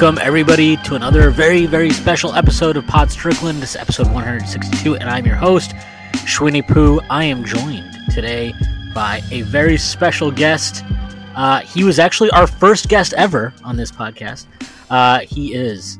Welcome, 0.00 0.18
everybody, 0.22 0.76
to 0.76 0.94
another 0.94 1.28
very, 1.28 1.66
very 1.66 1.90
special 1.90 2.32
episode 2.36 2.76
of 2.76 2.86
Pod 2.86 3.10
Strickland. 3.10 3.60
This 3.60 3.70
is 3.70 3.76
episode 3.78 4.06
162, 4.06 4.94
and 4.94 5.10
I'm 5.10 5.26
your 5.26 5.34
host, 5.34 5.72
Shwinny 6.18 6.64
Poo. 6.64 7.00
I 7.10 7.24
am 7.24 7.44
joined 7.44 7.84
today 8.14 8.54
by 8.94 9.22
a 9.32 9.40
very 9.42 9.76
special 9.76 10.30
guest. 10.30 10.84
Uh, 11.34 11.62
he 11.62 11.82
was 11.82 11.98
actually 11.98 12.30
our 12.30 12.46
first 12.46 12.88
guest 12.88 13.12
ever 13.14 13.52
on 13.64 13.76
this 13.76 13.90
podcast. 13.90 14.46
Uh, 14.88 15.18
he 15.18 15.52
is 15.52 15.98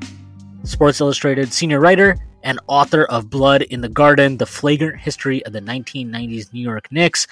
Sports 0.62 1.00
Illustrated 1.00 1.52
senior 1.52 1.80
writer 1.80 2.16
and 2.44 2.60
author 2.68 3.02
of 3.06 3.28
Blood 3.28 3.62
in 3.62 3.80
the 3.80 3.88
Garden, 3.88 4.36
the 4.36 4.46
flagrant 4.46 5.00
history 5.00 5.44
of 5.44 5.52
the 5.52 5.60
1990s 5.60 6.52
New 6.52 6.62
York 6.62 6.86
Knicks. 6.92 7.26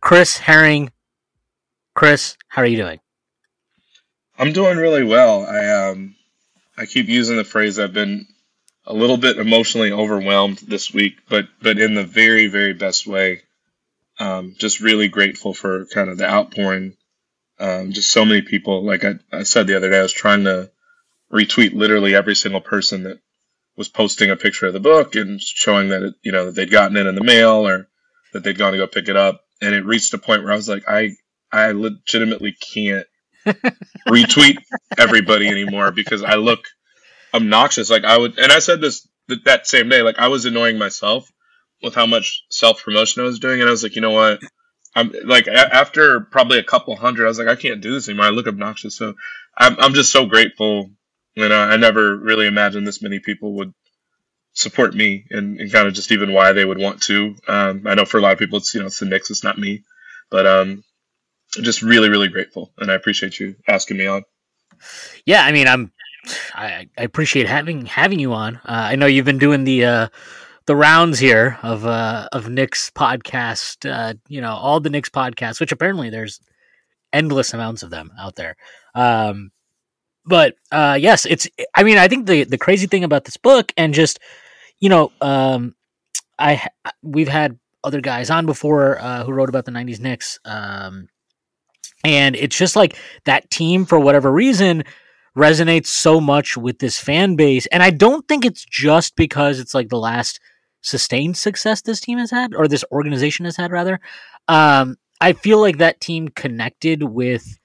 Chris 0.00 0.38
Herring. 0.38 0.90
Chris, 1.94 2.36
how 2.48 2.62
are 2.62 2.66
you 2.66 2.78
doing? 2.78 2.98
I'm 4.38 4.52
doing 4.52 4.78
really 4.78 5.04
well. 5.04 5.46
I 5.46 5.90
um 5.90 6.16
I 6.78 6.86
keep 6.86 7.08
using 7.08 7.36
the 7.36 7.44
phrase 7.44 7.78
I've 7.78 7.94
been 7.94 8.26
a 8.86 8.94
little 8.94 9.18
bit 9.18 9.38
emotionally 9.38 9.92
overwhelmed 9.92 10.58
this 10.58 10.92
week, 10.94 11.14
but 11.28 11.48
but 11.62 11.78
in 11.78 11.94
the 11.94 12.04
very 12.04 12.48
very 12.48 12.74
best 12.74 13.06
way. 13.06 13.42
Um, 14.20 14.56
just 14.58 14.80
really 14.80 15.08
grateful 15.08 15.54
for 15.54 15.86
kind 15.86 16.10
of 16.10 16.18
the 16.18 16.30
outpouring. 16.30 16.96
Um, 17.60 17.92
just 17.92 18.12
so 18.12 18.24
many 18.24 18.42
people. 18.42 18.84
Like 18.84 19.04
I, 19.04 19.14
I 19.32 19.44
said 19.44 19.66
the 19.66 19.76
other 19.76 19.90
day, 19.90 20.00
I 20.00 20.02
was 20.02 20.12
trying 20.12 20.44
to 20.44 20.70
retweet 21.32 21.74
literally 21.74 22.14
every 22.14 22.36
single 22.36 22.62
person 22.62 23.04
that 23.04 23.20
was 23.76 23.88
posting 23.88 24.30
a 24.30 24.36
picture 24.36 24.66
of 24.68 24.74
the 24.74 24.80
book 24.80 25.16
and 25.16 25.40
showing 25.42 25.90
that 25.90 26.02
it, 26.04 26.14
you 26.22 26.32
know 26.32 26.46
that 26.46 26.56
they'd 26.56 26.70
gotten 26.72 26.98
it 26.98 27.06
in 27.08 27.16
the 27.16 27.24
mail 27.24 27.68
or 27.68 27.88
that 28.34 28.44
they'd 28.44 28.58
gone 28.58 28.72
to 28.74 28.78
go 28.78 28.88
pick 28.88 29.08
it 29.08 29.16
up. 29.16 29.42
And 29.62 29.74
it 29.74 29.86
reached 29.86 30.14
a 30.14 30.18
point 30.18 30.44
where 30.44 30.52
I 30.54 30.56
was 30.56 30.70
like, 30.70 30.84
I 30.88 31.16
I 31.52 31.72
legitimately 31.72 32.56
can't 32.74 33.07
retweet 34.08 34.58
everybody 34.98 35.48
anymore 35.48 35.90
because 35.90 36.22
I 36.22 36.34
look 36.36 36.60
obnoxious. 37.34 37.90
Like 37.90 38.04
I 38.04 38.16
would, 38.18 38.38
and 38.38 38.52
I 38.52 38.58
said 38.58 38.80
this 38.80 39.06
th- 39.28 39.44
that 39.44 39.66
same 39.66 39.88
day. 39.88 40.02
Like 40.02 40.18
I 40.18 40.28
was 40.28 40.44
annoying 40.44 40.78
myself 40.78 41.30
with 41.82 41.94
how 41.94 42.06
much 42.06 42.44
self 42.50 42.82
promotion 42.82 43.22
I 43.22 43.26
was 43.26 43.38
doing, 43.38 43.60
and 43.60 43.68
I 43.68 43.72
was 43.72 43.82
like, 43.82 43.96
you 43.96 44.02
know 44.02 44.10
what? 44.12 44.40
I'm 44.94 45.12
like 45.24 45.46
a- 45.46 45.74
after 45.74 46.20
probably 46.20 46.58
a 46.58 46.64
couple 46.64 46.96
hundred, 46.96 47.26
I 47.26 47.28
was 47.28 47.38
like, 47.38 47.48
I 47.48 47.56
can't 47.56 47.80
do 47.80 47.92
this 47.92 48.08
anymore. 48.08 48.26
I 48.26 48.30
look 48.30 48.46
obnoxious, 48.48 48.96
so 48.96 49.14
I'm 49.56 49.76
I'm 49.78 49.94
just 49.94 50.12
so 50.12 50.26
grateful. 50.26 50.90
And 51.36 51.54
I 51.54 51.76
never 51.76 52.16
really 52.16 52.48
imagined 52.48 52.84
this 52.84 53.00
many 53.00 53.20
people 53.20 53.52
would 53.54 53.72
support 54.54 54.92
me 54.92 55.24
and, 55.30 55.60
and 55.60 55.70
kind 55.70 55.86
of 55.86 55.94
just 55.94 56.10
even 56.10 56.32
why 56.32 56.52
they 56.52 56.64
would 56.64 56.78
want 56.78 57.00
to. 57.02 57.36
Um, 57.46 57.84
I 57.86 57.94
know 57.94 58.04
for 58.04 58.18
a 58.18 58.20
lot 58.20 58.32
of 58.32 58.38
people, 58.40 58.58
it's 58.58 58.74
you 58.74 58.80
know 58.80 58.86
it's 58.86 58.98
the 58.98 59.06
Knicks, 59.06 59.30
it's 59.30 59.44
not 59.44 59.58
me, 59.58 59.84
but 60.30 60.46
um, 60.46 60.82
just 61.52 61.82
really, 61.82 62.08
really 62.08 62.28
grateful, 62.28 62.72
and 62.78 62.90
I 62.90 62.94
appreciate 62.94 63.40
you 63.40 63.56
asking 63.68 63.96
me 63.96 64.06
on. 64.06 64.22
Yeah, 65.24 65.44
I 65.44 65.52
mean, 65.52 65.66
I'm. 65.68 65.92
I, 66.54 66.88
I 66.98 67.02
appreciate 67.02 67.48
having 67.48 67.86
having 67.86 68.18
you 68.18 68.32
on. 68.32 68.56
Uh, 68.56 68.60
I 68.66 68.96
know 68.96 69.06
you've 69.06 69.24
been 69.24 69.38
doing 69.38 69.64
the 69.64 69.84
uh, 69.84 70.08
the 70.66 70.76
rounds 70.76 71.18
here 71.18 71.58
of 71.62 71.86
uh, 71.86 72.28
of 72.32 72.48
Knicks 72.48 72.90
podcast. 72.90 73.90
Uh, 73.90 74.14
you 74.28 74.40
know, 74.40 74.52
all 74.52 74.80
the 74.80 74.90
Knicks 74.90 75.08
podcasts, 75.08 75.60
which 75.60 75.72
apparently 75.72 76.10
there's 76.10 76.40
endless 77.12 77.54
amounts 77.54 77.82
of 77.82 77.90
them 77.90 78.10
out 78.18 78.36
there. 78.36 78.56
Um, 78.94 79.50
but 80.26 80.56
uh, 80.70 80.98
yes, 81.00 81.24
it's. 81.24 81.48
I 81.74 81.82
mean, 81.82 81.98
I 81.98 82.08
think 82.08 82.26
the 82.26 82.44
the 82.44 82.58
crazy 82.58 82.86
thing 82.86 83.04
about 83.04 83.24
this 83.24 83.38
book, 83.38 83.72
and 83.76 83.94
just 83.94 84.18
you 84.78 84.90
know, 84.90 85.10
um, 85.20 85.74
I 86.38 86.68
we've 87.02 87.28
had 87.28 87.58
other 87.82 88.00
guys 88.02 88.28
on 88.28 88.44
before 88.44 89.00
uh, 89.00 89.24
who 89.24 89.32
wrote 89.32 89.48
about 89.48 89.64
the 89.64 89.72
'90s 89.72 90.00
Knicks. 90.00 90.38
Um, 90.44 91.08
and 92.04 92.36
it's 92.36 92.56
just 92.56 92.76
like 92.76 92.96
that 93.24 93.50
team, 93.50 93.84
for 93.84 93.98
whatever 93.98 94.30
reason, 94.30 94.84
resonates 95.36 95.86
so 95.86 96.20
much 96.20 96.56
with 96.56 96.78
this 96.78 96.98
fan 96.98 97.36
base. 97.36 97.66
And 97.66 97.82
I 97.82 97.90
don't 97.90 98.26
think 98.28 98.44
it's 98.44 98.64
just 98.64 99.16
because 99.16 99.58
it's 99.58 99.74
like 99.74 99.88
the 99.88 99.98
last 99.98 100.40
sustained 100.80 101.36
success 101.36 101.82
this 101.82 102.00
team 102.00 102.18
has 102.18 102.30
had, 102.30 102.54
or 102.54 102.68
this 102.68 102.84
organization 102.92 103.44
has 103.44 103.56
had, 103.56 103.72
rather. 103.72 104.00
Um, 104.46 104.96
I 105.20 105.32
feel 105.32 105.60
like 105.60 105.78
that 105.78 106.00
team 106.00 106.28
connected 106.28 107.02
with 107.02 107.58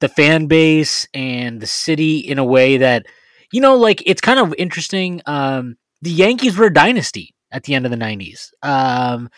the 0.00 0.08
fan 0.08 0.46
base 0.46 1.08
and 1.14 1.60
the 1.60 1.66
city 1.66 2.18
in 2.18 2.38
a 2.38 2.44
way 2.44 2.76
that, 2.76 3.06
you 3.52 3.60
know, 3.60 3.76
like 3.76 4.02
it's 4.06 4.20
kind 4.20 4.38
of 4.38 4.54
interesting. 4.58 5.22
Um, 5.26 5.76
the 6.02 6.10
Yankees 6.10 6.56
were 6.58 6.66
a 6.66 6.72
dynasty 6.72 7.34
at 7.50 7.64
the 7.64 7.74
end 7.74 7.86
of 7.86 7.90
the 7.90 7.96
90s. 7.96 8.50
Um, 8.62 9.30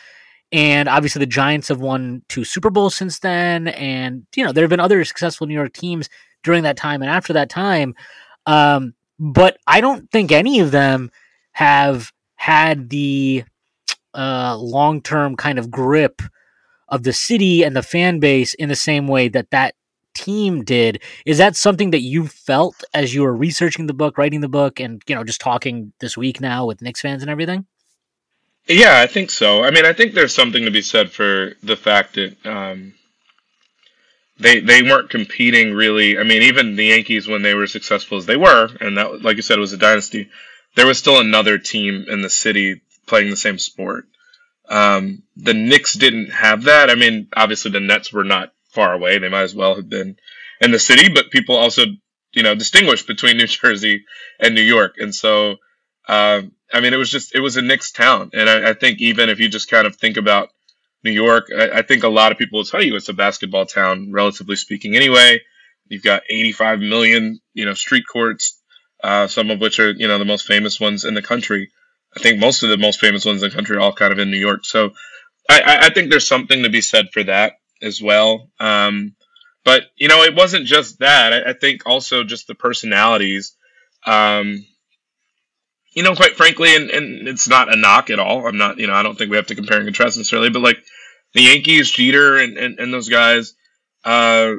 and 0.53 0.89
obviously, 0.89 1.21
the 1.21 1.27
Giants 1.27 1.69
have 1.69 1.81
won 1.81 2.23
two 2.29 2.45
Super 2.45 2.71
Bowls 2.71 2.95
since 2.95 3.19
then. 3.19 3.69
And, 3.69 4.27
you 4.37 4.45
know, 4.45 4.53
there 4.53 4.63
have 4.63 4.71
been 4.71 4.81
other 4.81 5.05
successful 5.05 5.47
New 5.47 5.55
York 5.55 5.73
teams 5.73 6.09
during 6.43 6.63
that 6.63 6.77
time 6.77 7.03
and 7.03 7.11
after 7.11 7.33
that 7.33 7.51
time. 7.51 7.95
Um, 8.47 8.95
but 9.19 9.59
I 9.67 9.81
don't 9.81 10.11
think 10.11 10.31
any 10.31 10.61
of 10.61 10.71
them 10.71 11.11
have 11.53 12.13
had 12.37 12.91
the 12.91 13.45
uh, 14.15 14.57
long 14.59 15.03
term 15.03 15.37
kind 15.37 15.59
of 15.59 15.71
grip 15.71 16.23
of 16.89 17.03
the 17.03 17.13
city 17.13 17.65
and 17.65 17.75
the 17.75 17.83
fan 17.83 18.21
base 18.21 18.55
in 18.55 18.69
the 18.69 18.77
same 18.77 19.09
way 19.09 19.29
that 19.29 19.51
that 19.51 19.75
team 20.15 20.65
did. 20.65 21.03
Is 21.27 21.39
that 21.39 21.57
something 21.57 21.91
that 21.91 22.01
you 22.01 22.29
felt 22.29 22.85
as 22.95 23.15
you 23.15 23.23
were 23.23 23.35
researching 23.35 23.87
the 23.87 23.95
book, 23.95 24.17
writing 24.17 24.41
the 24.41 24.49
book, 24.49 24.79
and, 24.79 25.03
you 25.09 25.15
know, 25.15 25.25
just 25.25 25.41
talking 25.41 25.93
this 25.99 26.17
week 26.17 26.41
now 26.41 26.67
with 26.67 26.81
Knicks 26.81 27.01
fans 27.01 27.23
and 27.23 27.31
everything? 27.31 27.67
Yeah, 28.69 29.01
I 29.01 29.07
think 29.07 29.31
so. 29.31 29.63
I 29.63 29.71
mean, 29.71 29.85
I 29.85 29.93
think 29.93 30.15
there's 30.15 30.35
something 30.35 30.65
to 30.65 30.71
be 30.71 30.83
said 30.83 31.11
for 31.13 31.55
the 31.63 31.77
fact 31.77 32.15
that 32.15 32.37
um, 32.47 32.95
they 34.39 34.61
they 34.61 34.83
weren't 34.83 35.11
competing 35.11 35.75
really. 35.75 36.19
I 36.19 36.23
mean, 36.25 36.43
even 36.43 36.77
the 36.77 36.87
Yankees 36.87 37.29
when 37.29 37.43
they 37.43 37.55
were 37.55 37.67
successful 37.67 38.19
as 38.19 38.27
they 38.27 38.37
were, 38.37 38.69
and 38.81 38.99
that, 38.99 39.23
like 39.23 39.37
you 39.37 39.43
said, 39.43 39.59
was 39.59 39.73
a 39.73 39.79
dynasty. 39.79 40.29
There 40.75 40.87
was 40.87 40.99
still 40.99 41.21
another 41.21 41.59
team 41.59 42.05
in 42.09 42.21
the 42.21 42.31
city 42.31 42.83
playing 43.07 43.31
the 43.31 43.37
same 43.37 43.59
sport. 43.59 44.07
Um, 44.69 45.23
the 45.37 45.55
Knicks 45.55 45.95
didn't 45.95 46.31
have 46.33 46.65
that. 46.65 46.91
I 46.91 46.95
mean, 46.97 47.29
obviously 47.37 47.71
the 47.71 47.81
Nets 47.81 48.13
were 48.13 48.25
not 48.25 48.53
far 48.71 48.93
away. 48.95 49.19
They 49.19 49.29
might 49.29 49.43
as 49.43 49.55
well 49.55 49.77
have 49.77 49.89
been 49.89 50.17
in 50.61 50.73
the 50.73 50.79
city, 50.79 51.09
but 51.13 51.31
people 51.31 51.57
also, 51.57 51.85
you 52.33 52.43
know, 52.43 52.55
distinguish 52.55 53.05
between 53.07 53.37
New 53.39 53.47
Jersey 53.47 54.05
and 54.41 54.55
New 54.55 54.63
York, 54.63 54.97
and 54.99 55.15
so. 55.15 55.57
Um, 56.09 56.53
I 56.77 56.81
mean, 56.81 56.93
it 56.93 56.99
was 56.99 57.11
just 57.11 57.35
it 57.35 57.41
was 57.41 57.57
a 57.57 57.63
Knicks 57.63 57.91
town, 57.91 58.31
and 58.35 58.51
I, 58.51 58.71
I 58.71 58.75
think 58.75 59.01
even 59.01 59.31
if 59.31 59.41
you 59.41 59.49
just 59.49 59.71
kind 59.71 59.87
of 59.87 59.97
think 59.97 60.19
about 60.19 60.51
New 61.03 61.11
York, 61.11 61.47
I, 61.57 61.79
I, 61.79 61.83
think 61.83 62.05
a 62.05 62.09
lot 62.09 62.33
of 62.33 62.39
people 62.39 62.59
will 62.59 62.67
tell 62.67 62.83
you 62.83 62.97
it's 62.97 63.09
a 63.09 63.15
basketball 63.15 63.65
town, 63.65 64.13
relatively 64.13 64.57
speaking. 64.57 64.95
Anyway, 64.95 65.41
you've 65.89 66.03
got 66.03 66.25
85 66.29 66.81
million, 66.81 67.41
you 67.55 67.65
know, 67.65 67.73
street 67.73 68.05
courts, 68.07 68.61
uh, 69.03 69.27
some 69.27 69.51
of 69.51 69.59
which 69.59 69.81
are 69.81 69.91
you 69.91 70.07
know 70.07 70.19
the 70.19 70.27
most 70.27 70.47
famous 70.47 70.79
ones 70.79 71.07
in 71.07 71.15
the 71.15 71.23
country. 71.23 71.71
I 72.15 72.21
think 72.21 72.41
most 72.41 72.63
of 72.63 72.69
the 72.69 72.77
most 72.77 73.01
famous 73.01 73.25
ones 73.25 73.43
in 73.43 73.49
the 73.49 73.55
country 73.55 73.77
are 73.77 73.81
all 73.81 73.95
kind 73.95 74.13
of 74.13 74.19
in 74.19 74.31
New 74.31 74.39
York. 74.39 74.67
So 74.67 74.91
I, 75.49 75.79
I 75.85 75.91
think 75.95 76.11
there's 76.11 76.29
something 76.29 76.63
to 76.63 76.69
be 76.69 76.83
said 76.83 77.07
for 77.11 77.23
that 77.25 77.55
as 77.81 78.03
well. 78.03 78.51
Um, 78.61 79.15
but 79.65 79.85
you 79.97 80.09
know, 80.09 80.25
it 80.25 80.35
wasn't 80.35 80.67
just 80.67 80.99
that. 80.99 81.33
I, 81.33 81.51
I 81.51 81.53
think 81.55 81.87
also 81.87 82.23
just 82.23 82.47
the 82.47 82.55
personalities. 82.55 83.57
Um, 84.05 84.67
you 85.97 86.03
know, 86.03 86.15
quite 86.15 86.37
frankly, 86.37 86.77
and, 86.77 86.91
and 86.91 87.27
it's 87.27 87.49
not 87.49 87.73
a 87.73 87.77
knock 87.77 88.11
at 88.11 88.19
all. 88.19 88.47
I'm 88.47 88.59
not, 88.59 88.79
you 88.79 88.87
know, 88.87 88.93
I 88.93 89.03
don't 89.03 89.17
think 89.17 89.31
we 89.31 89.39
have 89.39 89.47
to 89.47 89.55
compare 89.55 89.79
and 89.79 89.87
contrast 89.87 90.19
necessarily, 90.19 90.51
but 90.51 90.61
like 90.61 90.77
the 91.33 91.41
Yankees, 91.41 91.91
Jeter, 91.91 92.37
and, 92.37 92.59
and, 92.59 92.79
and 92.79 92.93
those 92.93 93.09
guys, 93.09 93.55
uh, 94.05 94.57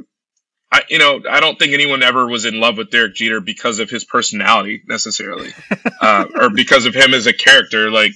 I, 0.71 0.81
you 0.89 0.97
know, 0.97 1.21
I 1.29 1.39
don't 1.39 1.57
think 1.57 1.73
anyone 1.73 2.01
ever 2.01 2.25
was 2.25 2.45
in 2.45 2.59
love 2.59 2.77
with 2.77 2.89
Derek 2.89 3.13
Jeter 3.13 3.39
because 3.39 3.77
of 3.77 3.89
his 3.89 4.03
personality 4.03 4.81
necessarily, 4.87 5.51
uh, 6.01 6.25
or 6.35 6.49
because 6.49 6.87
of 6.87 6.95
him 6.95 7.13
as 7.13 7.27
a 7.27 7.33
character. 7.33 7.91
Like, 7.91 8.13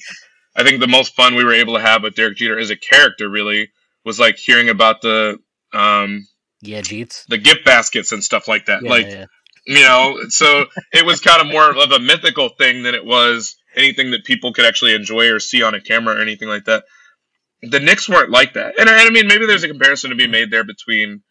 I 0.56 0.64
think 0.64 0.80
the 0.80 0.88
most 0.88 1.16
fun 1.16 1.36
we 1.36 1.44
were 1.44 1.54
able 1.54 1.76
to 1.76 1.82
have 1.82 2.02
with 2.02 2.16
Derek 2.16 2.38
Jeter 2.38 2.58
as 2.58 2.72
a 2.72 2.76
character 2.76 3.30
really 3.30 3.70
was 4.04 4.20
like 4.20 4.38
hearing 4.38 4.70
about 4.70 5.02
the, 5.02 5.38
um, 5.74 6.28
yeah, 6.64 6.82
Jeets, 6.82 7.28
the 7.28 7.38
gift 7.38 7.66
baskets 7.66 8.12
and 8.12 8.24
stuff 8.24 8.48
like 8.48 8.66
that. 8.66 8.82
Yeah, 8.84 8.90
like, 8.90 9.06
yeah. 9.06 9.26
you 9.68 9.81
know 9.81 10.18
so 10.30 10.66
it 10.92 11.06
was 11.06 11.19
kind 11.19 11.42
of 11.42 11.48
more 11.48 11.69
of 11.69 11.92
a 11.92 12.00
mythical 12.00 12.50
thing 12.50 12.84
than 12.84 12.96
it 12.96 13.06
was 13.06 13.56
anything 13.75 14.12
that 14.12 14.25
people 14.25 14.54
could 14.54 14.66
actually 14.66 14.94
enjoy 14.94 15.30
or 15.30 15.40
see 15.40 15.62
on 15.63 15.75
a 15.75 15.81
camera 15.81 16.16
or 16.16 16.22
anything 16.22 16.48
like 16.50 16.66
that 16.66 16.84
the 17.62 17.80
Knicks 17.80 18.10
weren't 18.10 18.31
like 18.31 18.54
that 18.54 18.80
and, 18.80 18.90
and 18.90 18.98
I 18.98 19.10
mean 19.10 19.28
maybe 19.28 19.46
there's 19.46 19.63
a 19.63 19.68
comparison 19.68 20.10
to 20.10 20.16
be 20.16 20.28
made 20.28 20.52
there 20.52 20.63
between 20.63 21.22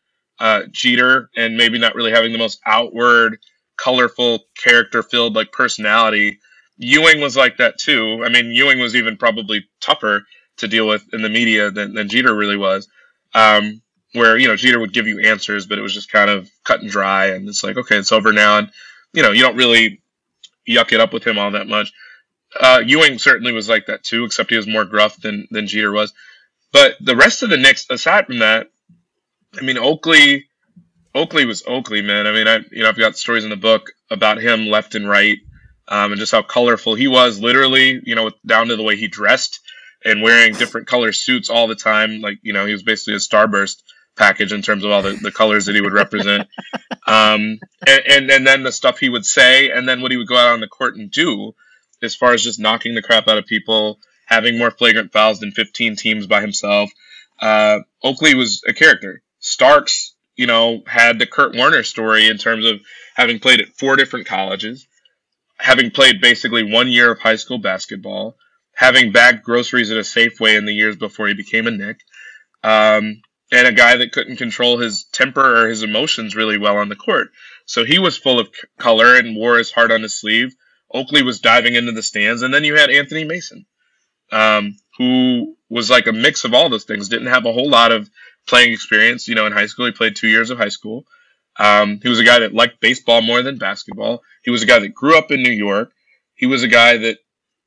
uh, 0.41 0.63
Jeter 0.71 1.31
and 1.37 1.57
maybe 1.57 1.79
not 1.79 1.95
really 1.95 2.11
having 2.11 2.33
the 2.33 2.39
most 2.39 2.61
outward, 2.67 3.39
colorful, 3.77 4.41
character 4.57 5.03
filled 5.03 5.35
like 5.35 5.53
personality. 5.53 6.41
Ewing 6.79 7.21
was 7.21 7.37
like 7.37 7.59
that 7.59 7.79
too. 7.79 8.23
I 8.25 8.31
mean, 8.31 8.51
Ewing 8.51 8.81
was 8.81 8.97
even 8.97 9.19
probably 9.19 9.67
tougher 9.81 10.23
to 10.57 10.69
deal 10.69 10.89
with 10.89 11.05
in 11.13 11.23
the 11.23 11.29
media 11.29 11.71
than, 11.71 11.95
than 11.95 12.09
Jeter 12.09 12.35
really 12.35 12.57
was. 12.57 12.89
Um, 13.35 13.83
where 14.13 14.37
you 14.37 14.49
know 14.49 14.57
Jeter 14.57 14.81
would 14.81 14.93
give 14.93 15.07
you 15.07 15.21
answers, 15.21 15.67
but 15.67 15.79
it 15.79 15.83
was 15.83 15.95
just 15.95 16.11
kind 16.11 16.31
of 16.31 16.51
cut 16.65 16.81
and 16.81 16.91
dry, 16.91 17.27
and 17.27 17.49
it's 17.49 17.63
like 17.63 17.77
okay, 17.77 17.97
it's 17.97 18.13
over 18.13 18.33
now, 18.33 18.59
and 18.59 18.71
you 19.13 19.23
know 19.23 19.33
you 19.33 19.43
don't 19.43 19.57
really 19.57 20.03
yuck 20.69 20.93
it 20.93 21.01
up 21.01 21.13
with 21.13 21.27
him 21.27 21.39
all 21.39 21.53
that 21.53 21.69
much. 21.69 21.93
Uh, 22.59 22.83
Ewing 22.85 23.19
certainly 23.19 23.53
was 23.53 23.69
like 23.69 23.87
that 23.87 24.03
too, 24.03 24.25
except 24.25 24.51
he 24.51 24.57
was 24.57 24.67
more 24.67 24.85
gruff 24.85 25.21
than 25.21 25.47
than 25.51 25.67
Jeter 25.67 25.93
was. 25.93 26.13
But 26.73 26.97
the 27.01 27.17
rest 27.17 27.43
of 27.43 27.51
the 27.51 27.57
Knicks, 27.57 27.87
aside 27.91 28.27
from 28.27 28.41
that, 28.41 28.71
I 29.59 29.63
mean 29.63 29.79
Oakley, 29.79 30.47
Oakley 31.15 31.47
was 31.47 31.63
Oakley, 31.67 32.03
man. 32.03 32.27
I 32.27 32.33
mean, 32.33 32.49
I 32.49 32.57
you 32.71 32.83
know 32.83 32.89
I've 32.89 32.99
got 32.99 33.17
stories 33.17 33.45
in 33.45 33.51
the 33.51 33.57
book 33.57 33.93
about 34.11 34.39
him 34.39 34.67
left 34.67 34.97
and 34.97 35.09
right, 35.09 35.39
um, 35.89 36.13
and 36.13 36.19
just 36.19 36.33
how 36.33 36.43
colorful 36.43 36.95
he 36.97 37.07
was. 37.07 37.41
Literally, 37.41 38.01
you 38.05 38.17
know, 38.17 38.33
down 38.45 38.69
to 38.69 38.77
the 38.77 38.83
way 38.83 38.97
he 38.97 39.07
dressed 39.07 39.61
and 40.05 40.23
wearing 40.23 40.55
different 40.55 40.87
color 40.87 41.13
suits 41.13 41.51
all 41.51 41.69
the 41.69 41.75
time. 41.77 42.21
Like 42.21 42.39
you 42.43 42.53
know, 42.53 42.67
he 42.67 42.73
was 42.73 42.83
basically 42.83 43.15
a 43.15 43.19
starburst 43.19 43.83
package 44.17 44.53
in 44.53 44.63
terms 44.63 44.85
of 44.85 44.91
all 44.91 45.03
the, 45.03 45.13
the 45.13 45.33
colors 45.33 45.67
that 45.67 45.75
he 45.75 45.81
would 45.81 45.93
represent. 45.93 46.49
Um, 47.07 47.59
and, 47.85 48.03
and, 48.09 48.31
and 48.31 48.47
then 48.47 48.63
the 48.63 48.71
stuff 48.71 49.01
he 49.01 49.09
would 49.09 49.27
say, 49.27 49.71
and 49.71 49.89
then 49.89 50.01
what 50.01 50.13
he 50.13 50.17
would 50.17 50.29
go 50.29 50.37
out 50.37 50.53
on 50.53 50.61
the 50.61 50.69
court 50.69 50.95
and 50.95 51.11
do, 51.11 51.55
as 52.03 52.15
far 52.15 52.33
as 52.33 52.45
just 52.45 52.61
knocking 52.61 52.95
the 52.95 53.03
crap 53.03 53.27
out 53.27 53.39
of 53.39 53.47
people, 53.47 53.99
having 54.27 54.59
more 54.59 54.71
flagrant 54.71 55.13
fouls 55.13 55.41
than 55.41 55.51
15 55.51 55.97
teams 55.97 56.27
by 56.29 56.41
himself. 56.41 56.91
Uh, 57.41 57.81
Oakley 58.05 58.35
was 58.35 58.63
a 58.69 58.73
character. 58.73 59.23
Starks, 59.41 60.15
you 60.37 60.47
know, 60.47 60.83
had 60.87 61.19
the 61.19 61.27
Kurt 61.27 61.57
Warner 61.57 61.83
story 61.83 62.29
in 62.29 62.39
terms 62.39 62.65
of 62.65 62.81
having 63.17 63.41
played 63.41 63.61
at 63.61 63.77
four 63.77 63.97
different 63.97 64.27
colleges, 64.27 64.87
having 65.59 65.91
played 65.91 66.21
basically 66.21 66.63
one 66.63 66.89
year 66.89 67.11
of 67.11 67.19
high 67.19 67.37
school 67.37 67.59
basketball, 67.59 68.37
having 68.73 69.11
bagged 69.11 69.43
groceries 69.43 69.91
at 69.91 69.97
a 69.97 70.03
Safeway 70.03 70.57
in 70.57 70.65
the 70.65 70.75
years 70.75 70.97
before 70.97 71.27
he 71.27 71.35
became 71.35 71.67
a 71.67 71.71
Knick. 71.73 71.99
um, 72.63 73.21
and 73.53 73.67
a 73.67 73.73
guy 73.73 73.97
that 73.97 74.13
couldn't 74.13 74.37
control 74.37 74.79
his 74.79 75.05
temper 75.13 75.65
or 75.65 75.69
his 75.69 75.83
emotions 75.83 76.37
really 76.37 76.59
well 76.59 76.77
on 76.77 76.89
the 76.89 76.97
court. 76.97 77.29
So 77.67 77.85
he 77.85 77.99
was 77.99 78.17
full 78.17 78.39
of 78.39 78.49
color 78.79 79.17
and 79.17 79.37
wore 79.37 79.59
his 79.59 79.73
heart 79.73 79.91
on 79.91 80.03
his 80.03 80.19
sleeve. 80.19 80.55
Oakley 80.93 81.23
was 81.23 81.41
diving 81.41 81.75
into 81.75 81.93
the 81.93 82.03
stands, 82.03 82.43
and 82.43 82.53
then 82.53 82.65
you 82.65 82.77
had 82.77 82.91
Anthony 82.91 83.25
Mason, 83.25 83.67
um, 84.33 84.77
who 84.99 85.57
was 85.69 85.89
like 85.89 86.07
a 86.07 86.13
mix 86.13 86.45
of 86.45 86.53
all 86.53 86.69
those 86.69 86.85
things. 86.85 87.09
Didn't 87.09 87.29
have 87.29 87.47
a 87.47 87.53
whole 87.53 87.71
lot 87.71 87.93
of 87.93 88.11
playing 88.47 88.73
experience. 88.73 89.29
You 89.29 89.37
know, 89.37 89.47
in 89.47 89.53
high 89.53 89.67
school, 89.67 89.87
he 89.87 89.93
played 89.93 90.17
two 90.17 90.29
years 90.29 90.51
of 90.51 90.59
high 90.59 90.69
school. 90.69 91.05
Um, 91.59 92.01
he 92.03 92.09
was 92.09 92.21
a 92.21 92.25
guy 92.25 92.41
that 92.41 92.55
liked 92.55 92.81
baseball 92.81 93.23
more 93.23 93.43
than 93.43 93.59
basketball. 93.59 94.23
He 94.43 94.51
was 94.51 94.63
a 94.63 94.67
guy 94.67 94.79
that 94.79 94.95
grew 94.95 95.17
up 95.17 95.31
in 95.31 95.43
New 95.43 95.53
York. 95.53 95.93
He 96.35 96.47
was 96.47 96.63
a 96.63 96.69
guy 96.69 96.97
that, 96.97 97.19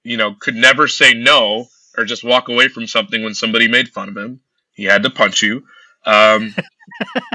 you 0.03 0.17
know, 0.17 0.33
could 0.33 0.55
never 0.55 0.87
say 0.87 1.13
no 1.13 1.67
or 1.97 2.05
just 2.05 2.23
walk 2.23 2.49
away 2.49 2.69
from 2.69 2.87
something 2.87 3.23
when 3.23 3.35
somebody 3.35 3.67
made 3.67 3.89
fun 3.89 4.09
of 4.09 4.17
him. 4.17 4.41
He 4.73 4.85
had 4.85 5.03
to 5.03 5.09
punch 5.09 5.41
you. 5.41 5.63
Um, 6.05 6.53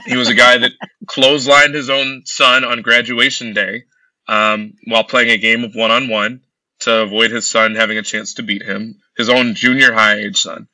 he 0.07 0.17
was 0.17 0.29
a 0.29 0.35
guy 0.35 0.59
that 0.59 0.73
clotheslined 1.07 1.75
his 1.75 1.91
own 1.91 2.23
son 2.27 2.65
on 2.65 2.83
graduation 2.83 3.55
day 3.55 3.85
um, 4.27 4.75
while 4.85 5.05
playing 5.05 5.31
a 5.31 5.39
game 5.39 5.65
of 5.65 5.75
one 5.75 5.91
on 5.91 6.09
one 6.09 6.43
to 6.81 7.03
avoid 7.03 7.31
his 7.31 7.49
son 7.49 7.75
having 7.75 7.99
a 7.99 8.03
chance 8.03 8.35
to 8.35 8.43
beat 8.43 8.63
him, 8.63 9.01
his 9.17 9.29
own 9.29 9.55
junior 9.55 9.93
high 9.93 10.17
age 10.17 10.37
son. 10.37 10.69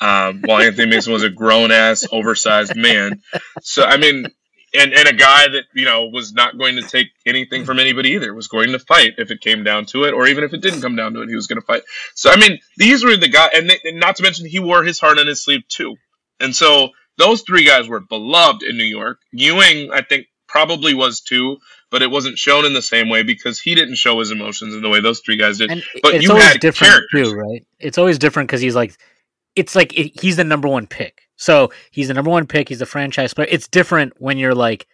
Um, 0.00 0.42
while 0.44 0.62
Anthony 0.62 0.88
Mason 0.88 1.12
was 1.12 1.24
a 1.24 1.30
grown 1.30 1.72
ass, 1.72 2.06
oversized 2.12 2.76
man. 2.76 3.20
So, 3.62 3.82
I 3.82 3.96
mean, 3.96 4.26
and, 4.72 4.92
and 4.92 5.08
a 5.08 5.12
guy 5.12 5.48
that, 5.48 5.64
you 5.74 5.86
know, 5.86 6.06
was 6.06 6.32
not 6.32 6.56
going 6.56 6.76
to 6.76 6.82
take 6.82 7.08
anything 7.26 7.64
from 7.64 7.80
anybody 7.80 8.10
either, 8.10 8.32
was 8.32 8.46
going 8.46 8.70
to 8.72 8.78
fight 8.78 9.14
if 9.18 9.32
it 9.32 9.40
came 9.40 9.64
down 9.64 9.86
to 9.86 10.04
it, 10.04 10.14
or 10.14 10.28
even 10.28 10.44
if 10.44 10.54
it 10.54 10.60
didn't 10.60 10.82
come 10.82 10.94
down 10.94 11.14
to 11.14 11.22
it, 11.22 11.28
he 11.28 11.34
was 11.34 11.48
going 11.48 11.60
to 11.60 11.66
fight. 11.66 11.82
So, 12.14 12.30
I 12.30 12.36
mean, 12.36 12.60
these 12.76 13.02
were 13.02 13.16
the 13.16 13.28
guys, 13.28 13.50
and, 13.54 13.72
and 13.82 13.98
not 13.98 14.16
to 14.16 14.22
mention, 14.22 14.46
he 14.46 14.60
wore 14.60 14.84
his 14.84 15.00
heart 15.00 15.18
on 15.18 15.26
his 15.26 15.42
sleeve 15.42 15.66
too. 15.68 15.96
And 16.40 16.54
so 16.54 16.90
those 17.16 17.42
three 17.42 17.64
guys 17.64 17.88
were 17.88 18.00
beloved 18.00 18.62
in 18.62 18.76
New 18.76 18.84
York. 18.84 19.20
Ewing, 19.32 19.90
I 19.92 20.02
think, 20.02 20.26
probably 20.46 20.94
was 20.94 21.20
too, 21.20 21.58
but 21.90 22.02
it 22.02 22.10
wasn't 22.10 22.38
shown 22.38 22.64
in 22.64 22.72
the 22.72 22.82
same 22.82 23.08
way 23.08 23.22
because 23.22 23.60
he 23.60 23.74
didn't 23.74 23.96
show 23.96 24.18
his 24.18 24.30
emotions 24.30 24.74
in 24.74 24.82
the 24.82 24.88
way 24.88 25.00
those 25.00 25.20
three 25.20 25.36
guys 25.36 25.58
did. 25.58 25.70
And 25.70 25.82
but 26.02 26.14
it's 26.14 26.24
you 26.24 26.30
always 26.30 26.44
had 26.44 26.60
different 26.60 26.92
characters. 26.92 27.30
too, 27.30 27.36
right? 27.36 27.66
It's 27.78 27.98
always 27.98 28.18
different 28.18 28.48
because 28.48 28.60
he's 28.60 28.74
like, 28.74 28.96
it's 29.54 29.76
like 29.76 29.96
it, 29.98 30.20
he's 30.20 30.36
the 30.36 30.44
number 30.44 30.68
one 30.68 30.86
pick. 30.86 31.22
So 31.36 31.70
he's 31.90 32.08
the 32.08 32.14
number 32.14 32.30
one 32.30 32.46
pick. 32.46 32.68
He's 32.68 32.80
the 32.80 32.86
franchise 32.86 33.34
player. 33.34 33.48
It's 33.50 33.68
different 33.68 34.14
when 34.18 34.38
you're 34.38 34.54
like 34.54 34.86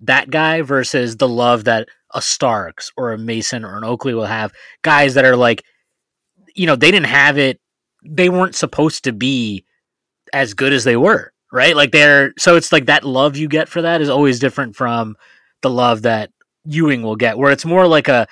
that 0.00 0.30
guy 0.30 0.62
versus 0.62 1.16
the 1.16 1.28
love 1.28 1.64
that 1.64 1.88
a 2.14 2.22
Starks 2.22 2.92
or 2.96 3.12
a 3.12 3.18
Mason 3.18 3.64
or 3.64 3.76
an 3.76 3.84
Oakley 3.84 4.14
will 4.14 4.26
have. 4.26 4.52
Guys 4.82 5.14
that 5.14 5.24
are 5.24 5.36
like, 5.36 5.64
you 6.54 6.66
know, 6.66 6.76
they 6.76 6.90
didn't 6.90 7.06
have 7.06 7.38
it. 7.38 7.60
They 8.04 8.28
weren't 8.28 8.54
supposed 8.54 9.04
to 9.04 9.12
be 9.12 9.64
as 10.36 10.54
good 10.54 10.72
as 10.72 10.84
they 10.84 10.96
were, 10.96 11.32
right? 11.50 11.74
Like 11.74 11.92
they're 11.92 12.32
so 12.38 12.56
it's 12.56 12.72
like 12.72 12.86
that 12.86 13.04
love 13.04 13.36
you 13.36 13.48
get 13.48 13.68
for 13.68 13.82
that 13.82 14.00
is 14.00 14.08
always 14.08 14.38
different 14.38 14.76
from 14.76 15.16
the 15.62 15.70
love 15.70 16.02
that 16.02 16.30
Ewing 16.64 17.02
will 17.02 17.16
get, 17.16 17.38
where 17.38 17.50
it's 17.50 17.64
more 17.64 17.86
like 17.86 18.08
a, 18.08 18.26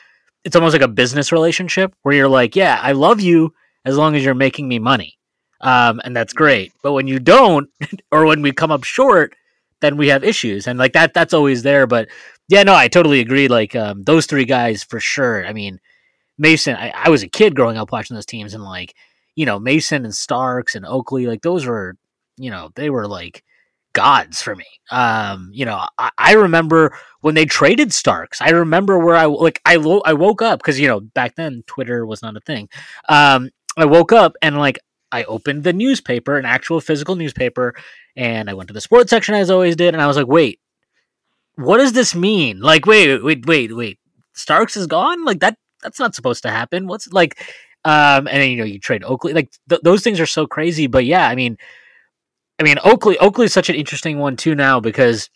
it's 0.44 0.54
almost 0.54 0.74
like 0.74 0.82
a 0.82 0.88
business 0.88 1.32
relationship 1.32 1.94
where 2.02 2.14
you're 2.14 2.28
like, 2.28 2.54
yeah, 2.54 2.78
I 2.82 2.92
love 2.92 3.20
you 3.20 3.54
as 3.84 3.96
long 3.96 4.14
as 4.14 4.24
you're 4.24 4.34
making 4.34 4.68
me 4.68 4.78
money, 4.78 5.18
um, 5.62 6.00
and 6.04 6.14
that's 6.14 6.32
great. 6.32 6.72
But 6.82 6.92
when 6.92 7.06
you 7.06 7.18
don't, 7.18 7.70
or 8.12 8.26
when 8.26 8.42
we 8.42 8.52
come 8.52 8.70
up 8.70 8.84
short, 8.84 9.34
then 9.80 9.96
we 9.96 10.08
have 10.08 10.22
issues, 10.22 10.66
and 10.66 10.78
like 10.78 10.92
that, 10.92 11.14
that's 11.14 11.34
always 11.34 11.62
there. 11.62 11.86
But 11.86 12.08
yeah, 12.48 12.62
no, 12.62 12.74
I 12.74 12.88
totally 12.88 13.20
agree. 13.20 13.48
Like 13.48 13.74
um, 13.74 14.02
those 14.02 14.26
three 14.26 14.44
guys 14.44 14.82
for 14.84 15.00
sure. 15.00 15.46
I 15.46 15.54
mean, 15.54 15.80
Mason, 16.36 16.76
I, 16.76 16.90
I 16.90 17.08
was 17.08 17.22
a 17.22 17.28
kid 17.28 17.54
growing 17.54 17.78
up 17.78 17.92
watching 17.92 18.14
those 18.14 18.26
teams, 18.26 18.52
and 18.52 18.62
like 18.62 18.94
you 19.36 19.46
know 19.46 19.58
Mason 19.58 20.04
and 20.04 20.14
Starks 20.14 20.74
and 20.74 20.86
Oakley, 20.86 21.26
like 21.26 21.42
those 21.42 21.66
were, 21.66 21.96
you 22.36 22.50
know, 22.50 22.70
they 22.74 22.90
were 22.90 23.06
like 23.06 23.44
gods 23.94 24.42
for 24.42 24.54
me. 24.54 24.66
Um, 24.90 25.50
you 25.52 25.64
know, 25.64 25.86
I, 25.98 26.10
I 26.18 26.32
remember 26.34 26.96
when 27.22 27.34
they 27.34 27.46
traded 27.46 27.92
Starks. 27.92 28.42
I 28.42 28.50
remember 28.50 28.98
where 28.98 29.16
I 29.16 29.24
like 29.24 29.62
I 29.64 29.78
wo- 29.78 30.02
I 30.04 30.12
woke 30.12 30.42
up 30.42 30.58
because 30.58 30.78
you 30.78 30.88
know 30.88 31.00
back 31.00 31.36
then 31.36 31.64
Twitter 31.66 32.04
was 32.04 32.20
not 32.20 32.36
a 32.36 32.40
thing. 32.40 32.68
Um, 33.08 33.50
I 33.76 33.86
woke 33.86 34.12
up 34.12 34.36
and 34.42 34.58
like 34.58 34.78
I 35.10 35.24
opened 35.24 35.64
the 35.64 35.72
newspaper, 35.72 36.36
an 36.36 36.44
actual 36.44 36.80
physical 36.80 37.16
newspaper, 37.16 37.74
and 38.16 38.50
I 38.50 38.54
went 38.54 38.68
to 38.68 38.74
the 38.74 38.80
sports 38.80 39.10
section 39.10 39.34
as 39.34 39.50
I 39.50 39.54
always 39.54 39.76
did, 39.76 39.94
and 39.94 40.02
I 40.02 40.06
was 40.06 40.16
like, 40.16 40.26
wait, 40.26 40.60
what 41.56 41.78
does 41.78 41.92
this 41.92 42.14
mean? 42.14 42.60
Like, 42.60 42.84
wait, 42.84 43.22
wait, 43.22 43.46
wait, 43.46 43.74
wait, 43.74 43.98
Starks 44.34 44.76
is 44.76 44.86
gone? 44.86 45.24
Like 45.24 45.40
that? 45.40 45.56
That's 45.82 46.00
not 46.00 46.14
supposed 46.14 46.42
to 46.42 46.50
happen. 46.50 46.86
What's 46.86 47.12
like? 47.12 47.42
Um, 47.84 48.26
and 48.28 48.40
then 48.40 48.50
you 48.50 48.56
know 48.56 48.64
you 48.64 48.78
trade 48.78 49.04
Oakley. 49.04 49.32
Like 49.32 49.50
th- 49.68 49.82
those 49.82 50.02
things 50.02 50.20
are 50.20 50.26
so 50.26 50.46
crazy. 50.46 50.86
But 50.86 51.04
yeah, 51.04 51.28
I 51.28 51.34
mean, 51.34 51.58
I 52.58 52.62
mean 52.62 52.76
Oakley. 52.84 53.18
Oakley 53.18 53.46
is 53.46 53.52
such 53.52 53.68
an 53.68 53.76
interesting 53.76 54.18
one 54.18 54.36
too 54.36 54.54
now 54.54 54.80
because 54.80 55.28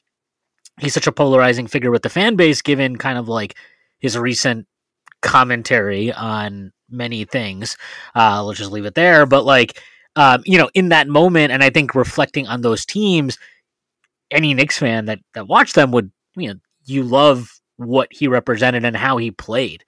he's 0.80 0.94
such 0.94 1.06
a 1.06 1.12
polarizing 1.12 1.66
figure 1.66 1.90
with 1.90 2.02
the 2.02 2.08
fan 2.08 2.36
base, 2.36 2.62
given 2.62 2.96
kind 2.96 3.18
of 3.18 3.28
like 3.28 3.56
his 3.98 4.16
recent 4.16 4.66
commentary 5.22 6.12
on 6.12 6.72
many 6.90 7.24
things. 7.24 7.76
Uh, 8.14 8.42
let's 8.44 8.58
just 8.58 8.72
leave 8.72 8.86
it 8.86 8.94
there. 8.94 9.26
But 9.26 9.44
like, 9.44 9.80
um, 10.16 10.42
you 10.46 10.58
know, 10.58 10.70
in 10.74 10.88
that 10.90 11.08
moment, 11.08 11.52
and 11.52 11.62
I 11.62 11.70
think 11.70 11.94
reflecting 11.94 12.46
on 12.46 12.62
those 12.62 12.86
teams, 12.86 13.38
any 14.30 14.54
Knicks 14.54 14.78
fan 14.78 15.06
that 15.06 15.20
that 15.34 15.48
watched 15.48 15.74
them 15.74 15.90
would, 15.92 16.10
you 16.36 16.48
know, 16.48 16.60
you 16.84 17.02
love 17.02 17.50
what 17.76 18.08
he 18.10 18.28
represented 18.28 18.84
and 18.84 18.96
how 18.96 19.16
he 19.16 19.30
played. 19.30 19.84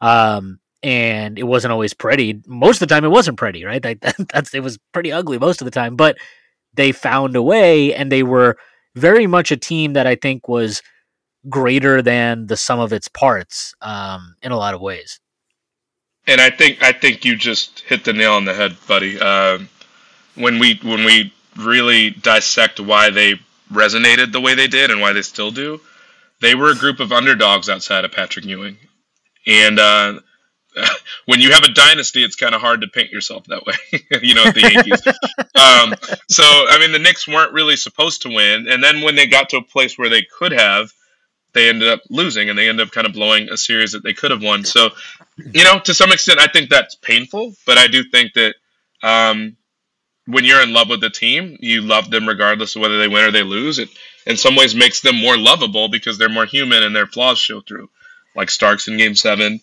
Um, 0.00 0.60
and 0.84 1.38
it 1.38 1.44
wasn't 1.44 1.72
always 1.72 1.94
pretty. 1.94 2.42
Most 2.46 2.76
of 2.76 2.88
the 2.88 2.94
time, 2.94 3.06
it 3.06 3.08
wasn't 3.08 3.38
pretty, 3.38 3.64
right? 3.64 3.82
That, 3.82 4.00
that, 4.02 4.28
that's 4.32 4.54
it 4.54 4.62
was 4.62 4.78
pretty 4.92 5.10
ugly 5.10 5.38
most 5.38 5.60
of 5.60 5.64
the 5.64 5.70
time. 5.70 5.96
But 5.96 6.18
they 6.74 6.92
found 6.92 7.34
a 7.34 7.42
way, 7.42 7.94
and 7.94 8.12
they 8.12 8.22
were 8.22 8.58
very 8.94 9.26
much 9.26 9.50
a 9.50 9.56
team 9.56 9.94
that 9.94 10.06
I 10.06 10.14
think 10.14 10.46
was 10.46 10.82
greater 11.48 12.02
than 12.02 12.46
the 12.46 12.56
sum 12.56 12.80
of 12.80 12.92
its 12.92 13.08
parts 13.08 13.74
um, 13.80 14.36
in 14.42 14.52
a 14.52 14.56
lot 14.56 14.74
of 14.74 14.80
ways. 14.80 15.20
And 16.26 16.40
I 16.40 16.50
think 16.50 16.82
I 16.82 16.92
think 16.92 17.24
you 17.24 17.34
just 17.34 17.80
hit 17.80 18.04
the 18.04 18.12
nail 18.12 18.34
on 18.34 18.44
the 18.44 18.54
head, 18.54 18.76
buddy. 18.86 19.18
Um, 19.18 19.68
when 20.34 20.58
we 20.58 20.78
when 20.82 21.04
we 21.04 21.32
really 21.56 22.10
dissect 22.10 22.78
why 22.78 23.08
they 23.08 23.40
resonated 23.72 24.32
the 24.32 24.40
way 24.40 24.54
they 24.54 24.66
did 24.66 24.90
and 24.90 25.00
why 25.00 25.12
they 25.14 25.22
still 25.22 25.50
do, 25.50 25.80
they 26.40 26.54
were 26.54 26.70
a 26.70 26.76
group 26.76 27.00
of 27.00 27.10
underdogs 27.10 27.70
outside 27.70 28.04
of 28.04 28.12
Patrick 28.12 28.44
Ewing, 28.44 28.76
and 29.46 29.78
uh, 29.78 30.20
when 31.26 31.40
you 31.40 31.52
have 31.52 31.62
a 31.62 31.72
dynasty, 31.72 32.24
it's 32.24 32.36
kind 32.36 32.54
of 32.54 32.60
hard 32.60 32.80
to 32.80 32.88
paint 32.88 33.10
yourself 33.10 33.44
that 33.46 33.64
way, 33.66 33.74
you 34.22 34.34
know, 34.34 34.44
the 34.44 34.60
Yankees. 34.60 35.06
um, 35.54 35.94
so, 36.28 36.42
I 36.44 36.78
mean, 36.80 36.92
the 36.92 36.98
Knicks 36.98 37.28
weren't 37.28 37.52
really 37.52 37.76
supposed 37.76 38.22
to 38.22 38.28
win, 38.28 38.66
and 38.68 38.82
then 38.82 39.02
when 39.02 39.16
they 39.16 39.26
got 39.26 39.50
to 39.50 39.58
a 39.58 39.62
place 39.62 39.98
where 39.98 40.08
they 40.08 40.22
could 40.38 40.52
have, 40.52 40.92
they 41.52 41.68
ended 41.68 41.88
up 41.88 42.00
losing, 42.10 42.50
and 42.50 42.58
they 42.58 42.68
ended 42.68 42.86
up 42.86 42.92
kind 42.92 43.06
of 43.06 43.12
blowing 43.12 43.48
a 43.48 43.56
series 43.56 43.92
that 43.92 44.02
they 44.02 44.12
could 44.12 44.30
have 44.30 44.42
won. 44.42 44.64
So, 44.64 44.90
you 45.36 45.64
know, 45.64 45.78
to 45.80 45.94
some 45.94 46.12
extent, 46.12 46.40
I 46.40 46.48
think 46.48 46.70
that's 46.70 46.96
painful, 46.96 47.54
but 47.66 47.78
I 47.78 47.86
do 47.86 48.02
think 48.02 48.32
that 48.34 48.54
um, 49.02 49.56
when 50.26 50.44
you're 50.44 50.62
in 50.62 50.72
love 50.72 50.88
with 50.88 51.00
the 51.00 51.10
team, 51.10 51.56
you 51.60 51.82
love 51.82 52.10
them 52.10 52.26
regardless 52.26 52.74
of 52.76 52.82
whether 52.82 52.98
they 52.98 53.08
win 53.08 53.24
or 53.24 53.30
they 53.30 53.42
lose. 53.42 53.78
It 53.78 53.90
in 54.26 54.36
some 54.36 54.56
ways 54.56 54.74
makes 54.74 55.00
them 55.00 55.16
more 55.16 55.36
lovable 55.36 55.88
because 55.88 56.18
they're 56.18 56.28
more 56.28 56.46
human 56.46 56.82
and 56.82 56.96
their 56.96 57.06
flaws 57.06 57.38
show 57.38 57.60
through, 57.60 57.90
like 58.34 58.50
Starks 58.50 58.88
in 58.88 58.96
Game 58.96 59.14
Seven. 59.14 59.60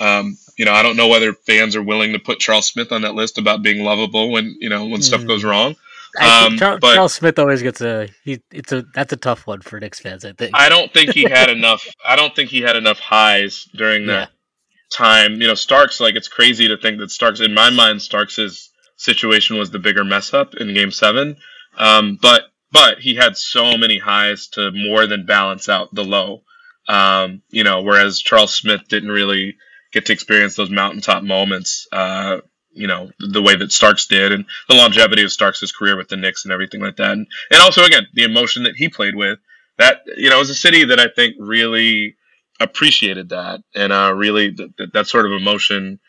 Um, 0.00 0.36
you 0.56 0.64
know, 0.64 0.72
I 0.72 0.82
don't 0.82 0.96
know 0.96 1.08
whether 1.08 1.32
fans 1.32 1.76
are 1.76 1.82
willing 1.82 2.12
to 2.12 2.18
put 2.18 2.40
Charles 2.40 2.66
Smith 2.66 2.92
on 2.92 3.02
that 3.02 3.14
list 3.14 3.38
about 3.38 3.62
being 3.62 3.84
lovable 3.84 4.30
when 4.30 4.56
you 4.60 4.68
know 4.68 4.86
when 4.86 5.02
stuff 5.02 5.22
hmm. 5.22 5.28
goes 5.28 5.44
wrong. 5.44 5.76
Um, 6.20 6.56
Charles, 6.58 6.78
but, 6.80 6.94
Charles 6.94 7.14
Smith 7.14 7.38
always 7.38 7.62
gets 7.62 7.80
a 7.80 8.08
he. 8.24 8.40
It's 8.52 8.72
a 8.72 8.84
that's 8.94 9.12
a 9.12 9.16
tough 9.16 9.46
one 9.46 9.62
for 9.62 9.80
Knicks 9.80 10.00
fans. 10.00 10.24
I 10.24 10.32
think. 10.32 10.52
I 10.54 10.68
don't 10.68 10.92
think 10.92 11.12
he 11.12 11.24
had 11.24 11.50
enough. 11.56 11.86
I 12.06 12.16
don't 12.16 12.34
think 12.34 12.50
he 12.50 12.60
had 12.60 12.76
enough 12.76 13.00
highs 13.00 13.68
during 13.74 14.06
that 14.06 14.30
yeah. 14.30 14.96
time. 14.96 15.40
You 15.40 15.48
know, 15.48 15.54
Starks. 15.54 16.00
Like 16.00 16.14
it's 16.14 16.28
crazy 16.28 16.68
to 16.68 16.76
think 16.76 16.98
that 16.98 17.10
Starks. 17.10 17.40
In 17.40 17.52
my 17.52 17.70
mind, 17.70 18.00
Starks's 18.00 18.70
situation 18.96 19.58
was 19.58 19.70
the 19.70 19.80
bigger 19.80 20.04
mess 20.04 20.32
up 20.32 20.54
in 20.54 20.72
Game 20.72 20.92
Seven. 20.92 21.36
Um, 21.76 22.18
but 22.22 22.42
but 22.70 23.00
he 23.00 23.16
had 23.16 23.36
so 23.36 23.76
many 23.76 23.98
highs 23.98 24.48
to 24.48 24.70
more 24.70 25.06
than 25.06 25.26
balance 25.26 25.68
out 25.68 25.94
the 25.94 26.04
low. 26.04 26.42
Um, 26.88 27.42
you 27.50 27.64
know, 27.64 27.82
whereas 27.82 28.20
Charles 28.20 28.54
Smith 28.54 28.86
didn't 28.88 29.10
really 29.10 29.56
get 29.94 30.06
to 30.06 30.12
experience 30.12 30.56
those 30.56 30.70
mountaintop 30.70 31.22
moments. 31.22 31.86
Uh, 31.90 32.38
you 32.72 32.88
know 32.88 33.10
the 33.20 33.40
way 33.40 33.56
that 33.56 33.72
Starks 33.72 34.06
did, 34.06 34.32
and 34.32 34.44
the 34.68 34.74
longevity 34.74 35.22
of 35.22 35.32
Starks' 35.32 35.72
career 35.72 35.96
with 35.96 36.08
the 36.08 36.16
Knicks 36.16 36.44
and 36.44 36.52
everything 36.52 36.80
like 36.80 36.96
that, 36.96 37.12
and, 37.12 37.26
and 37.50 37.62
also 37.62 37.84
again 37.84 38.06
the 38.12 38.24
emotion 38.24 38.64
that 38.64 38.76
he 38.76 38.88
played 38.88 39.14
with. 39.14 39.38
That 39.78 40.02
you 40.16 40.28
know 40.28 40.38
was 40.38 40.50
a 40.50 40.54
city 40.54 40.84
that 40.84 41.00
I 41.00 41.06
think 41.14 41.36
really 41.38 42.16
appreciated 42.60 43.30
that, 43.30 43.60
and 43.74 43.92
uh, 43.92 44.12
really 44.14 44.50
that, 44.50 44.90
that 44.92 45.06
sort 45.06 45.26
of 45.26 45.32
emotion. 45.32 46.00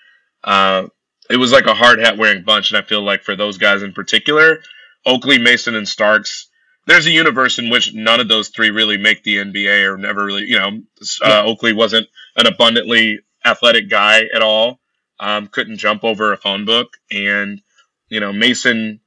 Uh, 0.43 0.87
it 1.29 1.37
was 1.37 1.51
like 1.51 1.65
a 1.65 1.73
hard 1.73 1.99
hat 1.99 2.17
wearing 2.17 2.43
bunch, 2.43 2.71
and 2.71 2.77
I 2.77 2.87
feel 2.87 3.01
like 3.01 3.23
for 3.23 3.35
those 3.35 3.57
guys 3.57 3.81
in 3.81 3.93
particular, 3.93 4.59
Oakley, 5.05 5.37
Mason, 5.37 5.75
and 5.75 5.87
Starks. 5.87 6.49
There's 6.87 7.07
a 7.07 7.11
universe 7.11 7.57
in 7.57 7.71
which 7.71 7.95
none 7.95 8.19
of 8.19 8.27
those 8.27 8.49
three 8.49 8.69
really 8.69 8.97
make 8.97 9.23
the 9.23 9.37
NBA 9.37 9.91
or 9.91 9.97
never 9.97 10.23
really, 10.23 10.43
you 10.43 10.59
know, 10.59 10.67
uh, 10.67 11.27
yeah. 11.27 11.41
Oakley 11.43 11.73
wasn't 11.73 12.07
an 12.35 12.45
abundantly 12.45 13.21
athletic 13.45 13.89
guy 13.89 14.23
at 14.33 14.41
all 14.41 14.79
um, 15.19 15.47
couldn't 15.47 15.77
jump 15.77 16.03
over 16.03 16.33
a 16.33 16.37
phone 16.37 16.65
book, 16.65 16.97
and 17.11 17.61
you 18.09 18.19
know 18.19 18.33
Mason 18.33 18.99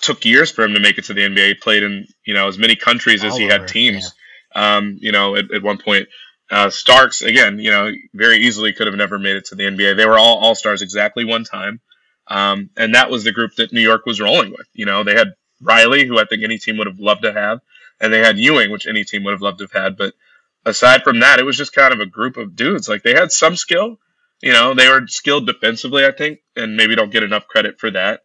took 0.00 0.24
years 0.24 0.50
for 0.50 0.64
him 0.64 0.74
to 0.74 0.80
make 0.80 0.98
it 0.98 1.04
to 1.04 1.14
the 1.14 1.22
NBA. 1.22 1.48
He 1.48 1.54
played 1.54 1.82
in 1.82 2.06
you 2.26 2.34
know 2.34 2.48
as 2.48 2.58
many 2.58 2.76
countries 2.76 3.24
as 3.24 3.32
All 3.32 3.38
he 3.38 3.44
over, 3.44 3.52
had 3.52 3.68
teams. 3.68 4.12
Yeah. 4.54 4.76
Um, 4.76 4.98
you 5.00 5.10
know, 5.10 5.34
at, 5.34 5.52
at 5.52 5.62
one 5.62 5.78
point, 5.78 6.08
uh, 6.50 6.70
Starks 6.70 7.22
again, 7.22 7.58
you 7.58 7.70
know, 7.70 7.90
very 8.12 8.38
easily 8.38 8.72
could 8.72 8.86
have 8.86 8.96
never 8.96 9.18
made 9.18 9.36
it 9.36 9.46
to 9.46 9.54
the 9.54 9.64
NBA. 9.64 9.96
They 9.96 10.06
were 10.06 10.18
all 10.18 10.38
All 10.38 10.54
Stars 10.54 10.82
exactly 10.82 11.24
one 11.24 11.44
time, 11.44 11.80
um, 12.28 12.70
and 12.76 12.94
that 12.94 13.10
was 13.10 13.24
the 13.24 13.32
group 13.32 13.54
that 13.56 13.72
New 13.72 13.80
York 13.80 14.06
was 14.06 14.20
rolling 14.20 14.50
with. 14.50 14.66
You 14.72 14.86
know, 14.86 15.04
they 15.04 15.14
had 15.14 15.34
Riley, 15.60 16.06
who 16.06 16.18
I 16.18 16.24
think 16.24 16.42
any 16.42 16.58
team 16.58 16.76
would 16.78 16.86
have 16.86 17.00
loved 17.00 17.22
to 17.22 17.32
have, 17.32 17.60
and 18.00 18.12
they 18.12 18.20
had 18.20 18.38
Ewing, 18.38 18.70
which 18.70 18.86
any 18.86 19.04
team 19.04 19.24
would 19.24 19.32
have 19.32 19.42
loved 19.42 19.58
to 19.58 19.64
have 19.64 19.72
had. 19.72 19.96
But 19.96 20.14
aside 20.64 21.02
from 21.04 21.20
that, 21.20 21.38
it 21.38 21.44
was 21.44 21.56
just 21.56 21.74
kind 21.74 21.92
of 21.92 22.00
a 22.00 22.06
group 22.06 22.36
of 22.36 22.56
dudes. 22.56 22.88
Like 22.88 23.02
they 23.02 23.14
had 23.14 23.32
some 23.32 23.56
skill, 23.56 23.98
you 24.42 24.52
know, 24.52 24.74
they 24.74 24.88
were 24.88 25.06
skilled 25.06 25.46
defensively, 25.46 26.04
I 26.04 26.12
think, 26.12 26.40
and 26.56 26.76
maybe 26.76 26.94
don't 26.94 27.12
get 27.12 27.22
enough 27.22 27.46
credit 27.48 27.78
for 27.78 27.90
that. 27.90 28.22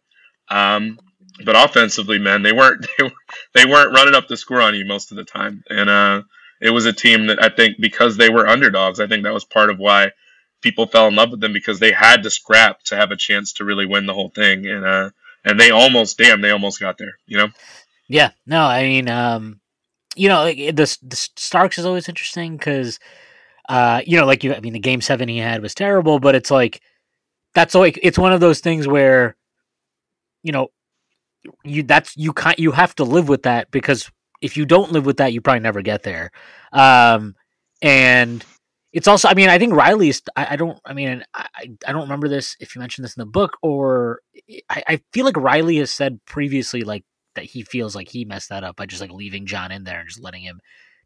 Um, 0.48 0.98
but 1.44 1.56
offensively, 1.56 2.18
man, 2.18 2.42
they 2.42 2.52
weren't 2.52 2.86
they, 2.98 3.04
were, 3.04 3.12
they 3.54 3.64
weren't 3.64 3.94
running 3.94 4.14
up 4.14 4.28
the 4.28 4.36
score 4.36 4.60
on 4.60 4.74
you 4.74 4.84
most 4.84 5.10
of 5.10 5.16
the 5.16 5.24
time, 5.24 5.64
and 5.70 5.88
uh, 5.88 6.22
it 6.60 6.70
was 6.70 6.86
a 6.86 6.92
team 6.92 7.28
that 7.28 7.42
I 7.42 7.48
think 7.48 7.76
because 7.80 8.16
they 8.16 8.28
were 8.28 8.46
underdogs, 8.46 9.00
I 9.00 9.06
think 9.06 9.24
that 9.24 9.34
was 9.34 9.44
part 9.44 9.70
of 9.70 9.78
why 9.78 10.12
people 10.60 10.86
fell 10.86 11.08
in 11.08 11.14
love 11.14 11.30
with 11.30 11.40
them 11.40 11.52
because 11.52 11.78
they 11.78 11.92
had 11.92 12.22
to 12.24 12.30
scrap 12.30 12.82
to 12.84 12.96
have 12.96 13.10
a 13.10 13.16
chance 13.16 13.54
to 13.54 13.64
really 13.64 13.86
win 13.86 14.06
the 14.06 14.14
whole 14.14 14.30
thing, 14.30 14.66
and 14.66 14.84
uh, 14.84 15.10
and 15.44 15.58
they 15.58 15.70
almost, 15.70 16.18
damn, 16.18 16.40
they 16.40 16.50
almost 16.50 16.80
got 16.80 16.98
there, 16.98 17.18
you 17.26 17.38
know. 17.38 17.48
Yeah, 18.08 18.30
no, 18.44 18.64
I 18.64 18.82
mean, 18.82 19.08
um, 19.08 19.59
you 20.16 20.28
know, 20.28 20.44
the, 20.44 20.72
the 20.72 21.16
Starks 21.36 21.78
is 21.78 21.86
always 21.86 22.08
interesting 22.08 22.56
because 22.56 22.98
uh, 23.70 24.02
you 24.04 24.18
know, 24.18 24.26
like 24.26 24.42
you, 24.42 24.52
I 24.52 24.58
mean, 24.58 24.72
the 24.72 24.80
game 24.80 25.00
seven 25.00 25.28
he 25.28 25.38
had 25.38 25.62
was 25.62 25.74
terrible, 25.74 26.18
but 26.18 26.34
it's 26.34 26.50
like 26.50 26.80
that's 27.54 27.74
like 27.74 27.98
it's 28.02 28.18
one 28.18 28.32
of 28.32 28.40
those 28.40 28.58
things 28.58 28.88
where, 28.88 29.36
you 30.42 30.50
know, 30.50 30.68
you 31.62 31.84
that's 31.84 32.16
you 32.16 32.32
can't 32.32 32.58
you 32.58 32.72
have 32.72 32.96
to 32.96 33.04
live 33.04 33.28
with 33.28 33.44
that 33.44 33.70
because 33.70 34.10
if 34.42 34.56
you 34.56 34.66
don't 34.66 34.90
live 34.90 35.06
with 35.06 35.18
that, 35.18 35.32
you 35.32 35.40
probably 35.40 35.60
never 35.60 35.82
get 35.82 36.02
there. 36.02 36.32
Um, 36.72 37.36
and 37.80 38.44
it's 38.92 39.06
also, 39.06 39.28
I 39.28 39.34
mean, 39.34 39.48
I 39.48 39.58
think 39.58 39.72
Riley's. 39.72 40.20
I, 40.34 40.48
I 40.50 40.56
don't. 40.56 40.80
I 40.84 40.92
mean, 40.92 41.22
I 41.32 41.46
I 41.86 41.92
don't 41.92 42.02
remember 42.02 42.28
this 42.28 42.56
if 42.58 42.74
you 42.74 42.80
mentioned 42.80 43.04
this 43.04 43.16
in 43.16 43.20
the 43.20 43.26
book 43.26 43.56
or 43.62 44.20
I, 44.68 44.82
I 44.88 45.00
feel 45.12 45.24
like 45.24 45.36
Riley 45.36 45.76
has 45.76 45.92
said 45.92 46.18
previously 46.24 46.82
like 46.82 47.04
that 47.40 47.46
he 47.46 47.62
feels 47.62 47.96
like 47.96 48.08
he 48.08 48.24
messed 48.24 48.50
that 48.50 48.64
up 48.64 48.76
by 48.76 48.86
just 48.86 49.00
like 49.00 49.10
leaving 49.10 49.46
John 49.46 49.72
in 49.72 49.84
there 49.84 50.00
and 50.00 50.08
just 50.08 50.22
letting 50.22 50.42
him 50.42 50.60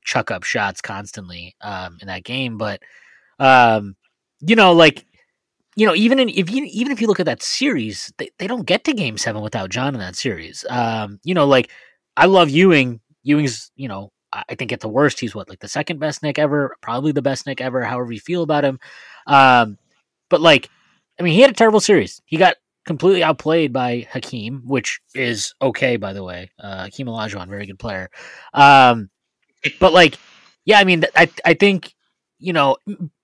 chuck 0.04 0.30
up 0.30 0.42
shots 0.42 0.80
constantly 0.80 1.54
um, 1.60 1.96
in 2.00 2.08
that 2.08 2.24
game. 2.24 2.58
But 2.58 2.82
um, 3.38 3.96
you 4.40 4.56
know, 4.56 4.72
like 4.72 5.06
you 5.76 5.86
know, 5.86 5.94
even 5.94 6.18
in, 6.18 6.28
if 6.28 6.50
you 6.50 6.64
even 6.64 6.92
if 6.92 7.00
you 7.00 7.06
look 7.06 7.20
at 7.20 7.26
that 7.26 7.42
series, 7.42 8.12
they, 8.18 8.30
they 8.38 8.46
don't 8.46 8.66
get 8.66 8.84
to 8.84 8.92
Game 8.92 9.16
Seven 9.16 9.42
without 9.42 9.70
John 9.70 9.94
in 9.94 10.00
that 10.00 10.16
series. 10.16 10.64
Um, 10.68 11.20
you 11.22 11.34
know, 11.34 11.46
like 11.46 11.70
I 12.16 12.26
love 12.26 12.50
Ewing. 12.50 13.00
Ewing's 13.22 13.70
you 13.76 13.88
know 13.88 14.10
I 14.32 14.54
think 14.56 14.72
at 14.72 14.80
the 14.80 14.88
worst 14.88 15.20
he's 15.20 15.34
what 15.34 15.48
like 15.48 15.60
the 15.60 15.68
second 15.68 16.00
best 16.00 16.22
Knick 16.22 16.38
ever, 16.38 16.76
probably 16.82 17.12
the 17.12 17.22
best 17.22 17.46
Knick 17.46 17.60
ever. 17.60 17.84
However 17.84 18.12
you 18.12 18.20
feel 18.20 18.42
about 18.42 18.64
him, 18.64 18.80
um, 19.28 19.78
but 20.28 20.40
like 20.40 20.68
I 21.18 21.22
mean, 21.22 21.34
he 21.34 21.40
had 21.40 21.50
a 21.50 21.54
terrible 21.54 21.80
series. 21.80 22.20
He 22.26 22.36
got 22.36 22.56
completely 22.86 23.22
outplayed 23.22 23.72
by 23.72 24.06
Hakeem, 24.10 24.62
which 24.64 25.00
is 25.14 25.54
okay, 25.60 25.96
by 25.96 26.12
the 26.12 26.22
way. 26.22 26.50
Uh, 26.58 26.84
Hakeem 26.84 27.06
Olajuwon, 27.06 27.48
very 27.48 27.66
good 27.66 27.78
player. 27.78 28.10
Um, 28.52 29.10
but 29.80 29.92
like, 29.92 30.18
yeah, 30.64 30.78
I 30.78 30.84
mean, 30.84 31.04
I 31.16 31.30
I 31.44 31.54
think 31.54 31.94
you 32.38 32.52
know, 32.52 32.76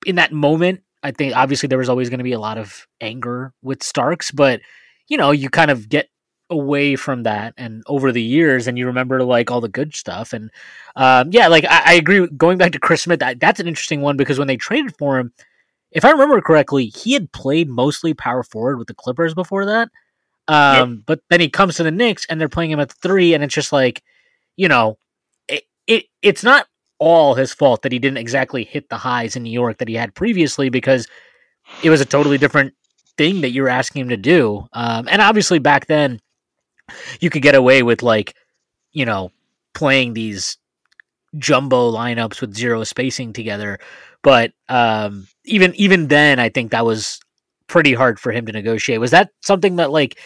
in 0.07 0.17
that 0.17 0.33
moment, 0.33 0.81
I 1.03 1.11
think 1.11 1.37
obviously 1.37 1.67
there 1.67 1.79
was 1.79 1.89
always 1.89 2.09
going 2.09 2.19
to 2.19 2.25
be 2.25 2.33
a 2.33 2.41
lot 2.41 2.59
of 2.59 2.87
anger 3.01 3.53
with 3.63 3.83
Starks, 3.83 4.31
but 4.31 4.61
you 5.09 5.17
know, 5.17 5.31
you 5.31 5.51
kind 5.51 5.71
of 5.71 5.89
get 5.89 6.09
away 6.51 6.97
from 6.97 7.23
that 7.23 7.55
and 7.57 7.83
over 7.87 8.11
the 8.11 8.23
years 8.23 8.67
and 8.67 8.77
you 8.77 8.87
remember 8.87 9.23
like 9.23 9.51
all 9.51 9.61
the 9.61 9.69
good 9.69 9.95
stuff 9.95 10.33
and 10.33 10.51
um, 10.97 11.29
yeah 11.31 11.47
like 11.47 11.65
I, 11.65 11.83
I, 11.87 11.95
agree 11.95 12.27
going 12.37 12.59
back 12.59 12.73
to 12.73 12.81
chris 12.81 13.03
smith 13.03 13.21
that, 13.21 13.39
that's 13.39 13.61
an 13.61 13.69
interesting 13.69 14.01
one 14.01 14.17
because 14.17 14.37
when 14.37 14.49
they 14.49 14.57
traded 14.57 14.97
for 14.99 15.19
him 15.21 15.33
if 15.93 16.05
i 16.05 16.11
remember 16.11 16.41
correctly 16.41 16.87
he 16.87 17.13
had 17.13 17.31
played 17.33 17.69
mostly 17.69 18.15
power 18.15 18.43
forward 18.43 18.79
with 18.79 18.89
the 18.89 18.95
clippers 18.95 19.35
before 19.35 19.67
that 19.67 19.89
um, 20.49 20.95
yep. 20.95 20.99
but 21.07 21.21
then 21.31 21.41
he 21.41 21.49
comes 21.49 21.77
to 21.77 21.85
the 21.85 21.93
Knicks 21.93 22.27
and 22.29 22.41
they're 22.41 22.49
playing 22.49 22.73
him 22.73 22.81
at 22.81 22.91
three 22.91 23.35
and 23.35 23.45
it's 23.45 23.55
just 23.55 23.73
like 23.73 24.03
you 24.57 24.67
know 24.67 24.99
it 25.49 25.63
it 25.87 26.07
it's 26.23 26.43
not 26.43 26.67
all 27.01 27.35
his 27.35 27.53
fault 27.53 27.83
that 27.83 27.93
he 27.93 27.99
didn't 27.99 28.19
exactly 28.19 28.63
hit 28.63 28.89
the 28.89 28.97
highs 28.97 29.35
in 29.35 29.43
New 29.43 29.51
York 29.51 29.79
that 29.79 29.89
he 29.89 29.95
had 29.95 30.15
previously 30.15 30.69
because 30.69 31.09
it 31.83 31.91
was 31.91 32.01
a 32.01 32.05
totally 32.05 32.39
different 32.39 32.75
thing 33.17 33.41
that 33.41 33.51
you 33.51 33.63
were 33.63 33.69
asking 33.69 34.03
him 34.03 34.09
to 34.11 34.17
do. 34.17 34.67
Um, 34.73 35.09
and 35.11 35.23
obviously 35.23 35.59
back 35.59 35.87
then 35.87 36.21
you 37.21 37.31
could 37.31 37.43
get 37.43 37.55
away 37.55 37.83
with 37.83 38.03
like, 38.03 38.35
you 38.93 39.07
know, 39.07 39.33
playing 39.75 40.13
these 40.13 40.59
jumbo 41.39 41.91
lineups 41.93 42.41
with 42.41 42.55
zero 42.55 42.85
spacing 42.85 43.33
together. 43.33 43.79
But 44.23 44.53
um, 44.69 45.27
even 45.45 45.75
even 45.77 46.09
then, 46.09 46.39
I 46.39 46.49
think 46.49 46.71
that 46.73 46.85
was 46.85 47.21
pretty 47.67 47.95
hard 47.95 48.19
for 48.19 48.33
him 48.33 48.47
to 48.47 48.53
negotiate. 48.53 49.01
Was 49.01 49.13
that 49.13 49.31
something 49.41 49.77
that 49.77 49.91
like, 49.91 50.19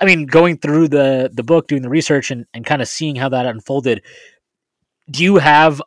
I 0.00 0.04
mean, 0.04 0.26
going 0.26 0.58
through 0.58 0.88
the 0.88 1.30
the 1.32 1.44
book, 1.44 1.68
doing 1.68 1.82
the 1.82 1.88
research, 1.88 2.30
and 2.30 2.46
and 2.54 2.66
kind 2.66 2.82
of 2.82 2.88
seeing 2.88 3.16
how 3.16 3.28
that 3.28 3.46
unfolded, 3.46 4.02
do 5.10 5.22
you 5.22 5.36
have 5.36 5.80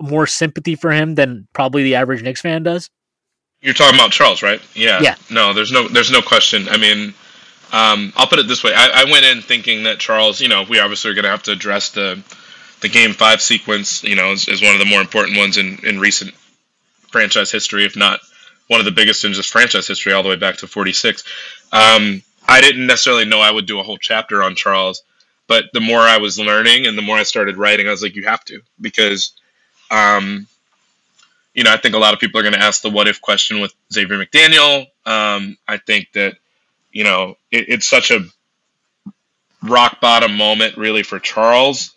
more 0.00 0.26
sympathy 0.26 0.74
for 0.74 0.92
him 0.92 1.14
than 1.14 1.48
probably 1.52 1.82
the 1.82 1.94
average 1.96 2.22
Knicks 2.22 2.40
fan 2.40 2.62
does? 2.62 2.90
You're 3.60 3.74
talking 3.74 3.98
about 3.98 4.12
Charles, 4.12 4.42
right? 4.42 4.60
Yeah. 4.74 5.00
Yeah. 5.00 5.16
No, 5.30 5.54
there's 5.54 5.72
no 5.72 5.88
there's 5.88 6.10
no 6.10 6.20
question. 6.20 6.68
I 6.68 6.76
mean, 6.76 7.14
um, 7.72 8.12
I'll 8.14 8.26
put 8.26 8.38
it 8.38 8.46
this 8.46 8.62
way. 8.62 8.72
I, 8.74 9.02
I, 9.02 9.10
went 9.10 9.24
in 9.24 9.40
thinking 9.40 9.84
that 9.84 9.98
Charles, 9.98 10.40
you 10.40 10.48
know, 10.48 10.64
we 10.68 10.78
obviously 10.78 11.10
are 11.10 11.14
going 11.14 11.24
to 11.24 11.30
have 11.30 11.42
to 11.44 11.52
address 11.52 11.90
the 11.90 12.22
the 12.84 12.90
game 12.90 13.14
five 13.14 13.40
sequence. 13.40 14.04
You 14.04 14.14
know, 14.14 14.32
is, 14.32 14.46
is 14.46 14.60
one 14.60 14.74
of 14.74 14.78
the 14.78 14.84
more 14.84 15.00
important 15.00 15.38
ones 15.38 15.56
in 15.56 15.78
in 15.84 15.98
recent 15.98 16.34
franchise 17.08 17.50
history, 17.50 17.86
if 17.86 17.96
not 17.96 18.20
one 18.68 18.78
of 18.78 18.84
the 18.84 18.92
biggest 18.92 19.24
in 19.24 19.32
just 19.32 19.50
franchise 19.50 19.88
history, 19.88 20.12
all 20.12 20.22
the 20.22 20.28
way 20.28 20.36
back 20.36 20.58
to 20.58 20.66
'46. 20.66 21.24
Um, 21.72 22.22
I 22.46 22.60
didn't 22.60 22.86
necessarily 22.86 23.24
know 23.24 23.40
I 23.40 23.50
would 23.50 23.66
do 23.66 23.80
a 23.80 23.82
whole 23.82 23.96
chapter 23.96 24.42
on 24.42 24.54
Charles. 24.54 25.02
But 25.46 25.64
the 25.72 25.80
more 25.80 26.00
I 26.00 26.18
was 26.18 26.38
learning 26.38 26.86
and 26.86 26.96
the 26.96 27.02
more 27.02 27.16
I 27.16 27.22
started 27.22 27.56
writing, 27.56 27.86
I 27.86 27.90
was 27.90 28.02
like, 28.02 28.16
you 28.16 28.24
have 28.24 28.44
to 28.46 28.60
because, 28.80 29.32
um, 29.90 30.46
you 31.54 31.64
know, 31.64 31.72
I 31.72 31.76
think 31.76 31.94
a 31.94 31.98
lot 31.98 32.14
of 32.14 32.20
people 32.20 32.40
are 32.40 32.42
going 32.42 32.54
to 32.54 32.62
ask 32.62 32.80
the 32.80 32.88
what 32.90 33.08
if 33.08 33.20
question 33.20 33.60
with 33.60 33.74
Xavier 33.92 34.18
McDaniel. 34.18 34.86
Um, 35.04 35.58
I 35.68 35.76
think 35.76 36.12
that, 36.14 36.36
you 36.92 37.04
know, 37.04 37.36
it, 37.50 37.68
it's 37.68 37.86
such 37.86 38.10
a 38.10 38.24
rock 39.62 40.00
bottom 40.00 40.34
moment 40.36 40.78
really 40.78 41.02
for 41.02 41.18
Charles 41.18 41.93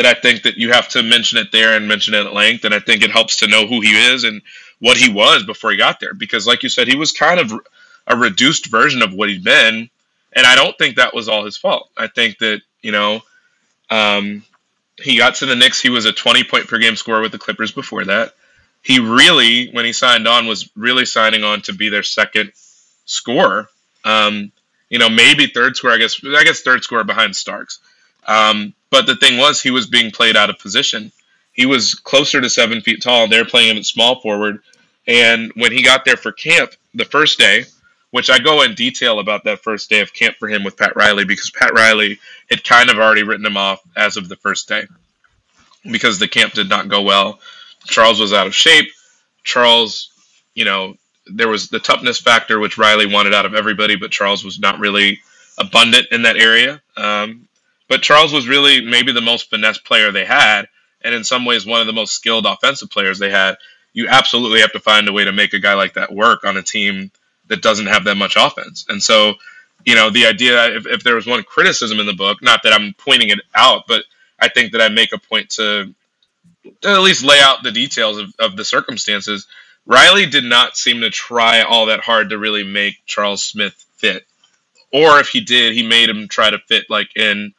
that 0.00 0.16
I 0.16 0.18
think 0.18 0.44
that 0.44 0.56
you 0.56 0.72
have 0.72 0.88
to 0.90 1.02
mention 1.02 1.38
it 1.38 1.52
there 1.52 1.76
and 1.76 1.86
mention 1.86 2.14
it 2.14 2.24
at 2.24 2.32
length. 2.32 2.64
And 2.64 2.74
I 2.74 2.80
think 2.80 3.02
it 3.02 3.10
helps 3.10 3.36
to 3.38 3.46
know 3.46 3.66
who 3.66 3.80
he 3.80 3.90
is 3.90 4.24
and 4.24 4.40
what 4.78 4.96
he 4.96 5.12
was 5.12 5.44
before 5.44 5.70
he 5.70 5.76
got 5.76 6.00
there. 6.00 6.14
Because, 6.14 6.46
like 6.46 6.62
you 6.62 6.70
said, 6.70 6.88
he 6.88 6.96
was 6.96 7.12
kind 7.12 7.38
of 7.38 7.52
a 8.06 8.16
reduced 8.16 8.70
version 8.70 9.02
of 9.02 9.12
what 9.12 9.28
he'd 9.28 9.44
been. 9.44 9.90
And 10.32 10.46
I 10.46 10.54
don't 10.54 10.76
think 10.78 10.96
that 10.96 11.14
was 11.14 11.28
all 11.28 11.44
his 11.44 11.56
fault. 11.56 11.90
I 11.96 12.06
think 12.06 12.38
that 12.38 12.62
you 12.82 12.92
know, 12.92 13.20
um, 13.90 14.42
he 14.98 15.16
got 15.18 15.36
to 15.36 15.46
the 15.46 15.56
Knicks. 15.56 15.80
He 15.80 15.90
was 15.90 16.04
a 16.04 16.12
20 16.12 16.44
point 16.44 16.68
per 16.68 16.78
game 16.78 16.96
scorer 16.96 17.20
with 17.20 17.32
the 17.32 17.38
Clippers 17.38 17.72
before 17.72 18.04
that. 18.04 18.34
He 18.82 18.98
really, 18.98 19.70
when 19.72 19.84
he 19.84 19.92
signed 19.92 20.26
on, 20.26 20.46
was 20.46 20.70
really 20.74 21.04
signing 21.04 21.44
on 21.44 21.60
to 21.62 21.74
be 21.74 21.90
their 21.90 22.02
second 22.02 22.52
scorer. 23.04 23.68
Um, 24.04 24.52
you 24.88 24.98
know, 24.98 25.10
maybe 25.10 25.46
third 25.46 25.76
scorer. 25.76 25.94
I 25.94 25.98
guess 25.98 26.20
I 26.24 26.44
guess 26.44 26.62
third 26.62 26.82
scorer 26.82 27.04
behind 27.04 27.36
Starks. 27.36 27.80
Um, 28.26 28.74
but 28.90 29.06
the 29.06 29.16
thing 29.16 29.38
was, 29.38 29.60
he 29.60 29.70
was 29.70 29.86
being 29.86 30.10
played 30.10 30.36
out 30.36 30.50
of 30.50 30.58
position. 30.58 31.12
He 31.52 31.66
was 31.66 31.94
closer 31.94 32.40
to 32.40 32.50
seven 32.50 32.80
feet 32.80 33.02
tall. 33.02 33.28
They're 33.28 33.44
playing 33.44 33.70
him 33.70 33.76
at 33.78 33.86
small 33.86 34.20
forward. 34.20 34.60
And 35.06 35.52
when 35.54 35.72
he 35.72 35.82
got 35.82 36.04
there 36.04 36.16
for 36.16 36.32
camp 36.32 36.72
the 36.94 37.04
first 37.04 37.38
day, 37.38 37.64
which 38.10 38.30
I 38.30 38.38
go 38.38 38.62
in 38.62 38.74
detail 38.74 39.20
about 39.20 39.44
that 39.44 39.62
first 39.62 39.88
day 39.88 40.00
of 40.00 40.12
camp 40.12 40.36
for 40.38 40.48
him 40.48 40.64
with 40.64 40.76
Pat 40.76 40.96
Riley 40.96 41.24
because 41.24 41.50
Pat 41.50 41.72
Riley 41.74 42.18
had 42.50 42.64
kind 42.64 42.90
of 42.90 42.98
already 42.98 43.22
written 43.22 43.46
him 43.46 43.56
off 43.56 43.80
as 43.96 44.16
of 44.16 44.28
the 44.28 44.36
first 44.36 44.68
day 44.68 44.86
because 45.90 46.18
the 46.18 46.28
camp 46.28 46.54
did 46.54 46.68
not 46.68 46.88
go 46.88 47.02
well. 47.02 47.40
Charles 47.86 48.20
was 48.20 48.32
out 48.32 48.46
of 48.46 48.54
shape. 48.54 48.90
Charles, 49.44 50.10
you 50.54 50.64
know, 50.64 50.94
there 51.26 51.48
was 51.48 51.68
the 51.68 51.78
toughness 51.78 52.20
factor, 52.20 52.58
which 52.58 52.78
Riley 52.78 53.06
wanted 53.06 53.34
out 53.34 53.46
of 53.46 53.54
everybody, 53.54 53.96
but 53.96 54.10
Charles 54.10 54.44
was 54.44 54.58
not 54.58 54.80
really 54.80 55.20
abundant 55.58 56.08
in 56.10 56.22
that 56.22 56.36
area. 56.36 56.82
Um, 56.96 57.48
but 57.90 58.02
Charles 58.02 58.32
was 58.32 58.46
really 58.46 58.82
maybe 58.82 59.10
the 59.10 59.20
most 59.20 59.50
finesse 59.50 59.78
player 59.78 60.12
they 60.12 60.24
had, 60.24 60.68
and 61.02 61.12
in 61.12 61.24
some 61.24 61.44
ways 61.44 61.66
one 61.66 61.80
of 61.80 61.88
the 61.88 61.92
most 61.92 62.12
skilled 62.12 62.46
offensive 62.46 62.88
players 62.88 63.18
they 63.18 63.30
had. 63.30 63.56
You 63.92 64.06
absolutely 64.06 64.60
have 64.60 64.72
to 64.72 64.78
find 64.78 65.08
a 65.08 65.12
way 65.12 65.24
to 65.24 65.32
make 65.32 65.52
a 65.54 65.58
guy 65.58 65.74
like 65.74 65.94
that 65.94 66.14
work 66.14 66.44
on 66.44 66.56
a 66.56 66.62
team 66.62 67.10
that 67.48 67.62
doesn't 67.62 67.88
have 67.88 68.04
that 68.04 68.14
much 68.14 68.36
offense. 68.36 68.86
And 68.88 69.02
so, 69.02 69.34
you 69.84 69.96
know, 69.96 70.08
the 70.08 70.26
idea 70.26 70.76
if, 70.76 70.86
if 70.86 71.02
there 71.02 71.16
was 71.16 71.26
one 71.26 71.42
criticism 71.42 71.98
in 71.98 72.06
the 72.06 72.12
book, 72.12 72.40
not 72.40 72.62
that 72.62 72.72
I'm 72.72 72.94
pointing 72.96 73.30
it 73.30 73.40
out, 73.56 73.88
but 73.88 74.04
I 74.38 74.48
think 74.48 74.70
that 74.70 74.80
I 74.80 74.88
make 74.88 75.12
a 75.12 75.18
point 75.18 75.50
to 75.50 75.92
at 76.84 77.00
least 77.00 77.24
lay 77.24 77.40
out 77.40 77.64
the 77.64 77.72
details 77.72 78.18
of, 78.18 78.32
of 78.38 78.56
the 78.56 78.64
circumstances. 78.64 79.48
Riley 79.84 80.26
did 80.26 80.44
not 80.44 80.76
seem 80.76 81.00
to 81.00 81.10
try 81.10 81.62
all 81.62 81.86
that 81.86 82.00
hard 82.00 82.30
to 82.30 82.38
really 82.38 82.62
make 82.62 83.04
Charles 83.04 83.42
Smith 83.42 83.74
fit. 83.96 84.24
Or 84.92 85.18
if 85.18 85.30
he 85.30 85.40
did, 85.40 85.72
he 85.72 85.84
made 85.84 86.08
him 86.08 86.28
try 86.28 86.50
to 86.50 86.58
fit 86.58 86.88
like 86.88 87.16
in 87.16 87.52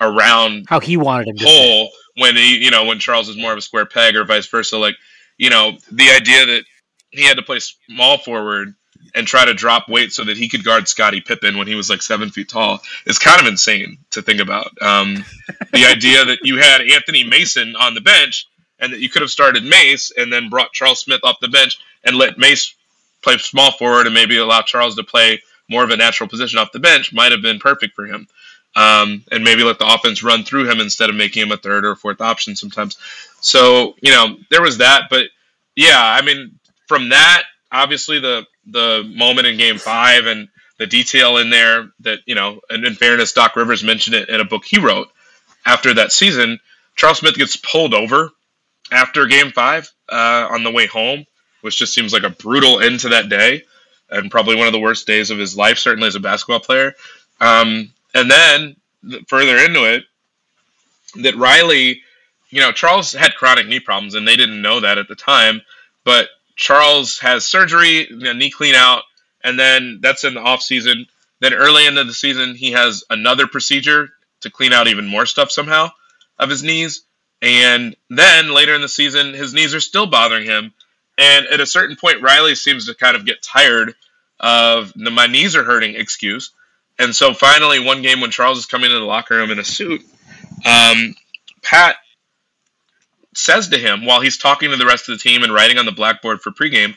around 0.00 0.66
how 0.68 0.80
he 0.80 0.96
wanted 0.96 1.28
him 1.28 1.36
hole 1.40 1.90
when 2.16 2.36
he 2.36 2.64
you 2.64 2.70
know 2.70 2.84
when 2.84 2.98
Charles 2.98 3.28
is 3.28 3.36
more 3.36 3.52
of 3.52 3.58
a 3.58 3.62
square 3.62 3.86
peg 3.86 4.16
or 4.16 4.24
vice 4.24 4.46
versa. 4.46 4.78
Like 4.78 4.96
you 5.36 5.50
know 5.50 5.72
the 5.90 6.10
idea 6.10 6.46
that 6.46 6.64
he 7.10 7.24
had 7.24 7.36
to 7.36 7.42
play 7.42 7.58
small 7.60 8.18
forward 8.18 8.74
and 9.14 9.26
try 9.26 9.44
to 9.44 9.54
drop 9.54 9.88
weight 9.88 10.12
so 10.12 10.24
that 10.24 10.36
he 10.36 10.48
could 10.48 10.64
guard 10.64 10.88
Scottie 10.88 11.20
Pippen 11.20 11.56
when 11.56 11.66
he 11.66 11.74
was 11.74 11.88
like 11.88 12.02
seven 12.02 12.30
feet 12.30 12.48
tall 12.48 12.80
is 13.06 13.18
kind 13.18 13.40
of 13.40 13.46
insane 13.46 13.98
to 14.10 14.22
think 14.22 14.40
about. 14.40 14.70
Um, 14.82 15.24
the 15.72 15.86
idea 15.90 16.24
that 16.24 16.40
you 16.42 16.58
had 16.58 16.80
Anthony 16.82 17.24
Mason 17.24 17.76
on 17.76 17.94
the 17.94 18.00
bench 18.00 18.46
and 18.78 18.92
that 18.92 19.00
you 19.00 19.08
could 19.08 19.22
have 19.22 19.30
started 19.30 19.64
Mace 19.64 20.12
and 20.16 20.32
then 20.32 20.50
brought 20.50 20.72
Charles 20.72 21.00
Smith 21.00 21.20
off 21.24 21.40
the 21.40 21.48
bench 21.48 21.78
and 22.04 22.16
let 22.16 22.38
Mace 22.38 22.74
play 23.22 23.38
small 23.38 23.72
forward 23.72 24.06
and 24.06 24.14
maybe 24.14 24.36
allow 24.36 24.62
Charles 24.62 24.96
to 24.96 25.02
play 25.02 25.40
more 25.68 25.82
of 25.82 25.90
a 25.90 25.96
natural 25.96 26.28
position 26.28 26.58
off 26.58 26.72
the 26.72 26.78
bench 26.78 27.12
might 27.12 27.32
have 27.32 27.42
been 27.42 27.58
perfect 27.58 27.94
for 27.94 28.06
him. 28.06 28.28
Um, 28.76 29.24
and 29.32 29.42
maybe 29.42 29.62
let 29.64 29.78
the 29.78 29.90
offense 29.92 30.22
run 30.22 30.44
through 30.44 30.70
him 30.70 30.80
instead 30.80 31.08
of 31.08 31.16
making 31.16 31.42
him 31.42 31.50
a 31.50 31.56
third 31.56 31.86
or 31.86 31.96
fourth 31.96 32.20
option 32.20 32.54
sometimes. 32.54 32.98
So, 33.40 33.94
you 34.02 34.12
know, 34.12 34.36
there 34.50 34.60
was 34.60 34.78
that. 34.78 35.04
But 35.08 35.28
yeah, 35.74 35.98
I 35.98 36.20
mean, 36.20 36.58
from 36.86 37.08
that, 37.08 37.44
obviously 37.72 38.20
the 38.20 38.44
the 38.66 39.10
moment 39.16 39.46
in 39.46 39.56
game 39.56 39.78
five 39.78 40.26
and 40.26 40.48
the 40.78 40.86
detail 40.86 41.38
in 41.38 41.48
there 41.48 41.88
that, 42.00 42.18
you 42.26 42.34
know, 42.34 42.60
and 42.68 42.84
in 42.84 42.94
fairness, 42.94 43.32
Doc 43.32 43.56
Rivers 43.56 43.82
mentioned 43.82 44.14
it 44.14 44.28
in 44.28 44.40
a 44.40 44.44
book 44.44 44.64
he 44.66 44.78
wrote 44.78 45.08
after 45.64 45.94
that 45.94 46.12
season. 46.12 46.58
Charles 46.96 47.18
Smith 47.18 47.36
gets 47.36 47.56
pulled 47.56 47.94
over 47.94 48.30
after 48.92 49.26
game 49.26 49.52
five 49.52 49.90
uh, 50.10 50.48
on 50.50 50.64
the 50.64 50.70
way 50.70 50.86
home, 50.86 51.24
which 51.62 51.78
just 51.78 51.94
seems 51.94 52.12
like 52.12 52.24
a 52.24 52.30
brutal 52.30 52.80
end 52.80 53.00
to 53.00 53.08
that 53.10 53.30
day 53.30 53.62
and 54.10 54.30
probably 54.30 54.56
one 54.56 54.66
of 54.66 54.72
the 54.72 54.78
worst 54.78 55.06
days 55.06 55.30
of 55.30 55.38
his 55.38 55.56
life, 55.56 55.78
certainly 55.78 56.08
as 56.08 56.14
a 56.14 56.20
basketball 56.20 56.60
player. 56.60 56.94
Um, 57.40 57.92
and 58.16 58.30
then 58.30 58.76
further 59.28 59.58
into 59.58 59.84
it, 59.84 60.04
that 61.16 61.36
Riley, 61.36 62.00
you 62.48 62.60
know, 62.60 62.72
Charles 62.72 63.12
had 63.12 63.34
chronic 63.34 63.66
knee 63.66 63.80
problems 63.80 64.14
and 64.14 64.26
they 64.26 64.36
didn't 64.36 64.62
know 64.62 64.80
that 64.80 64.96
at 64.96 65.06
the 65.06 65.14
time, 65.14 65.60
but 66.02 66.28
Charles 66.56 67.18
has 67.18 67.46
surgery, 67.46 68.08
you 68.08 68.16
know, 68.16 68.32
knee 68.32 68.50
clean 68.50 68.74
out, 68.74 69.02
and 69.44 69.58
then 69.58 69.98
that's 70.00 70.24
in 70.24 70.32
the 70.32 70.40
off 70.40 70.62
season. 70.62 71.06
Then 71.40 71.52
early 71.52 71.86
into 71.86 72.04
the 72.04 72.14
season, 72.14 72.54
he 72.54 72.72
has 72.72 73.04
another 73.10 73.46
procedure 73.46 74.08
to 74.40 74.50
clean 74.50 74.72
out 74.72 74.88
even 74.88 75.06
more 75.06 75.26
stuff 75.26 75.50
somehow 75.50 75.90
of 76.38 76.48
his 76.48 76.62
knees. 76.62 77.02
And 77.42 77.94
then 78.08 78.48
later 78.48 78.74
in 78.74 78.80
the 78.80 78.88
season, 78.88 79.34
his 79.34 79.52
knees 79.52 79.74
are 79.74 79.80
still 79.80 80.06
bothering 80.06 80.46
him. 80.46 80.72
And 81.18 81.46
at 81.46 81.60
a 81.60 81.66
certain 81.66 81.96
point, 81.96 82.22
Riley 82.22 82.54
seems 82.54 82.86
to 82.86 82.94
kind 82.94 83.16
of 83.16 83.26
get 83.26 83.42
tired 83.42 83.94
of 84.40 84.92
the 84.94 85.10
my 85.10 85.26
knees 85.26 85.54
are 85.54 85.64
hurting 85.64 85.94
excuse. 85.94 86.52
And 86.98 87.14
so 87.14 87.34
finally, 87.34 87.78
one 87.78 88.02
game 88.02 88.20
when 88.20 88.30
Charles 88.30 88.58
is 88.58 88.66
coming 88.66 88.90
into 88.90 88.98
the 88.98 89.04
locker 89.04 89.36
room 89.36 89.50
in 89.50 89.58
a 89.58 89.64
suit, 89.64 90.02
um, 90.64 91.14
Pat 91.62 91.96
says 93.34 93.68
to 93.68 93.78
him 93.78 94.06
while 94.06 94.20
he's 94.20 94.38
talking 94.38 94.70
to 94.70 94.76
the 94.76 94.86
rest 94.86 95.08
of 95.08 95.18
the 95.18 95.22
team 95.22 95.42
and 95.42 95.52
writing 95.52 95.78
on 95.78 95.84
the 95.84 95.92
blackboard 95.92 96.40
for 96.40 96.50
pregame, 96.50 96.96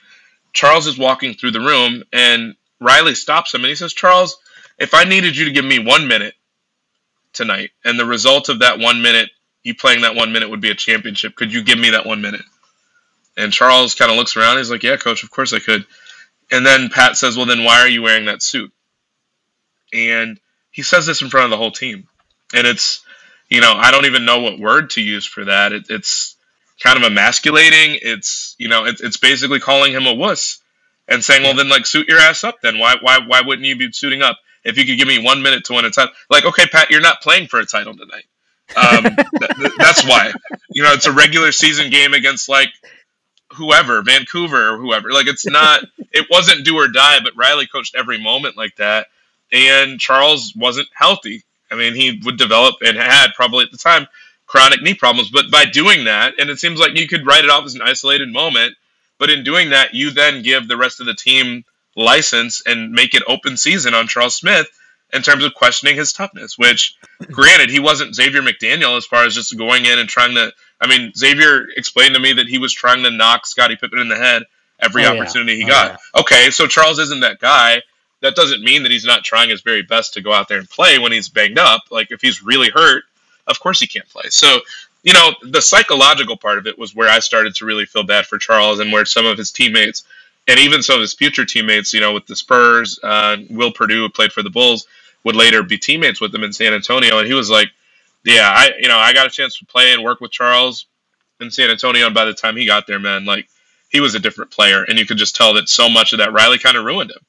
Charles 0.54 0.88
is 0.88 0.98
walking 0.98 1.34
through 1.34 1.52
the 1.52 1.60
room 1.60 2.04
and 2.14 2.56
Riley 2.80 3.16
stops 3.16 3.54
him 3.54 3.62
and 3.62 3.70
he 3.70 3.76
says, 3.76 3.94
Charles, 3.94 4.38
if 4.78 4.94
I 4.94 5.04
needed 5.04 5.36
you 5.36 5.46
to 5.46 5.52
give 5.52 5.66
me 5.66 5.80
one 5.80 6.08
minute 6.08 6.34
tonight 7.34 7.72
and 7.84 8.00
the 8.00 8.06
result 8.06 8.50
of 8.50 8.60
that 8.60 8.80
one 8.80 9.02
minute, 9.02 9.30
you 9.64 9.76
playing 9.76 10.02
that 10.02 10.16
one 10.16 10.32
minute 10.32 10.50
would 10.50 10.62
be 10.62 10.72
a 10.72 10.76
championship, 10.76 11.36
could 11.36 11.52
you 11.52 11.64
give 11.64 11.78
me 11.78 11.90
that 11.90 12.06
one 12.06 12.22
minute? 12.22 12.42
And 13.38 13.52
Charles 13.54 13.96
kind 13.96 14.10
of 14.12 14.18
looks 14.18 14.38
around. 14.38 14.58
He's 14.58 14.72
like, 14.72 14.84
Yeah, 14.84 14.98
coach, 14.98 15.24
of 15.24 15.32
course 15.32 15.54
I 15.54 15.60
could. 15.60 15.86
And 16.52 16.66
then 16.66 16.90
Pat 16.90 17.18
says, 17.18 17.38
Well, 17.38 17.46
then 17.46 17.64
why 17.64 17.82
are 17.82 17.88
you 17.88 18.02
wearing 18.02 18.26
that 18.26 18.42
suit? 18.42 18.72
And 19.94 20.40
he 20.72 20.82
says 20.84 21.06
this 21.06 21.22
in 21.22 21.30
front 21.30 21.46
of 21.46 21.52
the 21.52 21.58
whole 21.58 21.72
team. 21.72 22.08
And 22.54 22.66
it's, 22.68 23.02
you 23.50 23.62
know, 23.62 23.74
I 23.74 23.92
don't 23.92 24.06
even 24.06 24.26
know 24.26 24.40
what 24.42 24.60
word 24.60 24.92
to 24.92 25.02
use 25.02 25.26
for 25.26 25.46
that. 25.46 25.74
It, 25.74 25.86
it's 25.90 26.36
kind 26.82 26.98
of 26.98 27.04
emasculating. 27.04 28.00
It's, 28.02 28.56
you 28.58 28.68
know, 28.68 28.86
it, 28.86 29.02
it's 29.02 29.18
basically 29.18 29.60
calling 29.60 29.92
him 29.92 30.06
a 30.06 30.14
wuss 30.14 30.60
and 31.08 31.24
saying, 31.24 31.44
well, 31.44 31.56
then 31.56 31.70
like 31.70 31.86
suit 31.86 32.08
your 32.08 32.20
ass 32.20 32.44
up. 32.44 32.62
Then 32.62 32.80
why, 32.80 32.96
why, 33.02 33.20
why 33.26 33.42
wouldn't 33.42 33.68
you 33.68 33.76
be 33.76 33.92
suiting 33.92 34.22
up? 34.22 34.38
If 34.64 34.78
you 34.78 34.86
could 34.86 34.98
give 34.98 35.08
me 35.08 35.24
one 35.24 35.42
minute 35.42 35.66
to 35.66 35.74
win 35.74 35.86
a 35.86 35.90
title, 35.90 36.14
like, 36.30 36.46
okay, 36.46 36.68
Pat, 36.68 36.90
you're 36.92 37.02
not 37.02 37.22
playing 37.22 37.48
for 37.48 37.60
a 37.60 37.66
title 37.66 37.96
tonight. 37.96 38.26
Um, 38.76 39.04
th- 39.60 39.72
that's 39.78 40.06
why, 40.06 40.32
you 40.70 40.84
know, 40.84 40.92
it's 40.94 41.08
a 41.08 41.12
regular 41.12 41.52
season 41.52 41.90
game 41.90 42.14
against 42.14 42.50
like 42.50 42.70
whoever, 43.54 44.02
Vancouver 44.02 44.74
or 44.74 44.78
whoever. 44.78 45.12
Like, 45.12 45.28
it's 45.28 45.46
not, 45.46 45.84
it 46.12 46.28
wasn't 46.30 46.66
do 46.66 46.76
or 46.76 46.88
die, 46.88 47.20
but 47.24 47.36
Riley 47.36 47.68
coached 47.68 47.96
every 47.96 48.22
moment 48.22 48.58
like 48.58 48.76
that. 48.76 49.08
And 49.52 50.00
Charles 50.00 50.54
wasn't 50.56 50.88
healthy. 50.94 51.44
I 51.72 51.76
mean, 51.76 51.96
he 51.96 52.20
would 52.24 52.38
develop 52.38 52.76
and 52.82 52.98
had 52.98 53.34
probably 53.36 53.66
at 53.66 53.72
the 53.72 53.78
time 53.78 54.08
chronic 54.46 54.82
knee 54.82 54.94
problems. 54.94 55.30
But 55.30 55.52
by 55.52 55.66
doing 55.66 56.06
that, 56.06 56.34
and 56.40 56.50
it 56.50 56.60
seems 56.60 56.80
like 56.80 56.98
you 56.98 57.08
could 57.08 57.26
write 57.26 57.44
it 57.44 57.50
off 57.50 57.66
as 57.66 57.76
an 57.76 57.82
isolated 57.82 58.32
moment, 58.32 58.76
but 59.18 59.30
in 59.30 59.44
doing 59.44 59.70
that, 59.70 59.94
you 59.94 60.12
then 60.12 60.42
give 60.42 60.68
the 60.68 60.78
rest 60.78 61.00
of 61.00 61.06
the 61.06 61.14
team 61.14 61.64
license 61.96 62.62
and 62.66 62.92
make 62.92 63.14
it 63.14 63.24
open 63.28 63.58
season 63.58 63.94
on 63.94 64.08
Charles 64.08 64.36
Smith 64.36 64.68
in 65.14 65.22
terms 65.22 65.44
of 65.44 65.54
questioning 65.54 65.96
his 65.96 66.14
toughness. 66.14 66.58
Which, 66.58 66.96
granted, 67.32 67.70
he 67.70 67.80
wasn't 67.80 68.16
Xavier 68.16 68.42
McDaniel 68.42 68.98
as 68.98 69.06
far 69.06 69.26
as 69.26 69.36
just 69.36 69.58
going 69.58 69.86
in 69.86 70.00
and 70.00 70.10
trying 70.10 70.36
to. 70.36 70.52
I 70.82 70.88
mean, 70.88 71.12
Xavier 71.16 71.68
explained 71.76 72.16
to 72.16 72.22
me 72.22 72.34
that 72.34 72.48
he 72.48 72.58
was 72.58 72.74
trying 72.74 73.04
to 73.04 73.12
knock 73.12 73.46
Scottie 73.46 73.76
Pippen 73.76 74.00
in 74.00 74.10
the 74.10 74.16
head 74.16 74.44
every 74.80 75.06
oh, 75.06 75.10
opportunity 75.16 75.54
yeah. 75.54 75.58
he 75.58 75.66
oh, 75.66 75.68
got. 75.68 75.92
Yeah. 75.92 76.22
Okay, 76.22 76.50
so 76.52 76.68
Charles 76.68 77.00
isn't 77.00 77.20
that 77.20 77.40
guy. 77.40 77.82
That 78.22 78.36
doesn't 78.36 78.64
mean 78.64 78.84
that 78.84 78.92
he's 78.92 79.06
not 79.06 79.24
trying 79.24 79.50
his 79.50 79.62
very 79.62 79.82
best 79.82 80.14
to 80.14 80.22
go 80.22 80.34
out 80.34 80.48
there 80.48 80.60
and 80.60 80.70
play 80.70 81.00
when 81.00 81.12
he's 81.12 81.30
banged 81.30 81.60
up. 81.60 81.84
Like 81.90 82.12
if 82.12 82.22
he's 82.22 82.44
really 82.44 82.70
hurt, 82.70 83.04
of 83.48 83.60
course 83.60 83.80
he 83.80 83.88
can't 83.88 84.08
play. 84.10 84.30
So, 84.30 84.60
you 85.04 85.14
know, 85.14 85.32
the 85.44 85.62
psychological 85.62 86.36
part 86.36 86.58
of 86.58 86.68
it 86.68 86.78
was 86.78 86.94
where 86.94 87.10
I 87.10 87.20
started 87.20 87.56
to 87.56 87.66
really 87.66 87.86
feel 87.86 88.04
bad 88.04 88.26
for 88.26 88.38
Charles 88.38 88.80
and 88.80 88.92
where 88.92 89.06
some 89.06 89.26
of 89.26 89.38
his 89.38 89.52
teammates 89.52 90.04
and 90.48 90.60
even 90.60 90.82
some 90.82 90.96
of 90.96 91.02
his 91.02 91.14
future 91.14 91.46
teammates, 91.46 91.94
you 91.94 92.02
know, 92.02 92.14
with 92.14 92.26
the 92.26 92.36
Spurs, 92.36 93.00
uh, 93.04 93.38
Will 93.50 93.72
Perdue 93.72 94.02
who 94.02 94.10
played 94.10 94.34
for 94.34 94.44
the 94.44 94.50
Bulls, 94.50 94.88
would 95.24 95.36
later 95.36 95.64
be 95.64 95.78
teammates 95.78 96.20
with 96.20 96.34
him 96.34 96.44
in 96.44 96.52
San 96.52 96.74
Antonio. 96.74 97.20
And 97.20 97.28
he 97.28 97.34
was 97.34 97.50
like, 97.50 97.70
yeah, 98.24 98.52
I, 98.54 98.72
you 98.80 98.88
know, 98.88 98.98
I 98.98 99.14
got 99.14 99.28
a 99.28 99.30
chance 99.30 99.58
to 99.60 99.66
play 99.66 99.94
and 99.94 100.04
work 100.04 100.22
with 100.22 100.32
Charles 100.32 100.88
in 101.40 101.52
San 101.52 101.70
Antonio. 101.70 102.06
And 102.06 102.16
by 102.16 102.26
the 102.26 102.34
time 102.34 102.56
he 102.56 102.66
got 102.66 102.88
there, 102.88 103.00
man, 103.00 103.26
like 103.26 103.48
he 103.90 104.00
was 104.00 104.16
a 104.16 104.20
different 104.20 104.52
player. 104.52 104.84
And 104.84 104.98
you 104.98 105.06
could 105.06 105.18
just 105.18 105.36
tell 105.36 105.54
that 105.54 105.70
so 105.70 105.90
much 105.90 106.14
of 106.14 106.20
that 106.20 106.34
Riley 106.34 106.58
kind 106.58 106.78
of 106.78 106.86
ruined 106.86 107.12
him. 107.12 107.22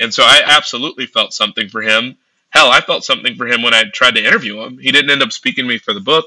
And 0.00 0.12
so 0.12 0.24
I 0.24 0.40
absolutely 0.44 1.06
felt 1.06 1.32
something 1.32 1.68
for 1.68 1.82
him. 1.82 2.16
Hell, 2.48 2.70
I 2.70 2.80
felt 2.80 3.04
something 3.04 3.36
for 3.36 3.46
him 3.46 3.62
when 3.62 3.74
I 3.74 3.84
tried 3.92 4.16
to 4.16 4.26
interview 4.26 4.60
him. 4.60 4.78
He 4.78 4.90
didn't 4.90 5.10
end 5.10 5.22
up 5.22 5.30
speaking 5.30 5.64
to 5.64 5.68
me 5.68 5.78
for 5.78 5.94
the 5.94 6.00
book. 6.00 6.24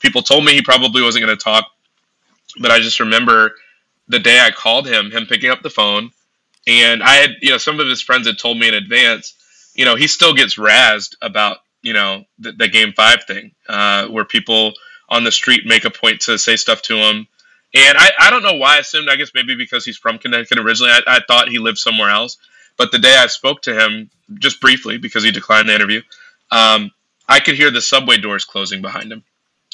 People 0.00 0.22
told 0.22 0.44
me 0.44 0.52
he 0.52 0.62
probably 0.62 1.02
wasn't 1.02 1.24
going 1.24 1.36
to 1.36 1.42
talk, 1.42 1.66
but 2.60 2.70
I 2.70 2.78
just 2.78 3.00
remember 3.00 3.56
the 4.08 4.18
day 4.18 4.40
I 4.40 4.50
called 4.50 4.86
him, 4.86 5.10
him 5.10 5.26
picking 5.26 5.50
up 5.50 5.62
the 5.62 5.70
phone, 5.70 6.12
and 6.66 7.02
I 7.02 7.14
had, 7.14 7.30
you 7.42 7.50
know, 7.50 7.58
some 7.58 7.80
of 7.80 7.86
his 7.86 8.02
friends 8.02 8.26
had 8.26 8.38
told 8.38 8.58
me 8.58 8.68
in 8.68 8.74
advance, 8.74 9.34
you 9.74 9.84
know, 9.84 9.96
he 9.96 10.06
still 10.06 10.34
gets 10.34 10.56
razzed 10.56 11.16
about, 11.22 11.58
you 11.82 11.92
know, 11.92 12.24
the, 12.38 12.52
the 12.52 12.68
game 12.68 12.92
five 12.92 13.24
thing, 13.24 13.52
uh, 13.68 14.06
where 14.08 14.24
people 14.24 14.72
on 15.08 15.24
the 15.24 15.32
street 15.32 15.66
make 15.66 15.84
a 15.84 15.90
point 15.90 16.22
to 16.22 16.38
say 16.38 16.56
stuff 16.56 16.82
to 16.82 16.96
him. 16.96 17.26
And 17.74 17.98
I, 17.98 18.10
I 18.18 18.30
don't 18.30 18.42
know 18.42 18.54
why 18.54 18.76
I 18.76 18.78
assumed, 18.78 19.08
I 19.08 19.16
guess 19.16 19.32
maybe 19.34 19.54
because 19.54 19.84
he's 19.84 19.98
from 19.98 20.18
Connecticut 20.18 20.58
originally, 20.58 20.92
I, 20.92 21.00
I 21.06 21.20
thought 21.26 21.48
he 21.48 21.58
lived 21.58 21.78
somewhere 21.78 22.10
else. 22.10 22.38
But 22.76 22.92
the 22.92 22.98
day 22.98 23.16
I 23.16 23.26
spoke 23.26 23.62
to 23.62 23.74
him, 23.74 24.10
just 24.38 24.60
briefly, 24.60 24.98
because 24.98 25.24
he 25.24 25.30
declined 25.30 25.68
the 25.68 25.74
interview, 25.74 26.02
um, 26.50 26.90
I 27.28 27.40
could 27.40 27.56
hear 27.56 27.70
the 27.70 27.80
subway 27.80 28.18
doors 28.18 28.44
closing 28.44 28.82
behind 28.82 29.10
him. 29.10 29.24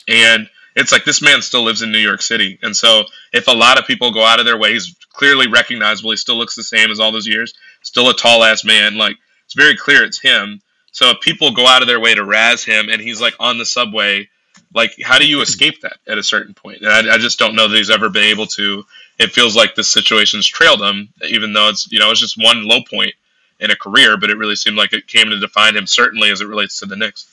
And 0.09 0.49
it's 0.75 0.93
like 0.93 1.05
this 1.05 1.23
man 1.23 1.43
still 1.43 1.65
lives 1.65 1.83
in 1.83 1.93
New 1.93 1.99
York 1.99 2.23
City. 2.23 2.59
And 2.62 2.77
so 2.77 3.05
if 3.33 3.47
a 3.49 3.53
lot 3.53 3.79
of 3.79 3.87
people 3.87 4.12
go 4.12 4.25
out 4.25 4.41
of 4.41 4.47
their 4.47 4.59
way, 4.59 4.73
he's 4.73 4.95
clearly 5.12 5.49
recognizable. 5.49 6.11
He 6.11 6.17
still 6.17 6.37
looks 6.37 6.55
the 6.55 6.62
same 6.62 6.91
as 6.91 7.01
all 7.01 7.12
those 7.12 7.27
years, 7.27 7.55
still 7.83 8.09
a 8.09 8.15
tall 8.15 8.45
ass 8.45 8.65
man. 8.65 8.97
Like 8.97 9.17
it's 9.45 9.55
very 9.55 9.77
clear 9.77 10.05
it's 10.05 10.21
him. 10.21 10.61
So 10.93 11.11
if 11.11 11.21
people 11.21 11.53
go 11.53 11.67
out 11.67 11.83
of 11.83 11.88
their 11.88 12.01
way 12.01 12.15
to 12.15 12.25
razz 12.25 12.65
him 12.65 12.88
and 12.88 13.01
he's 13.01 13.21
like 13.21 13.35
on 13.38 13.59
the 13.59 13.67
subway, 13.67 14.29
like 14.75 14.93
how 15.03 15.19
do 15.19 15.27
you 15.27 15.43
escape 15.43 15.83
that 15.83 15.99
at 16.07 16.19
a 16.19 16.23
certain 16.23 16.55
point? 16.55 16.83
And 16.83 16.88
I, 16.88 17.15
I 17.15 17.19
just 17.19 17.38
don't 17.38 17.55
know 17.55 17.69
that 17.69 17.77
he's 17.77 17.91
ever 17.91 18.09
been 18.09 18.25
able 18.25 18.47
to. 18.49 18.85
It 19.18 19.33
feels 19.33 19.57
like 19.57 19.75
this 19.75 19.90
situation's 19.90 20.46
trailed 20.46 20.83
him, 20.83 21.09
even 21.29 21.53
though 21.53 21.68
it's 21.68 21.90
you 21.90 21.98
know 21.98 22.11
it's 22.11 22.20
just 22.20 22.42
one 22.42 22.64
low 22.64 22.81
point 22.88 23.14
in 23.61 23.70
a 23.70 23.77
career, 23.77 24.16
but 24.16 24.31
it 24.31 24.37
really 24.37 24.57
seemed 24.57 24.77
like 24.77 24.92
it 24.92 25.07
came 25.07 25.31
to 25.31 25.38
define 25.38 25.77
him 25.77 25.87
certainly 25.87 26.31
as 26.31 26.40
it 26.40 26.48
relates 26.48 26.79
to 26.81 26.87
the 26.87 26.96
Knicks. 26.96 27.29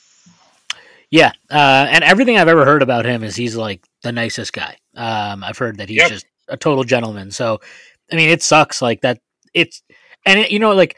Yeah, 1.10 1.32
uh, 1.50 1.88
and 1.90 2.04
everything 2.04 2.38
I've 2.38 2.48
ever 2.48 2.64
heard 2.64 2.82
about 2.82 3.04
him 3.04 3.24
is 3.24 3.34
he's 3.34 3.56
like 3.56 3.84
the 4.02 4.12
nicest 4.12 4.52
guy. 4.52 4.76
Um, 4.94 5.42
I've 5.42 5.58
heard 5.58 5.78
that 5.78 5.88
he's 5.88 5.98
yep. 5.98 6.08
just 6.08 6.26
a 6.48 6.56
total 6.56 6.84
gentleman. 6.84 7.32
So, 7.32 7.60
I 8.12 8.16
mean, 8.16 8.28
it 8.28 8.42
sucks 8.42 8.80
like 8.80 9.00
that. 9.00 9.18
It's 9.52 9.82
and 10.24 10.38
it, 10.38 10.52
you 10.52 10.60
know, 10.60 10.72
like 10.72 10.96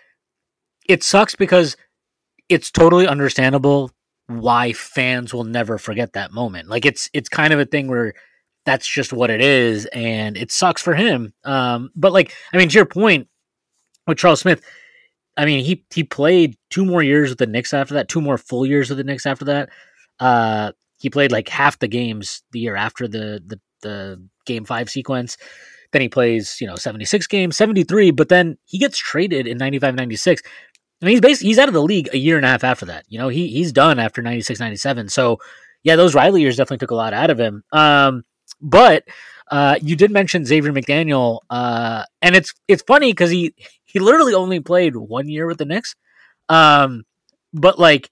it 0.86 1.02
sucks 1.02 1.34
because 1.34 1.76
it's 2.50 2.70
totally 2.70 3.06
understandable 3.06 3.90
why 4.26 4.72
fans 4.72 5.32
will 5.32 5.44
never 5.44 5.78
forget 5.78 6.12
that 6.12 6.32
moment. 6.32 6.68
Like 6.68 6.84
it's 6.84 7.08
it's 7.14 7.28
kind 7.28 7.52
of 7.52 7.60
a 7.60 7.64
thing 7.64 7.88
where 7.88 8.12
that's 8.64 8.86
just 8.86 9.12
what 9.12 9.30
it 9.30 9.40
is, 9.40 9.86
and 9.86 10.36
it 10.36 10.52
sucks 10.52 10.82
for 10.82 10.94
him. 10.94 11.32
Um, 11.44 11.90
but 11.96 12.12
like, 12.12 12.34
I 12.52 12.58
mean, 12.58 12.68
to 12.68 12.74
your 12.74 12.86
point 12.86 13.28
with 14.06 14.18
Charles 14.18 14.40
Smith, 14.40 14.62
I 15.36 15.44
mean, 15.44 15.64
he 15.64 15.84
he 15.92 16.04
played 16.04 16.56
two 16.70 16.84
more 16.84 17.02
years 17.02 17.30
with 17.30 17.38
the 17.38 17.46
Knicks 17.46 17.74
after 17.74 17.94
that, 17.94 18.08
two 18.08 18.20
more 18.20 18.38
full 18.38 18.66
years 18.66 18.88
with 18.88 18.98
the 18.98 19.04
Knicks 19.04 19.26
after 19.26 19.44
that. 19.46 19.70
Uh, 20.20 20.72
he 20.98 21.10
played 21.10 21.32
like 21.32 21.48
half 21.48 21.78
the 21.78 21.88
games 21.88 22.42
the 22.52 22.60
year 22.60 22.76
after 22.76 23.08
the 23.08 23.42
the, 23.46 23.60
the 23.82 24.28
game 24.46 24.64
five 24.64 24.90
sequence. 24.90 25.36
Then 25.92 26.02
he 26.02 26.08
plays, 26.08 26.56
you 26.58 26.66
know, 26.66 26.76
76 26.76 27.26
games, 27.26 27.54
73, 27.54 28.12
but 28.12 28.30
then 28.30 28.56
he 28.64 28.78
gets 28.78 28.96
traded 28.96 29.46
in 29.46 29.58
95 29.58 29.94
96. 29.94 30.42
And 31.02 31.10
he's 31.10 31.20
basically 31.20 31.48
he's 31.48 31.58
out 31.58 31.68
of 31.68 31.74
the 31.74 31.82
league 31.82 32.08
a 32.14 32.18
year 32.18 32.36
and 32.36 32.46
a 32.46 32.48
half 32.48 32.64
after 32.64 32.86
that. 32.86 33.04
You 33.08 33.18
know, 33.18 33.28
he 33.28 33.48
he's 33.48 33.72
done 33.72 33.98
after 33.98 34.22
96 34.22 34.58
97. 34.60 35.08
So, 35.08 35.38
yeah, 35.82 35.96
those 35.96 36.14
Riley 36.14 36.40
years 36.40 36.56
definitely 36.56 36.78
took 36.78 36.92
a 36.92 36.96
lot 36.96 37.12
out 37.12 37.30
of 37.30 37.38
him. 37.38 37.62
Um, 37.72 38.22
but 38.60 39.04
uh, 39.50 39.76
you 39.82 39.96
did 39.96 40.10
mention 40.10 40.44
Xavier 40.44 40.72
McDaniel, 40.72 41.40
uh, 41.50 42.04
and 42.20 42.34
it's 42.34 42.54
it's 42.68 42.82
funny 42.82 43.12
because 43.12 43.30
he 43.30 43.54
he 43.84 43.98
literally 43.98 44.34
only 44.34 44.60
played 44.60 44.96
one 44.96 45.28
year 45.28 45.46
with 45.46 45.58
the 45.58 45.64
Knicks. 45.64 45.94
Um, 46.48 47.04
but 47.52 47.78
like 47.78 48.10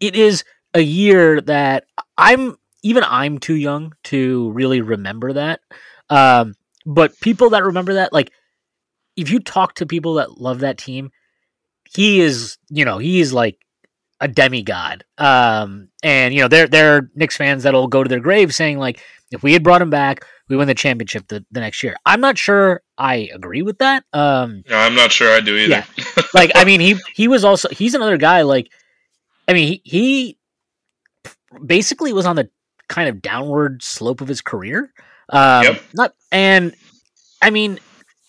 it 0.00 0.14
is 0.14 0.44
a 0.74 0.80
year 0.80 1.40
that 1.42 1.84
I'm 2.16 2.56
even 2.82 3.04
I'm 3.04 3.38
too 3.38 3.54
young 3.54 3.92
to 4.04 4.50
really 4.52 4.80
remember 4.80 5.32
that. 5.34 5.60
Um, 6.08 6.54
but 6.86 7.18
people 7.20 7.50
that 7.50 7.64
remember 7.64 7.94
that, 7.94 8.12
like, 8.12 8.32
if 9.16 9.30
you 9.30 9.40
talk 9.40 9.74
to 9.74 9.86
people 9.86 10.14
that 10.14 10.40
love 10.40 10.60
that 10.60 10.78
team, 10.78 11.10
he 11.94 12.20
is, 12.20 12.58
you 12.68 12.84
know, 12.84 12.98
he 12.98 13.20
is 13.20 13.32
like 13.32 13.58
a 14.20 14.28
demigod. 14.28 15.04
Um, 15.18 15.88
and 16.02 16.32
you 16.32 16.40
know, 16.40 16.48
they're 16.48 16.68
they're 16.68 17.10
Knicks 17.14 17.36
fans 17.36 17.64
that'll 17.64 17.88
go 17.88 18.02
to 18.02 18.08
their 18.08 18.20
grave 18.20 18.54
saying 18.54 18.78
like, 18.78 19.02
if 19.30 19.42
we 19.42 19.52
had 19.52 19.62
brought 19.62 19.82
him 19.82 19.90
back, 19.90 20.24
we 20.48 20.56
win 20.56 20.66
the 20.66 20.74
championship 20.74 21.28
the, 21.28 21.44
the 21.50 21.60
next 21.60 21.82
year. 21.82 21.96
I'm 22.04 22.20
not 22.20 22.36
sure 22.36 22.82
I 22.98 23.30
agree 23.32 23.62
with 23.62 23.78
that. 23.78 24.04
Um, 24.12 24.64
no, 24.68 24.76
I'm 24.76 24.94
not 24.94 25.12
sure 25.12 25.34
I 25.34 25.40
do 25.40 25.56
either. 25.56 25.84
Yeah. 25.96 26.22
like, 26.34 26.50
I 26.54 26.64
mean, 26.64 26.80
he 26.80 26.96
he 27.14 27.28
was 27.28 27.44
also 27.44 27.68
he's 27.68 27.94
another 27.94 28.16
guy 28.16 28.42
like, 28.42 28.70
I 29.46 29.52
mean, 29.52 29.68
he 29.68 29.82
he 29.84 30.38
basically 31.64 32.12
was 32.12 32.26
on 32.26 32.36
the 32.36 32.50
kind 32.88 33.08
of 33.08 33.22
downward 33.22 33.82
slope 33.82 34.20
of 34.20 34.28
his 34.28 34.40
career. 34.40 34.92
Um, 35.28 35.64
yep. 35.64 35.82
Not 35.94 36.14
and 36.32 36.74
I 37.40 37.50
mean, 37.50 37.78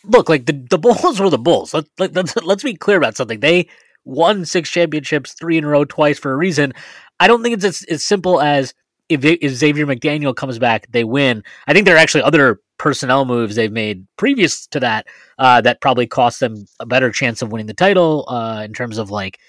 look, 0.04 0.30
like 0.30 0.46
the 0.46 0.54
the 0.54 0.78
Bulls 0.78 1.20
were 1.20 1.30
the 1.30 1.38
Bulls. 1.38 1.74
Let, 1.74 1.86
let, 1.98 2.14
let's 2.14 2.36
let's 2.38 2.64
be 2.64 2.76
clear 2.76 2.98
about 2.98 3.18
something. 3.18 3.40
They 3.40 3.68
won 4.06 4.46
six 4.46 4.70
championships, 4.70 5.34
three 5.34 5.58
in 5.58 5.64
a 5.64 5.68
row, 5.68 5.86
twice 5.86 6.20
for 6.20 6.32
a 6.32 6.38
reason. 6.38 6.74
I 7.20 7.28
don't 7.28 7.44
think 7.44 7.54
it's 7.54 7.66
as, 7.66 7.84
as 7.84 8.04
simple 8.04 8.42
as 8.42 8.74
if, 9.12 9.26
if 9.26 9.52
Xavier 9.52 9.86
McDaniel 9.86 10.36
comes 10.36 10.58
back, 10.60 10.88
they 10.92 11.04
win. 11.04 11.44
I 11.68 11.74
think 11.74 11.86
there 11.86 11.96
are 11.96 12.00
actually 12.00 12.24
other 12.24 12.60
personnel 12.78 13.26
moves 13.26 13.56
they've 13.56 13.72
made 13.72 14.08
previous 14.18 14.66
to 14.68 14.80
that 14.80 15.06
uh, 15.38 15.62
that 15.62 15.82
probably 15.82 16.08
cost 16.08 16.40
them 16.40 16.66
a 16.80 16.86
better 16.86 17.12
chance 17.12 17.42
of 17.42 17.52
winning 17.52 17.68
the 17.68 17.74
title 17.74 18.26
uh, 18.28 18.64
in 18.66 18.74
terms 18.74 18.98
of 18.98 19.12
like 19.12 19.40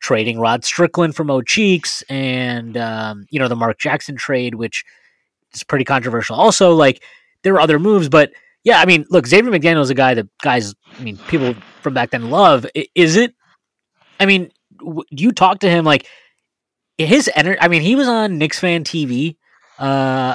trading 0.00 0.38
Rod 0.38 0.64
Strickland 0.64 1.14
from 1.14 1.26
Mo 1.26 1.42
Cheeks 1.42 2.02
and 2.08 2.76
um, 2.76 3.26
you 3.30 3.38
know 3.38 3.48
the 3.48 3.56
Mark 3.56 3.78
Jackson 3.78 4.16
trade, 4.16 4.54
which 4.54 4.84
is 5.52 5.62
pretty 5.64 5.84
controversial. 5.84 6.36
Also, 6.36 6.74
like 6.74 7.02
there 7.42 7.52
were 7.52 7.60
other 7.60 7.78
moves, 7.78 8.08
but 8.08 8.32
yeah, 8.64 8.80
I 8.80 8.86
mean, 8.86 9.04
look, 9.10 9.26
Xavier 9.26 9.50
McDaniel 9.50 9.82
is 9.82 9.90
a 9.90 9.94
guy 9.94 10.14
that 10.14 10.26
guys, 10.42 10.74
I 10.98 11.02
mean, 11.02 11.16
people 11.28 11.54
from 11.82 11.94
back 11.94 12.10
then 12.10 12.30
love. 12.30 12.66
Is 12.94 13.16
it? 13.16 13.34
I 14.20 14.26
mean, 14.26 14.50
do 14.78 15.04
you 15.10 15.32
talk 15.32 15.60
to 15.60 15.70
him 15.70 15.84
like 15.84 16.06
his 16.98 17.30
energy? 17.34 17.58
I 17.60 17.68
mean, 17.68 17.82
he 17.82 17.94
was 17.94 18.08
on 18.08 18.38
Knicks 18.38 18.58
fan 18.58 18.84
TV. 18.84 19.36
Uh, 19.78 20.34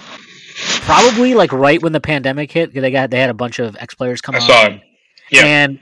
probably 0.82 1.34
like 1.34 1.52
right 1.52 1.82
when 1.82 1.92
the 1.92 2.00
pandemic 2.00 2.52
hit. 2.52 2.74
They 2.74 2.92
got 2.92 3.10
they 3.10 3.20
had 3.20 3.30
a 3.30 3.34
bunch 3.36 3.60
of 3.60 3.76
ex 3.80 3.94
players 3.94 4.22
come. 4.22 4.36
I 4.36 4.40
on, 4.40 4.44
saw 4.44 4.70
him. 4.70 4.82
Yeah. 5.32 5.46
And 5.46 5.80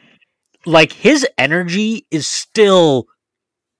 like 0.66 0.92
his 0.92 1.28
energy 1.38 2.06
is 2.12 2.28
still 2.28 3.08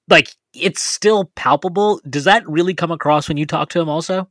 like 0.08 0.28
it's 0.54 0.82
still 0.82 1.24
palpable. 1.34 2.00
Does 2.08 2.24
that 2.24 2.48
really 2.48 2.74
come 2.74 2.90
across 2.90 3.28
when 3.28 3.36
you 3.36 3.46
talk 3.46 3.70
to 3.70 3.80
him 3.80 3.88
also? 3.88 4.28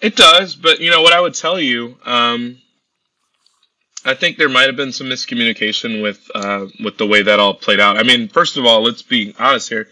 It 0.00 0.16
does, 0.16 0.56
but 0.56 0.80
you 0.80 0.90
know 0.90 1.02
what 1.02 1.12
I 1.12 1.20
would 1.20 1.34
tell 1.34 1.60
you, 1.60 1.96
um, 2.06 2.58
I 4.04 4.14
think 4.14 4.38
there 4.38 4.48
might 4.48 4.66
have 4.66 4.76
been 4.76 4.92
some 4.92 5.08
miscommunication 5.08 6.02
with 6.02 6.30
uh, 6.34 6.66
with 6.82 6.96
the 6.96 7.06
way 7.06 7.22
that 7.22 7.38
all 7.38 7.54
played 7.54 7.80
out. 7.80 7.98
I 7.98 8.02
mean, 8.02 8.28
first 8.28 8.56
of 8.56 8.64
all, 8.64 8.82
let's 8.82 9.02
be 9.02 9.34
honest 9.38 9.68
here. 9.68 9.88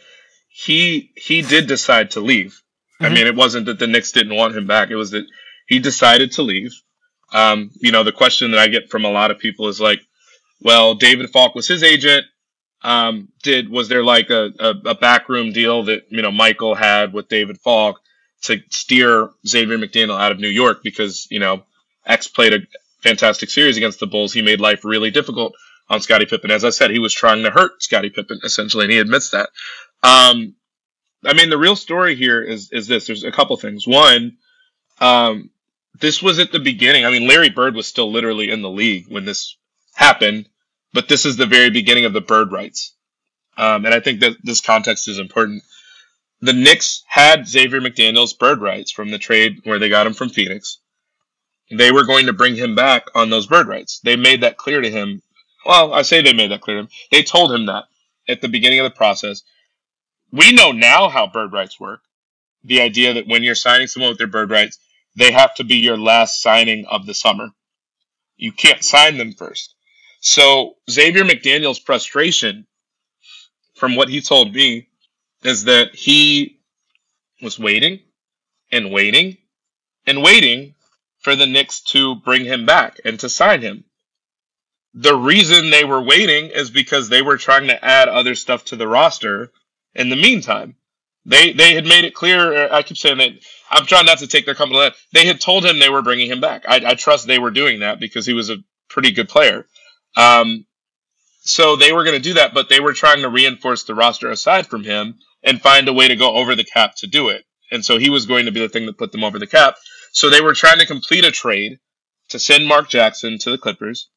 He 0.64 1.12
he 1.16 1.42
did 1.42 1.66
decide 1.66 2.12
to 2.12 2.20
leave. 2.20 2.62
Mm-hmm. 3.00 3.04
I 3.04 3.08
mean, 3.10 3.26
it 3.26 3.36
wasn't 3.36 3.66
that 3.66 3.78
the 3.78 3.86
Knicks 3.86 4.12
didn't 4.12 4.34
want 4.34 4.56
him 4.56 4.66
back. 4.66 4.90
It 4.90 4.96
was 4.96 5.12
that 5.12 5.26
he 5.66 5.78
decided 5.78 6.32
to 6.32 6.42
leave. 6.42 6.72
Um, 7.32 7.70
you 7.80 7.92
know, 7.92 8.04
the 8.04 8.12
question 8.12 8.50
that 8.52 8.60
I 8.60 8.68
get 8.68 8.90
from 8.90 9.04
a 9.04 9.10
lot 9.10 9.30
of 9.30 9.38
people 9.38 9.68
is 9.68 9.80
like, 9.80 10.00
well, 10.60 10.94
David 10.94 11.30
Falk 11.30 11.54
was 11.54 11.68
his 11.68 11.82
agent 11.82 12.24
um, 12.82 13.28
did 13.42 13.68
was 13.68 13.88
there 13.88 14.04
like 14.04 14.30
a, 14.30 14.50
a, 14.58 14.74
a 14.90 14.94
backroom 14.94 15.52
deal 15.52 15.84
that 15.84 16.04
you 16.10 16.22
know 16.22 16.30
Michael 16.30 16.74
had 16.74 17.12
with 17.12 17.28
David 17.28 17.58
Falk 17.58 18.00
to 18.42 18.60
steer 18.70 19.30
Xavier 19.46 19.78
McDaniel 19.78 20.20
out 20.20 20.32
of 20.32 20.38
New 20.38 20.48
York 20.48 20.82
because 20.82 21.26
you 21.30 21.40
know 21.40 21.64
X 22.06 22.28
played 22.28 22.54
a 22.54 22.58
fantastic 23.02 23.50
series 23.50 23.76
against 23.76 24.00
the 24.00 24.06
Bulls. 24.06 24.32
He 24.32 24.42
made 24.42 24.60
life 24.60 24.84
really 24.84 25.10
difficult 25.10 25.54
on 25.90 26.00
Scottie 26.00 26.26
Pippen. 26.26 26.50
As 26.50 26.64
I 26.64 26.70
said, 26.70 26.90
he 26.90 26.98
was 26.98 27.12
trying 27.12 27.42
to 27.42 27.50
hurt 27.50 27.82
Scottie 27.82 28.10
Pippen 28.10 28.40
essentially, 28.44 28.84
and 28.84 28.92
he 28.92 28.98
admits 28.98 29.30
that. 29.30 29.50
Um, 30.02 30.54
I 31.24 31.32
mean, 31.34 31.50
the 31.50 31.58
real 31.58 31.76
story 31.76 32.14
here 32.14 32.42
is 32.42 32.70
is 32.72 32.86
this. 32.86 33.06
There's 33.06 33.24
a 33.24 33.32
couple 33.32 33.56
things. 33.56 33.86
One, 33.86 34.36
um, 35.00 35.50
this 36.00 36.22
was 36.22 36.38
at 36.38 36.52
the 36.52 36.60
beginning. 36.60 37.04
I 37.04 37.10
mean, 37.10 37.26
Larry 37.26 37.50
Bird 37.50 37.74
was 37.74 37.86
still 37.86 38.10
literally 38.10 38.50
in 38.50 38.62
the 38.62 38.70
league 38.70 39.06
when 39.08 39.24
this 39.24 39.56
happened 39.94 40.48
but 40.92 41.08
this 41.08 41.26
is 41.26 41.36
the 41.36 41.46
very 41.46 41.70
beginning 41.70 42.04
of 42.04 42.12
the 42.12 42.20
bird 42.20 42.52
rights. 42.52 42.94
Um, 43.56 43.84
and 43.84 43.94
I 43.94 44.00
think 44.00 44.20
that 44.20 44.36
this 44.42 44.60
context 44.60 45.08
is 45.08 45.18
important. 45.18 45.62
The 46.40 46.52
Knicks 46.52 47.02
had 47.06 47.48
Xavier 47.48 47.80
McDaniel's 47.80 48.32
bird 48.32 48.60
rights 48.60 48.92
from 48.92 49.10
the 49.10 49.18
trade 49.18 49.60
where 49.64 49.78
they 49.78 49.88
got 49.88 50.06
him 50.06 50.14
from 50.14 50.28
Phoenix. 50.28 50.78
They 51.70 51.90
were 51.90 52.04
going 52.04 52.26
to 52.26 52.32
bring 52.32 52.54
him 52.54 52.74
back 52.74 53.06
on 53.14 53.30
those 53.30 53.46
bird 53.46 53.66
rights. 53.66 54.00
They 54.00 54.16
made 54.16 54.42
that 54.42 54.56
clear 54.56 54.80
to 54.80 54.90
him. 54.90 55.22
Well, 55.66 55.92
I 55.92 56.02
say 56.02 56.22
they 56.22 56.32
made 56.32 56.52
that 56.52 56.60
clear 56.60 56.76
to 56.76 56.82
him. 56.84 56.88
They 57.10 57.22
told 57.22 57.52
him 57.52 57.66
that 57.66 57.84
at 58.28 58.40
the 58.40 58.48
beginning 58.48 58.78
of 58.78 58.84
the 58.84 58.96
process. 58.96 59.42
We 60.30 60.52
know 60.52 60.72
now 60.72 61.08
how 61.08 61.26
bird 61.26 61.52
rights 61.52 61.80
work. 61.80 62.00
The 62.64 62.80
idea 62.82 63.14
that 63.14 63.28
when 63.28 63.42
you're 63.42 63.54
signing 63.54 63.86
someone 63.86 64.10
with 64.10 64.18
their 64.18 64.26
bird 64.26 64.50
rights, 64.50 64.78
they 65.16 65.32
have 65.32 65.54
to 65.56 65.64
be 65.64 65.76
your 65.76 65.96
last 65.96 66.42
signing 66.42 66.86
of 66.86 67.06
the 67.06 67.14
summer. 67.14 67.48
You 68.36 68.52
can't 68.52 68.84
sign 68.84 69.16
them 69.16 69.32
first. 69.32 69.74
So 70.20 70.76
Xavier 70.90 71.24
McDaniel's 71.24 71.78
frustration, 71.78 72.66
from 73.74 73.96
what 73.96 74.08
he 74.08 74.20
told 74.20 74.54
me, 74.54 74.88
is 75.44 75.64
that 75.64 75.94
he 75.94 76.60
was 77.40 77.58
waiting 77.58 78.00
and 78.70 78.92
waiting 78.92 79.38
and 80.06 80.22
waiting 80.22 80.74
for 81.20 81.36
the 81.36 81.46
Knicks 81.46 81.80
to 81.80 82.16
bring 82.16 82.44
him 82.44 82.66
back 82.66 83.00
and 83.04 83.18
to 83.20 83.28
sign 83.28 83.62
him. 83.62 83.84
The 84.94 85.14
reason 85.14 85.70
they 85.70 85.84
were 85.84 86.02
waiting 86.02 86.50
is 86.50 86.70
because 86.70 87.08
they 87.08 87.22
were 87.22 87.38
trying 87.38 87.68
to 87.68 87.84
add 87.84 88.08
other 88.08 88.34
stuff 88.34 88.64
to 88.66 88.76
the 88.76 88.88
roster 88.88 89.52
in 89.94 90.08
the 90.10 90.16
meantime. 90.16 90.76
They 91.24 91.52
they 91.52 91.74
had 91.74 91.84
made 91.84 92.04
it 92.04 92.14
clear. 92.14 92.72
I 92.72 92.82
keep 92.82 92.96
saying 92.96 93.18
that 93.18 93.32
I'm 93.70 93.84
trying 93.84 94.06
not 94.06 94.18
to 94.18 94.26
take 94.26 94.46
their 94.46 94.54
company. 94.54 94.90
They 95.12 95.26
had 95.26 95.40
told 95.40 95.64
him 95.64 95.78
they 95.78 95.90
were 95.90 96.02
bringing 96.02 96.30
him 96.30 96.40
back. 96.40 96.64
I, 96.66 96.80
I 96.86 96.94
trust 96.94 97.26
they 97.26 97.38
were 97.38 97.50
doing 97.50 97.80
that 97.80 98.00
because 98.00 98.24
he 98.24 98.32
was 98.32 98.48
a 98.48 98.58
pretty 98.88 99.10
good 99.10 99.28
player. 99.28 99.66
Um, 100.16 100.64
so 101.40 101.76
they 101.76 101.92
were 101.92 102.04
going 102.04 102.16
to 102.16 102.22
do 102.22 102.34
that, 102.34 102.54
but 102.54 102.68
they 102.68 102.80
were 102.80 102.92
trying 102.92 103.22
to 103.22 103.28
reinforce 103.28 103.84
the 103.84 103.94
roster 103.94 104.30
aside 104.30 104.66
from 104.66 104.84
him 104.84 105.18
and 105.42 105.60
find 105.60 105.88
a 105.88 105.92
way 105.92 106.08
to 106.08 106.16
go 106.16 106.34
over 106.34 106.54
the 106.54 106.64
cap 106.64 106.94
to 106.96 107.06
do 107.06 107.28
it. 107.28 107.44
And 107.70 107.84
so 107.84 107.98
he 107.98 108.10
was 108.10 108.26
going 108.26 108.46
to 108.46 108.52
be 108.52 108.60
the 108.60 108.68
thing 108.68 108.86
that 108.86 108.98
put 108.98 109.12
them 109.12 109.24
over 109.24 109.38
the 109.38 109.46
cap. 109.46 109.76
So 110.12 110.30
they 110.30 110.40
were 110.40 110.54
trying 110.54 110.78
to 110.78 110.86
complete 110.86 111.24
a 111.24 111.30
trade 111.30 111.78
to 112.30 112.38
send 112.38 112.66
Mark 112.66 112.88
Jackson 112.88 113.38
to 113.38 113.50
the 113.50 113.58
Clippers 113.58 114.08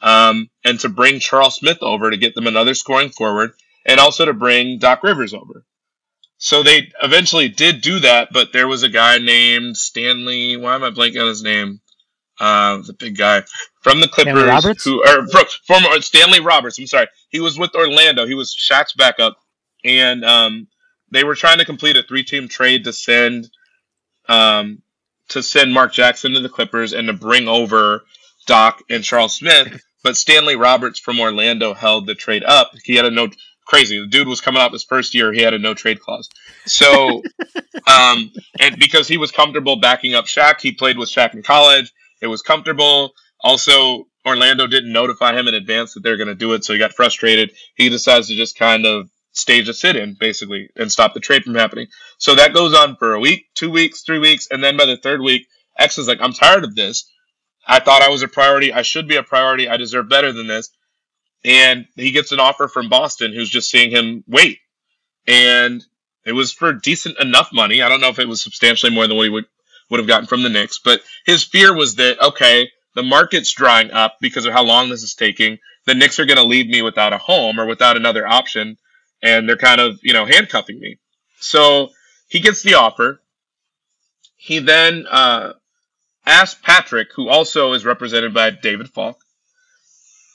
um, 0.00 0.48
and 0.64 0.78
to 0.80 0.88
bring 0.88 1.20
Charles 1.20 1.56
Smith 1.56 1.78
over 1.82 2.10
to 2.10 2.16
get 2.16 2.34
them 2.34 2.46
another 2.46 2.74
scoring 2.74 3.10
forward 3.10 3.52
and 3.86 4.00
also 4.00 4.24
to 4.24 4.32
bring 4.32 4.78
Doc 4.78 5.02
Rivers 5.02 5.34
over. 5.34 5.64
So 6.38 6.62
they 6.62 6.90
eventually 7.02 7.48
did 7.48 7.82
do 7.82 8.00
that, 8.00 8.28
but 8.32 8.52
there 8.52 8.66
was 8.66 8.82
a 8.82 8.88
guy 8.88 9.18
named 9.18 9.76
Stanley. 9.76 10.56
Why 10.56 10.74
am 10.74 10.82
I 10.82 10.90
blanking 10.90 11.20
on 11.20 11.28
his 11.28 11.42
name? 11.42 11.80
Uh, 12.40 12.78
the 12.86 12.94
big 12.94 13.18
guy 13.18 13.42
from 13.82 14.00
the 14.00 14.08
Clippers, 14.08 14.32
who 14.82 15.06
or 15.06 15.26
former 15.66 16.00
Stanley 16.00 16.40
Roberts. 16.40 16.78
I'm 16.78 16.86
sorry, 16.86 17.08
he 17.28 17.40
was 17.40 17.58
with 17.58 17.74
Orlando. 17.74 18.26
He 18.26 18.34
was 18.34 18.56
Shaq's 18.56 18.94
backup, 18.94 19.36
and 19.84 20.24
um, 20.24 20.68
they 21.10 21.22
were 21.22 21.34
trying 21.34 21.58
to 21.58 21.66
complete 21.66 21.98
a 21.98 22.02
three-team 22.02 22.48
trade 22.48 22.84
to 22.84 22.94
send 22.94 23.50
um, 24.26 24.80
to 25.28 25.42
send 25.42 25.74
Mark 25.74 25.92
Jackson 25.92 26.32
to 26.32 26.40
the 26.40 26.48
Clippers 26.48 26.94
and 26.94 27.08
to 27.08 27.12
bring 27.12 27.48
over 27.48 28.04
Doc 28.46 28.82
and 28.88 29.04
Charles 29.04 29.34
Smith. 29.34 29.82
But 30.02 30.16
Stanley 30.16 30.56
Roberts 30.56 30.98
from 30.98 31.20
Orlando 31.20 31.74
held 31.74 32.06
the 32.06 32.14
trade 32.14 32.42
up. 32.42 32.72
He 32.84 32.96
had 32.96 33.04
a 33.04 33.10
no 33.10 33.28
crazy. 33.70 34.00
The 34.00 34.08
dude 34.08 34.26
was 34.26 34.40
coming 34.40 34.60
out 34.60 34.72
his 34.72 34.82
first 34.82 35.14
year. 35.14 35.32
He 35.32 35.40
had 35.40 35.54
a 35.54 35.58
no 35.58 35.74
trade 35.74 36.00
clause. 36.00 36.28
So, 36.66 37.22
um, 37.86 38.32
and 38.58 38.76
because 38.78 39.06
he 39.06 39.16
was 39.16 39.30
comfortable 39.30 39.76
backing 39.76 40.14
up 40.14 40.26
Shaq, 40.26 40.60
he 40.60 40.72
played 40.72 40.98
with 40.98 41.08
Shaq 41.08 41.34
in 41.34 41.42
college. 41.42 41.92
It 42.20 42.26
was 42.26 42.42
comfortable. 42.42 43.12
Also, 43.42 44.08
Orlando 44.26 44.66
didn't 44.66 44.92
notify 44.92 45.38
him 45.38 45.46
in 45.46 45.54
advance 45.54 45.94
that 45.94 46.02
they're 46.02 46.16
going 46.16 46.28
to 46.28 46.34
do 46.34 46.52
it, 46.52 46.64
so 46.64 46.72
he 46.72 46.78
got 46.80 46.92
frustrated. 46.92 47.52
He 47.76 47.88
decides 47.88 48.26
to 48.26 48.36
just 48.36 48.58
kind 48.58 48.84
of 48.84 49.08
stage 49.32 49.68
a 49.68 49.72
sit 49.72 49.94
in, 49.94 50.16
basically, 50.18 50.68
and 50.76 50.90
stop 50.90 51.14
the 51.14 51.20
trade 51.20 51.44
from 51.44 51.54
happening. 51.54 51.86
So 52.18 52.34
that 52.34 52.52
goes 52.52 52.74
on 52.74 52.96
for 52.96 53.14
a 53.14 53.20
week, 53.20 53.46
two 53.54 53.70
weeks, 53.70 54.02
three 54.02 54.18
weeks, 54.18 54.48
and 54.50 54.62
then 54.62 54.76
by 54.76 54.84
the 54.84 54.96
third 54.96 55.22
week, 55.22 55.46
X 55.78 55.96
is 55.96 56.08
like, 56.08 56.18
I'm 56.20 56.32
tired 56.32 56.64
of 56.64 56.74
this. 56.74 57.08
I 57.66 57.78
thought 57.78 58.02
I 58.02 58.10
was 58.10 58.22
a 58.22 58.28
priority. 58.28 58.72
I 58.72 58.82
should 58.82 59.06
be 59.06 59.16
a 59.16 59.22
priority. 59.22 59.68
I 59.68 59.76
deserve 59.76 60.08
better 60.08 60.32
than 60.32 60.48
this 60.48 60.70
and 61.44 61.86
he 61.96 62.10
gets 62.10 62.32
an 62.32 62.40
offer 62.40 62.68
from 62.68 62.88
Boston 62.88 63.32
who's 63.32 63.50
just 63.50 63.70
seeing 63.70 63.90
him 63.90 64.24
wait. 64.26 64.58
And 65.26 65.84
it 66.24 66.32
was 66.32 66.52
for 66.52 66.72
decent 66.72 67.18
enough 67.18 67.50
money. 67.52 67.82
I 67.82 67.88
don't 67.88 68.00
know 68.00 68.08
if 68.08 68.18
it 68.18 68.28
was 68.28 68.42
substantially 68.42 68.94
more 68.94 69.06
than 69.06 69.16
what 69.16 69.24
he 69.24 69.30
would 69.30 69.46
would 69.90 69.98
have 69.98 70.06
gotten 70.06 70.26
from 70.26 70.44
the 70.44 70.48
Knicks, 70.48 70.78
but 70.78 71.00
his 71.26 71.42
fear 71.42 71.74
was 71.74 71.96
that 71.96 72.20
okay, 72.22 72.70
the 72.94 73.02
market's 73.02 73.52
drying 73.52 73.90
up 73.90 74.16
because 74.20 74.46
of 74.46 74.52
how 74.52 74.62
long 74.62 74.88
this 74.88 75.02
is 75.02 75.14
taking. 75.14 75.58
The 75.86 75.94
Knicks 75.94 76.20
are 76.20 76.26
going 76.26 76.36
to 76.36 76.44
leave 76.44 76.68
me 76.68 76.82
without 76.82 77.12
a 77.12 77.18
home 77.18 77.58
or 77.58 77.66
without 77.66 77.96
another 77.96 78.26
option, 78.26 78.76
and 79.22 79.48
they're 79.48 79.56
kind 79.56 79.80
of 79.80 79.98
you 80.02 80.12
know 80.12 80.26
handcuffing 80.26 80.78
me. 80.78 80.98
So 81.40 81.90
he 82.28 82.40
gets 82.40 82.62
the 82.62 82.74
offer. 82.74 83.20
He 84.36 84.58
then 84.58 85.06
uh, 85.10 85.54
asked 86.24 86.62
Patrick, 86.62 87.08
who 87.14 87.28
also 87.28 87.72
is 87.72 87.84
represented 87.84 88.32
by 88.32 88.50
David 88.50 88.88
Falk, 88.88 89.18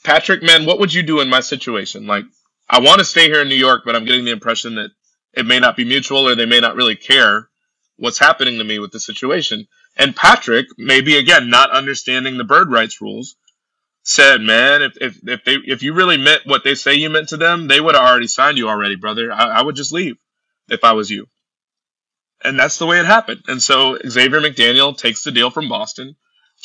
Patrick, 0.06 0.40
man, 0.40 0.66
what 0.66 0.78
would 0.78 0.94
you 0.94 1.02
do 1.02 1.18
in 1.18 1.28
my 1.28 1.40
situation? 1.40 2.06
Like, 2.06 2.26
I 2.70 2.78
want 2.78 3.00
to 3.00 3.04
stay 3.04 3.24
here 3.24 3.42
in 3.42 3.48
New 3.48 3.56
York, 3.56 3.82
but 3.84 3.96
I'm 3.96 4.04
getting 4.04 4.24
the 4.24 4.30
impression 4.30 4.76
that 4.76 4.90
it 5.32 5.46
may 5.46 5.58
not 5.58 5.76
be 5.76 5.84
mutual 5.84 6.28
or 6.28 6.36
they 6.36 6.46
may 6.46 6.60
not 6.60 6.76
really 6.76 6.94
care 6.94 7.48
what's 7.96 8.20
happening 8.20 8.58
to 8.58 8.64
me 8.64 8.78
with 8.78 8.92
the 8.92 9.00
situation. 9.00 9.66
And 9.96 10.14
Patrick, 10.14 10.68
maybe 10.78 11.16
again, 11.16 11.50
not 11.50 11.72
understanding 11.72 12.38
the 12.38 12.44
bird 12.44 12.70
rights 12.70 13.00
rules, 13.00 13.34
said, 14.04 14.40
man, 14.40 14.82
if, 14.82 14.96
if, 15.00 15.28
if 15.28 15.44
they, 15.44 15.56
if 15.56 15.82
you 15.82 15.92
really 15.92 16.18
meant 16.18 16.42
what 16.46 16.62
they 16.62 16.76
say 16.76 16.94
you 16.94 17.10
meant 17.10 17.30
to 17.30 17.36
them, 17.36 17.66
they 17.66 17.80
would 17.80 17.96
have 17.96 18.04
already 18.04 18.28
signed 18.28 18.58
you 18.58 18.68
already, 18.68 18.94
brother. 18.94 19.32
I, 19.32 19.58
I 19.58 19.62
would 19.62 19.74
just 19.74 19.92
leave 19.92 20.18
if 20.68 20.84
I 20.84 20.92
was 20.92 21.10
you. 21.10 21.26
And 22.44 22.56
that's 22.56 22.78
the 22.78 22.86
way 22.86 23.00
it 23.00 23.06
happened. 23.06 23.42
And 23.48 23.60
so 23.60 23.98
Xavier 24.06 24.40
McDaniel 24.40 24.96
takes 24.96 25.24
the 25.24 25.32
deal 25.32 25.50
from 25.50 25.68
Boston. 25.68 26.14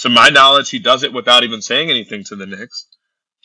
To 0.01 0.10
my 0.10 0.30
knowledge, 0.30 0.69
he 0.69 0.77
does 0.77 1.01
it 1.01 1.12
without 1.12 1.43
even 1.43 1.63
saying 1.63 1.89
anything 1.89 2.23
to 2.25 2.36
the 2.36 2.45
Knicks 2.45 2.86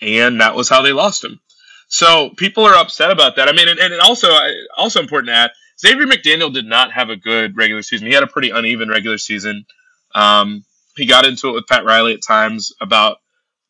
and 0.00 0.40
that 0.40 0.54
was 0.54 0.68
how 0.68 0.82
they 0.82 0.92
lost 0.92 1.24
him. 1.24 1.40
So 1.88 2.30
people 2.36 2.64
are 2.64 2.74
upset 2.74 3.10
about 3.10 3.36
that. 3.36 3.48
I 3.48 3.52
mean, 3.52 3.68
and, 3.68 3.78
and 3.78 4.00
also 4.00 4.36
also 4.76 5.00
important 5.00 5.28
to 5.28 5.34
add, 5.34 5.50
Xavier 5.78 6.06
McDaniel 6.06 6.52
did 6.52 6.66
not 6.66 6.92
have 6.92 7.10
a 7.10 7.16
good 7.16 7.56
regular 7.56 7.82
season. 7.82 8.06
He 8.08 8.14
had 8.14 8.22
a 8.22 8.28
pretty 8.28 8.50
uneven 8.50 8.88
regular 8.88 9.18
season. 9.18 9.66
Um, 10.14 10.64
he 10.96 11.06
got 11.06 11.26
into 11.26 11.48
it 11.48 11.52
with 11.52 11.66
Pat 11.66 11.84
Riley 11.84 12.14
at 12.14 12.22
times 12.22 12.72
about 12.80 13.18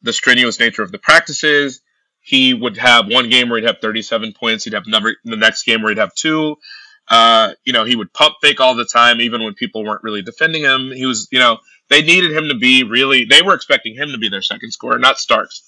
the 0.02 0.12
strenuous 0.12 0.58
nature 0.58 0.82
of 0.82 0.92
the 0.92 0.98
practices. 0.98 1.80
He 2.20 2.54
would 2.54 2.76
have 2.78 3.06
one 3.08 3.28
game 3.28 3.48
where 3.48 3.60
he'd 3.60 3.66
have 3.66 3.78
37 3.80 4.32
points. 4.32 4.64
He'd 4.64 4.72
have 4.72 4.86
another 4.86 5.16
the 5.24 5.36
next 5.36 5.64
game 5.64 5.82
where 5.82 5.90
he'd 5.90 5.98
have 5.98 6.14
two. 6.14 6.56
Uh, 7.08 7.52
you 7.64 7.72
know, 7.72 7.84
he 7.84 7.94
would 7.94 8.12
pump 8.12 8.34
fake 8.42 8.60
all 8.60 8.74
the 8.74 8.84
time, 8.84 9.20
even 9.20 9.44
when 9.44 9.54
people 9.54 9.84
weren't 9.84 10.02
really 10.02 10.22
defending 10.22 10.62
him. 10.62 10.90
He 10.90 11.06
was, 11.06 11.28
you 11.30 11.38
know, 11.38 11.58
they 11.88 12.02
needed 12.02 12.32
him 12.32 12.48
to 12.48 12.56
be 12.56 12.82
really. 12.82 13.24
They 13.24 13.42
were 13.42 13.54
expecting 13.54 13.94
him 13.94 14.10
to 14.10 14.18
be 14.18 14.28
their 14.28 14.42
second 14.42 14.72
scorer, 14.72 14.98
not 14.98 15.18
Starks. 15.18 15.62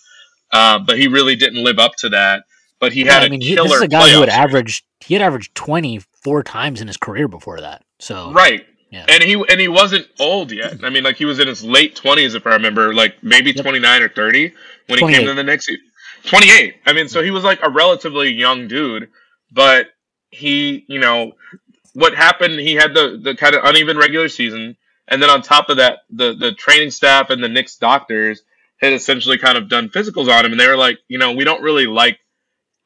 Uh, 0.51 0.79
but 0.79 0.99
he 0.99 1.09
really 1.09 1.37
didn't 1.37 1.63
live 1.63 1.79
up 1.79 1.95
to 1.97 2.09
that. 2.11 2.45
But 2.81 2.93
he 2.93 3.05
had 3.05 3.25
I 3.25 3.29
mean, 3.29 3.43
a 3.43 3.45
killer. 3.45 3.67
He, 3.67 3.69
this 3.69 3.77
is 3.77 3.83
a 3.83 3.89
guy 3.89 4.11
who 4.11 4.21
had 4.21 4.29
averaged 4.29 4.85
he 5.01 5.15
had 5.15 5.23
averaged 5.23 5.55
twenty 5.55 6.01
four 6.23 6.43
times 6.43 6.81
in 6.81 6.87
his 6.87 6.97
career 6.97 7.29
before 7.29 7.61
that. 7.61 7.85
So 7.99 8.33
right, 8.33 8.65
yeah. 8.91 9.05
and 9.09 9.23
he 9.23 9.35
and 9.35 9.61
he 9.61 9.69
wasn't 9.69 10.07
old 10.21 10.53
yet. 10.53 10.85
I 10.85 10.91
mean, 10.91 11.03
like 11.03 11.17
he 11.17 11.25
was 11.25 11.39
in 11.41 11.49
his 11.49 11.65
late 11.65 11.97
twenties, 11.97 12.35
if 12.35 12.47
I 12.47 12.51
remember, 12.51 12.95
like 12.95 13.23
maybe 13.23 13.51
yep. 13.51 13.65
twenty 13.65 13.81
nine 13.81 14.03
or 14.03 14.09
thirty 14.09 14.55
when 14.87 14.99
he 14.99 15.15
came 15.15 15.27
to 15.27 15.35
the 15.35 15.43
Knicks. 15.43 15.69
Twenty 16.25 16.51
eight. 16.51 16.77
I 16.87 16.93
mean, 16.93 17.09
so 17.09 17.23
he 17.23 17.31
was 17.31 17.45
like 17.45 17.61
a 17.63 17.71
relatively 17.71 18.33
young 18.33 18.69
dude, 18.69 19.09
but 19.51 19.89
he, 20.31 20.85
you 20.89 20.99
know, 20.99 21.33
what 21.95 22.15
happened? 22.15 22.61
He 22.61 22.75
had 22.75 22.95
the 22.95 23.21
the 23.23 23.35
kind 23.35 23.55
of 23.55 23.65
uneven 23.65 23.97
regular 23.97 24.29
season, 24.29 24.77
and 25.09 25.23
then 25.23 25.31
on 25.31 25.43
top 25.43 25.69
of 25.69 25.79
that, 25.79 26.01
the 26.11 26.35
the 26.35 26.53
training 26.53 26.91
staff 26.91 27.31
and 27.31 27.43
the 27.43 27.49
Knicks 27.49 27.77
doctors 27.77 28.43
had 28.79 28.93
essentially 28.93 29.39
kind 29.39 29.59
of 29.59 29.69
done 29.69 29.89
physicals 29.89 30.29
on 30.33 30.45
him, 30.45 30.53
and 30.53 30.61
they 30.61 30.69
were 30.69 30.77
like, 30.77 30.99
you 31.09 31.19
know, 31.19 31.33
we 31.33 31.45
don't 31.45 31.63
really 31.63 31.87
like 31.87 32.19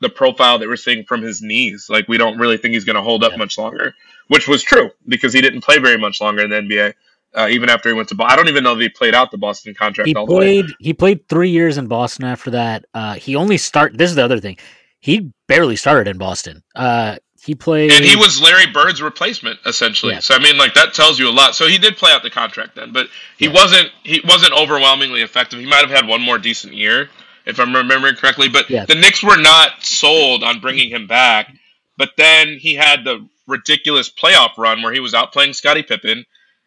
the 0.01 0.09
profile 0.09 0.59
that 0.59 0.69
we're 0.69 0.77
seeing 0.77 1.05
from 1.05 1.23
his 1.23 1.43
knees. 1.43 1.87
Like, 1.89 2.09
we 2.09 2.19
don't 2.19 2.39
really 2.39 2.57
think 2.57 2.75
he's 2.75 2.85
going 2.85 2.97
to 2.97 3.03
hold 3.03 3.23
up 3.23 3.33
yeah. 3.33 3.39
much 3.39 3.59
longer, 3.59 3.95
which 4.29 4.49
was 4.49 4.63
true 4.63 4.91
because 5.07 5.33
he 5.33 5.41
didn't 5.41 5.63
play 5.63 5.79
very 5.79 5.99
much 5.99 6.21
longer 6.21 6.43
in 6.43 6.51
the 6.51 6.57
NBA. 6.57 6.95
Uh, 7.35 7.49
even 7.51 7.71
after 7.71 7.89
he 7.89 7.95
went 7.95 8.11
to, 8.11 8.15
Boston. 8.15 8.33
I 8.33 8.37
don't 8.37 8.49
even 8.51 8.63
know 8.63 8.75
that 8.75 8.83
he 8.83 8.91
played 8.91 9.15
out 9.15 9.31
the 9.31 9.39
Boston 9.39 9.75
contract. 9.75 10.07
He 10.07 10.13
played. 10.13 10.67
He 10.81 10.93
played 10.93 11.27
three 11.31 11.49
years 11.49 11.79
in 11.79 11.87
Boston. 11.87 12.27
After 12.27 12.51
that, 12.51 12.85
uh, 12.93 13.15
he 13.15 13.37
only 13.37 13.57
start. 13.57 13.97
This 13.97 14.11
is 14.11 14.17
the 14.17 14.25
other 14.25 14.39
thing. 14.39 14.59
He 15.01 15.33
barely 15.49 15.77
started 15.77 16.11
in 16.11 16.19
Boston. 16.19 16.63
Uh, 16.77 17.17
he 17.45 17.57
played, 17.57 17.91
and 17.91 18.05
he 18.05 18.15
was 18.15 18.41
Larry 18.41 18.67
Bird's 18.67 19.03
replacement 19.03 19.59
essentially. 19.67 20.15
Yeah. 20.15 20.21
So 20.21 20.35
I 20.35 20.39
mean, 20.39 20.57
like 20.57 20.75
that 20.75 20.95
tells 20.95 21.19
you 21.19 21.29
a 21.29 21.33
lot. 21.33 21.57
So 21.57 21.67
he 21.67 21.77
did 21.77 21.97
play 21.97 22.13
out 22.13 22.23
the 22.23 22.31
contract 22.31 22.77
then, 22.77 22.93
but 22.93 23.09
he 23.37 23.47
yeah. 23.47 23.53
wasn't 23.53 23.91
he 24.05 24.21
wasn't 24.25 24.53
overwhelmingly 24.53 25.23
effective. 25.23 25.59
He 25.59 25.67
might 25.67 25.81
have 25.81 25.91
had 25.91 26.07
one 26.07 26.21
more 26.23 26.39
decent 26.39 26.75
year, 26.75 27.11
if 27.45 27.59
I'm 27.59 27.75
remembering 27.75 28.15
correctly. 28.15 28.49
But 28.49 28.71
yeah. 28.71 28.85
the 28.85 28.95
Knicks 28.95 29.25
were 29.25 29.37
not 29.37 29.83
sold 29.85 30.45
on 30.45 30.61
bringing 30.61 30.89
him 30.89 31.07
back. 31.09 31.53
But 31.97 32.11
then 32.17 32.59
he 32.59 32.75
had 32.75 33.05
the 33.05 33.29
ridiculous 33.47 34.09
playoff 34.09 34.57
run 34.57 34.83
where 34.83 34.93
he 34.93 35.01
was 35.01 35.13
outplaying 35.13 35.55
Scottie 35.55 35.83
Pippen, 35.83 36.25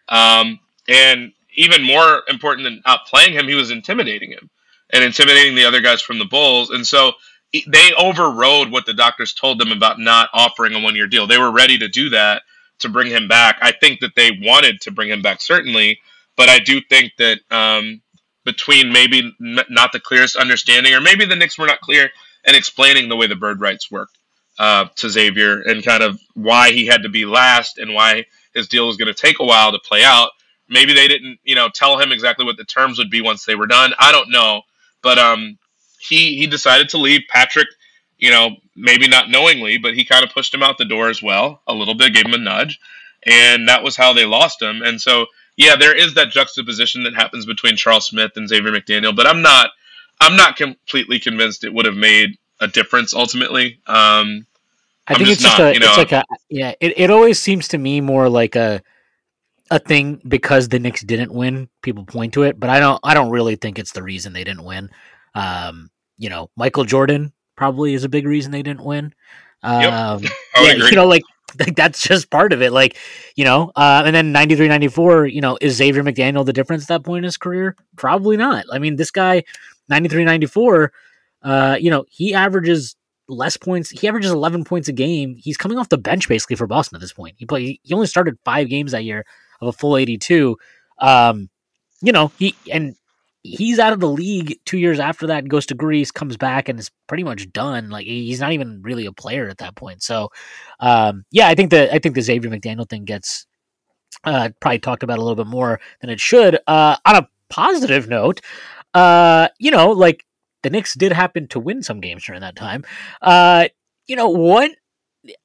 um, 0.09 0.59
and 0.89 1.31
even 1.55 1.83
more 1.83 2.23
important 2.27 2.65
than 2.65 2.81
outplaying 2.85 3.31
him, 3.31 3.47
he 3.47 3.55
was 3.55 3.71
intimidating 3.71 4.31
him 4.31 4.49
and 4.91 5.03
intimidating 5.03 5.55
the 5.55 5.65
other 5.65 5.81
guys 5.81 6.01
from 6.01 6.19
the 6.19 6.25
Bulls. 6.25 6.69
And 6.69 6.85
so 6.85 7.13
they 7.67 7.91
overrode 7.97 8.71
what 8.71 8.85
the 8.85 8.93
doctors 8.93 9.33
told 9.33 9.59
them 9.59 9.71
about 9.71 9.99
not 9.99 10.29
offering 10.33 10.73
a 10.73 10.79
one 10.79 10.95
year 10.95 11.07
deal. 11.07 11.27
They 11.27 11.37
were 11.37 11.51
ready 11.51 11.77
to 11.79 11.87
do 11.87 12.09
that 12.09 12.43
to 12.79 12.89
bring 12.89 13.07
him 13.11 13.27
back. 13.27 13.57
I 13.61 13.71
think 13.71 14.01
that 14.01 14.15
they 14.15 14.31
wanted 14.41 14.81
to 14.81 14.91
bring 14.91 15.09
him 15.09 15.21
back, 15.21 15.41
certainly, 15.41 15.99
but 16.35 16.49
I 16.49 16.59
do 16.59 16.81
think 16.81 17.13
that 17.17 17.39
um, 17.51 18.01
between 18.43 18.91
maybe 18.91 19.33
n- 19.41 19.59
not 19.69 19.91
the 19.91 19.99
clearest 19.99 20.35
understanding, 20.35 20.93
or 20.93 21.01
maybe 21.01 21.25
the 21.25 21.35
Knicks 21.35 21.57
were 21.57 21.67
not 21.67 21.81
clear 21.81 22.09
in 22.45 22.55
explaining 22.55 23.09
the 23.09 23.15
way 23.15 23.27
the 23.27 23.35
bird 23.35 23.59
rights 23.61 23.89
worked 23.89 24.17
uh, 24.59 24.85
to 24.97 25.09
Xavier 25.09 25.61
and 25.61 25.83
kind 25.83 26.03
of 26.03 26.19
why 26.33 26.71
he 26.71 26.85
had 26.85 27.03
to 27.03 27.09
be 27.09 27.25
last 27.25 27.77
and 27.77 27.93
why 27.93 28.25
his 28.53 28.67
deal 28.67 28.87
was 28.87 28.97
going 28.97 29.13
to 29.13 29.19
take 29.19 29.39
a 29.39 29.45
while 29.45 29.71
to 29.71 29.79
play 29.79 30.03
out. 30.03 30.31
Maybe 30.69 30.93
they 30.93 31.07
didn't, 31.07 31.39
you 31.43 31.55
know, 31.55 31.69
tell 31.69 31.99
him 31.99 32.11
exactly 32.11 32.45
what 32.45 32.57
the 32.57 32.63
terms 32.65 32.97
would 32.97 33.09
be 33.09 33.21
once 33.21 33.45
they 33.45 33.55
were 33.55 33.67
done. 33.67 33.93
I 33.99 34.11
don't 34.11 34.31
know, 34.31 34.61
but 35.01 35.19
um, 35.19 35.57
he 36.07 36.37
he 36.37 36.47
decided 36.47 36.89
to 36.89 36.97
leave. 36.97 37.21
Patrick, 37.29 37.67
you 38.17 38.29
know, 38.29 38.57
maybe 38.75 39.07
not 39.07 39.29
knowingly, 39.29 39.77
but 39.77 39.93
he 39.93 40.05
kind 40.05 40.23
of 40.23 40.31
pushed 40.31 40.53
him 40.53 40.63
out 40.63 40.77
the 40.77 40.85
door 40.85 41.09
as 41.09 41.21
well, 41.21 41.61
a 41.67 41.73
little 41.73 41.95
bit, 41.95 42.13
gave 42.13 42.25
him 42.25 42.33
a 42.33 42.37
nudge, 42.37 42.79
and 43.25 43.67
that 43.67 43.83
was 43.83 43.97
how 43.97 44.13
they 44.13 44.25
lost 44.25 44.61
him. 44.61 44.81
And 44.81 45.01
so, 45.01 45.25
yeah, 45.57 45.75
there 45.75 45.95
is 45.95 46.13
that 46.15 46.29
juxtaposition 46.29 47.03
that 47.03 47.15
happens 47.15 47.45
between 47.45 47.75
Charles 47.75 48.07
Smith 48.07 48.31
and 48.35 48.47
Xavier 48.47 48.71
McDaniel, 48.71 49.15
but 49.15 49.27
I'm 49.27 49.41
not 49.41 49.71
I'm 50.21 50.35
not 50.35 50.55
completely 50.55 51.19
convinced 51.19 51.63
it 51.63 51.73
would 51.73 51.85
have 51.85 51.95
made 51.95 52.37
a 52.59 52.67
difference 52.67 53.13
ultimately. 53.13 53.79
Um, 53.85 54.47
I 55.07 55.15
think 55.15 55.29
it's 55.29 55.41
just 55.41 55.59
not, 55.59 55.69
a, 55.69 55.73
you 55.73 55.79
know, 55.79 55.87
it's 55.89 55.97
like 55.97 56.11
a, 56.13 56.23
yeah. 56.49 56.73
It, 56.79 56.97
it 56.97 57.09
always 57.11 57.39
seems 57.39 57.67
to 57.69 57.77
me 57.77 58.01
more 58.01 58.29
like 58.29 58.55
a, 58.55 58.81
a 59.69 59.77
thing 59.77 60.21
because 60.27 60.69
the 60.69 60.79
Knicks 60.79 61.03
didn't 61.03 61.33
win. 61.33 61.69
People 61.81 62.05
point 62.05 62.33
to 62.33 62.43
it, 62.43 62.59
but 62.59 62.69
I 62.69 62.79
don't, 62.79 62.99
I 63.03 63.13
don't 63.13 63.29
really 63.29 63.55
think 63.55 63.77
it's 63.77 63.91
the 63.91 64.01
reason 64.01 64.33
they 64.33 64.43
didn't 64.43 64.63
win. 64.63 64.89
Um, 65.35 65.91
you 66.17 66.30
know, 66.30 66.49
Michael 66.56 66.86
Jordan 66.86 67.34
probably 67.56 67.93
is 67.93 68.04
a 68.04 68.10
big 68.10 68.25
reason 68.25 68.51
they 68.51 68.63
didn't 68.63 68.84
win. 68.84 69.13
Um, 69.63 70.23
yep. 70.23 70.32
yeah, 70.58 70.71
agree. 70.71 70.89
you 70.89 70.95
know, 70.95 71.08
like, 71.08 71.23
like 71.60 71.75
that's 71.75 72.01
just 72.01 72.30
part 72.30 72.54
of 72.54 72.62
it. 72.62 72.71
Like, 72.71 72.97
you 73.36 73.45
know, 73.45 73.71
uh, 73.75 74.04
and 74.06 74.15
then 74.15 74.32
93, 74.32 74.67
94, 74.67 75.28
you 75.28 75.41
know, 75.41 75.58
is 75.62 75.75
Xavier 75.75 76.04
McDaniel 76.04 76.45
the 76.45 76.54
difference 76.54 76.84
at 76.84 76.88
that 76.89 77.04
point 77.04 77.19
in 77.19 77.23
his 77.23 77.38
career? 77.38 77.75
Probably 77.95 78.38
not. 78.38 78.65
I 78.71 78.80
mean, 78.80 78.95
this 78.95 79.12
guy, 79.12 79.43
93, 79.89 80.23
94, 80.23 80.91
uh, 81.43 81.78
you 81.80 81.89
know, 81.89 82.06
he 82.10 82.34
averages 82.34 82.95
less 83.28 83.58
points. 83.58 83.89
He 83.89 84.08
averages 84.08 84.32
11 84.32 84.63
points 84.65 84.88
a 84.88 84.93
game. 84.93 85.36
He's 85.36 85.58
coming 85.58 85.78
off 85.78 85.89
the 85.89 85.97
bench 85.97 86.28
basically 86.28 86.56
for 86.56 86.67
Boston 86.67 86.95
at 86.95 87.01
this 87.01 87.13
point. 87.13 87.36
He 87.38 87.45
played, 87.45 87.80
he 87.84 87.93
only 87.93 88.08
started 88.08 88.38
five 88.43 88.69
games 88.69 88.91
that 88.91 89.04
year 89.04 89.25
of 89.62 89.67
a 89.69 89.73
full 89.73 89.97
82. 89.97 90.58
Um, 90.99 91.49
you 92.01 92.12
know, 92.12 92.32
he, 92.38 92.56
and 92.71 92.95
he's 93.45 93.79
out 93.79 93.93
of 93.93 93.99
the 93.99 94.10
league 94.10 94.58
two 94.65 94.77
years 94.77 94.99
after 94.99 95.27
that 95.27 95.47
goes 95.47 95.65
to 95.67 95.75
Greece, 95.75 96.12
comes 96.12 96.38
back 96.38 96.67
and 96.67 96.79
is 96.79 96.91
pretty 97.08 97.23
much 97.23 97.51
done. 97.51 97.89
Like 97.89 98.05
he's 98.05 98.39
not 98.39 98.53
even 98.53 98.81
really 98.81 99.05
a 99.05 99.12
player 99.12 99.47
at 99.47 99.60
that 99.60 99.75
point. 99.75 100.01
So, 100.01 100.29
um, 100.79 101.25
yeah, 101.31 101.47
I 101.47 101.55
think 101.55 101.71
that 101.71 101.93
I 101.93 101.99
think 101.99 102.15
the 102.15 102.21
Xavier 102.21 102.49
McDaniel 102.49 102.89
thing 102.89 103.05
gets 103.05 103.45
uh, 104.23 104.49
probably 104.60 104.79
talked 104.79 105.03
about 105.03 105.19
a 105.19 105.21
little 105.21 105.36
bit 105.36 105.47
more 105.47 105.79
than 106.01 106.10
it 106.10 106.19
should. 106.19 106.58
Uh, 106.67 106.97
on 107.05 107.15
a 107.15 107.29
positive 107.49 108.08
note, 108.08 108.41
uh, 108.93 109.49
you 109.60 109.71
know, 109.71 109.91
like 109.91 110.25
the 110.63 110.69
Knicks 110.69 110.95
did 110.95 111.12
happen 111.12 111.47
to 111.49 111.60
win 111.60 111.84
some 111.84 111.99
games 111.99 112.25
during 112.25 112.41
that 112.41 112.55
time. 112.55 112.84
Uh, 113.21 113.67
you 114.08 114.15
know 114.15 114.29
what? 114.29 114.71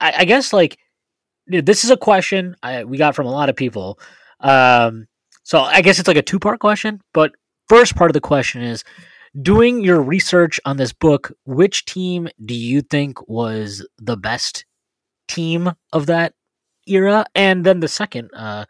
I, 0.00 0.14
I 0.18 0.24
guess 0.24 0.52
like 0.52 0.78
this 1.46 1.84
is 1.84 1.90
a 1.90 1.96
question 1.96 2.56
I, 2.62 2.84
we 2.84 2.96
got 2.96 3.14
from 3.14 3.26
a 3.26 3.30
lot 3.30 3.48
of 3.48 3.56
people. 3.56 3.98
Um, 4.40 5.06
so 5.42 5.60
I 5.60 5.82
guess 5.82 5.98
it's 5.98 6.08
like 6.08 6.16
a 6.16 6.22
two 6.22 6.38
part 6.38 6.60
question, 6.60 7.00
but 7.12 7.32
first 7.70 7.94
part 7.94 8.10
of 8.10 8.14
the 8.14 8.20
question 8.20 8.62
is 8.62 8.82
doing 9.40 9.80
your 9.80 10.02
research 10.02 10.58
on 10.64 10.76
this 10.76 10.92
book, 10.92 11.30
which 11.44 11.84
team 11.84 12.28
do 12.44 12.52
you 12.52 12.80
think 12.80 13.28
was 13.28 13.86
the 13.96 14.16
best 14.16 14.64
team 15.28 15.70
of 15.92 16.06
that 16.06 16.34
era? 16.88 17.24
And 17.32 17.64
then 17.64 17.78
the 17.78 17.86
second 17.86 18.30
uh, 18.34 18.64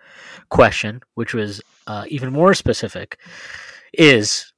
question, 0.51 1.01
which 1.15 1.33
was 1.33 1.63
uh, 1.87 2.05
even 2.09 2.31
more 2.31 2.53
specific, 2.53 3.19
is 3.95 4.53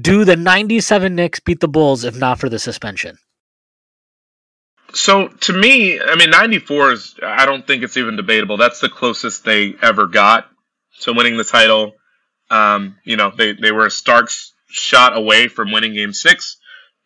do 0.00 0.24
the 0.24 0.34
97 0.34 1.14
Knicks 1.14 1.38
beat 1.38 1.60
the 1.60 1.68
Bulls 1.68 2.02
if 2.02 2.16
not 2.16 2.40
for 2.40 2.48
the 2.48 2.58
suspension? 2.58 3.18
So 4.94 5.28
to 5.28 5.52
me, 5.52 6.00
I 6.00 6.16
mean, 6.16 6.30
94 6.30 6.92
is, 6.92 7.14
I 7.22 7.46
don't 7.46 7.64
think 7.64 7.84
it's 7.84 7.96
even 7.96 8.16
debatable. 8.16 8.56
That's 8.56 8.80
the 8.80 8.88
closest 8.88 9.44
they 9.44 9.76
ever 9.80 10.08
got 10.08 10.48
to 11.02 11.12
winning 11.12 11.36
the 11.36 11.44
title. 11.44 11.92
Um, 12.50 12.96
you 13.04 13.16
know, 13.16 13.32
they, 13.36 13.52
they 13.52 13.72
were 13.72 13.86
a 13.86 13.90
Starks 13.90 14.52
shot 14.68 15.16
away 15.16 15.48
from 15.48 15.72
winning 15.72 15.94
game 15.94 16.12
six, 16.12 16.56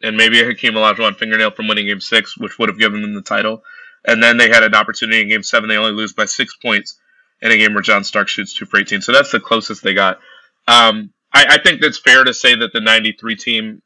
and 0.03 0.16
maybe 0.16 0.40
a 0.40 0.44
Hakeem 0.44 0.74
Olajuwon 0.74 1.16
fingernail 1.16 1.50
from 1.50 1.68
winning 1.68 1.87
game 1.87 2.00
six, 2.00 2.37
which 2.37 2.59
would 2.59 2.68
have 2.68 2.79
given 2.79 3.03
them 3.03 3.14
the 3.14 3.22
title. 3.22 3.62
And 4.05 4.22
then 4.22 4.37
they 4.37 4.48
had 4.48 4.62
an 4.62 4.74
opportunity 4.74 5.20
in 5.20 5.29
game 5.29 5.42
seven. 5.42 5.68
They 5.68 5.76
only 5.76 5.92
lose 5.92 6.12
by 6.12 6.24
six 6.24 6.57
points 6.57 6.98
in 7.42 7.53
a 7.53 7.57
game 7.57 7.74
where 7.74 7.83
John 7.83 8.05
Stark 8.05 8.29
shoots 8.29 8.55
two 8.55 8.66
for 8.66 8.79
18. 8.79 9.03
So 9.03 9.12
that's 9.12 9.31
the 9.31 9.40
closest 9.40 9.83
they 9.83 9.94
got. 9.94 10.18
Um, 10.66 11.12
I, 11.33 11.46
I 11.50 11.59
think 11.59 11.83
it's 11.83 11.98
fair 11.98 12.24
to 12.24 12.35
say 12.35 12.55
that 12.55 12.72
the 12.72 12.81
93 12.81 13.37
team 13.37 13.83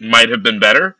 might 0.00 0.30
have 0.30 0.42
been 0.42 0.60
better 0.60 0.96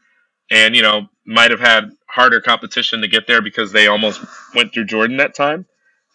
and, 0.51 0.75
you 0.75 0.83
know, 0.83 1.09
might 1.25 1.51
have 1.51 1.61
had 1.61 1.90
harder 2.07 2.40
competition 2.40 3.01
to 3.01 3.09
get 3.09 3.27
there 3.27 3.42
because 3.42 3.73
they 3.73 3.88
almost 3.88 4.21
went 4.55 4.73
through 4.73 4.87
Jordan 4.87 5.19
that 5.19 5.35
time. 5.35 5.66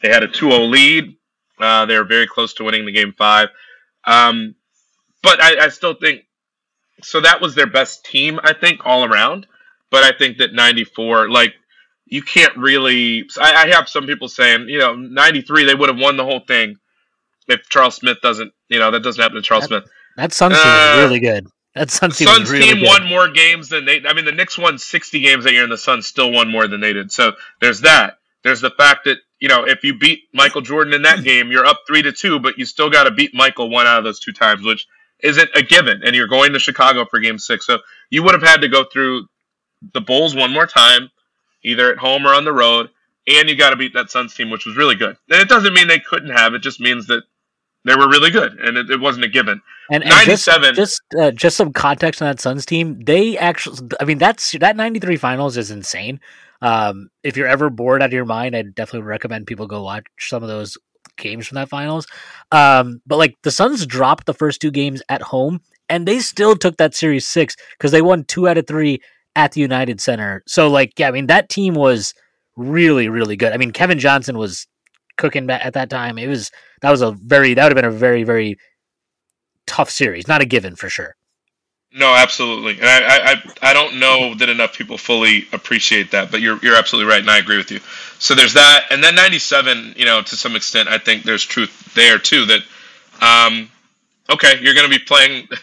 They 0.01 0.10
had 0.10 0.23
a 0.23 0.27
2 0.27 0.49
0 0.49 0.63
lead. 0.63 1.15
Uh, 1.60 1.86
they 1.86 1.97
were 1.97 2.06
very 2.06 2.27
close 2.27 2.54
to 2.56 2.63
winning 2.63 2.86
the 2.86 2.91
game 2.91 3.13
five. 3.17 3.49
Um, 4.06 4.56
but 5.22 5.42
I, 5.42 5.66
I 5.66 5.70
still 5.70 5.94
think 5.94 6.26
so. 7.04 7.22
That 7.22 7.42
was 7.42 7.56
their 7.56 7.68
best 7.68 8.06
team, 8.06 8.40
I 8.44 8.54
think, 8.54 8.82
all 8.86 9.06
around. 9.06 9.48
But 9.90 10.04
I 10.04 10.18
think 10.18 10.38
that 10.38 10.54
'94, 10.54 11.30
like, 11.30 11.54
you 12.06 12.22
can't 12.22 12.56
really. 12.58 13.26
I, 13.40 13.66
I 13.66 13.68
have 13.76 13.90
some 13.90 14.06
people 14.06 14.28
saying, 14.28 14.70
you 14.70 14.80
know, 14.80 14.96
'93 14.96 15.66
they 15.66 15.76
would 15.76 15.90
have 15.90 16.00
won 16.00 16.18
the 16.18 16.26
whole 16.26 16.40
thing 16.40 16.78
if 17.48 17.68
Charles 17.70 17.96
Smith 17.96 18.18
doesn't. 18.22 18.54
You 18.70 18.80
know, 18.80 18.92
that 18.92 19.04
doesn't 19.04 19.22
happen 19.22 19.36
to 19.36 19.42
Charles 19.42 19.68
that, 19.68 19.84
Smith. 19.84 19.92
That 20.18 20.34
Suns 20.34 20.56
team 20.56 20.64
uh, 20.66 20.94
is 20.96 21.04
really 21.04 21.20
good. 21.20 21.48
That 21.76 21.90
Suns 21.90 22.18
team, 22.18 22.28
Suns 22.28 22.50
really 22.50 22.66
team 22.66 22.80
good. 22.80 22.88
won 22.88 23.08
more 23.08 23.30
games 23.30 23.70
than 23.70 23.86
they. 23.86 24.02
I 24.06 24.14
mean, 24.14 24.26
the 24.26 24.32
Knicks 24.32 24.58
won 24.58 24.78
60 24.78 25.20
games 25.20 25.44
that 25.46 25.54
year, 25.54 25.64
and 25.64 25.72
the 25.72 25.78
Suns 25.78 26.08
still 26.08 26.32
won 26.32 26.50
more 26.52 26.68
than 26.68 26.82
they 26.82 26.94
did. 26.94 27.12
So 27.12 27.34
there's 27.60 27.82
that. 27.82 28.18
There's 28.43 28.62
the 28.62 28.71
fact 28.71 29.06
that 29.06 29.17
you 29.39 29.47
know, 29.47 29.65
if 29.65 29.84
you 29.84 29.97
beat 29.97 30.30
Michael 30.34 30.62
Jordan 30.62 30.93
in 30.93 31.01
that 31.01 31.23
game, 31.25 31.51
you're 31.51 31.65
up 31.65 31.82
three 31.88 32.01
to 32.04 32.12
two, 32.12 32.39
but 32.39 32.58
you 32.58 32.65
still 32.65 32.89
got 32.89 33.04
to 33.04 33.12
beat 33.12 33.34
Michael 33.34 33.69
one 33.69 33.88
out 33.88 33.97
of 33.97 34.04
those 34.06 34.19
two 34.19 34.32
times, 34.32 34.63
which 34.63 34.88
isn't 35.19 35.49
a 35.56 35.62
given. 35.62 36.01
And 36.04 36.15
you're 36.15 36.27
going 36.27 36.54
to 36.54 36.60
Chicago 36.60 37.06
for 37.06 37.19
game 37.19 37.39
six. 37.39 37.65
So 37.65 37.80
you 38.10 38.23
would 38.23 38.34
have 38.34 38.43
had 38.43 38.62
to 38.62 38.69
go 38.69 38.86
through 38.86 39.27
the 39.93 40.01
Bulls 40.01 40.36
one 40.36 40.54
more 40.54 40.67
time, 40.67 41.10
either 41.63 41.91
at 41.91 41.97
home 41.97 42.25
or 42.25 42.34
on 42.34 42.45
the 42.45 42.54
road, 42.54 42.89
and 43.27 43.49
you 43.49 43.56
got 43.56 43.71
to 43.71 43.75
beat 43.75 43.93
that 43.93 44.10
Suns 44.10 44.34
team, 44.34 44.49
which 44.49 44.65
was 44.65 44.75
really 44.75 44.95
good. 44.95 45.17
And 45.30 45.41
it 45.41 45.49
doesn't 45.49 45.73
mean 45.73 45.88
they 45.88 45.99
couldn't 45.99 46.36
have, 46.36 46.54
it 46.54 46.60
just 46.60 46.80
means 46.80 47.08
that 47.08 47.23
they 47.84 47.95
were 47.95 48.08
really 48.08 48.30
good, 48.30 48.60
and 48.60 48.77
it, 48.77 48.91
it 48.91 48.99
wasn't 48.99 49.25
a 49.25 49.27
given. 49.27 49.60
And, 49.89 50.04
and 50.04 50.12
97. 50.12 50.75
Just 50.75 51.01
just, 51.12 51.21
uh, 51.21 51.32
just 51.32 51.58
some 51.58 51.73
context 51.73 52.21
on 52.21 52.27
that 52.27 52.39
Suns 52.39 52.65
team. 52.65 52.99
They 52.99 53.38
actually, 53.38 53.89
I 53.99 54.06
mean, 54.06 54.19
that's 54.19 54.51
that 54.60 54.75
93 54.75 55.17
finals 55.17 55.58
is 55.58 55.71
insane. 55.71 56.19
Um, 56.62 57.10
if 57.24 57.38
you're 57.38 57.47
ever 57.47 57.69
bored 57.69 58.02
out 58.02 58.08
of 58.08 58.13
your 58.13 58.26
mind, 58.26 58.56
I 58.56 58.62
definitely 58.62 59.08
recommend 59.08 59.47
people 59.47 59.67
go 59.67 59.84
watch 59.84 60.06
some 60.19 60.43
of 60.43 60.50
those 60.50 60.78
games 61.17 61.47
from 61.47 61.56
that 61.56 61.69
finals. 61.69 62.08
Um, 62.52 63.02
but 63.06 63.17
like 63.17 63.36
the 63.43 63.52
Suns 63.52 63.86
dropped 63.86 64.26
the 64.26 64.34
first 64.34 64.62
two 64.62 64.71
games 64.71 65.02
at 65.10 65.21
home, 65.21 65.62
and 65.89 66.08
they 66.08 66.19
still 66.19 66.56
took 66.56 66.78
that 66.78 66.95
series 66.95 67.28
six 67.28 67.56
because 67.78 67.91
they 67.91 68.02
won 68.02 68.24
two 68.26 68.47
out 68.47 68.58
of 68.58 68.67
three 68.67 69.00
at 69.36 69.54
the 69.54 69.62
United 69.62 70.02
Center. 70.02 70.43
So 70.47 70.69
like, 70.69 70.93
yeah, 70.97 71.08
I 71.08 71.12
mean 71.12 71.28
that 71.28 71.50
team 71.50 71.74
was 71.74 72.13
really 72.56 73.10
really 73.10 73.36
good. 73.36 73.54
I 73.54 73.58
mean 73.58 73.71
Kevin 73.71 74.00
Johnson 74.00 74.38
was 74.38 74.67
cooking 75.17 75.50
at 75.50 75.74
that 75.74 75.89
time. 75.89 76.17
It 76.17 76.28
was 76.28 76.52
that 76.82 76.91
was 76.91 77.02
a 77.02 77.12
very 77.12 77.54
that 77.54 77.63
would 77.63 77.78
have 77.78 77.84
been 77.84 77.93
a 77.93 77.97
very 77.97 78.24
very 78.24 78.58
tough 79.67 79.89
series, 79.89 80.28
not 80.28 80.41
a 80.41 80.45
given 80.45 80.76
for 80.76 80.89
sure. 80.89 81.15
No, 81.93 82.13
absolutely, 82.15 82.80
and 82.80 82.86
I, 82.86 83.34
I 83.34 83.69
I 83.69 83.73
don't 83.73 83.99
know 83.99 84.34
that 84.36 84.47
enough 84.47 84.77
people 84.77 84.97
fully 84.97 85.47
appreciate 85.51 86.12
that, 86.12 86.32
but 86.32 86.39
you're 86.39 86.58
you're 86.63 86.77
absolutely 86.77 87.12
right, 87.12 87.19
and 87.19 87.30
I 87.30 87.38
agree 87.38 87.58
with 87.58 87.69
you. 87.69 87.82
So 88.17 88.34
there's 88.34 88.54
that, 88.54 88.86
and 88.91 89.04
then 89.04 89.13
'97, 89.15 89.95
you 89.97 90.06
know, 90.06 90.21
to 90.21 90.36
some 90.38 90.56
extent, 90.56 90.88
I 90.88 90.99
think 90.99 91.23
there's 91.23 91.43
truth 91.43 91.93
there 91.93 92.17
too. 92.17 92.45
That, 92.45 92.62
um, 93.21 93.69
okay, 94.30 94.60
you're 94.62 94.73
going 94.73 94.89
to 94.89 94.97
be 94.97 95.04
playing. 95.04 95.47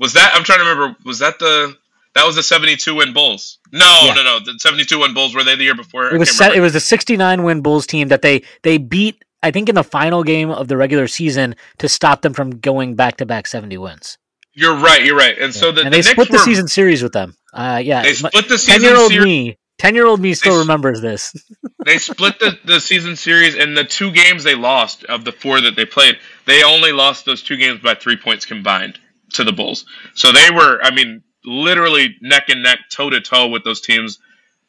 Was 0.00 0.14
that 0.14 0.32
I'm 0.34 0.42
trying 0.42 0.58
to 0.58 0.64
remember? 0.64 0.96
Was 1.04 1.20
that 1.20 1.38
the 1.38 1.76
that 2.14 2.26
was 2.26 2.36
the 2.36 2.42
72 2.42 2.94
win 2.94 3.12
Bulls? 3.12 3.58
No, 3.72 4.00
yeah. 4.04 4.14
no, 4.14 4.22
no. 4.22 4.40
The 4.40 4.58
72 4.58 4.98
win 4.98 5.14
Bulls 5.14 5.34
were 5.34 5.44
they 5.44 5.56
the 5.56 5.64
year 5.64 5.74
before? 5.74 6.12
It 6.12 6.18
was 6.18 6.36
set, 6.36 6.54
it 6.54 6.60
was 6.60 6.72
the 6.72 6.80
69 6.80 7.42
win 7.42 7.60
Bulls 7.60 7.86
team 7.86 8.08
that 8.08 8.22
they 8.22 8.42
they 8.62 8.78
beat. 8.78 9.24
I 9.42 9.50
think 9.50 9.68
in 9.68 9.74
the 9.74 9.84
final 9.84 10.24
game 10.24 10.50
of 10.50 10.68
the 10.68 10.76
regular 10.76 11.06
season 11.06 11.54
to 11.78 11.88
stop 11.88 12.22
them 12.22 12.32
from 12.32 12.58
going 12.58 12.94
back 12.94 13.18
to 13.18 13.26
back 13.26 13.46
70 13.46 13.76
wins. 13.78 14.16
You're 14.54 14.76
right. 14.76 15.04
You're 15.04 15.16
right. 15.16 15.36
And 15.36 15.54
yeah. 15.54 15.60
so 15.60 15.72
the, 15.72 15.82
and 15.82 15.92
they 15.92 15.98
the 15.98 16.10
split 16.10 16.30
the 16.30 16.38
season 16.38 16.68
series 16.68 17.02
with 17.02 17.12
them. 17.12 17.36
Uh, 17.52 17.80
yeah, 17.84 18.02
they 18.02 18.14
split 18.14 18.48
the 18.48 18.58
season. 18.58 18.82
Ten 18.82 18.90
year 18.90 18.96
old 18.96 19.12
me. 19.12 19.58
Ten 19.78 19.94
year 19.94 20.06
old 20.06 20.20
me 20.20 20.34
still 20.34 20.54
they, 20.54 20.60
remembers 20.60 21.00
this. 21.00 21.34
they 21.84 21.98
split 21.98 22.38
the, 22.38 22.56
the 22.64 22.80
season 22.80 23.16
series, 23.16 23.56
and 23.56 23.76
the 23.76 23.84
two 23.84 24.12
games 24.12 24.44
they 24.44 24.54
lost 24.54 25.04
of 25.04 25.24
the 25.24 25.32
four 25.32 25.60
that 25.60 25.74
they 25.74 25.84
played, 25.84 26.16
they 26.46 26.62
only 26.62 26.92
lost 26.92 27.24
those 27.24 27.42
two 27.42 27.56
games 27.56 27.80
by 27.80 27.94
three 27.94 28.16
points 28.16 28.46
combined 28.46 28.98
to 29.32 29.42
the 29.42 29.52
Bulls. 29.52 29.84
So 30.14 30.30
they 30.30 30.50
were, 30.50 30.80
I 30.80 30.94
mean, 30.94 31.22
literally 31.44 32.16
neck 32.20 32.48
and 32.48 32.62
neck, 32.62 32.78
toe 32.90 33.10
to 33.10 33.20
toe 33.20 33.48
with 33.48 33.64
those 33.64 33.80
teams 33.80 34.20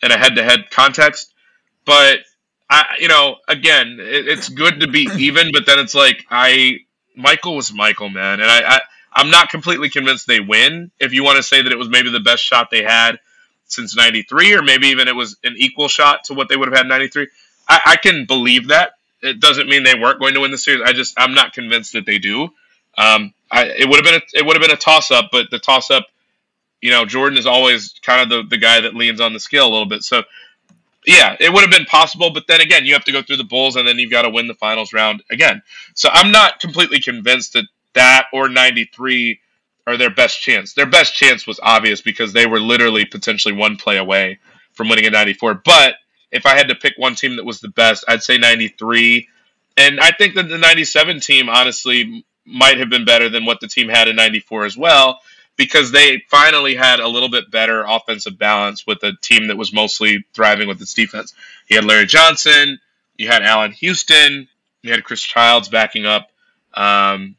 in 0.02 0.12
a 0.12 0.17
head 0.17 0.36
to 0.36 0.43
head 0.43 0.71
context. 0.71 1.34
But 1.86 2.19
I, 2.67 2.95
you 3.00 3.08
know, 3.08 3.38
again, 3.48 3.98
it, 4.00 4.28
it's 4.28 4.50
good 4.50 4.79
to 4.79 4.88
be 4.88 5.08
even, 5.17 5.52
but 5.54 5.67
then 5.67 5.77
it's 5.77 5.94
like 5.94 6.25
I, 6.31 6.79
Michael 7.15 7.56
was 7.56 7.71
Michael, 7.71 8.10
man, 8.10 8.42
and 8.42 8.50
I, 8.50 8.77
I 8.77 8.81
I'm 9.16 9.32
not 9.32 9.50
completely 9.50 9.90
convinced 9.90 10.28
they 10.28 10.42
win. 10.42 10.92
If 11.00 11.13
you 11.13 11.24
want 11.24 11.38
to 11.38 11.44
say 11.44 11.62
that 11.62 11.72
it 11.72 11.78
was 11.78 11.90
maybe 11.90 12.12
the 12.12 12.20
best 12.20 12.44
shot 12.44 12.70
they 12.70 12.84
had 12.84 13.20
since 13.66 13.96
'93, 13.96 14.54
or 14.56 14.62
maybe 14.62 14.88
even 14.88 15.08
it 15.08 15.16
was 15.16 15.38
an 15.44 15.56
equal 15.58 15.88
shot 15.88 16.26
to 16.26 16.34
what 16.34 16.50
they 16.50 16.58
would 16.58 16.68
have 16.68 16.78
had 16.78 16.86
in 16.86 16.90
'93, 16.90 17.28
I, 17.68 17.80
I, 17.86 17.96
can 17.96 18.26
believe 18.26 18.68
that. 18.68 18.94
It 19.22 19.40
doesn't 19.40 19.68
mean 19.68 19.84
they 19.84 19.96
weren't 19.96 20.20
going 20.20 20.34
to 20.34 20.42
win 20.42 20.52
the 20.52 20.58
series. 20.58 20.84
I 20.86 20.94
just 20.94 21.13
I'm 21.18 21.34
not 21.34 21.54
convinced 21.54 21.94
that 21.94 22.06
they 22.06 22.20
do. 22.20 22.50
Um, 22.98 23.34
I, 23.50 23.66
it 23.66 23.90
would 23.90 23.96
have 23.96 24.06
been 24.06 24.22
a, 24.22 24.40
it 24.40 24.46
would 24.46 24.56
have 24.56 24.62
been 24.62 24.76
a 24.76 24.80
toss 24.80 25.12
up, 25.12 25.30
but 25.32 25.50
the 25.50 25.60
toss 25.60 25.90
up, 25.90 26.08
you 26.82 26.92
know, 26.92 27.06
Jordan 27.06 27.38
is 27.38 27.46
always 27.46 27.96
kind 28.02 28.22
of 28.22 28.30
the, 28.30 28.50
the 28.50 28.58
guy 28.58 28.82
that 28.82 28.96
leans 28.96 29.22
on 29.22 29.34
the 29.34 29.40
scale 29.40 29.68
a 29.68 29.72
little 29.72 29.88
bit. 29.88 30.04
So 30.04 30.24
yeah, 31.06 31.36
it 31.40 31.52
would 31.52 31.62
have 31.62 31.72
been 31.72 31.86
possible, 31.86 32.32
but 32.32 32.48
then 32.48 32.62
again, 32.62 32.86
you 32.86 32.94
have 32.94 33.06
to 33.06 33.12
go 33.12 33.22
through 33.22 33.38
the 33.38 33.44
Bulls 33.44 33.76
and 33.76 33.88
then 33.88 34.00
you've 34.00 34.12
got 34.12 34.24
to 34.24 34.30
win 34.30 34.48
the 34.48 34.56
finals 34.56 34.94
round 34.94 35.24
again. 35.30 35.62
So 35.94 36.10
I'm 36.12 36.32
not 36.32 36.60
completely 36.60 37.00
convinced 37.00 37.54
that 37.54 37.66
that 37.96 38.27
or 38.31 38.48
93 38.48 39.39
are 39.87 39.98
their 39.98 40.10
best 40.10 40.41
chance. 40.41 40.73
Their 40.73 40.85
best 40.85 41.15
chance 41.15 41.46
was 41.46 41.60
obvious 41.62 42.02
because 42.02 42.33
they 42.33 42.46
were 42.46 42.60
literally 42.60 43.06
potentially 43.06 43.54
one 43.54 43.77
play 43.77 43.98
away 43.98 44.39
from 44.73 44.89
winning 44.89 45.06
in 45.06 45.13
94. 45.13 45.62
But 45.65 45.96
if 46.31 46.46
I 46.46 46.56
had 46.56 46.69
to 46.69 46.75
pick 46.75 46.93
one 46.98 47.15
team 47.15 47.37
that 47.37 47.46
was 47.46 47.60
the 47.60 47.69
best, 47.69 48.06
I'd 48.08 48.23
say 48.23 48.37
93. 48.37 49.27
And 49.77 50.00
I 50.00 50.12
think 50.12 50.35
that 50.35 50.50
the 50.50 50.58
97 50.58 51.19
team, 51.19 51.50
honestly, 51.50 52.25
might 52.46 52.77
have 52.77 52.89
been 52.89 53.06
better 53.06 53.29
than 53.29 53.46
what 53.46 53.60
the 53.60 53.67
team 53.67 53.89
had 53.89 54.08
in 54.08 54.15
94 54.15 54.65
as 54.65 54.77
well, 54.77 55.19
because 55.56 55.91
they 55.91 56.23
finally 56.29 56.75
had 56.75 57.00
a 57.00 57.08
little 57.08 57.29
bit 57.29 57.52
better 57.52 57.83
offensive 57.87 58.37
balance 58.37 58.85
with 58.85 59.04
a 59.04 59.13
team 59.21 59.48
that 59.48 59.58
was 59.58 59.73
mostly 59.73 60.25
thriving 60.33 60.67
with 60.67 60.81
its 60.81 60.93
defense. 60.93 61.33
You 61.67 61.77
had 61.77 61.85
Larry 61.85 62.06
Johnson, 62.06 62.79
you 63.17 63.27
had 63.27 63.43
Allan 63.43 63.71
Houston, 63.71 64.48
you 64.81 64.91
had 64.91 65.04
Chris 65.04 65.21
Childs 65.21 65.69
backing 65.69 66.06
up. 66.06 66.29
Um, 66.73 67.35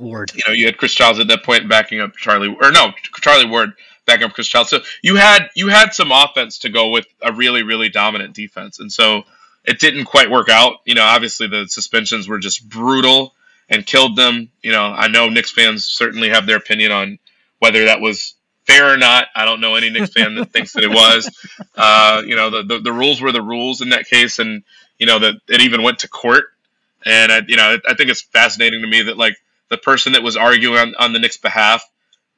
Ward. 0.00 0.32
You 0.34 0.42
know, 0.46 0.52
you 0.52 0.66
had 0.66 0.78
Chris 0.78 0.94
Childs 0.94 1.18
at 1.18 1.28
that 1.28 1.44
point 1.44 1.68
backing 1.68 2.00
up 2.00 2.16
Charlie, 2.16 2.56
or 2.60 2.70
no, 2.72 2.92
Charlie 3.20 3.48
Ward 3.48 3.72
backing 4.06 4.24
up 4.24 4.32
Chris 4.32 4.48
Childs. 4.48 4.70
So 4.70 4.80
you 5.02 5.16
had 5.16 5.48
you 5.54 5.68
had 5.68 5.94
some 5.94 6.10
offense 6.12 6.58
to 6.60 6.68
go 6.68 6.88
with 6.88 7.06
a 7.22 7.32
really 7.32 7.62
really 7.62 7.88
dominant 7.88 8.34
defense, 8.34 8.80
and 8.80 8.90
so 8.92 9.24
it 9.64 9.78
didn't 9.78 10.06
quite 10.06 10.30
work 10.30 10.48
out. 10.48 10.78
You 10.84 10.94
know, 10.94 11.04
obviously 11.04 11.46
the 11.46 11.66
suspensions 11.68 12.28
were 12.28 12.38
just 12.38 12.68
brutal 12.68 13.34
and 13.68 13.86
killed 13.86 14.16
them. 14.16 14.50
You 14.62 14.72
know, 14.72 14.84
I 14.84 15.08
know 15.08 15.28
Knicks 15.28 15.50
fans 15.50 15.84
certainly 15.84 16.30
have 16.30 16.46
their 16.46 16.56
opinion 16.56 16.92
on 16.92 17.18
whether 17.58 17.84
that 17.84 18.00
was 18.00 18.34
fair 18.64 18.92
or 18.92 18.96
not. 18.96 19.28
I 19.34 19.44
don't 19.44 19.60
know 19.60 19.74
any 19.74 19.90
Knicks 19.90 20.12
fan 20.12 20.34
that 20.36 20.52
thinks 20.52 20.72
that 20.72 20.84
it 20.84 20.90
was. 20.90 21.30
Uh, 21.82 22.22
you 22.26 22.36
know, 22.36 22.50
the, 22.50 22.62
the, 22.62 22.78
the 22.80 22.92
rules 22.92 23.22
were 23.22 23.32
the 23.32 23.40
rules 23.40 23.80
in 23.80 23.90
that 23.90 24.06
case, 24.06 24.38
and 24.38 24.64
you 24.98 25.06
know 25.06 25.18
that 25.18 25.36
it 25.48 25.62
even 25.62 25.82
went 25.82 26.00
to 26.00 26.08
court. 26.08 26.44
And 27.06 27.32
I, 27.32 27.40
you 27.46 27.56
know, 27.56 27.78
I 27.88 27.94
think 27.94 28.10
it's 28.10 28.20
fascinating 28.20 28.82
to 28.82 28.86
me 28.86 29.02
that 29.02 29.16
like 29.16 29.36
the 29.70 29.78
person 29.78 30.12
that 30.12 30.22
was 30.22 30.36
arguing 30.36 30.76
on, 30.76 30.94
on 30.98 31.12
the 31.12 31.18
Knicks' 31.18 31.36
behalf 31.36 31.82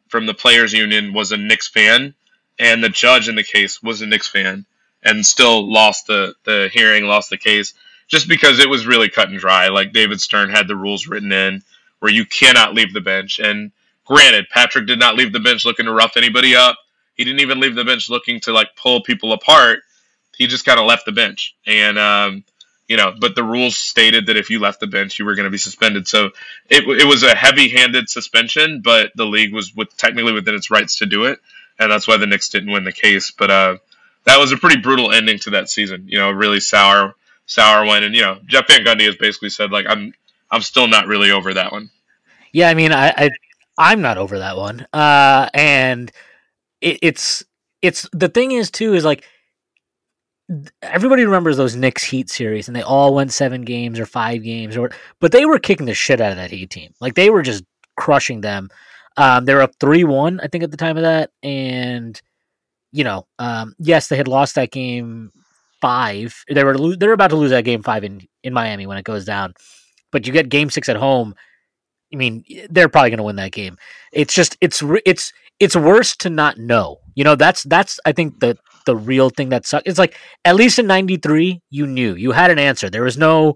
from 0.09 0.27
the 0.27 0.35
players' 0.35 0.73
union 0.73 1.13
was 1.13 1.33
a 1.33 1.37
Knicks 1.37 1.69
fan, 1.69 2.15
and 2.59 2.85
the 2.85 2.89
judge 2.89 3.29
in 3.29 3.35
the 3.35 3.43
case 3.43 3.83
was 3.83 4.03
a 4.03 4.07
Knicks 4.07 4.29
fan, 4.29 4.67
and 5.03 5.27
still 5.27 5.71
lost 5.71 6.07
the 6.07 6.35
the 6.45 6.71
hearing, 6.73 7.05
lost 7.05 7.31
the 7.31 7.39
case, 7.39 7.75
just 8.09 8.29
because 8.29 8.59
it 8.59 8.69
was 8.69 8.87
really 8.87 9.09
cut 9.09 9.31
and 9.31 9.39
dry. 9.39 9.69
Like 9.69 9.93
David 9.93 10.21
Stern 10.21 10.51
had 10.51 10.69
the 10.69 10.77
rules 10.77 11.09
written 11.09 11.33
in 11.33 11.63
where 11.99 12.13
you 12.13 12.27
cannot 12.27 12.75
leave 12.75 12.93
the 12.93 13.01
bench, 13.01 13.39
and 13.39 13.73
granted, 14.05 14.47
Patrick 14.51 14.87
did 14.87 14.99
not 14.99 15.17
leave 15.17 15.33
the 15.33 15.41
bench 15.41 15.65
looking 15.65 15.87
to 15.87 15.93
rough 15.93 16.17
anybody 16.17 16.55
up. 16.55 16.77
He 17.15 17.25
didn't 17.25 17.41
even 17.41 17.61
leave 17.61 17.75
the 17.75 17.85
bench 17.85 18.11
looking 18.11 18.41
to 18.41 18.53
like 18.53 18.77
pull 18.77 19.03
people 19.03 19.33
apart. 19.33 19.81
He 20.37 20.47
just 20.47 20.65
kind 20.65 20.81
of 20.81 20.87
left 20.87 21.07
the 21.07 21.13
bench, 21.13 21.57
and 21.67 21.99
um, 21.99 22.45
you 22.93 22.99
know, 22.99 23.15
but 23.19 23.35
the 23.35 23.43
rules 23.43 23.75
stated 23.75 24.27
that 24.27 24.37
if 24.37 24.51
you 24.51 24.59
left 24.59 24.79
the 24.79 24.87
bench, 24.87 25.19
you 25.19 25.25
were 25.25 25.35
going 25.35 25.47
to 25.47 25.51
be 25.51 25.57
suspended. 25.57 26.07
So 26.07 26.27
it, 26.69 26.85
it 26.87 27.07
was 27.07 27.23
a 27.23 27.35
heavy-handed 27.35 28.11
suspension, 28.11 28.83
but 28.85 29.13
the 29.15 29.25
league 29.25 29.55
was 29.55 29.75
with 29.75 29.97
technically 29.97 30.35
within 30.35 30.55
its 30.55 30.71
rights 30.71 30.97
to 30.99 31.07
do 31.07 31.25
it, 31.25 31.39
and 31.79 31.91
that's 31.91 32.07
why 32.07 32.19
the 32.19 32.27
Knicks 32.27 32.51
didn't 32.51 32.71
win 32.71 32.85
the 32.85 32.93
case. 32.93 33.31
But 33.31 33.51
uh, 33.51 33.77
that 34.25 34.39
was 34.39 34.53
a 34.53 34.59
pretty 34.59 34.83
brutal 34.83 35.11
ending 35.11 35.39
to 35.39 35.51
that 35.53 35.71
season. 35.71 36.05
You 36.07 36.19
know, 36.19 36.31
really 36.31 36.61
sour, 36.61 37.15
sour 37.47 37.87
one. 37.87 38.05
And 38.05 38.15
you 38.15 38.21
know, 38.21 38.39
Jeff 38.45 38.69
Van 38.69 38.85
Gundy 38.85 39.07
has 39.07 39.17
basically 39.17 39.49
said 39.49 39.73
like, 39.73 39.87
I'm, 39.89 40.13
I'm 40.51 40.61
still 40.61 40.87
not 40.87 41.07
really 41.07 41.31
over 41.31 41.55
that 41.55 41.73
one. 41.73 41.89
Yeah, 42.53 42.69
I 42.69 42.75
mean, 42.75 42.93
I, 42.93 43.09
I 43.09 43.31
I'm 43.79 44.03
not 44.03 44.19
over 44.19 44.39
that 44.41 44.59
one. 44.59 44.87
Uh, 44.93 45.49
and 45.55 46.13
it, 46.83 46.99
it's 47.01 47.43
it's 47.81 48.07
the 48.13 48.29
thing 48.29 48.53
is 48.53 48.71
too 48.71 48.93
is 48.93 49.03
like 49.03 49.25
everybody 50.83 51.25
remembers 51.25 51.57
those 51.57 51.77
Knicks 51.77 52.05
Heat 52.05 52.31
series, 52.31 52.69
and 52.69 52.77
they 52.77 52.83
all 52.83 53.15
went 53.15 53.33
seven 53.33 53.63
games 53.63 53.99
or 53.99 54.07
five 54.07 54.43
games, 54.43 54.77
or 54.77 54.91
but 55.21 55.33
they 55.33 55.45
were 55.45 55.59
kicking 55.59 55.87
the 55.87 55.95
shit 55.95 56.21
out 56.21 56.33
of 56.33 56.37
that 56.37 56.51
Heat 56.51 56.71
team. 56.71 56.93
Like 57.01 57.15
they 57.15 57.31
were 57.31 57.43
just 57.43 57.65
crushing 57.97 58.41
them. 58.41 58.69
Um, 59.17 59.45
they 59.45 59.55
were 59.55 59.63
up 59.63 59.75
three 59.79 60.05
one, 60.05 60.41
I 60.41 60.49
think, 60.49 60.65
at 60.65 60.71
the 60.71 60.77
time 60.77 60.97
of 60.97 61.03
that, 61.03 61.31
and 61.43 62.21
you 62.93 63.05
know, 63.05 63.27
um, 63.39 63.75
yes, 63.79 64.09
they 64.09 64.17
had 64.17 64.29
lost 64.29 64.55
that 64.55 64.71
game 64.71 65.33
five. 65.81 66.45
They 66.49 66.65
were 66.65 66.79
lo- 66.79 66.97
they're 66.97 67.13
about 67.13 67.31
to 67.31 67.37
lose 67.37 67.51
that 67.51 67.65
game 67.65 67.83
five 67.83 68.05
in 68.05 68.27
in 68.43 68.53
Miami 68.53 68.87
when 68.87 68.99
it 68.99 69.05
goes 69.05 69.25
down, 69.25 69.55
but 70.11 70.27
you 70.27 70.33
get 70.33 70.49
game 70.49 70.71
six 70.71 70.89
at 70.89 70.97
home. 70.97 71.35
I 72.13 72.17
mean, 72.17 72.45
they're 72.69 72.91
probably 72.91 73.11
going 73.11 73.19
to 73.19 73.25
win 73.25 73.37
that 73.37 73.53
game. 73.53 73.79
It's 74.13 74.35
just 74.35 74.57
it's 74.61 74.83
it's 75.07 75.33
it's 75.63 75.77
worse 75.77 76.17
to 76.17 76.29
not 76.29 76.59
know. 76.59 76.99
You 77.15 77.23
know, 77.23 77.37
that's 77.37 77.63
that's 77.63 78.01
I 78.05 78.11
think 78.11 78.41
the 78.41 78.59
the 78.85 78.97
real 78.97 79.31
thing 79.31 79.51
that 79.51 79.65
sucks. 79.65 79.85
It's 79.87 79.99
like 79.99 80.19
at 80.45 80.57
least 80.57 80.81
in 80.81 80.89
'93, 80.89 81.63
you 81.71 81.87
knew 81.87 82.17
you 82.17 82.33
had 82.33 82.51
an 82.51 82.59
answer. 82.59 82.91
There 82.91 83.05
was 83.05 83.17
no, 83.17 83.55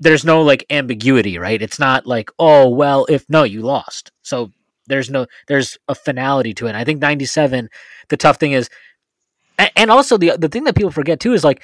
there's 0.00 0.26
no 0.26 0.42
like 0.42 0.66
ambiguity, 0.68 1.38
right? 1.38 1.62
It's 1.62 1.78
not 1.78 2.06
like 2.06 2.30
oh 2.38 2.68
well, 2.68 3.06
if 3.08 3.24
no, 3.30 3.42
you 3.42 3.62
lost. 3.62 4.12
So 4.20 4.50
there's 4.86 5.08
no 5.08 5.26
there's 5.48 5.78
a 5.88 5.94
finality 5.94 6.52
to 6.54 6.66
it. 6.66 6.70
And 6.70 6.76
I 6.76 6.84
think 6.84 7.00
'97, 7.00 7.70
the 8.10 8.18
tough 8.18 8.36
thing 8.36 8.52
is, 8.52 8.68
and 9.76 9.90
also 9.90 10.18
the 10.18 10.36
the 10.38 10.50
thing 10.50 10.64
that 10.64 10.76
people 10.76 10.90
forget 10.90 11.20
too 11.20 11.32
is 11.32 11.42
like 11.42 11.62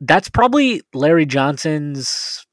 that's 0.00 0.30
probably 0.30 0.80
Larry 0.94 1.26
Johnson's 1.26 2.46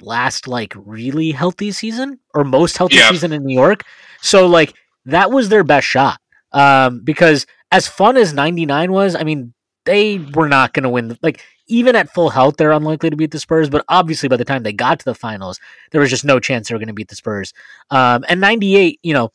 last 0.00 0.48
like 0.48 0.72
really 0.76 1.30
healthy 1.30 1.72
season 1.72 2.20
or 2.34 2.42
most 2.42 2.78
healthy 2.78 2.96
yeah. 2.96 3.10
season 3.10 3.34
in 3.34 3.44
New 3.44 3.54
York. 3.54 3.82
So 4.22 4.46
like 4.46 4.72
that 5.06 5.30
was 5.30 5.48
their 5.48 5.64
best 5.64 5.86
shot. 5.86 6.20
Um, 6.52 7.00
because 7.00 7.46
as 7.70 7.86
fun 7.86 8.16
as 8.16 8.32
99 8.32 8.92
was, 8.92 9.14
I 9.14 9.22
mean, 9.22 9.54
they 9.84 10.18
were 10.18 10.48
not 10.48 10.72
going 10.72 10.82
to 10.82 10.88
win. 10.88 11.16
Like, 11.22 11.42
even 11.68 11.94
at 11.94 12.12
full 12.12 12.30
health, 12.30 12.56
they're 12.56 12.72
unlikely 12.72 13.10
to 13.10 13.16
beat 13.16 13.30
the 13.30 13.38
Spurs. 13.38 13.70
But 13.70 13.84
obviously, 13.88 14.28
by 14.28 14.36
the 14.36 14.44
time 14.44 14.62
they 14.62 14.72
got 14.72 14.98
to 14.98 15.04
the 15.04 15.14
finals, 15.14 15.60
there 15.92 16.00
was 16.00 16.10
just 16.10 16.24
no 16.24 16.40
chance 16.40 16.68
they 16.68 16.74
were 16.74 16.80
going 16.80 16.88
to 16.88 16.94
beat 16.94 17.08
the 17.08 17.16
Spurs. 17.16 17.52
Um, 17.90 18.24
and 18.28 18.40
98, 18.40 18.98
you 19.02 19.14
know, 19.14 19.30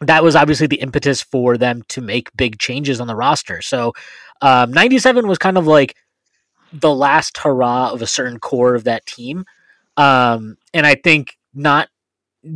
that 0.00 0.22
was 0.22 0.36
obviously 0.36 0.66
the 0.66 0.80
impetus 0.80 1.22
for 1.22 1.56
them 1.56 1.82
to 1.88 2.00
make 2.00 2.36
big 2.36 2.58
changes 2.58 3.00
on 3.00 3.06
the 3.06 3.16
roster. 3.16 3.62
So, 3.62 3.94
um, 4.42 4.72
97 4.72 5.26
was 5.26 5.38
kind 5.38 5.56
of 5.56 5.66
like 5.66 5.96
the 6.72 6.94
last 6.94 7.38
hurrah 7.38 7.92
of 7.92 8.02
a 8.02 8.06
certain 8.06 8.38
core 8.38 8.74
of 8.74 8.84
that 8.84 9.06
team. 9.06 9.44
Um, 9.96 10.56
and 10.74 10.86
I 10.86 10.96
think 10.96 11.38
not 11.54 11.88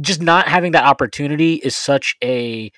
just 0.00 0.20
not 0.20 0.48
having 0.48 0.72
that 0.72 0.84
opportunity 0.84 1.54
is 1.54 1.76
such 1.76 2.16
a 2.22 2.70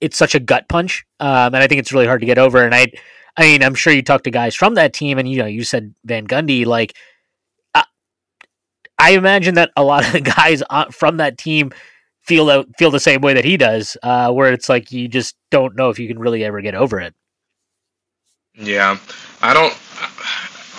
it's 0.00 0.16
such 0.16 0.34
a 0.34 0.40
gut 0.40 0.68
punch, 0.68 1.04
um, 1.20 1.54
and 1.54 1.56
I 1.56 1.66
think 1.66 1.78
it's 1.78 1.92
really 1.92 2.06
hard 2.06 2.20
to 2.20 2.26
get 2.26 2.38
over. 2.38 2.62
And 2.64 2.74
I, 2.74 2.88
I 3.36 3.42
mean, 3.42 3.62
I'm 3.62 3.74
sure 3.74 3.92
you 3.92 4.02
talked 4.02 4.24
to 4.24 4.30
guys 4.30 4.54
from 4.54 4.74
that 4.74 4.92
team, 4.92 5.18
and 5.18 5.28
you 5.28 5.38
know, 5.38 5.46
you 5.46 5.64
said 5.64 5.94
Van 6.04 6.26
Gundy. 6.26 6.66
Like, 6.66 6.94
I, 7.74 7.84
I 8.98 9.12
imagine 9.12 9.54
that 9.54 9.70
a 9.76 9.82
lot 9.82 10.06
of 10.06 10.12
the 10.12 10.20
guys 10.20 10.62
from 10.90 11.16
that 11.18 11.38
team 11.38 11.72
feel 12.22 12.46
that, 12.46 12.66
feel 12.78 12.90
the 12.90 13.00
same 13.00 13.20
way 13.20 13.34
that 13.34 13.44
he 13.44 13.56
does, 13.56 13.96
uh, 14.02 14.30
where 14.30 14.52
it's 14.52 14.68
like 14.68 14.92
you 14.92 15.08
just 15.08 15.36
don't 15.50 15.76
know 15.76 15.90
if 15.90 15.98
you 15.98 16.08
can 16.08 16.18
really 16.18 16.44
ever 16.44 16.60
get 16.60 16.74
over 16.74 17.00
it. 17.00 17.14
Yeah, 18.54 18.98
I 19.42 19.54
don't, 19.54 19.74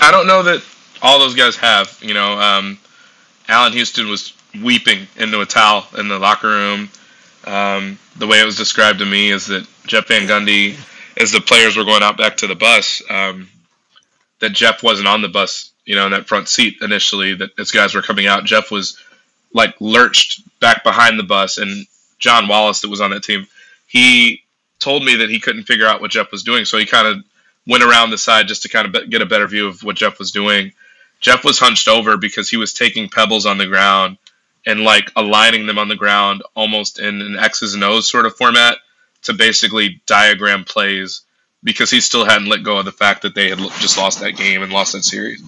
I 0.01 0.11
don't 0.11 0.27
know 0.27 0.43
that 0.43 0.63
all 1.01 1.19
those 1.19 1.35
guys 1.35 1.55
have. 1.57 1.97
You 2.01 2.13
know, 2.13 2.39
um, 2.39 2.77
Allan 3.47 3.73
Houston 3.73 4.07
was 4.07 4.33
weeping 4.63 5.07
into 5.17 5.41
a 5.41 5.45
towel 5.45 5.87
in 5.97 6.07
the 6.07 6.19
locker 6.19 6.47
room. 6.47 6.89
Um, 7.45 7.99
the 8.17 8.27
way 8.27 8.39
it 8.39 8.45
was 8.45 8.57
described 8.57 8.99
to 8.99 9.05
me 9.05 9.29
is 9.31 9.47
that 9.47 9.67
Jeff 9.85 10.07
Van 10.07 10.27
Gundy, 10.27 10.75
as 11.17 11.31
the 11.31 11.41
players 11.41 11.77
were 11.77 11.85
going 11.85 12.03
out 12.03 12.17
back 12.17 12.37
to 12.37 12.47
the 12.47 12.55
bus, 12.55 13.01
um, 13.09 13.49
that 14.39 14.51
Jeff 14.51 14.83
wasn't 14.83 15.07
on 15.07 15.21
the 15.21 15.29
bus, 15.29 15.71
you 15.85 15.95
know, 15.95 16.05
in 16.05 16.11
that 16.11 16.27
front 16.27 16.47
seat 16.47 16.77
initially. 16.81 17.35
That 17.35 17.57
as 17.59 17.71
guys 17.71 17.93
were 17.93 18.01
coming 18.01 18.27
out, 18.27 18.45
Jeff 18.45 18.71
was 18.71 19.01
like 19.53 19.75
lurched 19.79 20.41
back 20.59 20.83
behind 20.83 21.19
the 21.19 21.23
bus, 21.23 21.57
and 21.57 21.85
John 22.19 22.47
Wallace, 22.47 22.81
that 22.81 22.89
was 22.89 23.01
on 23.01 23.11
that 23.11 23.23
team, 23.23 23.47
he 23.87 24.41
told 24.79 25.05
me 25.05 25.17
that 25.17 25.29
he 25.29 25.39
couldn't 25.39 25.63
figure 25.63 25.87
out 25.87 26.01
what 26.01 26.11
Jeff 26.11 26.31
was 26.31 26.43
doing, 26.43 26.65
so 26.65 26.77
he 26.77 26.85
kind 26.85 27.07
of 27.07 27.23
went 27.67 27.83
around 27.83 28.09
the 28.09 28.17
side 28.17 28.47
just 28.47 28.63
to 28.63 28.69
kind 28.69 28.93
of 28.93 29.09
get 29.09 29.21
a 29.21 29.25
better 29.25 29.47
view 29.47 29.67
of 29.67 29.83
what 29.83 29.95
Jeff 29.95 30.19
was 30.19 30.31
doing. 30.31 30.71
Jeff 31.21 31.43
was 31.43 31.57
hunched 31.59 31.87
over 31.87 32.17
because 32.17 32.49
he 32.49 32.57
was 32.57 32.73
taking 32.73 33.09
pebbles 33.09 33.45
on 33.45 33.57
the 33.57 33.65
ground 33.65 34.17
and 34.65 34.81
like 34.81 35.11
aligning 35.15 35.67
them 35.67 35.77
on 35.77 35.87
the 35.87 35.95
ground 35.95 36.43
almost 36.55 36.99
in 36.99 37.21
an 37.21 37.37
X's 37.37 37.73
and 37.73 37.83
O's 37.83 38.09
sort 38.09 38.25
of 38.25 38.35
format 38.35 38.77
to 39.23 39.33
basically 39.33 40.01
diagram 40.05 40.63
plays 40.63 41.21
because 41.63 41.89
he 41.89 41.99
still 41.99 42.25
hadn't 42.25 42.47
let 42.47 42.63
go 42.63 42.77
of 42.77 42.85
the 42.85 42.91
fact 42.91 43.23
that 43.23 43.35
they 43.35 43.49
had 43.49 43.59
just 43.79 43.97
lost 43.97 44.19
that 44.21 44.37
game 44.37 44.61
and 44.61 44.71
lost 44.71 44.93
that 44.93 45.03
series 45.03 45.41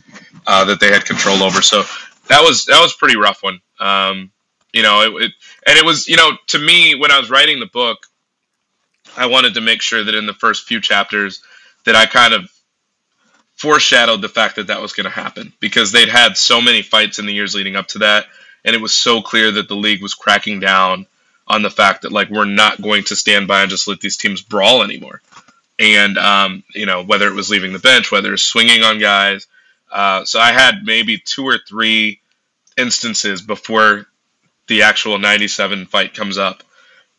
uh, 0.47 0.65
that 0.65 0.79
they 0.79 0.91
had 0.91 1.05
control 1.05 1.43
over. 1.43 1.61
So 1.61 1.83
that 2.27 2.41
was 2.41 2.65
that 2.65 2.81
was 2.81 2.93
pretty 2.93 3.17
rough 3.17 3.43
one. 3.43 3.59
Um, 3.79 4.31
you 4.73 4.83
know, 4.83 5.01
it, 5.01 5.23
it, 5.23 5.31
and 5.65 5.77
it 5.77 5.85
was 5.85 6.07
you 6.07 6.17
know 6.17 6.31
to 6.47 6.59
me 6.59 6.95
when 6.95 7.11
I 7.11 7.19
was 7.19 7.29
writing 7.29 7.59
the 7.59 7.67
book, 7.67 7.99
I 9.15 9.27
wanted 9.27 9.53
to 9.55 9.61
make 9.61 9.81
sure 9.81 10.03
that 10.03 10.15
in 10.15 10.25
the 10.25 10.33
first 10.33 10.67
few 10.67 10.81
chapters 10.81 11.41
that 11.85 11.95
I 11.95 12.05
kind 12.05 12.33
of 12.33 12.49
foreshadowed 13.55 14.21
the 14.21 14.29
fact 14.29 14.55
that 14.57 14.67
that 14.67 14.81
was 14.81 14.93
going 14.93 15.05
to 15.05 15.09
happen 15.09 15.51
because 15.59 15.91
they'd 15.91 16.09
had 16.09 16.37
so 16.37 16.61
many 16.61 16.83
fights 16.83 17.17
in 17.17 17.25
the 17.25 17.33
years 17.33 17.55
leading 17.55 17.75
up 17.75 17.87
to 17.87 17.99
that 17.99 18.25
and 18.67 18.75
it 18.75 18.81
was 18.81 18.93
so 18.93 19.21
clear 19.21 19.49
that 19.53 19.69
the 19.69 19.75
league 19.75 20.01
was 20.01 20.13
cracking 20.13 20.59
down 20.59 21.07
on 21.47 21.61
the 21.61 21.69
fact 21.71 22.01
that 22.01 22.11
like 22.11 22.29
we're 22.29 22.45
not 22.45 22.81
going 22.81 23.05
to 23.05 23.15
stand 23.15 23.47
by 23.47 23.61
and 23.61 23.69
just 23.69 23.87
let 23.87 24.01
these 24.01 24.17
teams 24.17 24.41
brawl 24.41 24.83
anymore. 24.83 25.21
And 25.79 26.17
um, 26.17 26.63
you 26.75 26.85
know 26.85 27.03
whether 27.03 27.27
it 27.27 27.33
was 27.33 27.49
leaving 27.49 27.71
the 27.73 27.79
bench, 27.79 28.11
whether 28.11 28.33
it's 28.33 28.43
swinging 28.43 28.83
on 28.83 28.99
guys. 28.99 29.47
Uh, 29.91 30.25
so 30.25 30.39
I 30.39 30.51
had 30.51 30.83
maybe 30.83 31.17
two 31.17 31.45
or 31.45 31.57
three 31.57 32.19
instances 32.77 33.41
before 33.41 34.05
the 34.67 34.81
actual 34.83 35.17
97 35.17 35.85
fight 35.85 36.13
comes 36.13 36.37
up 36.37 36.61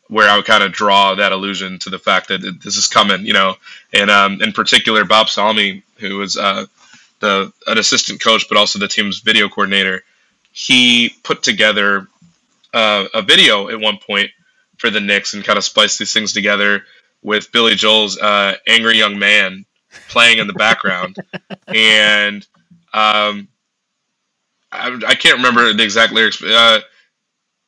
where 0.07 0.29
I 0.29 0.35
would 0.35 0.45
kind 0.45 0.63
of 0.63 0.71
draw 0.71 1.15
that 1.15 1.31
allusion 1.31 1.79
to 1.79 1.89
the 1.89 1.99
fact 1.99 2.27
that 2.29 2.59
this 2.63 2.77
is 2.77 2.87
coming, 2.87 3.25
you 3.25 3.33
know. 3.33 3.55
And 3.93 4.11
um, 4.11 4.41
in 4.41 4.51
particular, 4.53 5.03
Bob 5.03 5.29
Salmi, 5.29 5.83
who 5.97 6.17
was 6.17 6.37
uh, 6.37 6.65
the 7.19 7.51
an 7.67 7.77
assistant 7.77 8.21
coach, 8.21 8.47
but 8.49 8.57
also 8.57 8.79
the 8.79 8.87
team's 8.87 9.19
video 9.19 9.49
coordinator, 9.49 10.03
he 10.51 11.13
put 11.23 11.43
together 11.43 12.07
uh, 12.73 13.05
a 13.13 13.21
video 13.21 13.69
at 13.69 13.79
one 13.79 13.97
point 13.97 14.31
for 14.77 14.89
the 14.89 14.99
Knicks 14.99 15.33
and 15.33 15.43
kind 15.43 15.57
of 15.57 15.63
spliced 15.63 15.99
these 15.99 16.13
things 16.13 16.33
together 16.33 16.83
with 17.21 17.51
Billy 17.51 17.75
Joel's 17.75 18.17
uh, 18.17 18.55
"Angry 18.67 18.97
Young 18.97 19.19
Man" 19.19 19.65
playing 20.07 20.37
in 20.37 20.47
the 20.47 20.53
background, 20.53 21.17
and 21.67 22.45
um, 22.93 23.47
I, 24.71 24.99
I, 25.07 25.15
can't 25.15 25.37
remember 25.37 25.73
the 25.73 25.83
exact 25.83 26.13
lyrics. 26.13 26.37
But, 26.37 26.51
uh, 26.51 26.79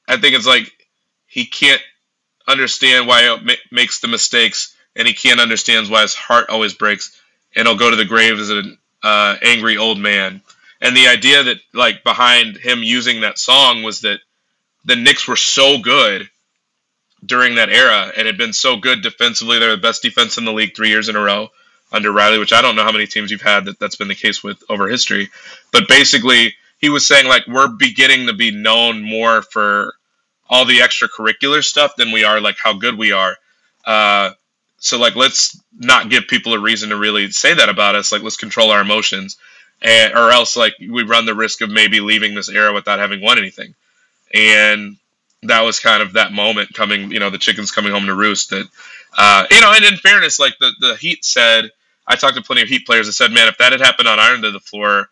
I 0.08 0.18
think 0.18 0.36
it's 0.36 0.48
like 0.48 0.72
he 1.28 1.46
can't 1.46 1.82
understand 2.48 3.08
why 3.08 3.34
it 3.34 3.46
ma- 3.46 3.54
makes 3.72 4.00
the 4.00 4.08
mistakes, 4.08 4.76
and 4.96 5.08
he 5.08 5.14
can't 5.14 5.40
understand 5.40 5.90
why 5.90 6.02
his 6.02 6.16
heart 6.16 6.50
always 6.50 6.74
breaks, 6.74 7.20
and 7.56 7.68
he'll 7.68 7.78
go 7.78 7.90
to 7.90 7.96
the 7.96 8.06
grave 8.06 8.40
as 8.40 8.50
an 8.50 8.78
uh, 9.04 9.36
angry 9.42 9.78
old 9.78 10.00
man. 10.00 10.42
And 10.82 10.96
the 10.96 11.08
idea 11.08 11.44
that 11.44 11.58
like 11.74 12.04
behind 12.04 12.58
him 12.58 12.84
using 12.84 13.22
that 13.22 13.38
song 13.38 13.84
was 13.84 14.02
that 14.02 14.20
the 14.86 14.96
Knicks 14.96 15.28
were 15.28 15.36
so 15.36 15.78
good 15.78 16.30
during 17.24 17.56
that 17.56 17.70
era 17.70 18.12
and 18.18 18.26
had 18.26 18.38
been 18.38 18.54
so 18.54 18.78
good 18.78 19.04
defensively. 19.04 19.60
They're 19.60 19.76
the 19.76 19.82
best 19.82 20.02
defense 20.02 20.38
in 20.38 20.46
the 20.46 20.54
league 20.54 20.76
three 20.76 20.90
years 20.90 21.08
in 21.08 21.16
a 21.16 21.22
row 21.22 21.50
under 21.92 22.12
Riley, 22.12 22.40
which 22.40 22.54
I 22.54 22.62
don't 22.62 22.76
know 22.76 22.84
how 22.84 22.92
many 22.92 23.06
teams 23.06 23.32
you've 23.32 23.42
had 23.42 23.66
that 23.66 23.80
that's 23.80 23.96
been 23.96 24.08
the 24.08 24.16
case 24.16 24.44
with 24.44 24.64
over 24.70 24.88
history. 24.88 25.30
But 25.72 25.88
basically, 25.88 26.56
he 26.80 26.90
was 26.90 27.06
saying 27.06 27.28
like 27.28 27.46
we're 27.48 27.68
beginning 27.68 28.28
to 28.28 28.34
be 28.34 28.52
known 28.52 29.02
more 29.02 29.44
for 29.44 29.94
all 30.50 30.66
the 30.66 30.80
extracurricular 30.80 31.64
stuff 31.64 31.96
than 31.96 32.12
we 32.12 32.24
are 32.24 32.42
like 32.42 32.58
how 32.62 32.74
good 32.74 32.98
we 32.98 33.12
are. 33.12 33.38
Uh, 33.86 34.32
so 34.78 34.98
like 34.98 35.16
let's 35.16 35.60
not 35.78 36.10
give 36.10 36.28
people 36.28 36.54
a 36.54 36.60
reason 36.60 36.90
to 36.90 36.98
really 36.98 37.30
say 37.32 37.54
that 37.54 37.70
about 37.70 37.96
us. 37.96 38.12
Like 38.12 38.24
let's 38.24 38.38
control 38.38 38.72
our 38.72 38.82
emotions, 38.82 39.38
and 39.82 40.14
or 40.14 40.32
else 40.32 40.58
like 40.58 40.76
we 40.80 41.04
run 41.04 41.26
the 41.26 41.36
risk 41.36 41.62
of 41.62 41.70
maybe 41.70 42.00
leaving 42.00 42.36
this 42.36 42.50
era 42.50 42.74
without 42.74 43.00
having 43.00 43.22
won 43.22 43.38
anything. 43.38 43.76
And 44.34 44.98
that 45.44 45.62
was 45.62 45.80
kind 45.80 46.04
of 46.04 46.14
that 46.14 46.32
moment 46.34 46.74
coming. 46.74 47.12
You 47.12 47.20
know, 47.20 47.30
the 47.30 47.38
chickens 47.38 47.72
coming 47.72 47.92
home 47.92 48.06
to 48.08 48.16
roost. 48.16 48.52
That 48.52 48.68
uh, 49.18 49.46
you 49.52 49.62
know, 49.62 49.74
and 49.74 49.86
in 49.86 49.98
fairness, 49.98 50.40
like 50.40 50.54
the 50.60 50.72
the 50.80 50.96
Heat 50.96 51.26
said, 51.26 51.72
I 52.08 52.16
talked 52.16 52.36
to 52.36 52.42
plenty 52.44 52.62
of 52.62 52.70
Heat 52.70 52.86
players 52.86 53.08
that 53.08 53.14
said, 53.14 53.32
man, 53.32 53.48
if 53.48 53.58
that 53.58 53.72
had 53.72 53.82
happened 53.82 54.08
on 54.08 54.20
end 54.20 54.46
of 54.46 54.54
the 54.54 54.60
floor, 54.60 55.10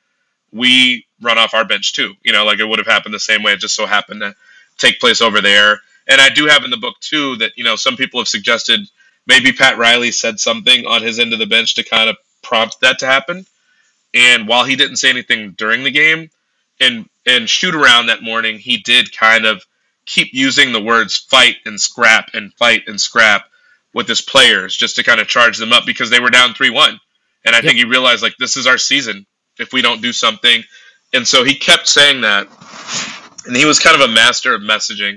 we 0.52 1.06
run 1.22 1.38
off 1.38 1.54
our 1.54 1.66
bench 1.66 1.94
too. 1.94 2.14
You 2.24 2.34
know, 2.34 2.46
like 2.46 2.60
it 2.60 2.66
would 2.66 2.80
have 2.80 2.88
happened 2.88 3.14
the 3.14 3.20
same 3.20 3.44
way. 3.44 3.54
It 3.54 3.60
just 3.60 3.76
so 3.76 3.86
happened 3.86 4.22
to 4.22 4.36
take 4.78 5.00
place 5.00 5.22
over 5.22 5.42
there. 5.42 5.80
And 6.08 6.20
I 6.22 6.30
do 6.30 6.48
have 6.48 6.64
in 6.64 6.72
the 6.72 6.78
book 6.78 7.00
too 7.02 7.36
that 7.38 7.54
you 7.58 7.64
know 7.64 7.76
some 7.76 7.98
people 7.98 8.20
have 8.20 8.28
suggested 8.28 8.82
maybe 9.28 9.52
Pat 9.52 9.78
Riley 9.78 10.12
said 10.12 10.40
something 10.40 10.86
on 10.86 11.02
his 11.04 11.20
end 11.20 11.34
of 11.34 11.40
the 11.40 11.46
bench 11.46 11.76
to 11.76 11.84
kind 11.84 12.10
of 12.10 12.18
prompt 12.42 12.82
that 12.82 13.00
to 13.00 13.06
happen. 13.06 13.46
And 14.14 14.48
while 14.48 14.66
he 14.66 14.76
didn't 14.76 14.98
say 14.98 15.10
anything 15.10 15.52
during 15.52 15.84
the 15.84 15.92
game, 15.92 16.30
and 16.80 17.08
and 17.26 17.50
shoot 17.50 17.76
around 17.76 18.08
that 18.08 18.24
morning, 18.24 18.58
he 18.58 18.78
did 18.78 19.16
kind 19.16 19.46
of 19.46 19.64
keep 20.06 20.30
using 20.34 20.72
the 20.72 20.82
words 20.82 21.18
fight 21.18 21.58
and 21.66 21.80
scrap 21.80 22.32
and 22.34 22.54
fight 22.56 22.84
and 22.88 23.00
scrap 23.00 23.46
with 23.94 24.08
his 24.08 24.22
players 24.22 24.76
just 24.76 24.96
to 24.96 25.04
kind 25.04 25.20
of 25.20 25.28
charge 25.28 25.58
them 25.58 25.74
up 25.74 25.86
because 25.86 26.10
they 26.10 26.20
were 26.20 26.30
down 26.30 26.54
3-1. 26.54 26.98
And 27.46 27.56
I 27.56 27.60
yep. 27.60 27.64
think 27.64 27.78
he 27.78 27.86
realized 27.86 28.24
like 28.24 28.36
this 28.38 28.58
is 28.58 28.66
our 28.66 28.78
season 28.78 29.26
if 29.60 29.72
we 29.72 29.82
don't 29.82 30.02
do 30.02 30.12
something. 30.12 30.64
And 31.14 31.28
so 31.28 31.44
he 31.44 31.54
kept 31.54 31.88
saying 31.88 32.22
that 32.22 32.48
and 33.46 33.56
he 33.56 33.66
was 33.66 33.80
kind 33.80 34.02
of 34.02 34.10
a 34.10 34.14
master 34.14 34.54
of 34.54 34.62
messaging. 34.62 35.16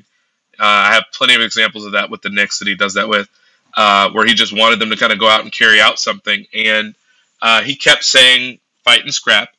Uh, 0.58 0.64
I 0.64 0.94
have 0.94 1.04
plenty 1.12 1.34
of 1.34 1.40
examples 1.40 1.86
of 1.86 1.92
that 1.92 2.10
with 2.10 2.22
the 2.22 2.30
Knicks 2.30 2.58
that 2.58 2.68
he 2.68 2.74
does 2.74 2.94
that 2.94 3.08
with, 3.08 3.28
uh, 3.76 4.10
where 4.10 4.26
he 4.26 4.34
just 4.34 4.56
wanted 4.56 4.78
them 4.78 4.90
to 4.90 4.96
kind 4.96 5.12
of 5.12 5.18
go 5.18 5.28
out 5.28 5.42
and 5.42 5.52
carry 5.52 5.80
out 5.80 5.98
something. 5.98 6.46
And 6.54 6.94
uh, 7.40 7.62
he 7.62 7.76
kept 7.76 8.04
saying 8.04 8.58
fight 8.84 9.02
and 9.02 9.14
scrap. 9.14 9.50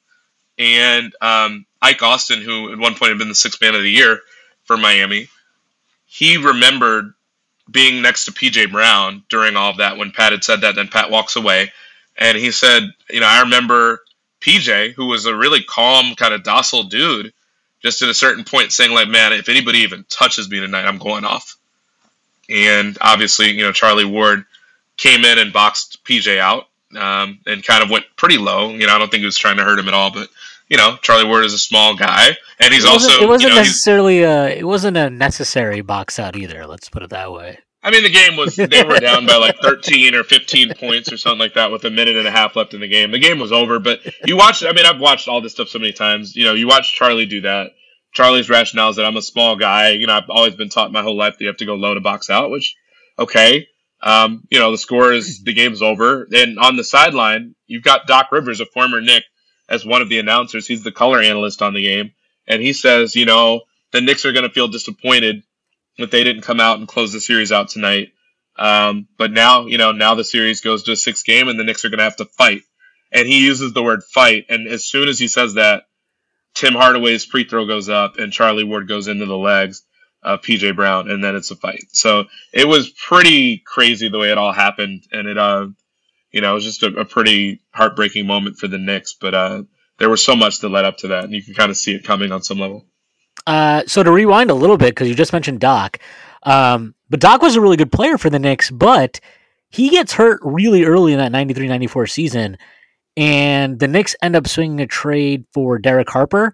And 0.57 1.13
um, 1.21 1.65
Ike 1.81 2.03
Austin, 2.03 2.41
who 2.41 2.71
at 2.71 2.79
one 2.79 2.95
point 2.95 3.09
had 3.09 3.17
been 3.17 3.29
the 3.29 3.35
sixth 3.35 3.61
man 3.61 3.75
of 3.75 3.81
the 3.81 3.89
year 3.89 4.21
for 4.65 4.77
Miami, 4.77 5.27
he 6.05 6.37
remembered 6.37 7.13
being 7.69 8.01
next 8.01 8.25
to 8.25 8.31
PJ 8.31 8.71
Brown 8.71 9.23
during 9.29 9.55
all 9.55 9.71
of 9.71 9.77
that 9.77 9.97
when 9.97 10.11
Pat 10.11 10.31
had 10.31 10.43
said 10.43 10.61
that. 10.61 10.75
Then 10.75 10.87
Pat 10.87 11.09
walks 11.09 11.35
away. 11.35 11.71
And 12.17 12.37
he 12.37 12.51
said, 12.51 12.83
You 13.09 13.21
know, 13.21 13.27
I 13.27 13.41
remember 13.41 14.03
PJ, 14.41 14.93
who 14.93 15.07
was 15.07 15.25
a 15.25 15.35
really 15.35 15.63
calm, 15.63 16.15
kind 16.15 16.33
of 16.33 16.43
docile 16.43 16.83
dude 16.83 17.33
just 17.81 18.01
at 18.01 18.09
a 18.09 18.13
certain 18.13 18.43
point 18.43 18.71
saying 18.71 18.91
like, 18.91 19.09
man, 19.09 19.33
if 19.33 19.49
anybody 19.49 19.79
even 19.79 20.05
touches 20.09 20.49
me 20.49 20.59
tonight, 20.59 20.85
I'm 20.85 20.97
going 20.97 21.25
off. 21.25 21.57
And 22.49 22.97
obviously, 23.01 23.51
you 23.51 23.63
know, 23.63 23.71
Charlie 23.71 24.05
Ward 24.05 24.45
came 24.97 25.25
in 25.25 25.37
and 25.37 25.53
boxed 25.53 26.03
PJ 26.05 26.37
out 26.39 26.67
um, 26.97 27.39
and 27.45 27.63
kind 27.63 27.83
of 27.83 27.89
went 27.89 28.05
pretty 28.15 28.37
low. 28.37 28.69
You 28.69 28.87
know, 28.87 28.95
I 28.95 28.97
don't 28.97 29.09
think 29.09 29.21
he 29.21 29.25
was 29.25 29.37
trying 29.37 29.57
to 29.57 29.63
hurt 29.63 29.79
him 29.79 29.87
at 29.87 29.93
all, 29.93 30.11
but 30.11 30.29
you 30.69 30.77
know, 30.77 30.97
Charlie 31.01 31.25
Ward 31.25 31.45
is 31.45 31.53
a 31.53 31.59
small 31.59 31.95
guy, 31.95 32.35
and 32.59 32.73
he's 32.73 32.85
it 32.85 32.89
also 32.89 33.23
it 33.23 33.27
wasn't 33.27 33.51
you 33.51 33.55
know, 33.55 33.61
necessarily 33.61 34.23
a 34.23 34.47
it 34.47 34.65
wasn't 34.65 34.97
a 34.97 35.09
necessary 35.09 35.81
box 35.81 36.19
out 36.19 36.35
either. 36.35 36.65
Let's 36.65 36.89
put 36.89 37.03
it 37.03 37.09
that 37.11 37.31
way. 37.31 37.59
I 37.83 37.91
mean, 37.91 38.03
the 38.03 38.09
game 38.09 38.37
was 38.37 38.55
they 38.55 38.83
were 38.83 38.99
down 38.99 39.25
by 39.25 39.35
like 39.35 39.57
13 39.61 40.15
or 40.15 40.23
15 40.23 40.73
points 40.75 41.11
or 41.11 41.17
something 41.17 41.39
like 41.39 41.55
that 41.55 41.69
with 41.71 41.83
a 41.83 41.89
minute 41.89 42.15
and 42.15 42.27
a 42.27 42.31
half 42.31 42.55
left 42.55 42.73
in 42.73 42.79
the 42.79 42.87
game. 42.87 43.11
The 43.11 43.19
game 43.19 43.39
was 43.39 43.51
over, 43.51 43.79
but 43.79 43.99
you 44.25 44.37
watched. 44.37 44.63
I 44.63 44.71
mean, 44.71 44.85
I've 44.85 45.01
watched 45.01 45.27
all 45.27 45.41
this 45.41 45.51
stuff 45.51 45.67
so 45.67 45.79
many 45.79 45.91
times. 45.91 46.35
You 46.35 46.45
know, 46.45 46.53
you 46.53 46.67
watch 46.67 46.95
Charlie 46.95 47.25
do 47.25 47.41
that. 47.41 47.71
Charlie's 48.13 48.49
rationale 48.49 48.89
is 48.89 48.95
that 48.95 49.05
I'm 49.05 49.17
a 49.17 49.21
small 49.21 49.55
guy. 49.57 49.89
You 49.89 50.07
know, 50.07 50.13
I've 50.13 50.29
always 50.29 50.55
been 50.55 50.69
taught 50.69 50.91
my 50.91 51.01
whole 51.01 51.17
life 51.17 51.33
that 51.33 51.41
you 51.41 51.47
have 51.47 51.57
to 51.57 51.65
go 51.65 51.75
low 51.75 51.93
to 51.93 51.99
box 51.99 52.29
out, 52.29 52.51
which 52.51 52.75
okay. 53.19 53.67
Um, 54.03 54.43
you 54.51 54.59
know, 54.59 54.71
the 54.71 54.77
score 54.77 55.13
is 55.13 55.43
the 55.43 55.53
game's 55.53 55.81
over. 55.81 56.27
And 56.33 56.59
on 56.59 56.75
the 56.75 56.83
sideline, 56.83 57.55
you've 57.67 57.83
got 57.83 58.05
Doc 58.05 58.31
Rivers, 58.31 58.59
a 58.59 58.65
former 58.65 58.99
Knick, 58.99 59.23
as 59.69 59.85
one 59.85 60.01
of 60.01 60.09
the 60.09 60.19
announcers. 60.19 60.67
He's 60.67 60.83
the 60.83 60.91
color 60.91 61.21
analyst 61.21 61.61
on 61.61 61.73
the 61.73 61.83
game, 61.83 62.11
and 62.45 62.61
he 62.61 62.73
says, 62.73 63.15
you 63.15 63.25
know, 63.25 63.61
the 63.93 64.01
Knicks 64.01 64.25
are 64.25 64.33
going 64.33 64.47
to 64.47 64.53
feel 64.53 64.67
disappointed 64.67 65.43
that 65.97 66.11
they 66.11 66.23
didn't 66.23 66.41
come 66.41 66.59
out 66.59 66.79
and 66.79 66.87
close 66.87 67.13
the 67.13 67.21
series 67.21 67.51
out 67.51 67.69
tonight. 67.69 68.09
Um, 68.57 69.07
but 69.17 69.31
now, 69.31 69.67
you 69.67 69.77
know, 69.77 69.91
now 69.91 70.15
the 70.15 70.23
series 70.23 70.61
goes 70.61 70.83
to 70.83 70.91
a 70.91 70.95
six 70.95 71.23
game 71.23 71.47
and 71.47 71.59
the 71.59 71.63
Knicks 71.63 71.85
are 71.85 71.89
going 71.89 71.99
to 71.99 72.03
have 72.03 72.17
to 72.17 72.25
fight. 72.25 72.61
And 73.11 73.27
he 73.27 73.45
uses 73.45 73.73
the 73.73 73.83
word 73.83 74.03
fight. 74.03 74.45
And 74.49 74.67
as 74.67 74.85
soon 74.85 75.07
as 75.07 75.19
he 75.19 75.27
says 75.27 75.53
that, 75.55 75.83
Tim 76.55 76.73
Hardaway's 76.73 77.25
free 77.25 77.45
throw 77.45 77.65
goes 77.65 77.89
up 77.89 78.17
and 78.17 78.33
Charlie 78.33 78.63
Ward 78.63 78.87
goes 78.87 79.07
into 79.07 79.25
the 79.25 79.37
legs 79.37 79.83
of 80.23 80.41
PJ 80.41 80.75
Brown, 80.75 81.09
and 81.09 81.23
then 81.23 81.35
it's 81.35 81.51
a 81.51 81.55
fight. 81.55 81.85
So 81.91 82.25
it 82.53 82.67
was 82.67 82.89
pretty 82.89 83.57
crazy 83.57 84.09
the 84.09 84.19
way 84.19 84.31
it 84.31 84.37
all 84.37 84.53
happened. 84.53 85.03
And 85.11 85.27
it, 85.27 85.37
uh, 85.37 85.67
you 86.31 86.41
know, 86.41 86.51
it 86.51 86.55
was 86.55 86.63
just 86.63 86.83
a, 86.83 86.87
a 86.87 87.05
pretty 87.05 87.61
heartbreaking 87.71 88.25
moment 88.25 88.57
for 88.57 88.67
the 88.67 88.77
Knicks. 88.77 89.13
But 89.13 89.33
uh, 89.33 89.63
there 89.99 90.09
was 90.09 90.23
so 90.23 90.35
much 90.35 90.59
that 90.59 90.69
led 90.69 90.85
up 90.85 90.97
to 90.97 91.09
that, 91.09 91.23
and 91.23 91.33
you 91.33 91.43
can 91.43 91.53
kind 91.53 91.69
of 91.69 91.77
see 91.77 91.93
it 91.93 92.03
coming 92.03 92.31
on 92.31 92.41
some 92.41 92.59
level. 92.59 92.85
Uh, 93.45 93.83
so 93.87 94.03
to 94.03 94.11
rewind 94.11 94.49
a 94.49 94.55
little 94.55 94.77
bit, 94.77 94.89
because 94.89 95.09
you 95.09 95.15
just 95.15 95.33
mentioned 95.33 95.59
Doc, 95.59 95.99
um, 96.43 96.95
but 97.09 97.19
Doc 97.19 97.41
was 97.41 97.55
a 97.55 97.61
really 97.61 97.77
good 97.77 97.91
player 97.91 98.17
for 98.17 98.29
the 98.29 98.39
Knicks, 98.39 98.71
but 98.71 99.19
he 99.69 99.89
gets 99.89 100.13
hurt 100.13 100.39
really 100.43 100.83
early 100.83 101.13
in 101.13 101.19
that 101.19 101.31
93 101.31 101.67
94 101.67 102.07
season. 102.07 102.57
And 103.15 103.79
the 103.79 103.87
Knicks 103.87 104.15
end 104.21 104.35
up 104.35 104.47
swinging 104.47 104.81
a 104.81 104.87
trade 104.87 105.45
for 105.53 105.77
Derek 105.77 106.09
Harper, 106.09 106.53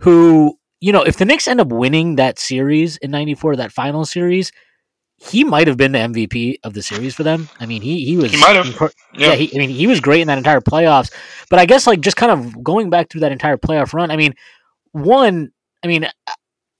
who, 0.00 0.58
you 0.80 0.92
know, 0.92 1.02
if 1.02 1.16
the 1.16 1.24
Knicks 1.24 1.48
end 1.48 1.60
up 1.60 1.68
winning 1.68 2.16
that 2.16 2.38
series 2.38 2.96
in 2.98 3.10
94, 3.10 3.56
that 3.56 3.72
final 3.72 4.04
series, 4.04 4.52
he 5.16 5.44
might 5.44 5.66
have 5.66 5.76
been 5.76 5.92
the 5.92 5.98
MVP 5.98 6.56
of 6.62 6.74
the 6.74 6.82
series 6.82 7.14
for 7.14 7.22
them. 7.22 7.48
I 7.58 7.66
mean, 7.66 7.80
he 7.80 8.04
he 8.04 8.16
was 8.16 8.32
he 8.32 8.40
might 8.40 8.56
have. 8.56 8.66
yeah, 9.14 9.28
yeah 9.28 9.34
he, 9.34 9.50
I 9.54 9.58
mean, 9.58 9.70
he 9.70 9.86
was 9.86 10.00
great 10.00 10.20
in 10.20 10.28
that 10.28 10.38
entire 10.38 10.60
playoffs. 10.60 11.10
But 11.48 11.58
I 11.58 11.66
guess 11.66 11.86
like 11.86 12.00
just 12.00 12.16
kind 12.16 12.32
of 12.32 12.62
going 12.62 12.90
back 12.90 13.08
through 13.08 13.22
that 13.22 13.32
entire 13.32 13.56
playoff 13.56 13.94
run. 13.94 14.10
I 14.10 14.16
mean, 14.16 14.34
one 14.92 15.52
I 15.82 15.88
mean, 15.88 16.04
uh, 16.04 16.32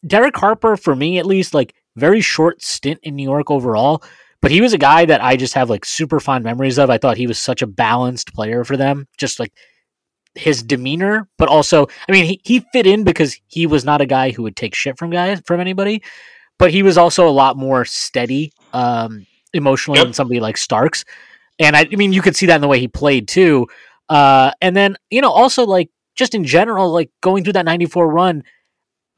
Derek 0.06 0.36
Harper, 0.36 0.76
for 0.76 0.94
me 0.94 1.18
at 1.18 1.26
least, 1.26 1.54
like 1.54 1.74
very 1.96 2.20
short 2.20 2.62
stint 2.62 3.00
in 3.02 3.16
New 3.16 3.22
York 3.22 3.50
overall, 3.50 4.02
but 4.42 4.50
he 4.50 4.60
was 4.60 4.72
a 4.72 4.78
guy 4.78 5.06
that 5.06 5.22
I 5.22 5.36
just 5.36 5.54
have 5.54 5.70
like 5.70 5.84
super 5.84 6.20
fond 6.20 6.44
memories 6.44 6.78
of. 6.78 6.90
I 6.90 6.98
thought 6.98 7.16
he 7.16 7.26
was 7.26 7.38
such 7.38 7.62
a 7.62 7.66
balanced 7.66 8.34
player 8.34 8.64
for 8.64 8.76
them, 8.76 9.08
just 9.16 9.40
like 9.40 9.52
his 10.36 10.62
demeanor, 10.62 11.28
but 11.38 11.48
also, 11.48 11.86
I 12.08 12.12
mean, 12.12 12.24
he, 12.24 12.40
he 12.44 12.60
fit 12.72 12.86
in 12.86 13.04
because 13.04 13.38
he 13.46 13.66
was 13.66 13.84
not 13.84 14.00
a 14.00 14.06
guy 14.06 14.30
who 14.30 14.42
would 14.42 14.56
take 14.56 14.74
shit 14.74 14.98
from 14.98 15.10
guys 15.10 15.40
from 15.44 15.60
anybody, 15.60 16.02
but 16.58 16.70
he 16.70 16.82
was 16.82 16.98
also 16.98 17.28
a 17.28 17.30
lot 17.30 17.56
more 17.56 17.84
steady 17.84 18.52
um, 18.72 19.26
emotionally 19.52 19.98
yep. 19.98 20.06
than 20.06 20.14
somebody 20.14 20.40
like 20.40 20.56
Starks. 20.56 21.04
And 21.58 21.76
I, 21.76 21.88
I 21.90 21.96
mean, 21.96 22.12
you 22.12 22.22
could 22.22 22.36
see 22.36 22.46
that 22.46 22.56
in 22.56 22.60
the 22.60 22.68
way 22.68 22.78
he 22.78 22.88
played 22.88 23.28
too. 23.28 23.66
Uh, 24.08 24.52
and 24.60 24.76
then, 24.76 24.96
you 25.10 25.20
know, 25.20 25.30
also 25.30 25.64
like 25.64 25.90
just 26.14 26.34
in 26.34 26.44
general, 26.44 26.92
like 26.92 27.10
going 27.20 27.44
through 27.44 27.54
that 27.54 27.64
94 27.64 28.08
run, 28.08 28.42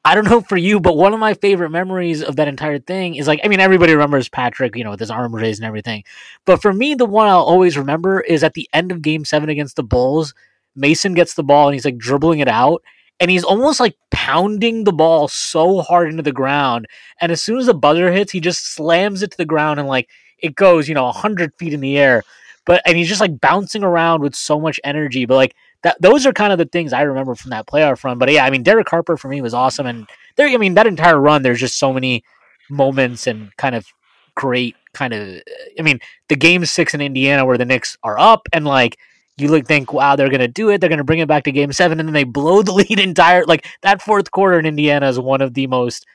I 0.04 0.14
don't 0.14 0.24
know 0.24 0.40
for 0.40 0.56
you, 0.56 0.80
but 0.80 0.96
one 0.96 1.12
of 1.12 1.20
my 1.20 1.34
favorite 1.34 1.70
memories 1.70 2.22
of 2.22 2.36
that 2.36 2.48
entire 2.48 2.78
thing 2.78 3.16
is 3.16 3.26
like, 3.26 3.40
I 3.44 3.48
mean, 3.48 3.60
everybody 3.60 3.92
remembers 3.92 4.28
Patrick, 4.28 4.76
you 4.76 4.84
know, 4.84 4.90
with 4.90 5.00
his 5.00 5.10
arm 5.10 5.34
raised 5.34 5.60
and 5.60 5.66
everything. 5.66 6.04
But 6.46 6.62
for 6.62 6.72
me, 6.72 6.94
the 6.94 7.04
one 7.04 7.28
I'll 7.28 7.42
always 7.42 7.76
remember 7.76 8.20
is 8.20 8.42
at 8.42 8.54
the 8.54 8.68
end 8.72 8.92
of 8.92 9.02
game 9.02 9.24
seven 9.24 9.48
against 9.48 9.76
the 9.76 9.82
Bulls, 9.82 10.32
Mason 10.79 11.14
gets 11.14 11.35
the 11.35 11.43
ball 11.43 11.68
and 11.68 11.74
he's 11.74 11.85
like 11.85 11.99
dribbling 11.99 12.39
it 12.41 12.49
out. 12.49 12.83
And 13.20 13.33
he's 13.33 13.43
almost 13.43 13.81
like 13.81 13.97
pounding 14.12 14.85
the 14.85 14.93
ball 14.93 15.26
so 15.26 15.81
hard 15.81 16.09
into 16.09 16.22
the 16.22 16.33
ground. 16.33 16.87
And 17.20 17.33
as 17.33 17.43
soon 17.43 17.59
as 17.59 17.66
the 17.66 17.74
buzzer 17.74 18.12
hits, 18.12 18.31
he 18.31 18.39
just 18.39 18.74
slams 18.74 19.22
it 19.22 19.33
to 19.33 19.37
the 19.37 19.45
ground 19.45 19.81
and 19.81 19.89
like 19.89 20.09
it 20.39 20.55
goes, 20.55 20.89
you 20.89 20.95
know, 20.95 21.05
100 21.05 21.53
feet 21.59 21.74
in 21.74 21.81
the 21.81 21.99
air. 21.99 22.22
but 22.64 22.81
and 22.87 22.97
he's 22.97 23.09
just 23.09 23.20
like 23.20 23.41
bouncing 23.41 23.83
around 23.83 24.22
with 24.22 24.37
so 24.37 24.61
much 24.61 24.79
energy. 24.85 25.26
But 25.26 25.35
like 25.35 25.55
that, 25.83 26.01
those 26.01 26.26
are 26.26 26.33
kind 26.33 26.53
of 26.53 26.59
the 26.59 26.66
things 26.66 26.93
I 26.93 27.03
remember 27.03 27.35
from 27.35 27.51
that 27.51 27.66
playoff 27.66 28.05
run. 28.05 28.18
But 28.18 28.31
yeah, 28.31 28.45
I 28.45 28.51
mean, 28.51 28.62
Derek 28.62 28.89
Harper 28.89 29.16
for 29.16 29.29
me 29.29 29.41
was 29.41 29.55
awesome, 29.55 29.87
and 29.87 30.09
there, 30.37 30.49
I 30.49 30.57
mean, 30.57 30.74
that 30.74 30.87
entire 30.87 31.18
run, 31.18 31.43
there's 31.43 31.61
just 31.61 31.79
so 31.79 31.93
many 31.93 32.22
moments 32.70 33.26
and 33.26 33.55
kind 33.57 33.74
of 33.74 33.87
great 34.35 34.76
kind 34.93 35.14
of. 35.14 35.43
I 35.79 35.83
mean, 35.83 36.01
the 36.29 36.37
game 36.37 36.64
six 36.64 36.95
in 36.95 37.01
Indiana 37.01 37.45
where 37.45 37.59
the 37.59 37.64
Knicks 37.64 37.97
are 38.03 38.18
up 38.18 38.49
and 38.53 38.64
like 38.64 38.99
you 39.39 39.49
look 39.49 39.66
think, 39.66 39.93
wow, 39.93 40.16
they're 40.16 40.30
gonna 40.30 40.49
do 40.49 40.70
it. 40.70 40.80
They're 40.80 40.91
gonna 40.91 41.05
bring 41.05 41.20
it 41.20 41.28
back 41.28 41.45
to 41.45 41.53
game 41.53 41.72
seven, 41.72 42.01
and 42.01 42.09
then 42.09 42.14
they 42.14 42.24
blow 42.24 42.62
the 42.62 42.72
lead 42.89 42.99
entire. 42.99 43.45
Like 43.45 43.66
that 43.82 44.03
fourth 44.03 44.30
quarter 44.30 44.59
in 44.59 44.66
Indiana 44.66 45.09
is 45.09 45.18
one 45.18 45.41
of 45.41 45.55
the 45.55 45.66
most 45.66 46.07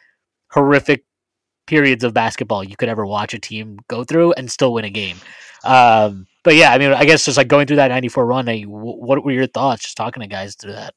horrific 0.52 1.06
periods 1.66 2.04
of 2.04 2.14
basketball 2.14 2.64
you 2.64 2.76
could 2.76 2.90
ever 2.90 3.06
watch 3.06 3.34
a 3.34 3.40
team 3.40 3.80
go 3.88 4.04
through 4.04 4.34
and 4.34 4.52
still 4.52 4.74
win 4.74 4.86
a 4.86 4.90
game. 4.90 5.18
Um, 5.64 6.28
but 6.44 6.56
yeah, 6.56 6.72
I 6.72 6.78
mean, 6.78 6.92
I 6.92 7.06
guess 7.06 7.26
just 7.26 7.38
like 7.38 7.48
going 7.48 7.68
through 7.68 7.78
that 7.78 7.88
'94 7.90 8.26
run, 8.26 8.50
I, 8.50 8.62
what 8.64 9.24
were 9.24 9.32
your 9.32 9.48
thoughts 9.48 9.84
just 9.84 9.98
talking 9.98 10.22
to 10.22 10.28
guys 10.28 10.56
through 10.56 10.74
that? 10.74 10.94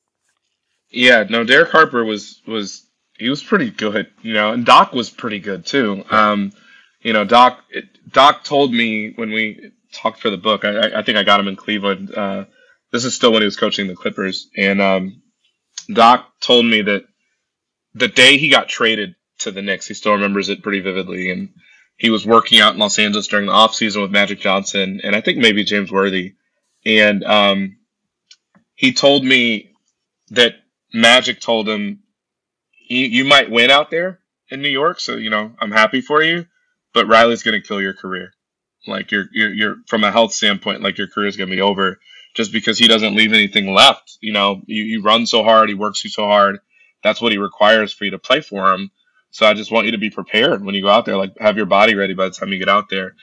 Yeah, 0.91 1.25
no, 1.29 1.45
Derek 1.45 1.71
Harper 1.71 2.05
was 2.05 2.43
was 2.47 2.87
he 3.19 3.29
was 3.29 3.43
pretty 3.43 3.71
good, 3.71 4.09
you 4.23 4.35
know, 4.35 4.53
and 4.53 4.65
Doc 4.65 4.93
was 4.93 5.11
pretty 5.11 5.39
good 5.39 5.65
too. 5.65 6.05
Um, 6.11 6.53
you 7.01 7.13
know, 7.13 7.25
Doc 7.25 7.65
Doc 8.11 8.45
told 8.45 8.73
me 8.73 9.13
when 9.15 9.31
we 9.31 9.71
talked 9.97 10.21
for 10.21 10.31
the 10.31 10.37
book. 10.37 10.65
I, 10.65 10.99
I 10.99 11.03
think 11.03 11.19
I 11.19 11.25
got 11.25 11.41
him 11.41 11.49
in 11.49 11.57
Cleveland. 11.57 12.15
Uh, 12.15 12.45
this 12.93 13.05
is 13.05 13.15
still 13.15 13.33
when 13.33 13.43
he 13.43 13.47
was 13.47 13.57
coaching 13.57 13.89
the 13.89 13.97
Clippers, 13.97 14.49
and 14.57 14.81
um, 14.81 15.23
Doc 15.93 16.27
told 16.41 16.67
me 16.67 16.83
that 16.83 17.05
the 17.95 18.09
day 18.09 18.37
he 18.39 18.51
got 18.51 18.69
traded 18.69 19.17
to 19.41 19.51
the 19.51 19.63
Knicks, 19.63 19.87
he 19.87 19.95
still 19.95 20.13
remembers 20.13 20.49
it 20.49 20.63
pretty 20.63 20.81
vividly, 20.81 21.31
and 21.31 21.51
he 21.97 22.11
was 22.11 22.27
working 22.27 22.61
out 22.61 22.75
in 22.75 22.79
Los 22.79 22.99
Angeles 22.99 23.27
during 23.27 23.47
the 23.47 23.53
offseason 23.53 24.03
with 24.03 24.11
Magic 24.11 24.41
Johnson 24.41 25.01
and 25.03 25.17
I 25.17 25.21
think 25.21 25.39
maybe 25.39 25.65
James 25.65 25.91
Worthy, 25.91 26.35
and 26.85 27.25
um, 27.25 27.79
he 28.75 28.93
told 28.93 29.25
me 29.25 29.73
that 30.31 30.55
Magic 30.93 31.41
told 31.41 31.69
him, 31.69 32.03
"You 32.89 33.25
might 33.25 33.51
win 33.51 33.71
out 33.71 33.91
there 33.91 34.21
in 34.51 34.63
New 34.63 34.69
York, 34.69 35.01
so 35.01 35.17
you 35.17 35.31
know 35.31 35.53
I'm 35.61 35.73
happy 35.73 36.01
for 36.01 36.23
you, 36.23 36.47
but 36.93 37.09
Riley's 37.09 37.43
going 37.43 37.61
to 37.61 37.67
kill 37.67 37.81
your 37.81 37.95
career." 37.95 38.33
Like 38.87 39.11
you're, 39.11 39.27
you're, 39.33 39.53
you're 39.53 39.77
from 39.87 40.05
a 40.05 40.13
health 40.13 40.33
standpoint, 40.33 40.83
like 40.83 40.99
your 40.99 41.09
career 41.09 41.29
is 41.29 41.37
going 41.37 41.51
to 41.51 41.57
be 41.57 41.63
over 41.63 41.99
just 42.35 42.53
because 42.53 42.79
he 42.79 42.87
doesn't 42.87 43.15
leave 43.15 43.33
anything 43.33 43.73
left. 43.73 44.19
You 44.21 44.33
know, 44.33 44.63
you, 44.67 44.83
you 44.83 45.03
run 45.03 45.27
so 45.27 45.43
hard, 45.43 45.69
he 45.69 45.75
works 45.75 46.05
you 46.05 46.11
so 46.11 46.27
hard. 46.27 46.59
That's 47.03 47.21
what 47.21 47.33
he 47.33 47.39
requires 47.39 47.93
for 47.93 48.05
you 48.05 48.11
to 48.13 48.19
play 48.19 48.41
for 48.41 48.73
him. 48.73 48.91
So 49.31 49.47
I 49.47 49.55
just 49.55 49.71
want 49.71 49.87
you 49.87 49.93
to 49.93 49.99
be 49.99 50.11
prepared 50.11 50.65
when 50.65 50.75
you 50.75 50.83
go 50.83 50.89
out 50.89 51.05
there, 51.05 51.17
like 51.17 51.37
have 51.39 51.57
your 51.57 51.67
body 51.67 51.95
ready 51.95 52.15
by 52.15 52.27
the 52.27 52.35
time 52.35 52.53
you 52.53 52.59
get 52.59 52.69
out 52.69 52.89
there. 52.89 53.15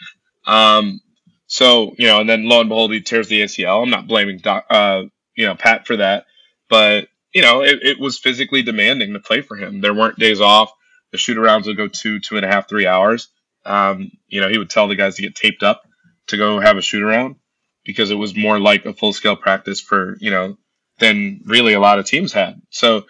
Um, 0.46 1.02
so 1.48 1.94
you 1.98 2.08
know, 2.08 2.20
and 2.20 2.30
then 2.30 2.48
lo 2.48 2.60
and 2.60 2.70
behold, 2.70 2.94
he 2.94 3.02
tears 3.02 3.28
the 3.28 3.42
ACL. 3.42 3.84
I'm 3.84 3.90
not 3.90 4.08
blaming 4.08 4.38
Doc, 4.38 4.66
uh, 4.70 5.04
you 5.36 5.46
know, 5.46 5.56
Pat 5.56 5.88
for 5.88 5.98
that, 5.98 6.26
but 6.70 7.08
you 7.34 7.42
know, 7.42 7.64
it, 7.64 7.80
it 7.82 8.00
was 8.00 8.20
physically 8.20 8.62
demanding 8.62 9.14
to 9.14 9.20
play 9.20 9.42
for 9.42 9.58
him. 9.58 9.82
There 9.82 9.94
weren't 9.94 10.20
days 10.20 10.40
off. 10.40 10.72
The 11.12 11.18
shoot 11.18 11.38
arounds 11.38 11.66
would 11.66 11.78
go 11.78 11.88
two, 11.88 12.20
two 12.20 12.38
and 12.38 12.46
a 12.46 12.48
half, 12.48 12.70
three 12.70 12.88
hours. 12.88 13.30
Um, 13.66 14.12
you 14.28 14.42
know, 14.42 14.50
he 14.50 14.58
would 14.58 14.70
tell 14.70 14.88
the 14.88 14.96
guys 14.96 15.16
to 15.16 15.22
get 15.22 15.36
taped 15.36 15.64
up 15.64 15.84
to 16.28 16.38
go 16.38 16.60
have 16.60 16.78
a 16.78 16.82
shoot 16.82 17.04
around 17.04 17.36
because 17.84 18.12
it 18.12 18.16
was 18.16 18.36
more 18.36 18.60
like 18.60 18.86
a 18.86 18.94
full 18.94 19.14
scale 19.14 19.36
practice 19.36 19.82
for, 19.82 20.18
you 20.20 20.32
know, 20.32 20.58
than 21.00 21.42
really 21.46 21.74
a 21.74 21.80
lot 21.80 22.00
of 22.00 22.06
teams 22.06 22.34
had. 22.34 22.62
So, 22.70 23.06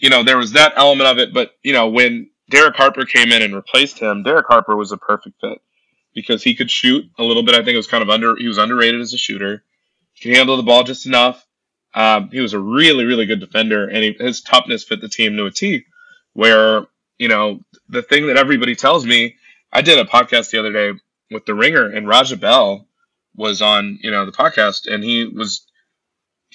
you 0.00 0.10
know, 0.10 0.22
there 0.22 0.38
was 0.38 0.52
that 0.52 0.74
element 0.76 1.08
of 1.08 1.18
it. 1.18 1.32
But, 1.32 1.52
you 1.62 1.72
know, 1.72 1.88
when 1.88 2.30
Derek 2.50 2.76
Harper 2.76 3.04
came 3.04 3.32
in 3.32 3.42
and 3.42 3.54
replaced 3.54 3.98
him, 3.98 4.22
Derek 4.22 4.46
Harper 4.48 4.76
was 4.76 4.92
a 4.92 4.96
perfect 4.96 5.40
fit 5.40 5.60
because 6.14 6.42
he 6.42 6.54
could 6.54 6.70
shoot 6.70 7.04
a 7.18 7.24
little 7.24 7.42
bit. 7.42 7.54
I 7.54 7.58
think 7.58 7.74
it 7.74 7.76
was 7.76 7.86
kind 7.86 8.02
of 8.02 8.10
under, 8.10 8.36
he 8.36 8.48
was 8.48 8.58
underrated 8.58 9.00
as 9.00 9.12
a 9.12 9.18
shooter. 9.18 9.62
He 10.14 10.28
could 10.28 10.36
handle 10.36 10.56
the 10.56 10.62
ball 10.62 10.82
just 10.82 11.06
enough. 11.06 11.44
Um, 11.94 12.30
he 12.30 12.40
was 12.40 12.52
a 12.52 12.58
really, 12.60 13.04
really 13.04 13.26
good 13.26 13.40
defender, 13.40 13.88
and 13.88 14.04
he, 14.04 14.16
his 14.18 14.40
toughness 14.40 14.84
fit 14.84 15.00
the 15.00 15.08
team 15.08 15.36
to 15.36 15.46
a 15.46 15.50
T. 15.50 15.84
Where, 16.32 16.86
you 17.18 17.28
know, 17.28 17.60
the 17.88 18.02
thing 18.02 18.26
that 18.26 18.36
everybody 18.36 18.74
tells 18.76 19.04
me 19.06 19.36
I 19.72 19.82
did 19.82 19.98
a 19.98 20.04
podcast 20.04 20.50
the 20.50 20.58
other 20.58 20.72
day 20.72 20.98
with 21.30 21.46
the 21.46 21.54
Ringer, 21.54 21.88
and 21.88 22.08
Raja 22.08 22.36
Bell 22.36 22.86
was 23.34 23.62
on, 23.62 23.98
you 24.02 24.10
know, 24.10 24.24
the 24.26 24.32
podcast, 24.32 24.92
and 24.92 25.04
he 25.04 25.26
was 25.26 25.66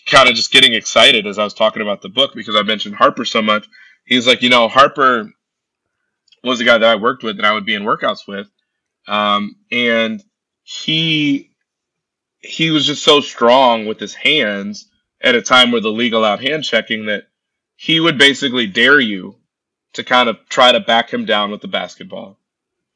kind 0.06 0.28
of 0.28 0.36
just 0.36 0.52
getting 0.52 0.74
excited 0.74 1.26
as 1.28 1.38
I 1.38 1.44
was 1.44 1.54
talking 1.54 1.82
about 1.82 2.02
the 2.02 2.10
book 2.10 2.34
because 2.36 2.56
I 2.56 2.64
mentioned 2.64 2.96
Harper 2.96 3.26
so 3.26 3.42
much. 3.42 3.68
He's 4.06 4.28
like, 4.28 4.42
you 4.42 4.50
know, 4.50 4.68
Harper 4.68 5.32
was 6.44 6.60
a 6.60 6.66
guy 6.66 6.78
that 6.78 6.90
I 6.90 6.96
worked 6.96 7.24
with 7.24 7.38
and 7.38 7.46
I 7.46 7.54
would 7.54 7.66
be 7.66 7.76
in 7.76 7.84
workouts 7.84 8.28
with, 8.28 8.48
um, 9.08 9.56
and 9.72 10.22
he 10.64 11.52
he 12.40 12.72
was 12.72 12.86
just 12.86 13.04
so 13.04 13.22
strong 13.22 13.86
with 13.86 14.00
his 14.00 14.14
hands 14.14 14.90
at 15.22 15.36
a 15.36 15.42
time 15.42 15.72
where 15.72 15.80
the 15.80 15.90
league 15.90 16.14
allowed 16.14 16.42
hand 16.42 16.64
checking 16.64 17.06
that 17.06 17.24
he 17.78 18.00
would 18.00 18.18
basically 18.18 18.68
dare 18.68 19.00
you 19.00 19.38
to 19.94 20.04
kind 20.04 20.28
of 20.28 20.38
try 20.50 20.72
to 20.72 20.80
back 20.82 21.10
him 21.12 21.26
down 21.26 21.52
with 21.52 21.62
the 21.62 21.68
basketball. 21.68 22.38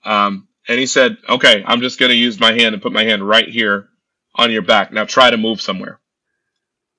Um, 0.04 0.48
and 0.68 0.80
he 0.80 0.86
said, 0.86 1.18
okay, 1.28 1.64
I'm 1.66 1.82
just 1.82 2.00
going 2.00 2.10
to 2.10 2.16
use 2.16 2.40
my 2.40 2.52
hand 2.52 2.74
and 2.74 2.82
put 2.82 2.92
my 2.92 3.04
hand 3.04 3.28
right 3.28 3.48
here 3.48 3.90
on 4.36 4.52
your 4.52 4.62
back. 4.62 4.92
Now 4.92 5.06
try 5.06 5.30
to 5.30 5.38
move 5.38 5.62
somewhere. 5.62 6.00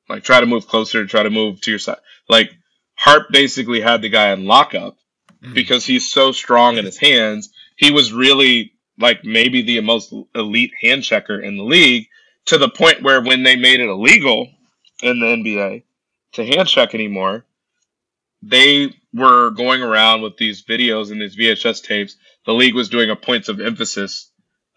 Like 0.08 0.24
try 0.24 0.40
to 0.40 0.46
move 0.46 0.66
closer, 0.66 1.04
try 1.06 1.22
to 1.22 1.30
move 1.30 1.60
to 1.62 1.70
your 1.70 1.78
side. 1.78 1.98
Like 2.28 2.50
Harp 2.94 3.28
basically 3.30 3.80
had 3.80 4.02
the 4.02 4.08
guy 4.08 4.32
in 4.32 4.46
lockup 4.46 4.96
mm-hmm. 5.42 5.54
because 5.54 5.84
he's 5.84 6.10
so 6.10 6.32
strong 6.32 6.78
in 6.78 6.84
his 6.84 6.98
hands. 6.98 7.50
He 7.76 7.90
was 7.90 8.12
really 8.12 8.72
like 8.98 9.24
maybe 9.24 9.62
the 9.62 9.80
most 9.80 10.12
elite 10.34 10.72
hand 10.80 11.04
checker 11.04 11.38
in 11.38 11.56
the 11.56 11.62
league 11.62 12.08
to 12.46 12.58
the 12.58 12.68
point 12.68 13.02
where 13.02 13.22
when 13.22 13.42
they 13.42 13.56
made 13.56 13.80
it 13.80 13.88
illegal 13.88 14.48
in 15.02 15.20
the 15.20 15.26
NBA 15.26 15.84
to 16.32 16.46
hand 16.46 16.68
check 16.68 16.94
anymore, 16.94 17.44
they 18.42 18.94
were 19.12 19.50
going 19.50 19.82
around 19.82 20.22
with 20.22 20.36
these 20.36 20.64
videos 20.64 21.10
and 21.10 21.20
these 21.20 21.36
VHS 21.36 21.82
tapes 21.82 22.16
the 22.46 22.54
league 22.54 22.74
was 22.74 22.88
doing 22.88 23.10
a 23.10 23.16
points 23.16 23.48
of 23.48 23.60
emphasis 23.60 24.30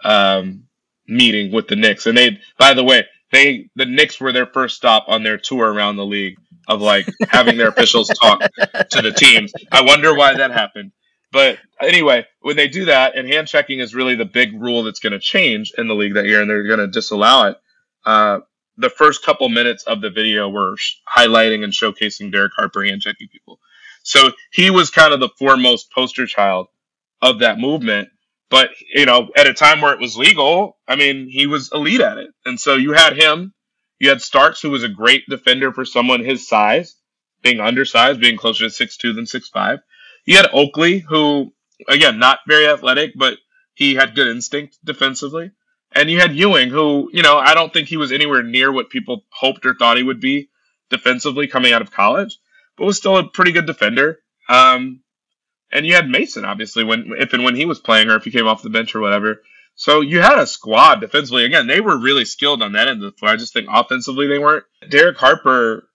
um, 0.04 0.64
meeting 1.08 1.52
with 1.52 1.68
the 1.68 1.76
Knicks, 1.76 2.06
and 2.06 2.18
they, 2.18 2.40
by 2.58 2.74
the 2.74 2.84
way, 2.84 3.06
they 3.32 3.70
the 3.76 3.86
Knicks 3.86 4.20
were 4.20 4.32
their 4.32 4.46
first 4.46 4.76
stop 4.76 5.06
on 5.08 5.24
their 5.24 5.38
tour 5.38 5.72
around 5.72 5.96
the 5.96 6.06
league 6.06 6.38
of 6.68 6.82
like 6.82 7.08
having 7.30 7.58
their 7.58 7.70
officials 7.70 8.10
talk 8.10 8.40
to 8.40 9.02
the 9.02 9.14
teams. 9.16 9.54
I 9.72 9.82
wonder 9.82 10.16
why 10.16 10.36
that 10.36 10.52
happened. 10.52 10.92
But 11.32 11.60
anyway, 11.82 12.26
when 12.42 12.58
they 12.58 12.68
do 12.68 12.86
that, 12.86 13.16
and 13.16 13.28
hand 13.28 13.48
checking 13.48 13.80
is 13.80 13.96
really 13.96 14.16
the 14.16 14.26
big 14.26 14.62
rule 14.62 14.84
that's 14.84 15.00
going 15.00 15.14
to 15.14 15.20
change 15.20 15.72
in 15.78 15.88
the 15.88 15.96
league 15.96 16.16
that 16.16 16.26
year, 16.26 16.42
and 16.42 16.50
they're 16.50 16.68
going 16.68 16.80
to 16.80 16.88
disallow 16.88 17.50
it. 17.50 17.58
Uh, 18.06 18.40
the 18.78 18.90
first 18.90 19.24
couple 19.24 19.48
minutes 19.48 19.84
of 19.84 20.02
the 20.02 20.10
video 20.10 20.50
were 20.50 20.76
highlighting 21.18 21.64
and 21.64 21.72
showcasing 21.72 22.32
Derek 22.32 22.52
Harper 22.56 22.84
hand 22.84 23.02
checking 23.02 23.28
people. 23.30 23.60
So 24.04 24.32
he 24.52 24.72
was 24.72 24.90
kind 24.90 25.14
of 25.14 25.20
the 25.20 25.30
foremost 25.38 25.92
poster 25.92 26.26
child 26.26 26.68
of 27.22 27.40
that 27.40 27.60
movement. 27.60 28.10
But, 28.50 28.70
you 28.94 29.06
know, 29.06 29.30
at 29.38 29.48
a 29.48 29.54
time 29.54 29.80
where 29.80 29.94
it 29.94 30.00
was 30.02 30.18
legal, 30.18 30.78
I 30.88 30.98
mean, 30.98 31.30
he 31.30 31.48
was 31.48 31.72
elite 31.72 32.02
at 32.02 32.18
it. 32.18 32.30
And 32.46 32.60
so 32.60 32.76
you 32.76 32.92
had 32.92 33.18
him, 33.18 33.54
you 34.00 34.10
had 34.10 34.22
Starks, 34.22 34.62
who 34.62 34.72
was 34.72 34.84
a 34.84 34.90
great 34.90 35.24
defender 35.30 35.72
for 35.72 35.86
someone 35.86 36.24
his 36.24 36.48
size, 36.48 36.96
being 37.42 37.62
undersized, 37.62 38.20
being 38.20 38.38
closer 38.38 38.66
to 38.66 38.70
six 38.70 38.98
two 38.98 39.14
than 39.14 39.26
six 39.26 39.48
five. 39.48 39.80
You 40.26 40.36
had 40.36 40.50
Oakley, 40.52 41.00
who, 41.00 41.54
again, 41.88 42.20
not 42.20 42.40
very 42.48 42.68
athletic, 42.68 43.12
but 43.16 43.38
he 43.74 43.96
had 43.96 44.16
good 44.16 44.28
instinct 44.28 44.78
defensively. 44.84 45.52
And 45.94 46.10
you 46.10 46.20
had 46.20 46.36
Ewing, 46.36 46.70
who, 46.70 47.10
you 47.14 47.24
know, 47.24 47.38
I 47.38 47.54
don't 47.54 47.72
think 47.74 47.88
he 47.88 47.98
was 47.98 48.12
anywhere 48.12 48.44
near 48.44 48.72
what 48.72 48.90
people 48.90 49.26
hoped 49.30 49.66
or 49.66 49.76
thought 49.76 49.98
he 49.98 50.04
would 50.04 50.20
be 50.22 50.50
defensively 50.90 51.48
coming 51.48 51.74
out 51.74 51.82
of 51.82 51.92
college, 51.92 52.38
but 52.78 52.86
was 52.86 52.98
still 52.98 53.18
a 53.18 53.28
pretty 53.28 53.52
good 53.52 53.66
defender. 53.66 54.20
Um, 54.50 55.02
and 55.72 55.86
you 55.86 55.96
had 55.96 56.10
Mason 56.10 56.46
obviously 56.46 56.84
when 56.84 57.12
if 57.18 57.34
and 57.34 57.44
when 57.44 57.56
he 57.56 57.66
was 57.66 57.80
playing 57.80 58.10
or 58.10 58.16
if 58.16 58.24
he 58.24 58.32
came 58.32 58.48
off 58.48 58.64
the 58.64 58.70
bench 58.70 58.96
or 58.96 59.02
whatever. 59.02 59.42
So 59.76 60.02
you 60.02 60.22
had 60.22 60.38
a 60.38 60.46
squad 60.46 61.00
defensively. 61.00 61.46
Again, 61.46 61.68
they 61.68 61.82
were 61.82 61.98
really 61.98 62.26
skilled 62.26 62.62
on 62.62 62.74
that 62.74 62.88
end 62.88 63.04
of 63.04 63.12
the 63.12 63.18
floor. 63.18 63.32
I 63.32 63.38
just 63.38 63.54
think 63.54 63.68
offensively 63.72 64.28
they 64.28 64.38
weren't. 64.38 64.66
Derek 64.90 65.18
Harper, 65.18 65.88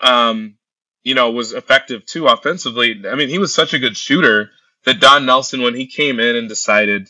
um, 0.00 0.56
you 1.02 1.14
know, 1.14 1.30
was 1.30 1.52
effective 1.52 2.04
too 2.04 2.26
offensively. 2.26 3.02
I 3.08 3.14
mean, 3.14 3.28
he 3.28 3.38
was 3.38 3.54
such 3.54 3.74
a 3.74 3.78
good 3.78 3.96
shooter 3.96 4.50
that 4.84 5.00
Don 5.00 5.26
Nelson, 5.26 5.62
when 5.62 5.74
he 5.74 5.86
came 5.86 6.20
in 6.20 6.36
and 6.36 6.48
decided 6.48 7.08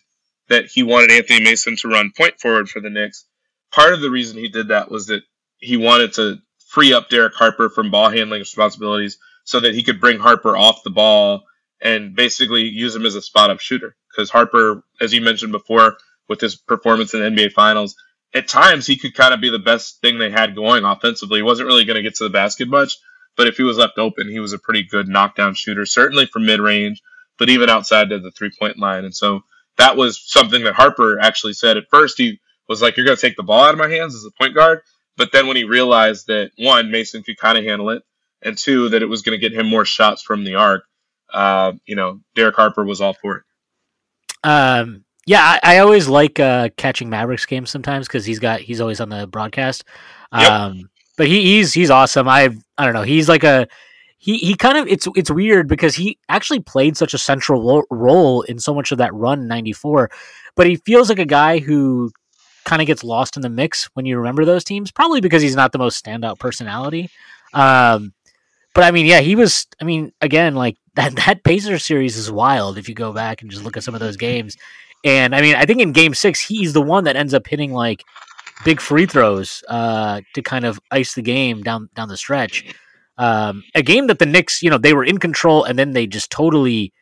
that 0.49 0.67
he 0.67 0.83
wanted 0.83 1.11
Anthony 1.11 1.43
Mason 1.43 1.77
to 1.77 1.89
run 1.89 2.13
point 2.17 2.41
forward 2.41 2.69
for 2.69 2.81
the 2.81 2.91
Knicks, 2.91 3.27
part 3.73 3.93
of 3.93 4.01
the 4.01 4.11
reason 4.11 4.39
he 4.39 4.49
did 4.49 4.69
that 4.69 4.91
was 4.91 5.07
that 5.07 5.23
he 5.59 5.77
wanted 5.77 6.13
to 6.15 6.39
free 6.69 6.93
up 6.93 7.09
Derek 7.09 7.35
Harper 7.35 7.69
from 7.69 7.91
ball 7.91 8.11
handling 8.11 8.41
responsibilities 8.41 9.19
so 9.45 9.61
that 9.61 9.75
he 9.75 9.83
could 9.83 10.01
bring 10.01 10.19
Harper 10.19 10.57
off 10.57 10.83
the 10.83 10.91
ball 10.91 11.45
and 11.83 12.15
basically 12.15 12.63
use 12.63 12.95
him 12.95 13.05
as 13.05 13.15
a 13.15 13.23
spot 13.23 13.51
up 13.51 13.61
shooter. 13.61 13.97
Because 14.11 14.31
Harper, 14.31 14.85
as 15.01 15.13
you 15.13 15.21
mentioned 15.21 15.53
before, 15.53 15.97
with 16.29 16.41
his 16.41 16.57
performance 16.57 17.13
in 17.13 17.21
the 17.21 17.31
NBA 17.31 17.53
Finals, 17.53 17.97
at 18.35 18.49
times 18.49 18.87
he 18.87 18.97
could 18.97 19.15
kind 19.15 19.35
of 19.35 19.41
be 19.41 19.51
the 19.51 19.59
best 19.59 20.01
thing 20.01 20.19
they 20.19 20.31
had 20.31 20.55
going 20.55 20.85
offensively. 20.85 21.39
He 21.39 21.43
wasn't 21.43 21.67
really 21.67 21.85
going 21.85 21.97
to 21.97 22.03
get 22.03 22.15
to 22.17 22.25
the 22.25 22.31
basket 22.31 22.69
much, 22.69 22.97
but 23.37 23.47
if 23.47 23.57
he 23.57 23.63
was 23.63 23.79
left 23.79 23.99
open, 23.99 24.29
he 24.29 24.41
was 24.41 24.53
a 24.53 24.59
pretty 24.59 24.85
good 24.85 25.09
knockdown 25.09 25.55
shooter, 25.55 25.85
certainly 25.85 26.27
from 26.27 26.47
mid 26.47 26.61
range, 26.61 27.03
but 27.39 27.51
even 27.51 27.69
outside 27.69 28.13
of 28.13 28.23
the 28.23 28.31
three 28.31 28.53
point 28.57 28.79
line. 28.79 29.05
And 29.05 29.15
so 29.15 29.43
that 29.79 29.97
was 29.97 30.23
something 30.25 30.65
that 30.65 30.75
Harper 30.75 31.19
actually 31.19 31.55
said. 31.55 31.77
At 31.77 31.91
first, 31.91 32.19
he 32.19 32.41
was 32.69 32.81
like, 32.81 32.97
"You're 32.97 33.07
going 33.07 33.17
to 33.17 33.21
take 33.21 33.37
the 33.37 33.43
ball 33.43 33.65
out 33.65 33.75
of 33.75 33.79
my 33.79 33.89
hands 33.89 34.15
as 34.15 34.25
a 34.25 34.31
point 34.31 34.55
guard." 34.55 34.81
But 35.17 35.33
then 35.33 35.47
when 35.47 35.57
he 35.57 35.65
realized 35.65 36.29
that 36.29 36.53
one, 36.57 36.91
Mason 36.91 37.23
could 37.23 37.39
kind 37.39 37.59
of 37.59 37.65
handle 37.65 37.91
it, 37.91 38.03
and 38.41 38.57
two, 38.57 38.91
that 38.91 39.03
it 39.03 39.09
was 39.09 39.23
going 39.23 39.39
to 39.39 39.49
get 39.49 39.59
him 39.59 39.67
more 39.67 39.85
shots 39.85 40.23
from 40.23 40.45
the 40.45 40.55
arc, 40.55 40.85
uh, 41.33 41.73
you 41.87 41.97
know, 41.97 42.21
Derek 42.35 42.57
Harper 42.57 42.85
was 42.85 43.01
all 43.01 43.15
for 43.15 43.37
it. 43.37 43.43
Um, 44.45 45.05
yeah, 45.27 45.59
I, 45.63 45.77
I 45.77 45.79
always 45.79 46.09
like 46.09 46.41
uh, 46.41 46.71
catching 46.77 47.09
Mavericks 47.09 47.47
games 47.47 47.71
sometimes 47.71 48.07
because 48.07 48.25
he's 48.25 48.39
got 48.39 48.61
he's 48.61 48.81
always 48.81 49.01
on 49.01 49.09
the 49.09 49.27
broadcast. 49.27 49.85
Yep. 50.37 50.51
Um, 50.51 50.91
but 51.17 51.27
he, 51.29 51.43
he's 51.43 51.73
he's 51.73 51.91
awesome. 51.91 52.29
I 52.29 52.51
I 52.77 52.85
don't 52.85 52.95
know. 52.95 53.03
He's 53.03 53.29
like 53.29 53.45
a 53.45 53.69
he 54.19 54.39
he 54.39 54.55
kind 54.55 54.79
of 54.79 54.89
it's 54.89 55.07
it's 55.15 55.31
weird 55.31 55.69
because 55.69 55.95
he 55.95 56.19
actually 56.29 56.61
played 56.61 56.97
such 56.97 57.15
a 57.15 57.19
central 57.19 57.63
lo- 57.63 57.85
role 57.91 58.43
in 58.43 58.59
so 58.59 58.75
much 58.75 58.93
of 58.93 58.99
that 58.99 59.15
run 59.15 59.47
'94, 59.47 60.11
but 60.57 60.67
he 60.67 60.77
feels 60.77 61.09
like 61.09 61.19
a 61.19 61.25
guy 61.25 61.59
who 61.59 62.11
kind 62.65 62.81
of 62.81 62.87
gets 62.87 63.05
lost 63.05 63.37
in 63.37 63.43
the 63.43 63.49
mix 63.49 63.89
when 63.95 64.07
you 64.07 64.17
remember 64.17 64.45
those 64.45 64.65
teams. 64.65 64.91
Probably 64.91 65.21
because 65.21 65.43
he's 65.43 65.57
not 65.57 65.73
the 65.73 65.79
most 65.79 66.05
standout 66.05 66.39
personality. 66.39 67.11
Um, 67.53 68.13
but 68.75 68.85
I 68.85 68.91
mean, 68.91 69.07
yeah, 69.07 69.21
he 69.21 69.37
was. 69.37 69.67
I 69.81 69.85
mean, 69.85 70.13
again, 70.21 70.55
like 70.55 70.77
that 70.95 71.17
that 71.17 71.45
Pacers 71.45 71.85
series 71.85 72.17
is 72.17 72.31
wild 72.31 72.79
if 72.79 72.89
you 72.89 72.95
go 72.95 73.13
back 73.13 73.43
and 73.43 73.51
just 73.51 73.65
look 73.65 73.77
at 73.77 73.85
some 73.85 73.95
of 73.95 74.01
those 74.01 74.17
games. 74.17 74.57
And 75.05 75.35
I 75.35 75.41
mean, 75.41 75.55
I 75.55 75.65
think 75.65 75.81
in 75.81 75.93
Game 75.93 76.15
Six, 76.15 76.41
he's 76.41 76.73
the 76.73 76.83
one 76.83 77.05
that 77.05 77.17
ends 77.17 77.35
up 77.35 77.47
hitting 77.47 77.73
like 77.73 78.05
big 78.65 78.81
free 78.81 79.07
throws 79.07 79.65
uh, 79.69 80.21
to 80.35 80.43
kind 80.43 80.65
of 80.65 80.81
ice 80.91 81.15
the 81.15 81.23
game 81.23 81.63
down 81.63 81.89
down 81.95 82.09
the 82.09 82.17
stretch. 82.17 82.65
Um, 83.19 83.63
a 83.75 83.83
game 83.83 84.07
that 84.07 84.19
the 84.19 84.27
Knicks, 84.27 84.63
you 84.63 84.71
know, 84.71 84.79
they 84.79 84.95
were 84.95 85.05
in 85.05 85.19
control 85.19 85.65
and 85.65 85.79
then 85.79 85.93
they 85.93 86.07
just 86.07 86.31
totally, 86.31 86.93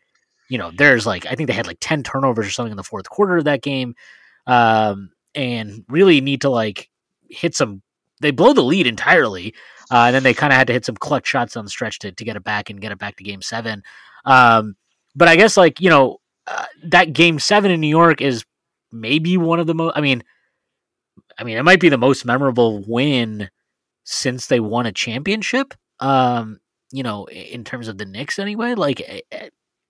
you 0.48 0.58
know, 0.58 0.70
there's 0.76 1.06
like 1.06 1.26
I 1.26 1.34
think 1.34 1.46
they 1.48 1.54
had 1.54 1.66
like 1.66 1.78
ten 1.80 2.02
turnovers 2.02 2.46
or 2.46 2.50
something 2.50 2.72
in 2.72 2.76
the 2.76 2.82
fourth 2.82 3.08
quarter 3.08 3.36
of 3.36 3.44
that 3.44 3.62
game, 3.62 3.94
um, 4.46 5.10
and 5.34 5.84
really 5.88 6.20
need 6.20 6.40
to 6.42 6.50
like 6.50 6.88
hit 7.28 7.54
some. 7.54 7.82
They 8.20 8.32
blow 8.32 8.52
the 8.52 8.62
lead 8.62 8.86
entirely, 8.86 9.54
uh, 9.90 10.04
and 10.06 10.14
then 10.14 10.22
they 10.22 10.34
kind 10.34 10.52
of 10.52 10.56
had 10.56 10.66
to 10.68 10.72
hit 10.72 10.84
some 10.84 10.96
clutch 10.96 11.26
shots 11.26 11.56
on 11.56 11.64
the 11.64 11.70
stretch 11.70 11.98
to, 12.00 12.12
to 12.12 12.24
get 12.24 12.36
it 12.36 12.44
back 12.44 12.70
and 12.70 12.80
get 12.80 12.92
it 12.92 12.98
back 12.98 13.16
to 13.16 13.24
Game 13.24 13.42
Seven. 13.42 13.82
Um, 14.24 14.76
but 15.14 15.28
I 15.28 15.36
guess 15.36 15.56
like 15.56 15.80
you 15.80 15.90
know 15.90 16.18
uh, 16.46 16.66
that 16.84 17.12
Game 17.12 17.38
Seven 17.38 17.70
in 17.70 17.80
New 17.80 17.88
York 17.88 18.20
is 18.20 18.44
maybe 18.92 19.36
one 19.36 19.60
of 19.60 19.66
the 19.66 19.74
most. 19.74 19.96
I 19.96 20.00
mean, 20.00 20.22
I 21.38 21.44
mean, 21.44 21.56
it 21.56 21.62
might 21.62 21.80
be 21.80 21.88
the 21.88 21.98
most 21.98 22.24
memorable 22.24 22.82
win 22.86 23.50
since 24.04 24.46
they 24.46 24.60
won 24.60 24.86
a 24.86 24.92
championship. 24.92 25.74
Um, 26.00 26.60
you 26.92 27.02
know, 27.02 27.26
in 27.26 27.64
terms 27.64 27.88
of 27.88 27.98
the 27.98 28.04
Knicks, 28.04 28.38
anyway. 28.38 28.74
Like, 28.74 29.00
eh, 29.06 29.20
eh, 29.32 29.48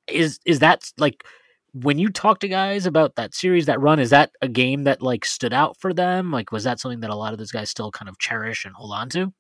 is 0.09 0.38
is 0.44 0.59
that 0.61 0.90
like 0.98 1.24
when 1.72 1.98
you 1.98 2.11
talk 2.11 2.40
to 2.40 2.48
guys 2.48 2.86
about 2.86 3.16
that 3.16 3.34
series, 3.34 3.66
that 3.66 3.80
run? 3.80 4.01
Is 4.01 4.11
that 4.11 4.32
a 4.42 4.48
game 4.48 4.84
that 4.84 5.03
like 5.03 5.24
stood 5.24 5.53
out 5.53 5.76
for 5.78 5.92
them? 5.94 6.30
Like, 6.30 6.53
was 6.53 6.64
that 6.64 6.80
something 6.80 7.01
that 7.01 7.11
a 7.11 7.16
lot 7.16 7.32
of 7.32 7.38
those 7.38 7.53
guys 7.53 7.70
still 7.70 7.90
kind 7.90 8.09
of 8.09 8.18
cherish 8.18 8.64
and 8.64 8.74
hold 8.74 8.92
on 8.92 9.09
to? 9.11 9.32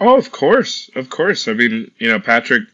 Oh, 0.00 0.16
of 0.16 0.30
course, 0.30 0.90
of 0.94 1.10
course. 1.10 1.48
I 1.48 1.54
mean, 1.54 1.90
you 1.98 2.08
know, 2.08 2.20
Patrick 2.20 2.64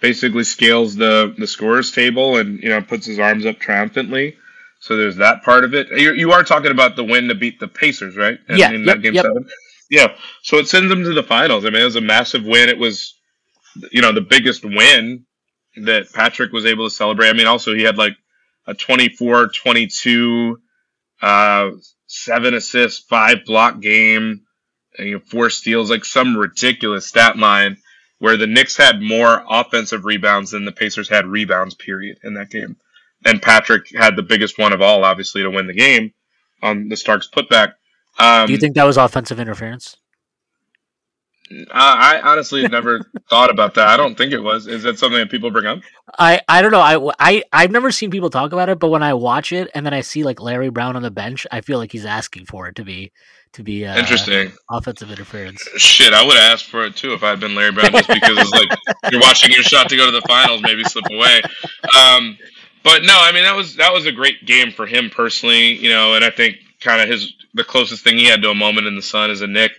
basically 0.00 0.44
scales 0.44 0.96
the 0.96 1.34
the 1.36 1.46
scorers 1.46 1.90
table 1.92 2.36
and 2.36 2.62
you 2.62 2.68
know 2.68 2.80
puts 2.82 3.06
his 3.06 3.18
arms 3.18 3.46
up 3.46 3.58
triumphantly. 3.58 4.36
So 4.80 4.96
there's 4.96 5.16
that 5.16 5.42
part 5.42 5.64
of 5.64 5.74
it. 5.74 5.88
You, 5.90 6.12
you 6.12 6.32
are 6.32 6.44
talking 6.44 6.70
about 6.70 6.94
the 6.94 7.04
win 7.04 7.28
to 7.28 7.34
beat 7.34 7.58
the 7.58 7.66
Pacers, 7.66 8.16
right? 8.16 8.38
In, 8.48 8.56
yeah. 8.56 8.70
In 8.70 8.84
yep, 8.84 9.02
game 9.02 9.14
yep. 9.14 9.24
seven. 9.24 9.48
Yeah. 9.90 10.14
So 10.42 10.58
it 10.58 10.68
sends 10.68 10.88
them 10.88 11.02
to 11.02 11.12
the 11.12 11.22
finals. 11.22 11.64
I 11.64 11.70
mean, 11.70 11.82
it 11.82 11.86
was 11.86 11.96
a 11.96 12.00
massive 12.00 12.44
win. 12.44 12.68
It 12.68 12.78
was, 12.78 13.14
you 13.90 14.02
know, 14.02 14.12
the 14.12 14.20
biggest 14.20 14.64
win 14.64 15.24
that 15.82 16.12
Patrick 16.12 16.52
was 16.52 16.64
able 16.64 16.88
to 16.88 16.94
celebrate. 16.94 17.28
I 17.28 17.32
mean, 17.32 17.46
also 17.46 17.74
he 17.74 17.82
had 17.82 17.98
like 17.98 18.16
a 18.66 18.74
24, 18.74 19.48
22, 19.48 20.58
uh, 21.22 21.70
seven 22.06 22.54
assists, 22.54 23.04
five 23.04 23.44
block 23.44 23.80
game, 23.80 24.22
and, 24.22 24.40
you 24.98 25.14
know, 25.14 25.20
four 25.20 25.50
steals, 25.50 25.90
like 25.90 26.04
some 26.04 26.36
ridiculous 26.36 27.06
stat 27.06 27.36
line 27.36 27.76
where 28.18 28.36
the 28.36 28.46
Knicks 28.46 28.76
had 28.76 29.00
more 29.00 29.44
offensive 29.48 30.04
rebounds 30.04 30.50
than 30.50 30.64
the 30.64 30.72
Pacers 30.72 31.08
had 31.08 31.26
rebounds, 31.26 31.74
period, 31.74 32.18
in 32.24 32.34
that 32.34 32.50
game. 32.50 32.76
And 33.24 33.42
Patrick 33.42 33.94
had 33.94 34.16
the 34.16 34.22
biggest 34.22 34.58
one 34.58 34.72
of 34.72 34.82
all, 34.82 35.04
obviously, 35.04 35.42
to 35.42 35.50
win 35.50 35.66
the 35.66 35.74
game 35.74 36.12
on 36.62 36.88
the 36.88 36.96
Starks 36.96 37.28
putback. 37.28 37.74
Um, 38.18 38.46
Do 38.46 38.52
you 38.52 38.58
think 38.58 38.74
that 38.74 38.84
was 38.84 38.96
offensive 38.96 39.38
interference? 39.38 39.96
I 41.72 42.20
honestly 42.22 42.66
never 42.68 43.00
thought 43.30 43.50
about 43.50 43.74
that. 43.74 43.88
I 43.88 43.96
don't 43.96 44.18
think 44.18 44.32
it 44.32 44.40
was. 44.40 44.66
Is 44.66 44.82
that 44.82 44.98
something 44.98 45.18
that 45.18 45.30
people 45.30 45.50
bring 45.50 45.66
up? 45.66 45.80
I, 46.18 46.42
I 46.48 46.60
don't 46.60 46.72
know. 46.72 46.80
I, 46.80 47.12
I 47.18 47.42
I've 47.52 47.70
never 47.70 47.90
seen 47.90 48.10
people 48.10 48.28
talk 48.28 48.52
about 48.52 48.68
it, 48.68 48.78
but 48.78 48.88
when 48.88 49.02
I 49.02 49.14
watch 49.14 49.52
it 49.52 49.70
and 49.74 49.86
then 49.86 49.94
I 49.94 50.02
see 50.02 50.24
like 50.24 50.42
Larry 50.42 50.68
Brown 50.68 50.94
on 50.94 51.02
the 51.02 51.10
bench, 51.10 51.46
I 51.50 51.62
feel 51.62 51.78
like 51.78 51.92
he's 51.92 52.04
asking 52.04 52.46
for 52.46 52.68
it 52.68 52.76
to 52.76 52.84
be 52.84 53.12
to 53.52 53.62
be 53.62 53.84
uh, 53.84 53.98
interesting 53.98 54.52
offensive 54.70 55.10
interference. 55.10 55.62
Shit, 55.76 56.12
I 56.12 56.24
would 56.24 56.36
have 56.36 56.52
asked 56.52 56.66
for 56.66 56.84
it 56.84 56.96
too 56.96 57.12
if 57.12 57.22
I 57.22 57.30
had 57.30 57.40
been 57.40 57.54
Larry 57.54 57.72
Brown, 57.72 57.92
just 57.92 58.08
because 58.08 58.38
it's 58.38 58.52
like 58.52 58.68
you're 59.12 59.20
watching 59.20 59.50
your 59.50 59.62
shot 59.62 59.88
to 59.88 59.96
go 59.96 60.06
to 60.06 60.12
the 60.12 60.26
finals, 60.26 60.62
maybe 60.62 60.84
slip 60.84 61.04
away. 61.10 61.42
Um, 61.96 62.38
but 62.82 63.02
no, 63.02 63.14
I 63.16 63.32
mean 63.32 63.44
that 63.44 63.56
was 63.56 63.76
that 63.76 63.92
was 63.92 64.06
a 64.06 64.12
great 64.12 64.44
game 64.46 64.70
for 64.70 64.86
him 64.86 65.10
personally, 65.10 65.74
you 65.74 65.90
know, 65.90 66.14
and 66.14 66.24
I 66.24 66.30
think 66.30 66.56
kind 66.80 67.02
of 67.02 67.08
his 67.08 67.32
the 67.54 67.64
closest 67.64 68.04
thing 68.04 68.18
he 68.18 68.26
had 68.26 68.42
to 68.42 68.50
a 68.50 68.54
moment 68.54 68.86
in 68.86 68.96
the 68.96 69.02
sun 69.02 69.30
is 69.30 69.40
a 69.40 69.46
Knick 69.46 69.72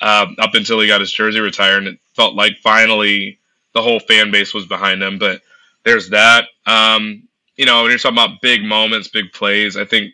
uh, 0.00 0.26
up 0.38 0.54
until 0.54 0.80
he 0.80 0.86
got 0.86 1.00
his 1.00 1.12
jersey 1.12 1.40
retired, 1.40 1.78
and 1.78 1.88
it 1.88 1.98
felt 2.14 2.34
like 2.34 2.56
finally 2.62 3.38
the 3.74 3.82
whole 3.82 4.00
fan 4.00 4.30
base 4.30 4.54
was 4.54 4.66
behind 4.66 5.02
him. 5.02 5.18
But 5.18 5.42
there's 5.84 6.10
that. 6.10 6.44
Um, 6.66 7.24
you 7.56 7.66
know, 7.66 7.82
when 7.82 7.90
you're 7.90 7.98
talking 7.98 8.16
about 8.16 8.40
big 8.40 8.62
moments, 8.62 9.08
big 9.08 9.32
plays, 9.32 9.76
I 9.76 9.84
think 9.84 10.12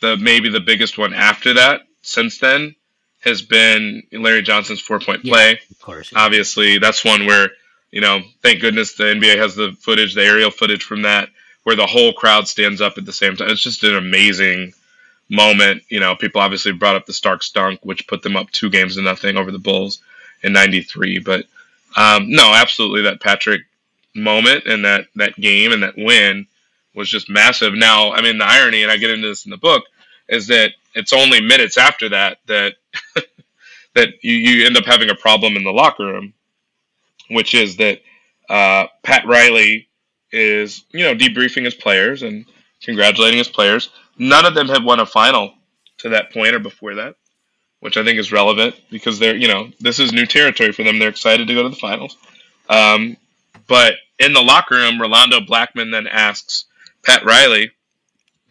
the 0.00 0.16
maybe 0.16 0.48
the 0.48 0.60
biggest 0.60 0.96
one 0.96 1.12
after 1.12 1.54
that 1.54 1.82
since 2.08 2.38
then 2.38 2.74
has 3.20 3.42
been 3.42 4.02
Larry 4.12 4.42
Johnson's 4.42 4.80
four 4.80 5.00
point 5.00 5.22
play. 5.22 5.50
Yeah, 5.50 5.56
of 5.70 5.80
course, 5.80 6.12
yeah. 6.12 6.20
obviously 6.20 6.78
that's 6.78 7.04
one 7.04 7.26
where 7.26 7.50
you 7.90 8.00
know, 8.00 8.20
thank 8.42 8.60
goodness 8.60 8.94
the 8.94 9.04
NBA 9.04 9.38
has 9.38 9.54
the 9.54 9.72
footage, 9.80 10.14
the 10.14 10.22
aerial 10.22 10.50
footage 10.50 10.82
from 10.82 11.02
that, 11.02 11.30
where 11.62 11.76
the 11.76 11.86
whole 11.86 12.12
crowd 12.12 12.46
stands 12.46 12.80
up 12.80 12.98
at 12.98 13.04
the 13.04 13.12
same 13.12 13.36
time. 13.36 13.50
It's 13.50 13.62
just 13.62 13.82
an 13.82 13.96
amazing 13.96 14.74
moment. 15.28 15.82
You 15.88 16.00
know, 16.00 16.14
people 16.14 16.40
obviously 16.40 16.72
brought 16.72 16.96
up 16.96 17.06
the 17.06 17.12
Stark 17.12 17.42
dunk, 17.54 17.80
which 17.82 18.06
put 18.06 18.22
them 18.22 18.36
up 18.36 18.50
two 18.50 18.70
games 18.70 18.96
to 18.96 19.02
nothing 19.02 19.36
over 19.36 19.50
the 19.50 19.58
Bulls 19.58 20.02
in 20.42 20.52
'93. 20.52 21.20
But 21.20 21.46
um, 21.96 22.30
no, 22.30 22.52
absolutely, 22.54 23.02
that 23.02 23.20
Patrick 23.20 23.62
moment 24.14 24.66
and 24.66 24.84
that 24.84 25.06
that 25.16 25.36
game 25.36 25.72
and 25.72 25.82
that 25.82 25.96
win 25.96 26.46
was 26.94 27.08
just 27.08 27.30
massive. 27.30 27.74
Now, 27.74 28.12
I 28.12 28.22
mean, 28.22 28.38
the 28.38 28.46
irony, 28.46 28.82
and 28.82 28.92
I 28.92 28.96
get 28.96 29.10
into 29.10 29.28
this 29.28 29.44
in 29.44 29.50
the 29.50 29.56
book, 29.56 29.84
is 30.28 30.48
that 30.48 30.72
it's 30.98 31.14
only 31.14 31.42
minutes 31.42 31.78
after 31.78 32.10
that 32.10 32.38
that 32.48 32.74
that 33.94 34.10
you, 34.22 34.34
you 34.34 34.66
end 34.66 34.76
up 34.76 34.84
having 34.86 35.10
a 35.10 35.14
problem 35.16 35.56
in 35.56 35.64
the 35.64 35.72
locker 35.72 36.06
room, 36.06 36.34
which 37.30 37.54
is 37.54 37.76
that 37.78 38.00
uh, 38.50 38.86
Pat 39.04 39.26
Riley 39.26 39.88
is 40.32 40.84
you 40.92 41.04
know 41.04 41.14
debriefing 41.14 41.64
his 41.64 41.74
players 41.76 42.22
and 42.22 42.46
congratulating 42.82 43.38
his 43.38 43.48
players. 43.48 43.90
None 44.18 44.46
of 44.46 44.54
them 44.54 44.68
have 44.68 44.84
won 44.84 45.00
a 45.00 45.06
final 45.06 45.54
to 45.98 46.10
that 46.10 46.32
point 46.32 46.54
or 46.54 46.60
before 46.60 46.96
that, 46.96 47.16
which 47.80 47.96
I 47.96 48.04
think 48.04 48.18
is 48.18 48.32
relevant 48.32 48.76
because 48.90 49.18
they're, 49.18 49.36
you 49.36 49.48
know, 49.48 49.70
this 49.80 50.00
is 50.00 50.12
new 50.12 50.26
territory 50.26 50.72
for 50.72 50.84
them. 50.84 50.98
They're 50.98 51.08
excited 51.10 51.48
to 51.48 51.54
go 51.54 51.64
to 51.64 51.70
the 51.70 51.76
finals. 51.76 52.16
Um, 52.68 53.16
but 53.68 53.94
in 54.18 54.32
the 54.34 54.42
locker 54.42 54.76
room, 54.76 55.00
Rolando 55.00 55.40
Blackman 55.40 55.90
then 55.92 56.06
asks 56.08 56.66
Pat 57.04 57.24
Riley 57.24 57.72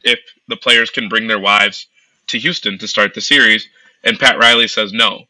if 0.04 0.20
the 0.48 0.58
players 0.58 0.90
can 0.92 1.10
bring 1.10 1.28
their 1.28 1.40
wives 1.40 1.88
to 2.28 2.40
Houston 2.40 2.78
to 2.80 2.88
start 2.88 3.14
the 3.14 3.22
series, 3.22 3.68
and 4.04 4.20
Pat 4.20 4.38
Riley 4.38 4.68
says 4.68 4.94
no. 4.94 5.26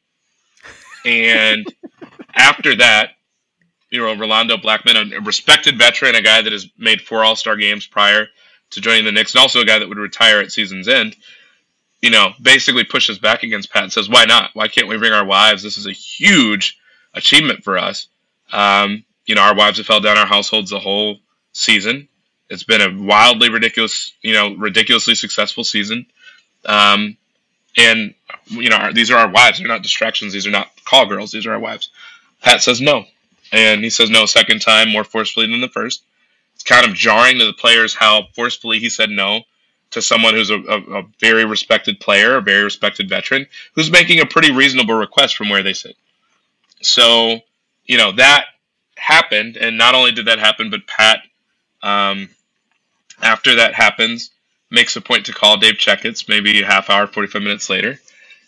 And 1.06 1.66
after 2.36 2.76
that, 2.78 3.12
you 3.90 4.02
know, 4.02 4.16
Rolando 4.16 4.58
Blackman, 4.58 5.14
a 5.14 5.22
respected 5.22 5.78
veteran, 5.78 6.16
a 6.16 6.22
guy 6.22 6.42
that 6.42 6.52
has 6.52 6.68
made 6.78 7.02
four 7.02 7.24
All 7.24 7.36
Star 7.36 7.56
games 7.56 7.88
prior, 7.88 8.28
to 8.72 8.82
joining 8.82 9.06
the 9.06 9.12
Knicks, 9.12 9.34
and 9.34 9.42
also 9.42 9.62
a 9.62 9.66
guy 9.66 9.80
that 9.80 9.88
would 9.88 9.98
retire 9.98 10.40
at 10.40 10.52
season's 10.52 10.88
end, 10.88 11.16
you 12.02 12.10
know, 12.10 12.34
basically 12.42 12.84
pushes 12.84 13.18
back 13.18 13.44
against 13.44 13.72
Pat 13.72 13.84
and 13.84 13.94
says, 13.94 14.10
"Why 14.10 14.26
not? 14.26 14.52
Why 14.54 14.68
can't 14.68 14.88
we 14.88 14.98
bring 14.98 15.14
our 15.14 15.26
wives? 15.26 15.64
This 15.64 15.78
is 15.78 15.88
a 15.88 15.92
huge 15.94 16.78
achievement 17.14 17.64
for 17.64 17.78
us. 17.78 18.08
Um, 18.52 19.06
you 19.26 19.36
know, 19.36 19.42
our 19.42 19.56
wives 19.56 19.78
have 19.78 19.88
held 19.88 20.04
down 20.04 20.18
our 20.18 20.26
households 20.26 20.70
the 20.70 20.80
whole 20.80 21.20
season. 21.54 22.08
It's 22.50 22.64
been 22.64 22.82
a 22.82 23.04
wildly 23.04 23.50
ridiculous, 23.50 24.14
you 24.22 24.34
know, 24.34 24.56
ridiculously 24.56 25.16
successful 25.16 25.64
season. 25.64 26.06
Um, 26.66 27.18
and 27.78 28.14
you 28.48 28.70
know, 28.70 28.92
these 28.94 29.12
are 29.12 29.18
our 29.18 29.30
wives. 29.30 29.60
They're 29.60 29.68
not 29.68 29.84
distractions. 29.84 30.34
These 30.34 30.48
are 30.48 30.52
not 30.52 30.72
call 30.86 31.06
girls. 31.06 31.32
These 31.32 31.46
are 31.46 31.54
our 31.54 31.60
wives." 31.60 31.90
Pat 32.42 32.62
says 32.62 32.82
no, 32.82 33.06
and 33.52 33.84
he 33.84 33.90
says 33.90 34.10
no 34.10 34.26
second 34.26 34.62
time, 34.62 34.90
more 34.90 35.04
forcefully 35.04 35.48
than 35.48 35.62
the 35.62 35.70
first 35.70 36.04
It's 36.56 36.64
kind 36.64 36.86
of 36.86 36.94
jarring 36.94 37.40
to 37.40 37.46
the 37.46 37.54
players 37.54 37.96
how 37.96 38.28
forcefully 38.34 38.80
he 38.80 38.90
said 38.90 39.10
no 39.10 39.42
to 39.92 40.02
someone 40.02 40.34
who's 40.34 40.50
a, 40.50 40.58
a, 40.58 41.00
a, 41.00 41.04
very 41.20 41.46
respected 41.46 42.00
player, 42.00 42.36
a 42.36 42.42
very 42.42 42.64
respected 42.64 43.08
veteran, 43.08 43.48
who's 43.74 43.90
making 43.90 44.20
a 44.20 44.26
pretty 44.26 44.52
reasonable 44.52 44.96
request 44.96 45.38
from 45.38 45.50
where 45.50 45.64
they 45.64 45.74
sit. 45.74 45.96
So, 46.82 47.40
you 47.86 47.98
know, 47.98 48.12
that 48.14 48.48
happened. 48.98 49.56
And 49.56 49.78
not 49.78 49.96
only 49.96 50.12
did 50.12 50.28
that 50.28 50.40
happen, 50.40 50.70
but 50.70 50.86
Pat, 50.88 51.20
um, 51.82 52.30
after 53.22 53.56
that 53.56 53.74
happens, 53.74 54.32
makes 54.70 54.96
a 54.96 55.02
point 55.02 55.26
to 55.26 55.34
call 55.34 55.58
Dave 55.58 55.76
Checketts 55.76 56.28
maybe 56.28 56.62
a 56.62 56.66
half 56.66 56.90
hour, 56.90 57.08
45 57.08 57.42
minutes 57.42 57.70
later. 57.70 58.00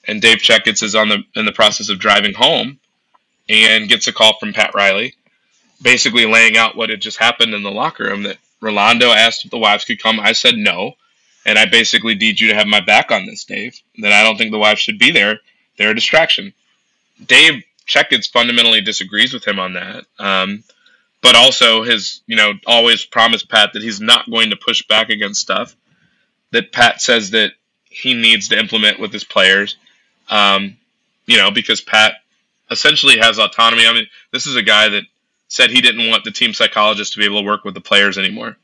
And 0.07 0.21
Dave 0.21 0.37
Checketts 0.39 0.83
is 0.83 0.95
on 0.95 1.09
the 1.09 1.23
in 1.35 1.45
the 1.45 1.51
process 1.51 1.89
of 1.89 1.99
driving 1.99 2.33
home 2.33 2.79
and 3.47 3.89
gets 3.89 4.07
a 4.07 4.13
call 4.13 4.37
from 4.39 4.53
Pat 4.53 4.73
Riley, 4.73 5.15
basically 5.81 6.25
laying 6.25 6.57
out 6.57 6.75
what 6.75 6.89
had 6.89 7.01
just 7.01 7.17
happened 7.17 7.53
in 7.53 7.63
the 7.63 7.71
locker 7.71 8.05
room 8.05 8.23
that 8.23 8.37
Rolando 8.61 9.11
asked 9.11 9.45
if 9.45 9.51
the 9.51 9.57
wives 9.57 9.85
could 9.85 10.01
come. 10.01 10.19
I 10.19 10.33
said 10.33 10.55
no. 10.55 10.93
And 11.45 11.57
I 11.57 11.65
basically 11.65 12.15
need 12.15 12.39
you 12.39 12.49
to 12.49 12.55
have 12.55 12.67
my 12.67 12.81
back 12.81 13.11
on 13.11 13.25
this, 13.25 13.45
Dave. 13.45 13.79
That 13.99 14.11
I 14.11 14.23
don't 14.23 14.37
think 14.37 14.51
the 14.51 14.59
wives 14.59 14.81
should 14.81 14.99
be 14.99 15.11
there. 15.11 15.39
They're 15.77 15.91
a 15.91 15.95
distraction. 15.95 16.53
Dave 17.25 17.63
Checketts 17.87 18.29
fundamentally 18.29 18.81
disagrees 18.81 19.33
with 19.33 19.47
him 19.47 19.57
on 19.57 19.73
that. 19.73 20.05
Um, 20.19 20.63
but 21.21 21.35
also 21.35 21.83
has, 21.83 22.21
you 22.27 22.35
know, 22.35 22.53
always 22.67 23.05
promised 23.05 23.49
Pat 23.49 23.73
that 23.73 23.81
he's 23.81 23.99
not 23.99 24.29
going 24.29 24.51
to 24.51 24.57
push 24.57 24.85
back 24.87 25.09
against 25.09 25.41
stuff 25.41 25.75
that 26.51 26.71
Pat 26.71 27.01
says 27.01 27.31
that 27.31 27.51
he 27.85 28.13
needs 28.13 28.49
to 28.49 28.59
implement 28.59 28.99
with 28.99 29.11
his 29.11 29.23
players. 29.23 29.77
Um, 30.29 30.77
you 31.25 31.37
know, 31.37 31.51
because 31.51 31.81
Pat 31.81 32.15
essentially 32.71 33.17
has 33.17 33.39
autonomy. 33.39 33.85
I 33.85 33.93
mean, 33.93 34.07
this 34.31 34.47
is 34.47 34.55
a 34.55 34.61
guy 34.61 34.89
that 34.89 35.03
said 35.47 35.71
he 35.71 35.81
didn't 35.81 36.09
want 36.09 36.23
the 36.23 36.31
team 36.31 36.53
psychologist 36.53 37.13
to 37.13 37.19
be 37.19 37.25
able 37.25 37.41
to 37.41 37.45
work 37.45 37.63
with 37.63 37.73
the 37.73 37.81
players 37.81 38.17
anymore. 38.17 38.57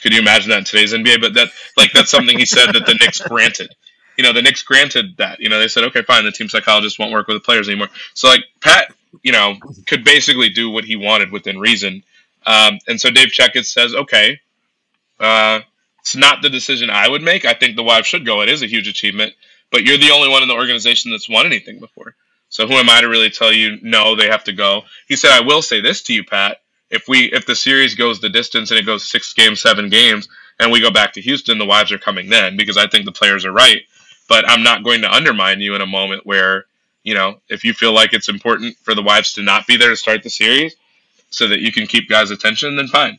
Could 0.00 0.12
you 0.12 0.20
imagine 0.20 0.50
that 0.50 0.58
in 0.58 0.64
today's 0.64 0.92
NBA? 0.92 1.20
But 1.20 1.34
that 1.34 1.48
like 1.76 1.92
that's 1.92 2.10
something 2.10 2.36
he 2.36 2.46
said 2.46 2.72
that 2.72 2.86
the 2.86 2.94
Knicks 2.94 3.20
granted. 3.20 3.74
You 4.16 4.24
know, 4.24 4.32
the 4.32 4.42
Knicks 4.42 4.62
granted 4.62 5.16
that. 5.18 5.40
You 5.40 5.48
know, 5.48 5.58
they 5.58 5.68
said, 5.68 5.84
okay, 5.84 6.02
fine, 6.02 6.24
the 6.24 6.32
team 6.32 6.48
psychologist 6.48 6.98
won't 6.98 7.12
work 7.12 7.28
with 7.28 7.36
the 7.36 7.40
players 7.40 7.68
anymore. 7.68 7.88
So 8.14 8.28
like 8.28 8.44
Pat, 8.60 8.92
you 9.22 9.32
know, 9.32 9.56
could 9.86 10.04
basically 10.04 10.48
do 10.48 10.70
what 10.70 10.84
he 10.84 10.96
wanted 10.96 11.30
within 11.30 11.58
reason. 11.58 12.02
Um, 12.44 12.78
and 12.88 13.00
so 13.00 13.10
Dave 13.10 13.28
Checketts 13.28 13.66
says, 13.66 13.94
okay, 13.94 14.40
uh, 15.20 15.60
it's 16.02 16.16
not 16.16 16.42
the 16.42 16.50
decision 16.50 16.90
I 16.90 17.08
would 17.08 17.22
make. 17.22 17.44
I 17.44 17.54
think 17.54 17.76
the 17.76 17.82
wives 17.82 18.08
should 18.08 18.26
go. 18.26 18.42
It 18.42 18.48
is 18.48 18.62
a 18.62 18.66
huge 18.66 18.88
achievement, 18.88 19.34
but 19.70 19.84
you're 19.84 19.98
the 19.98 20.10
only 20.10 20.28
one 20.28 20.42
in 20.42 20.48
the 20.48 20.54
organization 20.54 21.12
that's 21.12 21.28
won 21.28 21.46
anything 21.46 21.78
before. 21.78 22.16
So 22.48 22.66
who 22.66 22.74
am 22.74 22.90
I 22.90 23.00
to 23.00 23.08
really 23.08 23.30
tell 23.30 23.52
you 23.52 23.78
no, 23.82 24.16
they 24.16 24.28
have 24.28 24.44
to 24.44 24.52
go? 24.52 24.82
He 25.06 25.16
said, 25.16 25.30
I 25.30 25.40
will 25.40 25.62
say 25.62 25.80
this 25.80 26.02
to 26.02 26.12
you, 26.12 26.24
Pat. 26.24 26.58
If 26.90 27.08
we 27.08 27.32
if 27.32 27.46
the 27.46 27.54
series 27.54 27.94
goes 27.94 28.20
the 28.20 28.28
distance 28.28 28.70
and 28.70 28.78
it 28.78 28.84
goes 28.84 29.08
six 29.08 29.32
games, 29.32 29.62
seven 29.62 29.88
games, 29.88 30.28
and 30.58 30.70
we 30.70 30.80
go 30.80 30.90
back 30.90 31.12
to 31.14 31.22
Houston, 31.22 31.56
the 31.58 31.64
wives 31.64 31.92
are 31.92 31.98
coming 31.98 32.28
then 32.28 32.56
because 32.56 32.76
I 32.76 32.88
think 32.88 33.04
the 33.04 33.12
players 33.12 33.46
are 33.46 33.52
right. 33.52 33.80
But 34.28 34.48
I'm 34.48 34.62
not 34.62 34.84
going 34.84 35.02
to 35.02 35.10
undermine 35.12 35.60
you 35.60 35.74
in 35.74 35.80
a 35.80 35.86
moment 35.86 36.26
where, 36.26 36.66
you 37.04 37.14
know, 37.14 37.40
if 37.48 37.64
you 37.64 37.72
feel 37.72 37.92
like 37.92 38.12
it's 38.12 38.28
important 38.28 38.76
for 38.82 38.94
the 38.94 39.02
wives 39.02 39.34
to 39.34 39.42
not 39.42 39.66
be 39.66 39.76
there 39.76 39.90
to 39.90 39.96
start 39.96 40.22
the 40.22 40.30
series 40.30 40.74
so 41.30 41.46
that 41.46 41.60
you 41.60 41.72
can 41.72 41.86
keep 41.86 42.08
guys' 42.08 42.30
attention, 42.30 42.76
then 42.76 42.88
fine. 42.88 43.18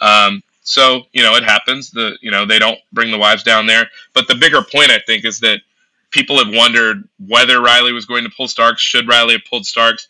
Um, 0.00 0.42
so, 0.62 1.02
you 1.12 1.22
know, 1.22 1.34
it 1.36 1.44
happens. 1.44 1.90
The 1.90 2.16
you 2.20 2.30
know, 2.30 2.46
they 2.46 2.58
don't 2.58 2.78
bring 2.92 3.10
the 3.10 3.18
wives 3.18 3.42
down 3.42 3.66
there. 3.66 3.88
But 4.14 4.28
the 4.28 4.34
bigger 4.34 4.62
point 4.62 4.90
I 4.90 5.00
think 5.04 5.24
is 5.24 5.40
that 5.40 5.60
people 6.10 6.42
have 6.42 6.54
wondered 6.54 7.08
whether 7.18 7.60
Riley 7.60 7.92
was 7.92 8.06
going 8.06 8.24
to 8.24 8.30
pull 8.30 8.48
Starks. 8.48 8.82
Should 8.82 9.08
Riley 9.08 9.34
have 9.34 9.44
pulled 9.48 9.66
Starks? 9.66 10.08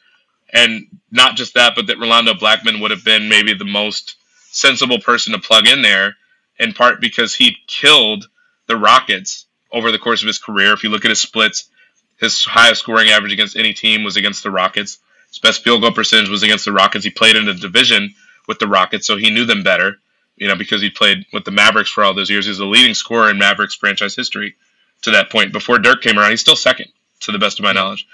And 0.52 0.86
not 1.10 1.36
just 1.36 1.54
that, 1.54 1.74
but 1.76 1.86
that 1.86 1.98
Rolando 1.98 2.34
Blackman 2.34 2.80
would 2.80 2.90
have 2.90 3.04
been 3.04 3.28
maybe 3.28 3.54
the 3.54 3.64
most 3.64 4.16
sensible 4.50 4.98
person 4.98 5.32
to 5.32 5.38
plug 5.38 5.68
in 5.68 5.82
there, 5.82 6.16
in 6.58 6.72
part 6.72 7.00
because 7.00 7.34
he 7.34 7.56
killed 7.68 8.28
the 8.66 8.76
Rockets 8.76 9.46
over 9.72 9.92
the 9.92 9.98
course 9.98 10.22
of 10.22 10.26
his 10.26 10.38
career. 10.38 10.72
If 10.72 10.82
you 10.82 10.90
look 10.90 11.04
at 11.04 11.10
his 11.10 11.20
splits, 11.20 11.70
his 12.18 12.44
highest 12.44 12.82
scoring 12.82 13.10
average 13.10 13.32
against 13.32 13.56
any 13.56 13.72
team 13.72 14.02
was 14.02 14.16
against 14.16 14.42
the 14.42 14.50
Rockets. 14.50 14.98
His 15.28 15.38
best 15.38 15.62
field 15.62 15.82
goal 15.82 15.92
percentage 15.92 16.28
was 16.28 16.42
against 16.42 16.64
the 16.64 16.72
Rockets. 16.72 17.04
He 17.04 17.10
played 17.10 17.36
in 17.36 17.48
a 17.48 17.54
division 17.54 18.14
with 18.48 18.58
the 18.58 18.66
Rockets, 18.66 19.06
so 19.06 19.16
he 19.16 19.30
knew 19.30 19.44
them 19.44 19.62
better, 19.62 19.98
you 20.40 20.48
know, 20.48 20.56
because 20.56 20.80
he 20.80 20.90
played 20.90 21.26
with 21.32 21.44
the 21.44 21.50
Mavericks 21.50 21.90
for 21.90 22.02
all 22.02 22.14
those 22.14 22.30
years. 22.30 22.46
He's 22.46 22.58
the 22.58 22.64
leading 22.64 22.94
scorer 22.94 23.30
in 23.30 23.38
Mavericks 23.38 23.76
franchise 23.76 24.16
history 24.16 24.56
to 25.02 25.12
that 25.12 25.30
point. 25.30 25.52
Before 25.52 25.78
Dirk 25.78 26.02
came 26.02 26.18
around, 26.18 26.30
he's 26.30 26.40
still 26.40 26.56
second, 26.56 26.86
to 27.20 27.30
the 27.30 27.38
best 27.38 27.60
of 27.60 27.62
my 27.62 27.72
knowledge. 27.72 28.08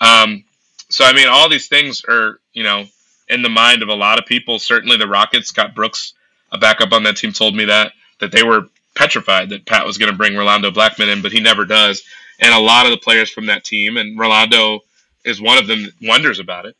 Um, 0.00 0.44
so, 0.90 1.04
I 1.04 1.14
mean, 1.14 1.26
all 1.26 1.48
these 1.48 1.68
things 1.68 2.04
are, 2.06 2.38
you 2.52 2.62
know, 2.62 2.84
in 3.28 3.42
the 3.42 3.48
mind 3.48 3.82
of 3.82 3.88
a 3.88 3.94
lot 3.94 4.18
of 4.18 4.26
people. 4.26 4.58
Certainly 4.58 4.98
the 4.98 5.08
Rockets, 5.08 5.48
Scott 5.48 5.74
Brooks, 5.74 6.12
a 6.52 6.58
backup 6.58 6.92
on 6.92 7.04
that 7.04 7.16
team, 7.16 7.32
told 7.32 7.56
me 7.56 7.64
that, 7.64 7.92
that 8.18 8.30
they 8.30 8.42
were 8.42 8.66
petrified 8.94 9.48
that 9.48 9.64
Pat 9.64 9.86
was 9.86 9.96
going 9.96 10.10
to 10.10 10.16
bring 10.18 10.36
Rolando 10.36 10.70
Blackman 10.70 11.08
in, 11.08 11.22
but 11.22 11.32
he 11.32 11.40
never 11.40 11.64
does. 11.64 12.02
And 12.40 12.52
a 12.52 12.58
lot 12.58 12.84
of 12.84 12.90
the 12.90 12.98
players 12.98 13.30
from 13.30 13.46
that 13.46 13.64
team, 13.64 13.96
and 13.96 14.18
Rolando 14.18 14.80
is 15.24 15.40
one 15.40 15.56
of 15.56 15.66
them, 15.66 15.88
wonders 16.02 16.40
about 16.40 16.66
it. 16.66 16.76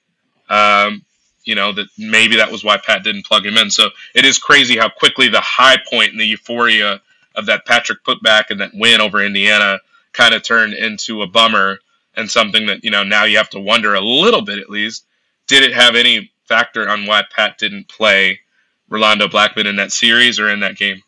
Um, 0.51 1.05
you 1.45 1.55
know, 1.55 1.73
that 1.73 1.87
maybe 1.99 2.37
that 2.37 2.51
was 2.51 2.65
why 2.65 2.77
Pat 2.77 3.05
didn't 3.05 3.27
plug 3.27 3.47
him 3.47 3.57
in. 3.57 3.71
So 3.71 3.91
it 4.15 4.25
is 4.25 4.39
crazy 4.39 4.77
how 4.77 4.89
quickly 4.89 5.29
the 5.29 5.41
high 5.41 5.79
point 5.89 6.13
and 6.13 6.21
the 6.21 6.27
euphoria 6.27 7.01
of 7.35 7.47
that 7.47 7.67
Patrick 7.67 8.05
putback 8.05 8.51
and 8.51 8.61
that 8.61 8.73
win 8.75 9.01
over 9.01 9.23
Indiana 9.23 9.81
kind 10.13 10.35
of 10.35 10.43
turned 10.43 10.75
into 10.75 11.23
a 11.23 11.27
bummer 11.27 11.79
and 12.17 12.31
something 12.31 12.67
that, 12.67 12.85
you 12.85 12.91
know, 12.91 13.03
now 13.03 13.25
you 13.25 13.37
have 13.37 13.51
to 13.51 13.61
wonder 13.61 13.95
a 13.95 14.01
little 14.01 14.43
bit 14.43 14.59
at 14.59 14.69
least. 14.69 15.07
Did 15.47 15.63
it 15.63 15.73
have 15.73 15.95
any 15.95 16.33
factor 16.45 16.89
on 16.89 17.07
why 17.07 17.23
Pat 17.35 17.59
didn't 17.59 17.89
play 17.89 18.41
Rolando 18.89 19.29
Blackman 19.29 19.67
in 19.67 19.77
that 19.77 19.93
series 19.93 20.39
or 20.39 20.51
in 20.51 20.61
that 20.61 20.77
game? 20.77 21.03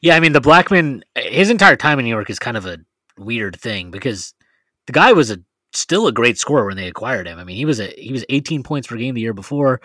Yeah, 0.00 0.16
I 0.16 0.20
mean 0.20 0.32
the 0.32 0.40
Blackman 0.40 1.04
his 1.16 1.50
entire 1.50 1.76
time 1.76 1.98
in 1.98 2.04
New 2.04 2.10
York 2.10 2.30
is 2.30 2.38
kind 2.38 2.56
of 2.56 2.66
a 2.66 2.78
weird 3.16 3.58
thing 3.58 3.90
because 3.90 4.34
the 4.86 4.92
guy 4.92 5.12
was 5.12 5.30
a 5.30 5.40
still 5.78 6.06
a 6.06 6.12
great 6.12 6.38
scorer 6.38 6.66
when 6.66 6.76
they 6.76 6.88
acquired 6.88 7.26
him. 7.26 7.38
I 7.38 7.44
mean, 7.44 7.56
he 7.56 7.64
was 7.64 7.80
a 7.80 7.88
he 7.98 8.12
was 8.12 8.24
18 8.28 8.62
points 8.62 8.88
per 8.88 8.96
game 8.96 9.14
the 9.14 9.20
year 9.20 9.34
before, 9.34 9.80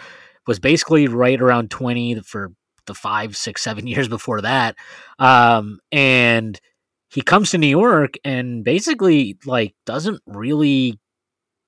was 0.47 0.59
basically 0.59 1.07
right 1.07 1.39
around 1.39 1.71
20 1.71 2.21
for 2.21 2.51
the 2.85 2.93
five, 2.93 3.35
six, 3.35 3.61
seven 3.61 3.87
years 3.87 4.07
before 4.07 4.41
that. 4.41 4.75
Um, 5.17 5.79
and 5.91 6.59
he 7.09 7.21
comes 7.21 7.51
to 7.51 7.57
New 7.57 7.67
York 7.67 8.15
and 8.23 8.63
basically 8.63 9.37
like 9.45 9.73
doesn't 9.85 10.21
really 10.25 10.99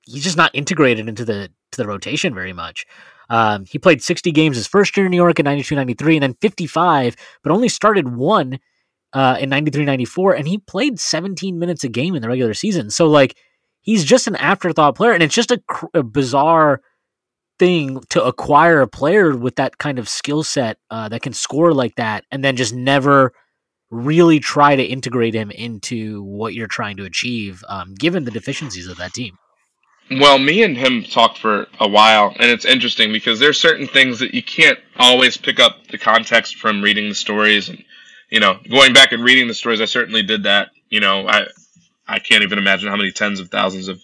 he's 0.03 0.24
just 0.24 0.38
not 0.38 0.51
integrated 0.53 1.07
into 1.07 1.26
the 1.26 1.49
to 1.72 1.78
the 1.78 1.88
rotation 1.88 2.34
very 2.34 2.53
much. 2.53 2.86
Um, 3.30 3.65
he 3.65 3.80
played 3.80 4.03
60 4.03 4.32
games 4.34 4.57
his 4.57 4.67
first 4.67 4.95
year 4.97 5.05
in 5.05 5.11
New 5.11 5.17
York 5.17 5.39
in 5.39 5.45
92 5.45 5.74
93 5.74 6.17
and 6.17 6.24
then 6.24 6.36
55, 6.41 7.15
but 7.43 7.51
only 7.51 7.69
started 7.69 8.13
one 8.15 8.59
uh, 9.13 9.38
in 9.39 9.49
93 9.49 9.86
94. 9.86 10.34
And 10.34 10.47
he 10.47 10.57
played 10.57 10.99
17 10.99 11.57
minutes 11.57 11.84
a 11.84 11.89
game 11.89 12.15
in 12.15 12.22
the 12.22 12.28
regular 12.28 12.53
season. 12.53 12.89
So, 12.89 13.07
like, 13.07 13.38
he's 13.82 14.03
just 14.03 14.27
an 14.27 14.36
afterthought 14.36 14.95
player. 14.95 15.11
And 15.11 15.23
it's 15.23 15.36
just 15.36 15.51
a, 15.51 15.61
a 15.93 16.03
bizarre 16.03 16.82
thing 17.59 18.01
to 18.09 18.23
acquire 18.23 18.82
a 18.82 18.88
player 18.88 19.36
with 19.36 19.55
that 19.57 19.77
kind 19.77 19.99
of 19.99 20.09
skill 20.09 20.43
set 20.43 20.77
uh, 20.89 21.09
that 21.09 21.21
can 21.21 21.34
score 21.34 21.73
like 21.73 21.95
that 21.95 22.23
and 22.32 22.43
then 22.43 22.55
just 22.55 22.73
never 22.73 23.34
really 23.91 24.39
try 24.39 24.75
to 24.75 24.84
integrate 24.84 25.34
him 25.34 25.51
into 25.51 26.23
what 26.23 26.53
you're 26.53 26.67
trying 26.67 26.97
to 26.97 27.03
achieve, 27.03 27.63
um, 27.67 27.93
given 27.93 28.23
the 28.23 28.32
deficiencies 28.32 28.88
of 28.88 28.97
that 28.97 29.13
team. 29.13 29.38
Well, 30.09 30.39
me 30.39 30.63
and 30.63 30.75
him 30.75 31.03
talked 31.03 31.38
for 31.38 31.67
a 31.79 31.88
while, 31.88 32.36
and 32.39 32.49
it's 32.49 32.65
interesting 32.65 33.13
because 33.13 33.39
there's 33.39 33.59
certain 33.59 33.88
things 33.88 34.19
that 34.19 34.34
you 34.34 34.43
can't 34.43 34.79
always 34.97 35.38
pick 35.38 35.59
up 35.59 35.88
the 35.88 35.97
context 35.97 36.57
from 36.57 36.82
reading 36.82 37.09
the 37.09 37.15
stories, 37.15 37.69
and 37.69 37.84
you 38.29 38.39
know, 38.39 38.59
going 38.69 38.93
back 38.93 39.11
and 39.11 39.23
reading 39.23 39.47
the 39.47 39.53
stories. 39.53 39.79
I 39.79 39.86
certainly 39.86 40.23
did 40.23 40.43
that. 40.43 40.69
You 40.89 40.99
know, 40.99 41.27
I 41.27 41.47
I 42.12 42.20
can't 42.20 42.43
even 42.43 42.59
imagine 42.59 42.89
how 42.89 42.97
many 42.97 43.12
tens 43.12 43.39
of 43.39 43.49
thousands 43.49 43.88
of 43.88 44.01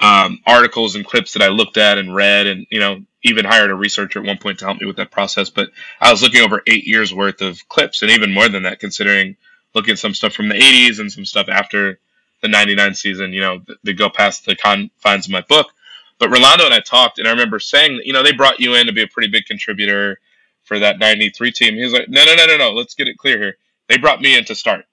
um, 0.00 0.40
articles 0.46 0.94
and 0.94 1.04
clips 1.04 1.32
that 1.32 1.42
I 1.42 1.48
looked 1.48 1.76
at 1.76 1.98
and 1.98 2.14
read, 2.14 2.46
and 2.46 2.66
you 2.70 2.80
know, 2.80 3.02
even 3.22 3.44
hired 3.44 3.70
a 3.70 3.74
researcher 3.74 4.20
at 4.20 4.26
one 4.26 4.38
point 4.38 4.58
to 4.60 4.64
help 4.64 4.80
me 4.80 4.86
with 4.86 4.96
that 4.96 5.10
process. 5.10 5.50
But 5.50 5.70
I 6.00 6.10
was 6.10 6.22
looking 6.22 6.42
over 6.42 6.62
eight 6.66 6.86
years 6.86 7.12
worth 7.12 7.40
of 7.40 7.68
clips, 7.68 8.02
and 8.02 8.10
even 8.10 8.32
more 8.32 8.48
than 8.48 8.64
that, 8.64 8.80
considering 8.80 9.36
looking 9.74 9.92
at 9.92 9.98
some 9.98 10.14
stuff 10.14 10.34
from 10.34 10.48
the 10.48 10.54
'80s 10.54 11.00
and 11.00 11.10
some 11.10 11.24
stuff 11.24 11.48
after 11.48 11.98
the 12.42 12.48
'99 12.48 12.94
season. 12.94 13.32
You 13.32 13.40
know, 13.40 13.62
they 13.82 13.92
go 13.92 14.08
past 14.08 14.44
the 14.46 14.56
confines 14.56 15.26
of 15.26 15.32
my 15.32 15.42
book. 15.42 15.72
But 16.18 16.30
Rolando 16.30 16.64
and 16.64 16.74
I 16.74 16.80
talked, 16.80 17.18
and 17.18 17.28
I 17.28 17.32
remember 17.32 17.58
saying 17.60 18.00
you 18.04 18.12
know 18.12 18.22
they 18.22 18.32
brought 18.32 18.60
you 18.60 18.74
in 18.74 18.86
to 18.86 18.92
be 18.92 19.02
a 19.02 19.08
pretty 19.08 19.28
big 19.28 19.46
contributor 19.46 20.20
for 20.64 20.78
that 20.78 20.98
'93 20.98 21.52
team. 21.52 21.74
He 21.74 21.84
was 21.84 21.92
like, 21.92 22.08
"No, 22.08 22.24
no, 22.24 22.34
no, 22.36 22.46
no, 22.46 22.56
no. 22.56 22.72
Let's 22.72 22.94
get 22.94 23.08
it 23.08 23.18
clear 23.18 23.38
here. 23.38 23.56
They 23.88 23.98
brought 23.98 24.20
me 24.20 24.36
in 24.36 24.44
to 24.46 24.54
start." 24.54 24.84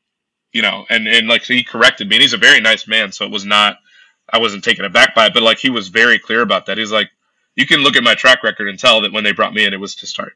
You 0.55 0.61
know, 0.61 0.85
and 0.89 1.07
and 1.07 1.27
like 1.27 1.43
so 1.43 1.53
he 1.53 1.63
corrected 1.63 2.07
me, 2.07 2.15
and 2.15 2.21
he's 2.21 2.33
a 2.33 2.37
very 2.37 2.61
nice 2.61 2.87
man, 2.87 3.11
so 3.11 3.25
it 3.25 3.31
was 3.31 3.45
not 3.45 3.77
I 4.29 4.39
wasn't 4.39 4.63
taken 4.63 4.85
aback 4.85 5.13
by 5.13 5.27
it, 5.27 5.33
but 5.33 5.43
like 5.43 5.59
he 5.59 5.69
was 5.69 5.89
very 5.89 6.17
clear 6.17 6.41
about 6.41 6.65
that. 6.65 6.77
He's 6.77 6.91
like, 6.91 7.09
you 7.55 7.67
can 7.67 7.81
look 7.81 7.95
at 7.95 8.03
my 8.03 8.15
track 8.15 8.41
record 8.41 8.69
and 8.69 8.79
tell 8.79 9.01
that 9.01 9.11
when 9.11 9.23
they 9.23 9.33
brought 9.33 9.53
me 9.53 9.65
in, 9.65 9.73
it 9.73 9.79
was 9.79 9.95
to 9.95 10.07
start. 10.07 10.33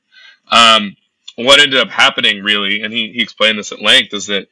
Um, 0.52 0.98
what 1.36 1.60
ended 1.60 1.80
up 1.80 1.90
happening, 1.90 2.44
really, 2.44 2.82
and 2.82 2.92
he, 2.94 3.14
he 3.14 3.22
explained 3.22 3.58
this 3.58 3.72
at 3.72 3.82
length, 3.82 4.14
is 4.14 4.28
that 4.28 4.48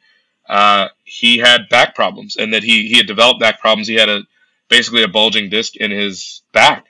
uh, 0.48 0.88
he 1.04 1.38
had 1.38 1.68
back 1.68 1.94
problems 1.94 2.36
and 2.36 2.54
that 2.54 2.62
he, 2.62 2.88
he 2.88 2.96
had 2.96 3.06
developed 3.06 3.40
back 3.40 3.60
problems. 3.60 3.88
He 3.88 3.96
had 3.96 4.08
a 4.08 4.22
basically 4.68 5.02
a 5.02 5.08
bulging 5.08 5.50
disc 5.50 5.76
in 5.76 5.90
his 5.90 6.42
back. 6.52 6.86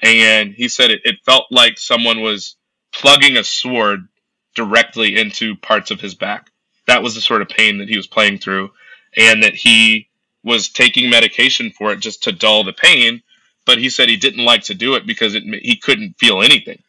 And 0.00 0.52
he 0.54 0.68
said 0.68 0.90
it, 0.90 1.02
it 1.04 1.16
felt 1.24 1.46
like 1.50 1.78
someone 1.78 2.22
was 2.22 2.56
plugging 2.92 3.36
a 3.36 3.44
sword 3.44 4.08
directly 4.54 5.16
into 5.18 5.56
parts 5.56 5.90
of 5.90 6.00
his 6.00 6.14
back. 6.14 6.50
That 6.88 7.02
was 7.02 7.14
the 7.14 7.20
sort 7.20 7.42
of 7.42 7.48
pain 7.48 7.78
that 7.78 7.88
he 7.88 7.96
was 7.96 8.06
playing 8.06 8.38
through, 8.38 8.70
and 9.16 9.42
that 9.42 9.54
he 9.54 10.08
was 10.42 10.70
taking 10.70 11.10
medication 11.10 11.70
for 11.70 11.92
it 11.92 12.00
just 12.00 12.24
to 12.24 12.32
dull 12.32 12.64
the 12.64 12.72
pain, 12.72 13.22
but 13.66 13.78
he 13.78 13.90
said 13.90 14.08
he 14.08 14.16
didn't 14.16 14.44
like 14.44 14.64
to 14.64 14.74
do 14.74 14.94
it 14.94 15.06
because 15.06 15.34
it 15.34 15.42
he 15.62 15.76
couldn't 15.76 16.18
feel 16.18 16.42
anything, 16.42 16.82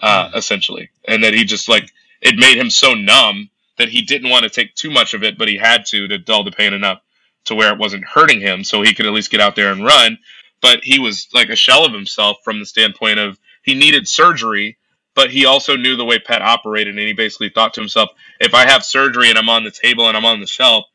uh, 0.00 0.28
mm. 0.28 0.36
essentially, 0.36 0.88
and 1.06 1.24
that 1.24 1.34
he 1.34 1.44
just 1.44 1.68
like 1.68 1.90
it 2.22 2.36
made 2.38 2.56
him 2.56 2.70
so 2.70 2.94
numb 2.94 3.50
that 3.76 3.88
he 3.88 4.02
didn't 4.02 4.30
want 4.30 4.44
to 4.44 4.50
take 4.50 4.74
too 4.76 4.90
much 4.90 5.14
of 5.14 5.24
it, 5.24 5.36
but 5.36 5.48
he 5.48 5.56
had 5.56 5.84
to 5.86 6.06
to 6.06 6.18
dull 6.18 6.44
the 6.44 6.52
pain 6.52 6.72
enough 6.72 7.00
to 7.46 7.56
where 7.56 7.72
it 7.72 7.78
wasn't 7.78 8.04
hurting 8.04 8.40
him, 8.40 8.62
so 8.62 8.82
he 8.82 8.94
could 8.94 9.06
at 9.06 9.12
least 9.12 9.32
get 9.32 9.40
out 9.40 9.56
there 9.56 9.72
and 9.72 9.84
run. 9.84 10.16
But 10.62 10.84
he 10.84 11.00
was 11.00 11.28
like 11.34 11.48
a 11.48 11.56
shell 11.56 11.84
of 11.84 11.92
himself 11.92 12.38
from 12.44 12.60
the 12.60 12.66
standpoint 12.66 13.18
of 13.18 13.38
he 13.62 13.74
needed 13.74 14.06
surgery, 14.06 14.78
but 15.14 15.30
he 15.30 15.46
also 15.46 15.76
knew 15.76 15.96
the 15.96 16.04
way 16.04 16.18
Pat 16.18 16.42
operated, 16.42 16.96
and 16.96 17.06
he 17.06 17.12
basically 17.12 17.48
thought 17.48 17.74
to 17.74 17.80
himself, 17.80 18.10
if 18.40 18.54
I 18.54 18.68
have 18.68 18.84
surgery 18.84 19.28
and 19.28 19.38
I'm 19.38 19.48
on 19.48 19.64
the 19.64 19.70
table 19.70 20.08
and 20.08 20.16
I'm 20.16 20.24
on 20.24 20.40
the 20.40 20.46
shelf, 20.46 20.86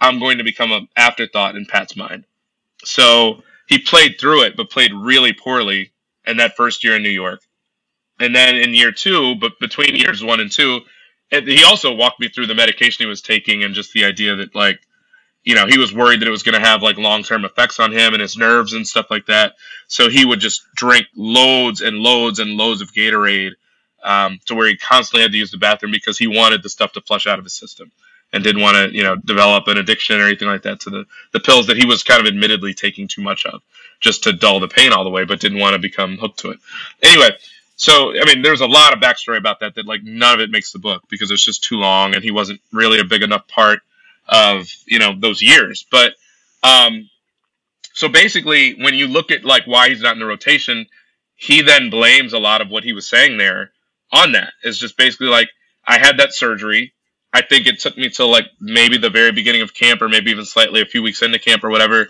I'm 0.00 0.18
going 0.18 0.38
to 0.38 0.44
become 0.44 0.72
an 0.72 0.88
afterthought 0.96 1.56
in 1.56 1.66
Pat's 1.66 1.96
mind. 1.96 2.24
So 2.84 3.42
he 3.68 3.78
played 3.78 4.16
through 4.18 4.42
it, 4.42 4.56
but 4.56 4.70
played 4.70 4.92
really 4.92 5.32
poorly 5.32 5.92
in 6.26 6.38
that 6.38 6.56
first 6.56 6.82
year 6.82 6.96
in 6.96 7.02
New 7.02 7.10
York. 7.10 7.40
And 8.18 8.34
then 8.34 8.56
in 8.56 8.74
year 8.74 8.92
two, 8.92 9.36
but 9.36 9.58
between 9.60 9.96
years 9.96 10.22
one 10.22 10.40
and 10.40 10.50
two, 10.50 10.80
he 11.30 11.64
also 11.64 11.94
walked 11.94 12.20
me 12.20 12.28
through 12.28 12.46
the 12.46 12.54
medication 12.54 13.04
he 13.04 13.08
was 13.08 13.22
taking 13.22 13.62
and 13.64 13.74
just 13.74 13.92
the 13.92 14.04
idea 14.04 14.36
that 14.36 14.54
like 14.54 14.80
you 15.44 15.54
know 15.54 15.66
he 15.66 15.78
was 15.78 15.94
worried 15.94 16.20
that 16.20 16.28
it 16.28 16.32
was 16.32 16.42
going 16.42 16.60
to 16.60 16.66
have 16.66 16.82
like 16.82 16.98
long-term 16.98 17.44
effects 17.44 17.80
on 17.80 17.92
him 17.92 18.12
and 18.12 18.22
his 18.22 18.36
nerves 18.36 18.72
and 18.72 18.86
stuff 18.86 19.06
like 19.10 19.26
that. 19.26 19.54
So 19.88 20.08
he 20.08 20.24
would 20.24 20.40
just 20.40 20.62
drink 20.74 21.06
loads 21.16 21.80
and 21.80 21.98
loads 21.98 22.38
and 22.38 22.52
loads 22.52 22.80
of 22.80 22.92
gatorade 22.92 23.52
um, 24.02 24.38
to 24.46 24.54
where 24.54 24.68
he 24.68 24.76
constantly 24.76 25.22
had 25.22 25.32
to 25.32 25.38
use 25.38 25.50
the 25.50 25.58
bathroom 25.58 25.92
because 25.92 26.18
he 26.18 26.26
wanted 26.26 26.62
the 26.62 26.68
stuff 26.68 26.92
to 26.92 27.00
flush 27.00 27.26
out 27.26 27.38
of 27.38 27.44
his 27.44 27.54
system 27.54 27.90
and 28.32 28.42
didn't 28.42 28.62
want 28.62 28.76
to 28.76 28.96
you 28.96 29.02
know 29.02 29.16
develop 29.16 29.68
an 29.68 29.78
addiction 29.78 30.20
or 30.20 30.24
anything 30.24 30.48
like 30.48 30.62
that 30.62 30.80
to 30.80 30.90
the 30.90 31.04
the 31.32 31.40
pills 31.40 31.66
that 31.66 31.76
he 31.76 31.86
was 31.86 32.02
kind 32.02 32.20
of 32.20 32.26
admittedly 32.26 32.74
taking 32.74 33.08
too 33.08 33.22
much 33.22 33.46
of 33.46 33.62
just 34.00 34.24
to 34.24 34.32
dull 34.32 34.60
the 34.60 34.68
pain 34.68 34.92
all 34.92 35.04
the 35.04 35.10
way 35.10 35.24
but 35.24 35.40
didn't 35.40 35.60
want 35.60 35.74
to 35.74 35.78
become 35.78 36.16
hooked 36.18 36.38
to 36.40 36.50
it. 36.50 36.58
Anyway 37.02 37.30
so 37.82 38.12
I 38.12 38.24
mean, 38.26 38.42
there's 38.42 38.60
a 38.60 38.66
lot 38.66 38.92
of 38.92 39.00
backstory 39.00 39.38
about 39.38 39.58
that 39.60 39.74
that 39.74 39.86
like 39.86 40.02
none 40.04 40.34
of 40.34 40.40
it 40.40 40.50
makes 40.50 40.72
the 40.72 40.78
book 40.78 41.02
because 41.08 41.30
it's 41.30 41.44
just 41.44 41.64
too 41.64 41.76
long, 41.76 42.14
and 42.14 42.22
he 42.22 42.30
wasn't 42.30 42.60
really 42.72 43.00
a 43.00 43.04
big 43.04 43.22
enough 43.22 43.48
part 43.48 43.80
of 44.28 44.68
you 44.86 44.98
know 44.98 45.14
those 45.18 45.42
years. 45.42 45.86
But 45.90 46.14
um, 46.62 47.08
so 47.94 48.08
basically, 48.08 48.74
when 48.74 48.94
you 48.94 49.08
look 49.08 49.30
at 49.30 49.44
like 49.44 49.66
why 49.66 49.88
he's 49.88 50.02
not 50.02 50.14
in 50.14 50.20
the 50.20 50.26
rotation, 50.26 50.86
he 51.36 51.62
then 51.62 51.90
blames 51.90 52.32
a 52.32 52.38
lot 52.38 52.60
of 52.60 52.70
what 52.70 52.84
he 52.84 52.92
was 52.92 53.08
saying 53.08 53.38
there 53.38 53.72
on 54.12 54.32
that. 54.32 54.52
It's 54.62 54.78
just 54.78 54.96
basically 54.96 55.28
like 55.28 55.48
I 55.86 55.98
had 55.98 56.18
that 56.18 56.34
surgery. 56.34 56.92
I 57.34 57.42
think 57.42 57.66
it 57.66 57.80
took 57.80 57.96
me 57.96 58.10
till 58.10 58.30
like 58.30 58.46
maybe 58.60 58.98
the 58.98 59.10
very 59.10 59.32
beginning 59.32 59.62
of 59.62 59.74
camp, 59.74 60.02
or 60.02 60.08
maybe 60.08 60.30
even 60.30 60.44
slightly 60.44 60.82
a 60.82 60.86
few 60.86 61.02
weeks 61.02 61.22
into 61.22 61.38
camp 61.38 61.64
or 61.64 61.70
whatever, 61.70 62.08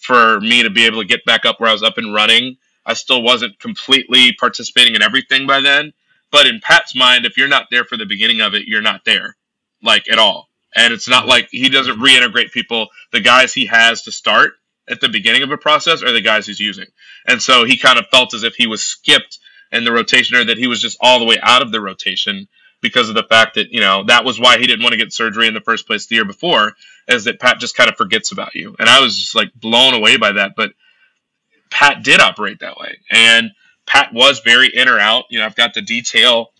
for 0.00 0.40
me 0.40 0.62
to 0.62 0.70
be 0.70 0.86
able 0.86 1.02
to 1.02 1.08
get 1.08 1.24
back 1.24 1.44
up 1.44 1.60
where 1.60 1.68
I 1.68 1.72
was 1.72 1.82
up 1.82 1.98
and 1.98 2.14
running 2.14 2.56
I 2.84 2.94
still 2.94 3.22
wasn't 3.22 3.58
completely 3.60 4.32
participating 4.38 4.94
in 4.94 5.02
everything 5.02 5.46
by 5.46 5.60
then. 5.60 5.92
But 6.30 6.46
in 6.46 6.60
Pat's 6.60 6.94
mind, 6.94 7.26
if 7.26 7.36
you're 7.36 7.48
not 7.48 7.66
there 7.70 7.84
for 7.84 7.96
the 7.96 8.06
beginning 8.06 8.40
of 8.40 8.54
it, 8.54 8.66
you're 8.66 8.82
not 8.82 9.04
there, 9.04 9.36
like 9.82 10.08
at 10.10 10.18
all. 10.18 10.48
And 10.74 10.92
it's 10.92 11.08
not 11.08 11.26
like 11.26 11.48
he 11.50 11.68
doesn't 11.68 11.98
reintegrate 11.98 12.52
people. 12.52 12.88
The 13.12 13.20
guys 13.20 13.52
he 13.52 13.66
has 13.66 14.02
to 14.02 14.12
start 14.12 14.52
at 14.88 15.00
the 15.00 15.08
beginning 15.08 15.42
of 15.42 15.50
a 15.50 15.58
process 15.58 16.02
are 16.02 16.12
the 16.12 16.20
guys 16.20 16.46
he's 16.46 16.60
using. 16.60 16.86
And 17.26 17.40
so 17.40 17.64
he 17.64 17.76
kind 17.76 17.98
of 17.98 18.06
felt 18.08 18.34
as 18.34 18.42
if 18.42 18.54
he 18.54 18.66
was 18.66 18.82
skipped 18.82 19.38
in 19.70 19.84
the 19.84 19.92
rotation 19.92 20.36
or 20.36 20.44
that 20.44 20.58
he 20.58 20.66
was 20.66 20.80
just 20.80 20.98
all 21.00 21.18
the 21.18 21.24
way 21.24 21.38
out 21.42 21.62
of 21.62 21.72
the 21.72 21.80
rotation 21.80 22.48
because 22.80 23.08
of 23.08 23.14
the 23.14 23.22
fact 23.22 23.54
that, 23.54 23.70
you 23.70 23.80
know, 23.80 24.04
that 24.04 24.24
was 24.24 24.40
why 24.40 24.58
he 24.58 24.66
didn't 24.66 24.82
want 24.82 24.92
to 24.92 24.98
get 24.98 25.12
surgery 25.12 25.46
in 25.46 25.54
the 25.54 25.60
first 25.60 25.86
place 25.86 26.06
the 26.06 26.16
year 26.16 26.24
before, 26.24 26.72
is 27.08 27.24
that 27.24 27.40
Pat 27.40 27.60
just 27.60 27.76
kind 27.76 27.88
of 27.88 27.96
forgets 27.96 28.32
about 28.32 28.54
you. 28.54 28.74
And 28.78 28.88
I 28.88 29.00
was 29.00 29.16
just 29.16 29.34
like 29.34 29.52
blown 29.54 29.94
away 29.94 30.16
by 30.16 30.32
that. 30.32 30.52
But 30.56 30.72
Pat 31.70 32.02
did 32.02 32.20
operate 32.20 32.60
that 32.60 32.76
way. 32.76 32.98
And 33.10 33.50
Pat 33.86 34.12
was 34.12 34.40
very 34.40 34.68
in 34.68 34.88
or 34.88 34.98
out. 34.98 35.24
You 35.30 35.38
know, 35.38 35.46
I've 35.46 35.54
got 35.54 35.74
the 35.74 35.82
detail 35.82 36.51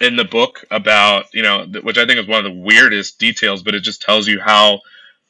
in 0.00 0.16
the 0.16 0.24
book 0.24 0.64
about, 0.70 1.26
you 1.32 1.42
know, 1.42 1.66
which 1.82 1.98
I 1.98 2.06
think 2.06 2.18
is 2.18 2.26
one 2.26 2.44
of 2.44 2.52
the 2.52 2.60
weirdest 2.60 3.18
details, 3.18 3.62
but 3.62 3.74
it 3.74 3.80
just 3.80 4.02
tells 4.02 4.28
you 4.28 4.40
how 4.40 4.80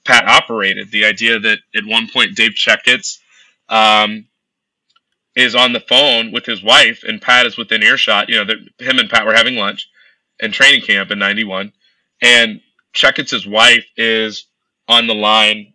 Pat 0.05 0.27
operated. 0.27 0.91
The 0.91 1.05
idea 1.05 1.39
that 1.39 1.59
at 1.75 1.85
one 1.87 2.09
point 2.13 2.37
Dave 2.37 2.53
Checketts 2.53 3.19
um, 3.69 4.27
is 5.35 5.55
on 5.55 5.73
the 5.73 5.81
phone 5.81 6.33
with 6.33 6.47
his 6.47 6.63
wife 6.63 7.05
and 7.07 7.23
Pat 7.23 7.47
is 7.47 7.57
within 7.57 7.83
earshot. 7.83 8.29
You 8.29 8.37
know, 8.37 8.45
that 8.45 8.59
him 8.79 8.99
and 8.99 9.11
Pat 9.11 9.27
were 9.27 9.35
having 9.35 9.57
lunch 9.57 9.89
in 10.41 10.53
training 10.53 10.83
camp 10.83 11.11
in 11.11 11.19
91. 11.19 11.73
And 12.23 12.61
Checketts' 12.95 13.47
wife 13.47 13.87
is 13.97 14.47
on 14.89 15.07
the 15.07 15.15
line 15.15 15.75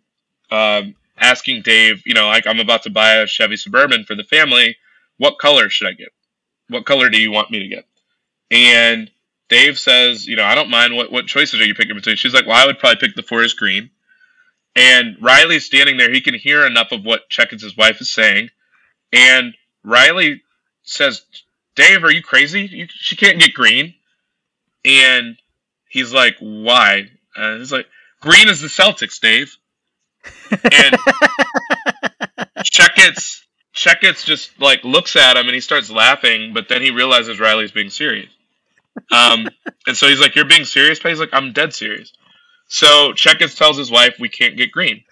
um, 0.50 0.96
asking 1.18 1.62
Dave, 1.62 2.02
you 2.06 2.14
know, 2.14 2.28
like 2.28 2.48
I'm 2.48 2.60
about 2.60 2.84
to 2.84 2.90
buy 2.90 3.16
a 3.16 3.28
Chevy 3.28 3.56
Suburban 3.56 4.04
for 4.06 4.16
the 4.16 4.24
family. 4.24 4.76
What 5.18 5.40
color 5.40 5.70
should 5.70 5.88
I 5.88 5.94
get? 5.94 6.10
What 6.68 6.86
color 6.86 7.10
do 7.10 7.20
you 7.20 7.32
want 7.32 7.52
me 7.52 7.60
to 7.60 7.68
get? 7.68 7.86
And 8.52 9.10
Dave 9.50 9.80
says, 9.80 10.28
you 10.28 10.36
know, 10.36 10.44
I 10.44 10.54
don't 10.56 10.70
mind 10.70 10.96
what, 10.96 11.12
what 11.12 11.26
choices 11.26 11.60
are 11.60 11.66
you 11.66 11.74
picking 11.74 11.96
between. 11.96 12.18
She's 12.18 12.34
like, 12.34 12.46
well, 12.46 12.62
I 12.62 12.66
would 12.68 12.80
probably 12.80 13.00
pick 13.00 13.16
the 13.16 13.24
forest 13.24 13.58
green. 13.58 13.90
And 14.76 15.18
Riley's 15.22 15.66
standing 15.66 15.98
there. 15.98 16.12
He 16.12 16.22
can 16.22 16.36
hear 16.36 16.66
enough 16.66 16.92
of 16.92 17.04
what 17.04 17.30
Checketts' 17.30 17.78
wife 17.78 18.00
is 18.02 18.12
saying. 18.12 18.50
And 19.12 19.56
Riley 19.84 20.42
says, 20.84 21.24
Dave, 21.76 22.04
are 22.04 22.12
you 22.12 22.22
crazy? 22.22 22.68
You, 22.72 22.88
she 22.90 23.16
can't 23.16 23.40
get 23.40 23.54
green. 23.54 23.96
And 24.86 25.38
he's 25.90 26.14
like, 26.14 26.36
why? 26.40 27.10
Uh, 27.36 27.58
he's 27.58 27.72
like, 27.72 27.88
green 28.22 28.48
is 28.48 28.62
the 28.62 28.68
Celtics, 28.68 29.20
Dave 29.20 29.58
and 30.52 30.96
Checketts 32.60 33.42
Checketts 33.74 34.26
just 34.26 34.60
like 34.60 34.84
looks 34.84 35.16
at 35.16 35.38
him 35.38 35.46
and 35.46 35.56
he 35.56 35.62
starts 35.62 35.90
laughing, 35.90 36.54
but 36.54 36.68
then 36.68 36.82
he 36.82 36.92
realizes 36.92 37.40
Riley's 37.40 37.72
being 37.72 37.90
serious. 37.90 38.30
Um, 39.12 39.50
and 39.88 39.96
so 39.96 40.08
he's 40.08 40.20
like, 40.20 40.36
"You're 40.36 40.46
being 40.46 40.66
serious?" 40.66 41.00
But 41.00 41.10
he's 41.10 41.20
like, 41.20 41.34
"I'm 41.34 41.54
dead 41.54 41.74
serious." 41.74 42.12
So 42.68 43.14
Checketts 43.14 43.58
tells 43.58 43.78
his 43.78 43.92
wife, 43.92 44.16
"We 44.20 44.30
can't 44.30 44.58
get 44.58 44.72
green." 44.72 45.04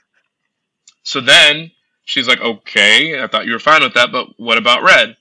So 1.04 1.22
then 1.22 1.72
she's 2.06 2.28
like, 2.28 2.42
"Okay, 2.42 3.22
I 3.22 3.28
thought 3.28 3.46
you 3.46 3.54
were 3.54 3.60
fine 3.60 3.82
with 3.82 3.96
that, 3.96 4.12
but 4.12 4.28
what 4.38 4.58
about 4.58 4.84
red?" 4.84 5.18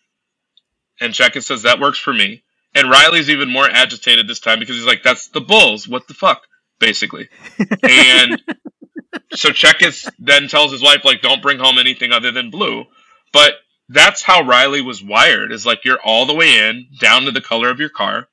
And 1.01 1.15
Checketts 1.15 1.45
says, 1.45 1.63
"That 1.63 1.81
works 1.81 1.99
for 1.99 2.13
me." 2.13 2.43
And 2.75 2.91
Riley's 2.91 3.31
even 3.31 3.51
more 3.51 3.69
agitated 3.69 4.29
this 4.29 4.41
time 4.41 4.59
because 4.59 4.77
he's 4.77 4.87
like, 4.87 5.03
"That's 5.03 5.29
the 5.29 5.41
Bulls. 5.41 5.89
What 5.89 6.09
the 6.09 6.15
fuck?" 6.15 6.47
Basically, 6.81 7.29
and 7.83 8.41
so 9.33 9.51
Checketts 9.51 10.11
then 10.19 10.49
tells 10.49 10.73
his 10.73 10.83
wife, 10.83 11.05
like, 11.05 11.23
don't 11.23 11.43
bring 11.43 11.59
home 11.59 11.79
anything 11.79 12.13
other 12.13 12.31
than 12.31 12.51
blue. 12.51 12.85
But 13.33 13.55
that's 13.89 14.23
how 14.23 14.43
Riley 14.43 14.81
was 14.81 15.03
wired 15.03 15.53
is 15.53 15.67
like 15.67 15.85
you're 15.85 16.01
all 16.05 16.27
the 16.27 16.35
way 16.35 16.69
in, 16.69 16.89
down 17.01 17.23
to 17.23 17.31
the 17.31 17.41
color 17.41 17.71
of 17.71 17.81
your 17.81 17.89
car, 17.89 18.29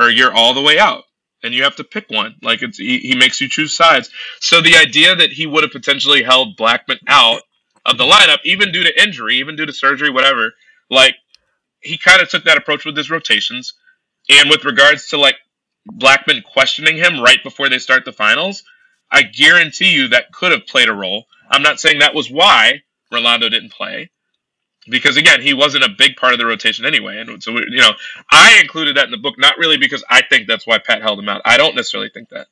or 0.00 0.10
you're 0.10 0.34
all 0.34 0.54
the 0.54 0.62
way 0.62 0.78
out. 0.78 1.04
And 1.44 1.54
you 1.54 1.64
have 1.64 1.76
to 1.76 1.84
pick 1.84 2.10
one. 2.10 2.36
Like 2.42 2.62
it's 2.62 2.78
he, 2.78 3.00
he 3.00 3.16
makes 3.16 3.40
you 3.40 3.48
choose 3.48 3.76
sides. 3.76 4.10
So 4.40 4.62
the 4.62 4.76
idea 4.76 5.16
that 5.16 5.32
he 5.32 5.46
would 5.46 5.64
have 5.64 5.72
potentially 5.72 6.22
held 6.22 6.56
Blackman 6.56 7.00
out 7.08 7.42
of 7.86 7.98
the 7.98 8.04
lineup, 8.04 8.38
even 8.44 8.72
due 8.72 8.84
to 8.84 9.02
injury, 9.02 9.36
even 9.36 9.56
due 9.56 9.66
to 9.66 9.74
surgery, 9.74 10.10
whatever, 10.10 10.52
like 10.90 11.16
he 11.80 11.98
kind 11.98 12.22
of 12.22 12.30
took 12.30 12.44
that 12.44 12.58
approach 12.58 12.84
with 12.86 12.96
his 12.96 13.10
rotations. 13.10 13.74
And 14.30 14.50
with 14.50 14.64
regards 14.66 15.08
to 15.08 15.18
like 15.18 15.36
Blackman 15.86 16.42
questioning 16.52 16.96
him 16.96 17.20
right 17.20 17.42
before 17.42 17.68
they 17.70 17.78
start 17.78 18.04
the 18.04 18.12
finals, 18.12 18.64
I 19.10 19.22
guarantee 19.22 19.90
you 19.92 20.08
that 20.08 20.32
could 20.32 20.52
have 20.52 20.66
played 20.66 20.88
a 20.88 20.94
role. 20.94 21.24
I'm 21.50 21.62
not 21.62 21.80
saying 21.80 22.00
that 22.00 22.14
was 22.14 22.30
why 22.30 22.82
Rolando 23.12 23.48
didn't 23.48 23.72
play, 23.72 24.10
because 24.90 25.16
again, 25.16 25.40
he 25.40 25.54
wasn't 25.54 25.84
a 25.84 25.88
big 25.88 26.16
part 26.16 26.32
of 26.32 26.38
the 26.38 26.46
rotation 26.46 26.84
anyway. 26.84 27.18
And 27.18 27.42
so, 27.42 27.52
you 27.52 27.80
know, 27.80 27.92
I 28.30 28.58
included 28.60 28.96
that 28.96 29.06
in 29.06 29.10
the 29.10 29.16
book, 29.16 29.38
not 29.38 29.58
really 29.58 29.78
because 29.78 30.04
I 30.10 30.22
think 30.22 30.46
that's 30.46 30.66
why 30.66 30.78
Pat 30.78 31.02
held 31.02 31.18
him 31.18 31.28
out. 31.28 31.42
I 31.44 31.56
don't 31.56 31.76
necessarily 31.76 32.10
think 32.10 32.28
that. 32.30 32.48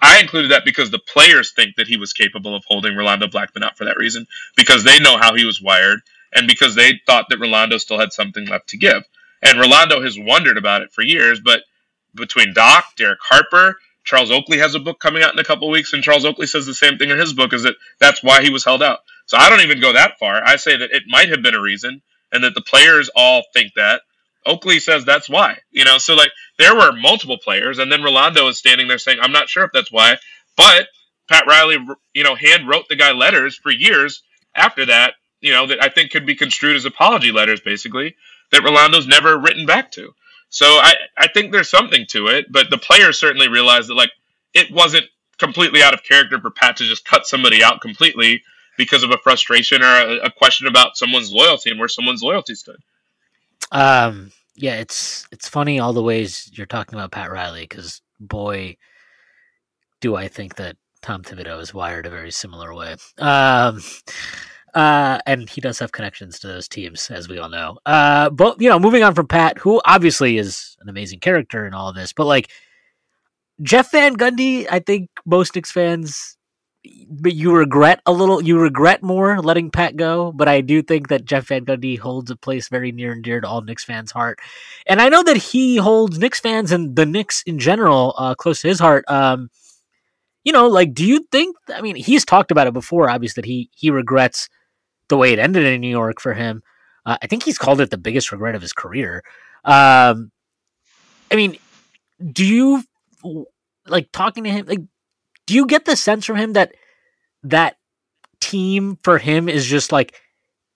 I 0.00 0.20
included 0.20 0.50
that 0.50 0.64
because 0.64 0.90
the 0.90 0.98
players 0.98 1.52
think 1.52 1.76
that 1.76 1.86
he 1.86 1.96
was 1.96 2.12
capable 2.12 2.56
of 2.56 2.64
holding 2.66 2.96
Rolando 2.96 3.28
Blackman 3.28 3.62
out 3.62 3.78
for 3.78 3.84
that 3.84 3.96
reason, 3.96 4.26
because 4.56 4.82
they 4.82 4.98
know 4.98 5.16
how 5.16 5.36
he 5.36 5.44
was 5.44 5.62
wired, 5.62 6.00
and 6.34 6.48
because 6.48 6.74
they 6.74 7.00
thought 7.06 7.26
that 7.28 7.38
Rolando 7.38 7.78
still 7.78 8.00
had 8.00 8.12
something 8.12 8.46
left 8.46 8.70
to 8.70 8.78
give. 8.78 9.04
And 9.42 9.60
Rolando 9.60 10.02
has 10.02 10.18
wondered 10.18 10.58
about 10.58 10.82
it 10.82 10.92
for 10.92 11.02
years, 11.02 11.40
but 11.40 11.62
between 12.14 12.52
Doc, 12.52 12.84
Derek 12.96 13.20
Harper, 13.22 13.78
Charles 14.04 14.32
Oakley 14.32 14.58
has 14.58 14.74
a 14.74 14.80
book 14.80 14.98
coming 14.98 15.22
out 15.22 15.32
in 15.32 15.38
a 15.38 15.44
couple 15.44 15.70
weeks, 15.70 15.92
and 15.92 16.02
Charles 16.02 16.24
Oakley 16.24 16.48
says 16.48 16.66
the 16.66 16.74
same 16.74 16.98
thing 16.98 17.10
in 17.10 17.18
his 17.18 17.32
book 17.32 17.52
is 17.52 17.62
that 17.62 17.76
that's 18.00 18.22
why 18.22 18.42
he 18.42 18.50
was 18.50 18.64
held 18.64 18.82
out. 18.82 19.00
So 19.26 19.36
I 19.36 19.48
don't 19.48 19.60
even 19.60 19.80
go 19.80 19.92
that 19.92 20.18
far. 20.18 20.42
I 20.44 20.56
say 20.56 20.76
that 20.76 20.90
it 20.90 21.04
might 21.06 21.28
have 21.30 21.42
been 21.42 21.54
a 21.54 21.60
reason, 21.60 22.02
and 22.32 22.44
that 22.44 22.54
the 22.54 22.62
players 22.62 23.10
all 23.14 23.42
think 23.52 23.72
that. 23.76 24.02
Oakley 24.44 24.80
says 24.80 25.04
that's 25.04 25.28
why. 25.28 25.58
You 25.70 25.84
know, 25.84 25.98
so 25.98 26.14
like 26.14 26.32
there 26.58 26.74
were 26.74 26.92
multiple 26.92 27.38
players, 27.38 27.78
and 27.78 27.90
then 27.90 28.02
Rolando 28.02 28.48
is 28.48 28.58
standing 28.58 28.88
there 28.88 28.98
saying, 28.98 29.18
"I'm 29.20 29.32
not 29.32 29.48
sure 29.48 29.64
if 29.64 29.70
that's 29.72 29.92
why," 29.92 30.16
but 30.56 30.88
Pat 31.28 31.46
Riley, 31.46 31.78
you 32.12 32.24
know, 32.24 32.34
hand 32.34 32.68
wrote 32.68 32.88
the 32.88 32.96
guy 32.96 33.12
letters 33.12 33.56
for 33.56 33.70
years 33.70 34.22
after 34.54 34.86
that. 34.86 35.14
You 35.40 35.52
know, 35.52 35.66
that 35.66 35.82
I 35.82 35.88
think 35.88 36.10
could 36.10 36.26
be 36.26 36.34
construed 36.34 36.76
as 36.76 36.84
apology 36.84 37.32
letters, 37.32 37.60
basically, 37.60 38.16
that 38.50 38.62
Rolando's 38.62 39.06
never 39.06 39.38
written 39.38 39.66
back 39.66 39.90
to. 39.92 40.12
So 40.50 40.66
I, 40.66 40.94
I 41.16 41.28
think 41.28 41.50
there's 41.50 41.70
something 41.70 42.04
to 42.10 42.26
it, 42.26 42.46
but 42.50 42.68
the 42.70 42.78
players 42.78 43.18
certainly 43.18 43.48
realized 43.48 43.88
that 43.88 43.94
like 43.94 44.10
it 44.54 44.70
wasn't 44.70 45.06
completely 45.38 45.82
out 45.82 45.94
of 45.94 46.04
character 46.04 46.38
for 46.40 46.50
Pat 46.50 46.76
to 46.76 46.84
just 46.84 47.04
cut 47.04 47.26
somebody 47.26 47.64
out 47.64 47.80
completely 47.80 48.42
because 48.76 49.02
of 49.02 49.10
a 49.10 49.18
frustration 49.18 49.82
or 49.82 49.86
a, 49.86 50.16
a 50.24 50.30
question 50.30 50.66
about 50.66 50.96
someone's 50.96 51.32
loyalty 51.32 51.70
and 51.70 51.78
where 51.78 51.88
someone's 51.88 52.22
loyalty 52.22 52.54
stood. 52.54 52.78
Um, 53.70 54.32
yeah, 54.54 54.74
it's 54.76 55.26
it's 55.32 55.48
funny 55.48 55.78
all 55.78 55.92
the 55.92 56.02
ways 56.02 56.50
you're 56.54 56.66
talking 56.66 56.94
about 56.98 57.12
Pat 57.12 57.30
Riley 57.30 57.62
because 57.62 58.02
boy, 58.20 58.76
do 60.00 60.14
I 60.14 60.28
think 60.28 60.56
that 60.56 60.76
Tom 61.00 61.22
Thibodeau 61.22 61.60
is 61.60 61.74
wired 61.74 62.06
a 62.06 62.10
very 62.10 62.30
similar 62.30 62.74
way. 62.74 62.96
Um, 63.18 63.80
uh, 64.74 65.18
and 65.26 65.50
he 65.50 65.60
does 65.60 65.78
have 65.80 65.92
connections 65.92 66.38
to 66.38 66.46
those 66.46 66.68
teams, 66.68 67.10
as 67.10 67.28
we 67.28 67.38
all 67.38 67.48
know. 67.48 67.78
Uh, 67.84 68.30
but 68.30 68.60
you 68.60 68.68
know, 68.68 68.78
moving 68.78 69.02
on 69.02 69.14
from 69.14 69.26
Pat, 69.26 69.58
who 69.58 69.82
obviously 69.84 70.38
is 70.38 70.76
an 70.80 70.88
amazing 70.88 71.20
character 71.20 71.66
in 71.66 71.74
all 71.74 71.92
this, 71.92 72.12
but 72.12 72.26
like 72.26 72.50
Jeff 73.60 73.90
Van 73.90 74.16
Gundy, 74.16 74.66
I 74.70 74.78
think 74.78 75.10
most 75.26 75.54
Knicks 75.54 75.72
fans, 75.72 76.36
but 77.08 77.34
you 77.34 77.54
regret 77.54 78.00
a 78.06 78.12
little, 78.12 78.42
you 78.42 78.58
regret 78.58 79.02
more 79.02 79.40
letting 79.40 79.70
Pat 79.70 79.96
go. 79.96 80.32
But 80.32 80.48
I 80.48 80.60
do 80.60 80.82
think 80.82 81.08
that 81.08 81.24
Jeff 81.24 81.46
Van 81.48 81.64
Gundy 81.64 81.98
holds 81.98 82.30
a 82.30 82.36
place 82.36 82.68
very 82.68 82.92
near 82.92 83.12
and 83.12 83.22
dear 83.22 83.40
to 83.40 83.48
all 83.48 83.62
Knicks 83.62 83.84
fans' 83.84 84.10
heart, 84.10 84.38
and 84.86 85.00
I 85.00 85.08
know 85.08 85.22
that 85.22 85.36
he 85.36 85.76
holds 85.76 86.18
Knicks 86.18 86.40
fans 86.40 86.72
and 86.72 86.96
the 86.96 87.06
Knicks 87.06 87.42
in 87.46 87.58
general 87.58 88.14
uh, 88.18 88.34
close 88.34 88.62
to 88.62 88.68
his 88.68 88.80
heart. 88.80 89.04
Um, 89.08 89.50
you 90.44 90.52
know, 90.52 90.66
like, 90.66 90.92
do 90.92 91.04
you 91.04 91.26
think? 91.30 91.56
I 91.68 91.80
mean, 91.82 91.94
he's 91.94 92.24
talked 92.24 92.50
about 92.50 92.66
it 92.66 92.72
before, 92.72 93.08
obviously 93.08 93.42
that 93.42 93.46
he 93.46 93.70
he 93.74 93.90
regrets 93.90 94.48
the 95.08 95.16
way 95.16 95.32
it 95.32 95.38
ended 95.38 95.64
in 95.64 95.80
New 95.80 95.88
York 95.90 96.20
for 96.20 96.34
him. 96.34 96.62
Uh, 97.04 97.16
I 97.22 97.26
think 97.26 97.42
he's 97.44 97.58
called 97.58 97.80
it 97.80 97.90
the 97.90 97.98
biggest 97.98 98.32
regret 98.32 98.54
of 98.54 98.62
his 98.62 98.72
career. 98.72 99.22
Um, 99.64 100.30
I 101.30 101.36
mean, 101.36 101.56
do 102.32 102.44
you 102.44 102.82
like 103.86 104.10
talking 104.12 104.44
to 104.44 104.50
him? 104.50 104.66
Like, 104.66 104.80
do 105.52 105.56
you 105.56 105.66
get 105.66 105.84
the 105.84 105.96
sense 105.96 106.24
from 106.24 106.36
him 106.36 106.54
that 106.54 106.74
that 107.42 107.76
team 108.40 108.96
for 109.02 109.18
him 109.18 109.50
is 109.50 109.66
just 109.66 109.92
like 109.92 110.18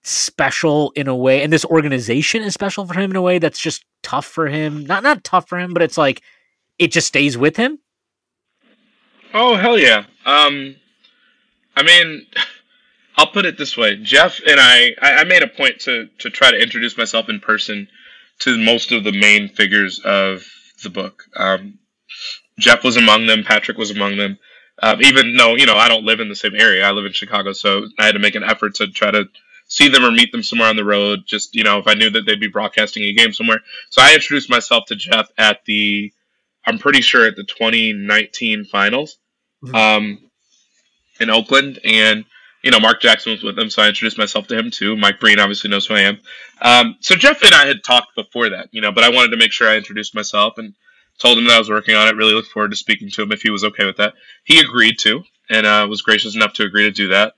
special 0.03 0.91
in 0.91 1.07
a 1.07 1.15
way, 1.15 1.41
and 1.41 1.51
this 1.51 1.65
organization 1.65 2.43
is 2.43 2.53
special 2.53 2.85
for 2.85 2.93
him 2.93 3.09
in 3.09 3.15
a 3.15 3.21
way 3.21 3.39
that's 3.39 3.59
just 3.59 3.85
tough 4.03 4.27
for 4.27 4.45
him? 4.45 4.85
Not 4.85 5.01
not 5.01 5.23
tough 5.23 5.49
for 5.49 5.57
him, 5.57 5.73
but 5.73 5.81
it's 5.81 5.97
like 5.97 6.21
it 6.77 6.91
just 6.91 7.07
stays 7.07 7.35
with 7.35 7.57
him. 7.57 7.79
Oh 9.33 9.55
hell 9.55 9.79
yeah! 9.79 10.05
Um, 10.27 10.75
I 11.75 11.81
mean, 11.81 12.27
I'll 13.17 13.31
put 13.31 13.47
it 13.47 13.57
this 13.57 13.75
way: 13.75 13.95
Jeff 13.95 14.39
and 14.47 14.59
I, 14.59 14.93
I, 15.01 15.13
I 15.13 15.23
made 15.23 15.41
a 15.41 15.47
point 15.47 15.79
to 15.81 16.07
to 16.19 16.29
try 16.29 16.51
to 16.51 16.61
introduce 16.61 16.95
myself 16.95 17.29
in 17.29 17.39
person 17.39 17.87
to 18.41 18.63
most 18.63 18.91
of 18.91 19.03
the 19.03 19.11
main 19.11 19.49
figures 19.49 19.97
of 20.05 20.45
the 20.83 20.91
book. 20.91 21.23
Um, 21.35 21.79
Jeff 22.59 22.83
was 22.83 22.95
among 22.95 23.25
them. 23.25 23.43
Patrick 23.43 23.79
was 23.79 23.89
among 23.89 24.17
them. 24.17 24.37
Um, 24.81 25.01
even 25.01 25.35
though 25.37 25.55
you 25.55 25.65
know 25.65 25.75
I 25.75 25.87
don't 25.87 26.05
live 26.05 26.19
in 26.19 26.29
the 26.29 26.35
same 26.35 26.55
area, 26.55 26.85
I 26.85 26.91
live 26.91 27.05
in 27.05 27.13
Chicago, 27.13 27.53
so 27.53 27.87
I 27.99 28.05
had 28.05 28.13
to 28.13 28.19
make 28.19 28.35
an 28.35 28.43
effort 28.43 28.75
to 28.75 28.87
try 28.87 29.11
to 29.11 29.25
see 29.67 29.89
them 29.89 30.05
or 30.05 30.11
meet 30.11 30.31
them 30.31 30.43
somewhere 30.43 30.69
on 30.69 30.75
the 30.75 30.85
road. 30.85 31.23
Just 31.25 31.55
you 31.55 31.63
know, 31.63 31.79
if 31.79 31.87
I 31.87 31.93
knew 31.93 32.09
that 32.09 32.25
they'd 32.25 32.39
be 32.39 32.47
broadcasting 32.47 33.03
a 33.03 33.13
game 33.13 33.33
somewhere. 33.33 33.59
So 33.89 34.01
I 34.01 34.13
introduced 34.13 34.49
myself 34.49 34.85
to 34.87 34.95
Jeff 34.95 35.29
at 35.37 35.65
the, 35.65 36.13
I'm 36.65 36.77
pretty 36.77 37.01
sure 37.01 37.25
at 37.25 37.35
the 37.35 37.43
2019 37.43 38.65
finals, 38.65 39.17
mm-hmm. 39.63 39.75
um, 39.75 40.19
in 41.19 41.29
Oakland, 41.29 41.79
and 41.83 42.25
you 42.63 42.71
know, 42.71 42.79
Mark 42.79 43.01
Jackson 43.01 43.31
was 43.31 43.43
with 43.43 43.55
them, 43.55 43.69
so 43.69 43.81
I 43.81 43.87
introduced 43.87 44.17
myself 44.17 44.47
to 44.47 44.57
him 44.57 44.71
too. 44.71 44.95
Mike 44.97 45.19
Breen 45.19 45.39
obviously 45.39 45.69
knows 45.69 45.85
who 45.87 45.93
I 45.93 46.01
am. 46.01 46.19
Um, 46.61 46.97
so 46.99 47.15
Jeff 47.15 47.41
and 47.43 47.53
I 47.53 47.65
had 47.65 47.83
talked 47.83 48.15
before 48.15 48.49
that, 48.49 48.69
you 48.71 48.81
know, 48.81 48.91
but 48.91 49.03
I 49.03 49.09
wanted 49.09 49.29
to 49.31 49.37
make 49.37 49.51
sure 49.51 49.69
I 49.69 49.77
introduced 49.77 50.13
myself 50.13 50.57
and 50.57 50.73
told 51.19 51.37
him 51.37 51.45
that 51.45 51.55
I 51.55 51.59
was 51.59 51.69
working 51.69 51.95
on 51.95 52.07
it. 52.07 52.15
Really 52.15 52.33
looked 52.33 52.51
forward 52.51 52.71
to 52.71 52.77
speaking 52.77 53.09
to 53.11 53.23
him 53.23 53.31
if 53.31 53.41
he 53.41 53.49
was 53.49 53.63
okay 53.63 53.85
with 53.85 53.97
that. 53.97 54.13
He 54.43 54.59
agreed 54.59 54.99
to, 54.99 55.23
and 55.49 55.65
uh, 55.65 55.87
was 55.89 56.01
gracious 56.01 56.35
enough 56.35 56.53
to 56.53 56.63
agree 56.63 56.83
to 56.83 56.91
do 56.91 57.09
that. 57.09 57.33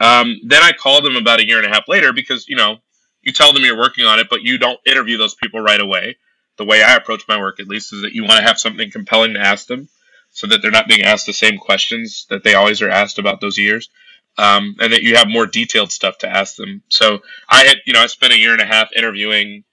Um, 0.00 0.40
then 0.44 0.62
I 0.62 0.72
called 0.72 1.04
him 1.06 1.16
about 1.16 1.40
a 1.40 1.46
year 1.46 1.58
and 1.58 1.66
a 1.66 1.74
half 1.74 1.88
later 1.88 2.12
because 2.12 2.48
you 2.48 2.56
know 2.56 2.78
you 3.22 3.32
tell 3.32 3.52
them 3.52 3.64
you're 3.64 3.78
working 3.78 4.04
on 4.04 4.18
it, 4.20 4.28
but 4.30 4.42
you 4.42 4.58
don't 4.58 4.80
interview 4.86 5.18
those 5.18 5.34
people 5.34 5.60
right 5.60 5.80
away. 5.80 6.16
The 6.56 6.64
way 6.64 6.82
I 6.82 6.96
approach 6.96 7.22
my 7.28 7.38
work, 7.38 7.60
at 7.60 7.68
least, 7.68 7.92
is 7.92 8.02
that 8.02 8.12
you 8.12 8.22
want 8.24 8.38
to 8.38 8.46
have 8.46 8.58
something 8.58 8.90
compelling 8.90 9.34
to 9.34 9.40
ask 9.40 9.66
them, 9.66 9.88
so 10.30 10.46
that 10.48 10.62
they're 10.62 10.70
not 10.70 10.88
being 10.88 11.02
asked 11.02 11.26
the 11.26 11.32
same 11.32 11.58
questions 11.58 12.26
that 12.30 12.44
they 12.44 12.54
always 12.54 12.82
are 12.82 12.90
asked 12.90 13.18
about 13.18 13.40
those 13.40 13.58
years 13.58 13.88
um, 14.38 14.76
and 14.80 14.92
that 14.92 15.02
you 15.02 15.16
have 15.16 15.28
more 15.28 15.46
detailed 15.46 15.92
stuff 15.92 16.18
to 16.18 16.28
ask 16.28 16.56
them. 16.56 16.82
So 16.88 17.18
I 17.48 17.64
had, 17.64 17.78
you 17.84 17.92
know, 17.92 18.00
I 18.00 18.06
spent 18.06 18.32
a 18.32 18.38
year 18.38 18.52
and 18.52 18.62
a 18.62 18.66
half 18.66 18.90
interviewing, 18.96 19.64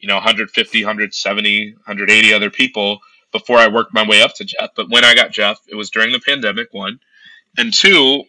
you 0.00 0.08
know, 0.08 0.14
150, 0.16 0.82
170, 0.82 1.72
180 1.74 2.32
other 2.34 2.50
people 2.50 3.00
before 3.32 3.58
I 3.58 3.68
worked 3.68 3.94
my 3.94 4.06
way 4.06 4.22
up 4.22 4.34
to 4.36 4.44
Jeff. 4.44 4.70
But 4.74 4.90
when 4.90 5.04
I 5.04 5.14
got 5.14 5.30
Jeff, 5.30 5.60
it 5.68 5.74
was 5.74 5.90
during 5.90 6.12
the 6.12 6.20
pandemic, 6.20 6.68
one. 6.72 7.00
And 7.56 7.72
two, 7.72 8.24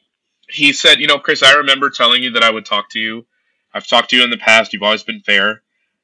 he 0.49 0.73
said, 0.73 0.99
you 0.99 1.07
know, 1.07 1.19
Chris, 1.19 1.43
I 1.43 1.55
remember 1.55 1.89
telling 1.89 2.23
you 2.23 2.31
that 2.31 2.43
I 2.43 2.49
would 2.49 2.65
talk 2.65 2.89
to 2.91 2.99
you. 2.99 3.25
I've 3.73 3.87
talked 3.87 4.09
to 4.09 4.17
you 4.17 4.23
in 4.23 4.29
the 4.29 4.37
past. 4.37 4.73
You've 4.73 4.83
always 4.83 5.03
been 5.03 5.21
fair. 5.21 5.61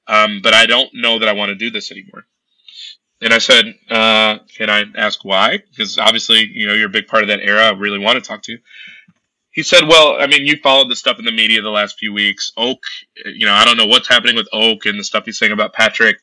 Um, 0.07 0.39
but 0.41 0.53
I 0.53 0.65
don't 0.65 0.89
know 0.93 1.19
that 1.19 1.27
I 1.27 1.33
want 1.33 1.49
to 1.49 1.55
do 1.55 1.69
this 1.69 1.91
anymore. 1.91 2.25
And 3.21 3.33
I 3.33 3.39
said, 3.39 3.65
uh, 3.89 4.37
can 4.55 4.69
I 4.69 4.85
ask 4.95 5.25
why? 5.25 5.57
Because 5.69 5.97
obviously, 5.97 6.47
you 6.49 6.67
know, 6.67 6.73
you're 6.73 6.87
a 6.87 6.91
big 6.91 7.07
part 7.07 7.23
of 7.23 7.29
that 7.29 7.41
era. 7.41 7.63
I 7.63 7.71
really 7.71 7.99
want 7.99 8.15
to 8.15 8.27
talk 8.27 8.43
to 8.43 8.53
you 8.53 8.59
he 9.57 9.63
said, 9.63 9.87
"Well, 9.87 10.17
I 10.21 10.27
mean, 10.27 10.45
you 10.45 10.57
followed 10.57 10.87
the 10.87 10.95
stuff 10.95 11.17
in 11.17 11.25
the 11.25 11.31
media 11.31 11.63
the 11.63 11.71
last 11.71 11.97
few 11.97 12.13
weeks. 12.13 12.51
Oak, 12.55 12.77
you 13.25 13.47
know, 13.47 13.53
I 13.53 13.65
don't 13.65 13.75
know 13.75 13.87
what's 13.87 14.07
happening 14.07 14.35
with 14.35 14.47
Oak 14.53 14.85
and 14.85 14.99
the 14.99 15.03
stuff 15.03 15.25
he's 15.25 15.39
saying 15.39 15.51
about 15.51 15.73
Patrick, 15.73 16.17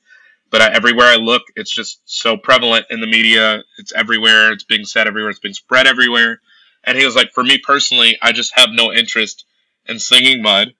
but 0.53 0.63
I, 0.63 0.73
everywhere 0.73 1.09
I 1.09 1.17
look, 1.17 1.43
it's 1.57 1.75
just 1.75 2.01
so 2.05 2.37
prevalent 2.37 2.87
in 2.91 3.01
the 3.01 3.09
media. 3.09 3.65
It's 3.79 3.93
everywhere. 3.93 4.53
It's 4.53 4.63
being 4.63 4.85
said 4.85 5.09
everywhere. 5.09 5.31
It's 5.31 5.41
being 5.41 5.53
spread 5.53 5.89
everywhere." 5.89 6.41
And 6.85 6.97
he 6.97 7.05
was 7.05 7.17
like, 7.17 7.33
"For 7.33 7.43
me 7.43 7.59
personally, 7.59 8.17
I 8.23 8.31
just 8.31 8.53
have 8.55 8.69
no 8.71 8.93
interest 8.93 9.45
in 9.87 9.99
slinging 9.99 10.41
mud. 10.41 10.75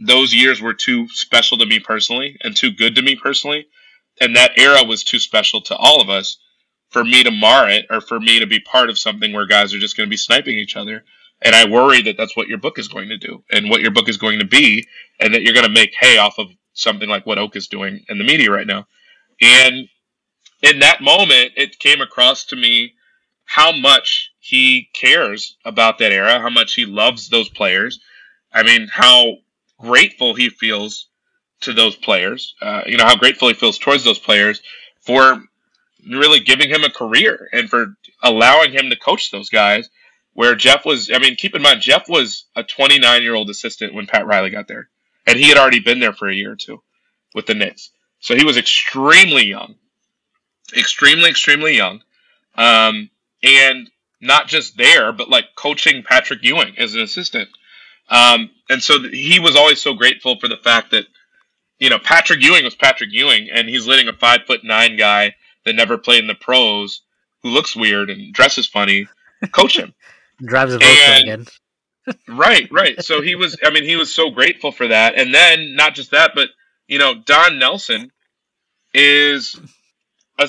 Those 0.00 0.34
years 0.34 0.60
were 0.60 0.74
too 0.74 1.06
special 1.10 1.58
to 1.58 1.66
me 1.66 1.78
personally, 1.78 2.36
and 2.42 2.56
too 2.56 2.72
good 2.72 2.96
to 2.96 3.02
me 3.02 3.14
personally, 3.14 3.68
and 4.20 4.34
that 4.34 4.58
era 4.58 4.82
was 4.82 5.04
too 5.04 5.20
special 5.20 5.60
to 5.62 5.76
all 5.76 6.00
of 6.00 6.10
us." 6.10 6.38
For 6.90 7.04
me 7.04 7.22
to 7.22 7.30
mar 7.30 7.70
it, 7.70 7.86
or 7.88 8.00
for 8.00 8.18
me 8.18 8.40
to 8.40 8.48
be 8.48 8.58
part 8.58 8.90
of 8.90 8.98
something 8.98 9.32
where 9.32 9.46
guys 9.46 9.72
are 9.72 9.78
just 9.78 9.96
going 9.96 10.08
to 10.08 10.10
be 10.10 10.16
sniping 10.16 10.58
each 10.58 10.74
other, 10.74 11.04
and 11.42 11.54
I 11.54 11.68
worry 11.68 12.02
that 12.02 12.16
that's 12.16 12.36
what 12.36 12.48
your 12.48 12.58
book 12.58 12.78
is 12.78 12.88
going 12.88 13.08
to 13.08 13.16
do 13.16 13.42
and 13.50 13.70
what 13.70 13.80
your 13.80 13.90
book 13.90 14.08
is 14.08 14.16
going 14.16 14.38
to 14.40 14.44
be, 14.44 14.86
and 15.18 15.34
that 15.34 15.42
you're 15.42 15.54
going 15.54 15.66
to 15.66 15.72
make 15.72 15.94
hay 15.98 16.18
off 16.18 16.38
of 16.38 16.48
something 16.72 17.08
like 17.08 17.26
what 17.26 17.38
Oak 17.38 17.56
is 17.56 17.68
doing 17.68 18.04
in 18.08 18.18
the 18.18 18.24
media 18.24 18.50
right 18.50 18.66
now. 18.66 18.86
And 19.40 19.88
in 20.62 20.80
that 20.80 21.00
moment, 21.00 21.52
it 21.56 21.78
came 21.78 22.00
across 22.00 22.44
to 22.46 22.56
me 22.56 22.94
how 23.44 23.72
much 23.72 24.32
he 24.38 24.88
cares 24.94 25.56
about 25.64 25.98
that 25.98 26.12
era, 26.12 26.38
how 26.40 26.50
much 26.50 26.74
he 26.74 26.86
loves 26.86 27.28
those 27.28 27.48
players. 27.48 28.00
I 28.52 28.62
mean, 28.62 28.88
how 28.88 29.38
grateful 29.78 30.34
he 30.34 30.50
feels 30.50 31.06
to 31.62 31.72
those 31.72 31.96
players. 31.96 32.54
Uh, 32.60 32.82
you 32.86 32.96
know, 32.96 33.04
how 33.04 33.16
grateful 33.16 33.48
he 33.48 33.54
feels 33.54 33.78
towards 33.78 34.04
those 34.04 34.18
players 34.18 34.62
for 35.00 35.42
really 36.08 36.40
giving 36.40 36.70
him 36.70 36.84
a 36.84 36.90
career 36.90 37.48
and 37.52 37.68
for 37.68 37.94
allowing 38.22 38.72
him 38.72 38.90
to 38.90 38.96
coach 38.96 39.30
those 39.30 39.50
guys 39.50 39.88
where 40.40 40.54
Jeff 40.54 40.86
was. 40.86 41.10
I 41.12 41.18
mean, 41.18 41.36
keep 41.36 41.54
in 41.54 41.60
mind, 41.60 41.82
Jeff 41.82 42.08
was 42.08 42.46
a 42.56 42.62
29 42.62 43.22
year 43.22 43.34
old 43.34 43.50
assistant 43.50 43.92
when 43.92 44.06
Pat 44.06 44.26
Riley 44.26 44.48
got 44.48 44.68
there, 44.68 44.88
and 45.26 45.38
he 45.38 45.50
had 45.50 45.58
already 45.58 45.80
been 45.80 46.00
there 46.00 46.14
for 46.14 46.30
a 46.30 46.34
year 46.34 46.52
or 46.52 46.56
two 46.56 46.82
with 47.34 47.44
the 47.44 47.52
Knicks. 47.52 47.90
So 48.20 48.34
he 48.34 48.42
was 48.42 48.56
extremely 48.56 49.44
young, 49.44 49.74
extremely, 50.74 51.28
extremely 51.28 51.76
young, 51.76 52.00
um, 52.54 53.10
and 53.42 53.90
not 54.22 54.48
just 54.48 54.78
there, 54.78 55.12
but 55.12 55.28
like 55.28 55.44
coaching 55.56 56.02
Patrick 56.02 56.42
Ewing 56.42 56.72
as 56.78 56.94
an 56.94 57.02
assistant. 57.02 57.50
Um, 58.08 58.48
and 58.70 58.82
so 58.82 58.98
he 58.98 59.40
was 59.40 59.56
always 59.56 59.82
so 59.82 59.92
grateful 59.92 60.40
for 60.40 60.48
the 60.48 60.56
fact 60.56 60.92
that, 60.92 61.04
you 61.78 61.90
know, 61.90 61.98
Patrick 61.98 62.42
Ewing 62.42 62.64
was 62.64 62.74
Patrick 62.74 63.10
Ewing, 63.12 63.50
and 63.52 63.68
he's 63.68 63.86
letting 63.86 64.08
a 64.08 64.14
five 64.14 64.46
foot 64.46 64.64
nine 64.64 64.96
guy 64.96 65.34
that 65.66 65.76
never 65.76 65.98
played 65.98 66.22
in 66.22 66.28
the 66.28 66.34
pros, 66.34 67.02
who 67.42 67.50
looks 67.50 67.76
weird 67.76 68.08
and 68.08 68.32
dresses 68.32 68.66
funny, 68.66 69.06
coach 69.52 69.78
him. 69.78 69.92
Drives 70.44 70.74
a 70.74 70.78
Volkswagen. 70.78 71.50
right, 72.28 72.68
right. 72.70 73.02
So 73.02 73.20
he 73.22 73.34
was. 73.34 73.56
I 73.64 73.70
mean, 73.70 73.84
he 73.84 73.96
was 73.96 74.12
so 74.12 74.30
grateful 74.30 74.72
for 74.72 74.88
that. 74.88 75.16
And 75.16 75.34
then 75.34 75.76
not 75.76 75.94
just 75.94 76.12
that, 76.12 76.32
but 76.34 76.48
you 76.88 76.98
know, 76.98 77.14
Don 77.14 77.58
Nelson 77.58 78.10
is 78.94 79.56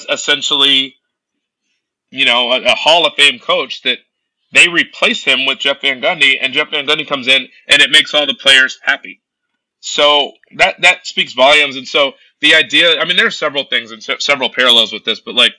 essentially, 0.09 0.95
you 2.09 2.25
know, 2.25 2.51
a, 2.51 2.61
a 2.61 2.75
Hall 2.75 3.05
of 3.05 3.13
Fame 3.15 3.39
coach 3.39 3.81
that 3.83 3.99
they 4.53 4.67
replace 4.67 5.23
him 5.23 5.45
with 5.45 5.59
Jeff 5.59 5.81
Van 5.81 6.01
Gundy, 6.01 6.37
and 6.41 6.53
Jeff 6.53 6.71
Van 6.71 6.85
Gundy 6.85 7.07
comes 7.07 7.27
in, 7.27 7.47
and 7.67 7.81
it 7.81 7.91
makes 7.91 8.13
all 8.13 8.25
the 8.25 8.35
players 8.35 8.79
happy. 8.81 9.21
So 9.79 10.33
that 10.57 10.81
that 10.81 11.05
speaks 11.07 11.33
volumes. 11.33 11.75
And 11.75 11.87
so 11.87 12.13
the 12.39 12.55
idea, 12.55 12.99
I 12.99 13.05
mean, 13.05 13.17
there 13.17 13.27
are 13.27 13.31
several 13.31 13.65
things 13.65 13.91
and 13.91 14.03
several 14.21 14.49
parallels 14.49 14.93
with 14.93 15.05
this, 15.05 15.19
but 15.19 15.35
like 15.35 15.53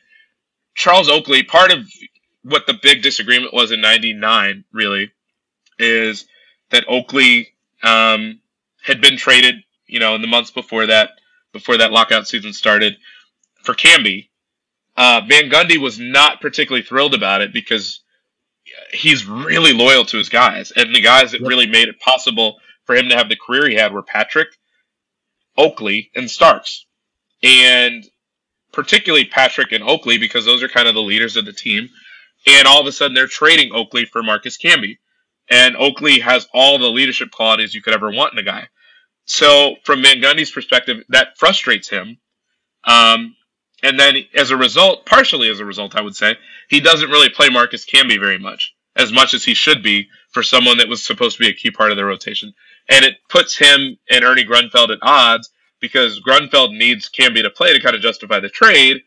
Charles 0.75 1.09
Oakley, 1.09 1.43
part 1.43 1.73
of 1.73 1.87
what 2.45 2.67
the 2.67 2.79
big 2.81 3.03
disagreement 3.03 3.55
was 3.55 3.73
in 3.73 3.81
'99 3.81 4.65
really 4.73 5.13
is 5.79 6.27
that 6.71 6.85
Oakley 6.89 7.55
um, 7.83 8.41
had 8.83 9.01
been 9.01 9.17
traded, 9.17 9.57
you 9.87 10.01
know, 10.01 10.15
in 10.15 10.23
the 10.23 10.29
months 10.29 10.51
before 10.51 10.87
that, 10.87 11.11
before 11.53 11.77
that 11.79 11.93
lockout 11.93 12.29
season 12.29 12.53
started, 12.53 12.97
for 13.63 13.75
Camby. 13.75 14.29
Uh, 14.97 15.23
Van 15.27 15.51
Gundy 15.51 15.79
was 15.79 15.99
not 15.99 16.41
particularly 16.41 16.85
thrilled 16.85 17.15
about 17.15 17.41
it 17.41 17.53
because 17.53 18.01
he's 18.93 19.27
really 19.27 19.73
loyal 19.73 20.05
to 20.07 20.19
his 20.19 20.29
guys, 20.29 20.73
and 20.73 20.95
the 20.95 21.01
guys 21.01 21.33
that 21.33 21.41
really 21.41 21.67
made 21.67 21.89
it 21.89 22.01
possible 22.01 22.59
for 22.85 22.95
him 22.95 23.09
to 23.09 23.17
have 23.17 23.29
the 23.29 23.37
career 23.37 23.69
he 23.69 23.77
had 23.77 23.93
were 23.93 24.03
Patrick, 24.03 24.49
Oakley, 25.57 26.11
and 26.15 26.31
Starks, 26.31 26.87
and 27.43 28.05
particularly 28.73 29.25
Patrick 29.25 29.73
and 29.73 29.85
Oakley 29.85 30.19
because 30.19 30.45
those 30.45 30.63
are 30.63 30.69
kind 30.69 30.89
of 30.89 30.95
the 30.95 31.03
leaders 31.03 31.37
of 31.37 31.45
the 31.45 31.53
team 31.53 31.89
and 32.47 32.67
all 32.67 32.81
of 32.81 32.87
a 32.87 32.93
sudden 32.93 33.15
they're 33.15 33.27
trading 33.27 33.73
Oakley 33.73 34.05
for 34.05 34.23
Marcus 34.23 34.59
Camby. 34.59 34.99
And 35.51 35.77
Oakley 35.77 36.21
has 36.21 36.47
all 36.55 36.79
the 36.79 36.89
leadership 36.89 37.31
qualities 37.31 37.75
you 37.75 37.83
could 37.83 37.95
ever 37.95 38.11
want 38.11 38.33
in 38.33 38.39
a 38.39 38.43
guy. 38.43 38.69
So 39.25 39.77
from 39.85 40.03
Van 40.03 40.21
Gundy's 40.21 40.51
perspective, 40.51 41.05
that 41.09 41.39
frustrates 41.39 41.89
him. 41.89 42.19
Um, 42.85 43.37
and 43.83 43.99
then 43.99 44.17
as 44.35 44.51
a 44.51 44.57
result, 44.57 45.07
partially 45.07 45.51
as 45.51 45.61
a 45.61 45.65
result, 45.65 45.97
I 45.97 46.01
would 46.01 46.17
say, 46.17 46.37
he 46.69 46.81
doesn't 46.81 47.11
really 47.11 47.29
play 47.29 47.49
Marcus 47.49 47.85
Camby 47.85 48.19
very 48.19 48.39
much, 48.39 48.75
as 48.97 49.13
much 49.13 49.35
as 49.35 49.45
he 49.45 49.55
should 49.55 49.83
be 49.83 50.09
for 50.31 50.43
someone 50.43 50.79
that 50.79 50.89
was 50.89 51.05
supposed 51.05 51.37
to 51.37 51.43
be 51.43 51.49
a 51.49 51.55
key 51.55 51.71
part 51.71 51.91
of 51.91 51.97
the 51.97 52.05
rotation. 52.05 52.55
And 52.89 53.05
it 53.05 53.17
puts 53.29 53.57
him 53.57 53.99
and 54.11 54.25
Ernie 54.25 54.45
Grunfeld 54.45 54.91
at 54.91 54.99
odds 55.03 55.51
because 55.81 56.21
Grunfeld 56.21 56.77
needs 56.77 57.11
Camby 57.11 57.43
to 57.43 57.51
play 57.51 57.73
to 57.73 57.81
kind 57.81 57.97
of 57.97 58.03
justify 58.03 58.41
the 58.41 58.49
trade 58.49 59.03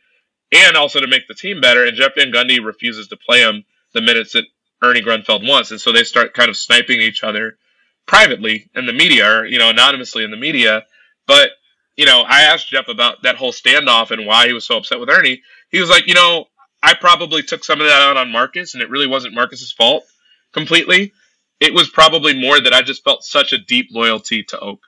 and 0.51 0.76
also 0.76 0.99
to 0.99 1.07
make 1.07 1.27
the 1.27 1.34
team 1.34 1.61
better. 1.61 1.85
And 1.85 1.95
Jeff 1.95 2.15
Van 2.15 2.31
Gundy 2.31 2.63
refuses 2.63 3.07
to 3.09 3.17
play 3.17 3.41
him 3.41 3.65
the 3.93 4.01
minutes 4.01 4.34
that 4.34 4.45
Ernie 4.81 5.01
Grunfeld 5.01 5.47
wants. 5.47 5.72
And 5.72 5.81
so 5.81 5.91
they 5.91 6.03
start 6.03 6.34
kind 6.34 6.49
of 6.49 6.57
sniping 6.57 7.01
each 7.01 7.23
other 7.23 7.57
privately 8.05 8.69
in 8.76 8.85
the 8.85 8.93
media 8.93 9.30
or, 9.30 9.45
you 9.45 9.57
know, 9.57 9.69
anonymously 9.69 10.23
in 10.23 10.31
the 10.31 10.38
media. 10.38 10.84
But, 11.27 11.51
you 11.95 12.05
know, 12.05 12.23
I 12.27 12.43
asked 12.43 12.69
Jeff 12.69 12.88
about 12.88 13.23
that 13.23 13.35
whole 13.35 13.51
standoff 13.51 14.11
and 14.11 14.26
why 14.26 14.47
he 14.47 14.53
was 14.53 14.65
so 14.65 14.77
upset 14.77 14.99
with 14.99 15.09
Ernie. 15.09 15.41
He 15.72 15.80
was 15.80 15.89
like, 15.89 16.07
you 16.07 16.13
know, 16.13 16.45
I 16.84 16.93
probably 16.93 17.41
took 17.41 17.63
some 17.63 17.81
of 17.81 17.88
that 17.88 18.01
out 18.01 18.17
on 18.17 18.31
Marcus 18.31 18.73
and 18.73 18.84
it 18.84 18.89
really 18.89 19.07
wasn't 19.07 19.34
Marcus's 19.34 19.72
fault 19.72 20.03
completely. 20.53 21.13
It 21.59 21.73
was 21.73 21.89
probably 21.89 22.39
more 22.39 22.59
that 22.59 22.73
I 22.73 22.81
just 22.81 23.03
felt 23.03 23.23
such 23.23 23.53
a 23.53 23.57
deep 23.57 23.88
loyalty 23.91 24.43
to 24.43 24.59
Oak. 24.59 24.81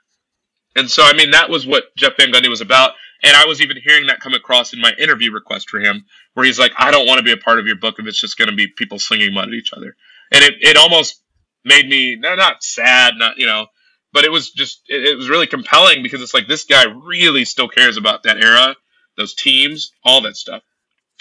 And 0.76 0.88
so, 0.88 1.02
I 1.02 1.14
mean, 1.14 1.32
that 1.32 1.50
was 1.50 1.66
what 1.66 1.94
Jeff 1.96 2.16
Van 2.18 2.30
Gundy 2.30 2.48
was 2.48 2.60
about. 2.60 2.92
And 3.22 3.36
I 3.36 3.46
was 3.46 3.60
even 3.60 3.76
hearing 3.82 4.06
that 4.06 4.20
come 4.20 4.34
across 4.34 4.72
in 4.72 4.80
my 4.80 4.92
interview 4.98 5.32
request 5.32 5.68
for 5.68 5.80
him, 5.80 6.04
where 6.34 6.46
he's 6.46 6.58
like, 6.58 6.72
I 6.76 6.90
don't 6.90 7.06
want 7.06 7.18
to 7.18 7.24
be 7.24 7.32
a 7.32 7.36
part 7.36 7.58
of 7.58 7.66
your 7.66 7.76
book 7.76 7.96
if 7.98 8.06
it's 8.06 8.20
just 8.20 8.38
going 8.38 8.50
to 8.50 8.56
be 8.56 8.68
people 8.68 8.98
slinging 8.98 9.34
mud 9.34 9.48
at 9.48 9.54
each 9.54 9.72
other. 9.72 9.96
And 10.30 10.44
it, 10.44 10.54
it 10.60 10.76
almost 10.76 11.20
made 11.64 11.88
me, 11.88 12.16
not 12.16 12.62
sad, 12.62 13.14
not, 13.16 13.38
you 13.38 13.46
know, 13.46 13.66
but 14.12 14.24
it 14.24 14.32
was 14.32 14.50
just, 14.50 14.82
it, 14.88 15.04
it 15.04 15.16
was 15.16 15.28
really 15.28 15.46
compelling 15.46 16.02
because 16.02 16.22
it's 16.22 16.34
like 16.34 16.46
this 16.46 16.64
guy 16.64 16.84
really 16.84 17.44
still 17.44 17.68
cares 17.68 17.96
about 17.96 18.22
that 18.22 18.42
era, 18.42 18.76
those 19.16 19.34
teams, 19.34 19.92
all 20.04 20.20
that 20.22 20.36
stuff. 20.36 20.62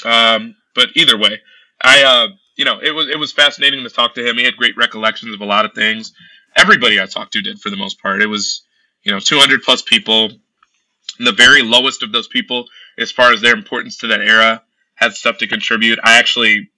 Um, 0.06 0.56
but 0.76 0.90
either 0.96 1.18
way, 1.18 1.42
I, 1.82 2.04
uh, 2.04 2.28
you 2.56 2.66
know, 2.66 2.80
it 2.80 2.92
was, 2.92 3.08
it 3.08 3.18
was 3.18 3.32
fascinating 3.32 3.84
to 3.84 3.90
talk 3.90 4.16
to 4.16 4.28
him. 4.28 4.38
He 4.38 4.44
had 4.44 4.56
great 4.56 4.78
recollections 4.78 5.34
of 5.34 5.42
a 5.42 5.46
lot 5.46 5.66
of 5.66 5.74
things. 5.74 6.14
Everybody 6.56 7.02
I 7.02 7.06
talked 7.06 7.34
to 7.34 7.42
did 7.42 7.60
for 7.60 7.70
the 7.70 7.78
most 7.78 8.02
part. 8.02 8.22
It 8.22 8.28
was, 8.28 8.64
you 9.04 9.12
know, 9.12 9.20
200 9.20 9.64
plus 9.64 9.82
people 9.82 10.32
the 11.20 11.32
very 11.32 11.62
lowest 11.64 12.04
of 12.04 12.12
those 12.12 12.28
people, 12.28 12.66
as 12.98 13.12
far 13.12 13.32
as 13.32 13.42
their 13.42 13.54
importance 13.56 13.98
to 13.98 14.08
that 14.08 14.22
era, 14.22 14.64
had 14.96 15.14
stuff 15.14 15.38
to 15.40 15.48
contribute. 15.48 16.00
I 16.04 16.20
actually 16.20 16.70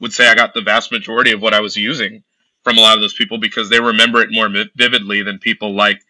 would 0.00 0.12
say 0.12 0.28
I 0.28 0.34
got 0.34 0.54
the 0.54 0.60
vast 0.60 0.92
majority 0.92 1.32
of 1.32 1.42
what 1.42 1.54
I 1.54 1.60
was 1.60 1.76
using 1.76 2.22
from 2.64 2.78
a 2.78 2.80
lot 2.80 2.94
of 2.94 3.00
those 3.00 3.14
people 3.14 3.38
because 3.38 3.68
they 3.68 3.80
remember 3.80 4.20
it 4.20 4.32
more 4.32 4.48
vividly 4.76 5.22
than 5.22 5.38
people 5.38 5.74
like 5.74 6.02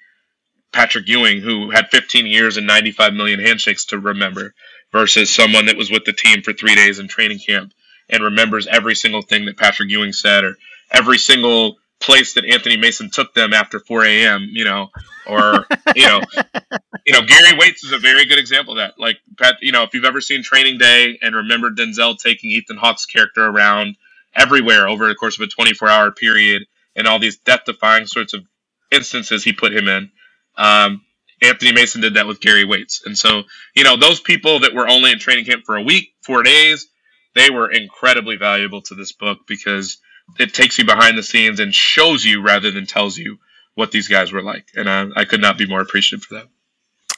Patrick 0.73 1.09
Ewing, 1.09 1.41
who 1.41 1.71
had 1.71 1.89
15 1.89 2.27
years 2.27 2.57
and 2.57 2.67
95 2.67 3.15
million 3.15 3.41
handshakes 3.41 3.87
to 3.87 3.99
remember, 3.99 4.55
versus 4.93 5.31
someone 5.31 5.67
that 5.67 5.77
was 5.77 5.91
with 5.91 6.05
the 6.05 6.13
team 6.13 6.43
for 6.43 6.53
three 6.53 6.75
days 6.75 6.99
in 6.99 7.09
training 7.09 7.39
camp 7.39 7.73
and 8.11 8.23
remembers 8.23 8.67
every 8.67 8.95
single 8.95 9.23
thing 9.23 9.47
that 9.47 9.57
Patrick 9.57 9.91
Ewing 9.91 10.13
said 10.13 10.45
or 10.45 10.57
every 10.91 11.19
single 11.19 11.77
place 12.01 12.35
that 12.35 12.45
Anthony 12.45 12.77
Mason 12.77 13.11
took 13.11 13.35
them 13.35 13.53
after 13.53 13.81
4 13.81 14.05
a.m. 14.05 14.49
You 14.53 14.65
know, 14.65 14.89
or 15.27 15.67
you 15.95 16.07
know, 16.07 16.21
you 17.07 17.13
know, 17.13 17.23
Gary 17.23 17.57
Waits 17.59 17.85
is 17.85 17.93
a 17.93 17.99
very 17.99 18.27
good 18.27 18.39
example 18.39 18.75
of 18.75 18.79
that. 18.79 18.99
Like, 18.99 19.19
Pat, 19.39 19.57
you 19.61 19.73
know, 19.73 19.83
if 19.83 19.95
you've 19.95 20.05
ever 20.05 20.21
seen 20.21 20.43
Training 20.43 20.79
Day 20.79 21.19
and 21.23 21.35
remember 21.35 21.71
Denzel 21.71 22.19
taking 22.19 22.51
Ethan 22.51 22.77
Hawke's 22.77 23.07
character 23.07 23.45
around 23.45 23.97
everywhere 24.35 24.89
over 24.89 25.09
the 25.09 25.15
course 25.15 25.39
of 25.41 25.49
a 25.49 25.63
24-hour 25.63 26.13
period, 26.13 26.65
and 26.95 27.07
all 27.07 27.19
these 27.19 27.39
death-defying 27.39 28.07
sorts 28.07 28.35
of 28.35 28.45
instances 28.91 29.45
he 29.45 29.53
put 29.53 29.75
him 29.75 29.89
in. 29.89 30.11
Um, 30.57 31.03
Anthony 31.43 31.73
Mason 31.73 32.01
did 32.01 32.15
that 32.15 32.27
with 32.27 32.41
Gary 32.41 32.65
Waits, 32.65 33.03
and 33.07 33.17
so 33.17 33.45
you 33.75 33.85
know, 33.85 33.97
those 33.97 34.21
people 34.21 34.61
that 34.61 34.75
were 34.75 34.89
only 34.89 35.13
in 35.13 35.19
training 35.19 35.45
camp 35.45 35.65
for 35.65 35.77
a 35.77 35.83
week, 35.83 36.13
four 36.23 36.43
days, 36.43 36.89
they 37.35 37.51
were 37.51 37.71
incredibly 37.71 38.37
valuable 38.37 38.83
to 38.83 38.95
this 38.95 39.13
book 39.13 39.41
because 39.47 39.99
it 40.39 40.55
takes 40.55 40.79
you 40.79 40.85
behind 40.85 41.17
the 41.17 41.23
scenes 41.23 41.61
and 41.61 41.75
shows 41.75 42.25
you 42.25 42.43
rather 42.43 42.71
than 42.71 42.87
tells 42.87 43.17
you 43.17 43.39
what 43.75 43.93
these 43.93 44.09
guys 44.09 44.33
were 44.33 44.43
like, 44.43 44.67
and 44.75 44.89
I, 44.89 45.07
I 45.17 45.25
could 45.25 45.41
not 45.41 45.57
be 45.57 45.67
more 45.67 45.81
appreciative 45.81 46.25
for 46.25 46.35
that. 46.35 46.49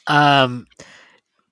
Um, 0.07 0.67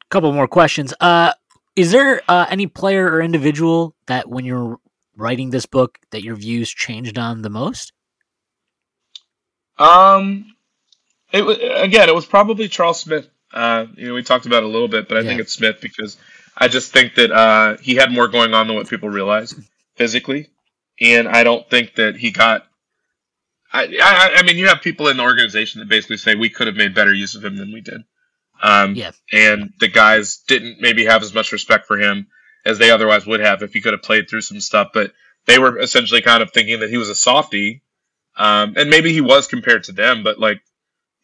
couple 0.09 0.31
more 0.33 0.47
questions. 0.47 0.93
Uh, 0.99 1.33
is 1.75 1.91
there 1.91 2.21
uh, 2.27 2.45
any 2.49 2.67
player 2.67 3.05
or 3.05 3.21
individual 3.21 3.95
that 4.07 4.27
when 4.27 4.45
you're 4.45 4.79
writing 5.15 5.49
this 5.49 5.65
book 5.65 5.97
that 6.11 6.23
your 6.23 6.35
views 6.35 6.69
changed 6.69 7.17
on 7.17 7.41
the 7.41 7.49
most? 7.49 7.93
Um, 9.77 10.55
it 11.31 11.45
was 11.45 11.57
again, 11.57 12.09
it 12.09 12.15
was 12.15 12.25
probably 12.25 12.67
Charles 12.67 12.99
Smith. 12.99 13.29
Uh, 13.53 13.85
you 13.95 14.07
know, 14.07 14.13
we 14.13 14.23
talked 14.23 14.45
about 14.45 14.63
it 14.63 14.65
a 14.65 14.69
little 14.69 14.87
bit, 14.87 15.07
but 15.07 15.17
I 15.17 15.21
yeah. 15.21 15.27
think 15.27 15.41
it's 15.41 15.53
Smith 15.53 15.77
because 15.81 16.17
I 16.57 16.67
just 16.67 16.91
think 16.91 17.15
that 17.15 17.31
uh, 17.31 17.77
he 17.77 17.95
had 17.95 18.11
more 18.11 18.27
going 18.27 18.53
on 18.53 18.67
than 18.67 18.75
what 18.75 18.89
people 18.89 19.09
realize 19.09 19.55
physically, 19.95 20.49
and 21.01 21.27
I 21.27 21.43
don't 21.43 21.69
think 21.69 21.95
that 21.95 22.15
he 22.15 22.31
got 22.31 22.63
I, 23.71 23.83
I, 24.01 24.39
I 24.39 24.43
mean, 24.43 24.57
you 24.57 24.67
have 24.67 24.81
people 24.81 25.07
in 25.09 25.17
the 25.17 25.23
organization 25.23 25.79
that 25.79 25.89
basically 25.89 26.17
say 26.17 26.35
we 26.35 26.49
could 26.49 26.67
have 26.67 26.75
made 26.75 26.95
better 26.95 27.13
use 27.13 27.35
of 27.35 27.45
him 27.45 27.55
than 27.55 27.71
we 27.71 27.81
did. 27.81 28.01
Um, 28.61 28.95
yeah. 28.95 29.11
And 29.31 29.73
the 29.79 29.87
guys 29.87 30.37
didn't 30.47 30.81
maybe 30.81 31.05
have 31.05 31.21
as 31.21 31.33
much 31.33 31.51
respect 31.51 31.85
for 31.85 31.97
him 31.97 32.27
as 32.65 32.77
they 32.77 32.91
otherwise 32.91 33.25
would 33.25 33.39
have 33.39 33.61
if 33.61 33.73
he 33.73 33.81
could 33.81 33.93
have 33.93 34.01
played 34.01 34.29
through 34.29 34.41
some 34.41 34.59
stuff. 34.59 34.89
But 34.93 35.13
they 35.45 35.59
were 35.59 35.77
essentially 35.79 36.21
kind 36.21 36.41
of 36.41 36.51
thinking 36.51 36.79
that 36.79 36.89
he 36.89 36.97
was 36.97 37.09
a 37.09 37.15
softy. 37.15 37.83
Um, 38.35 38.73
and 38.75 38.89
maybe 38.89 39.13
he 39.13 39.21
was 39.21 39.47
compared 39.47 39.83
to 39.85 39.91
them, 39.91 40.23
but 40.23 40.39
like, 40.39 40.61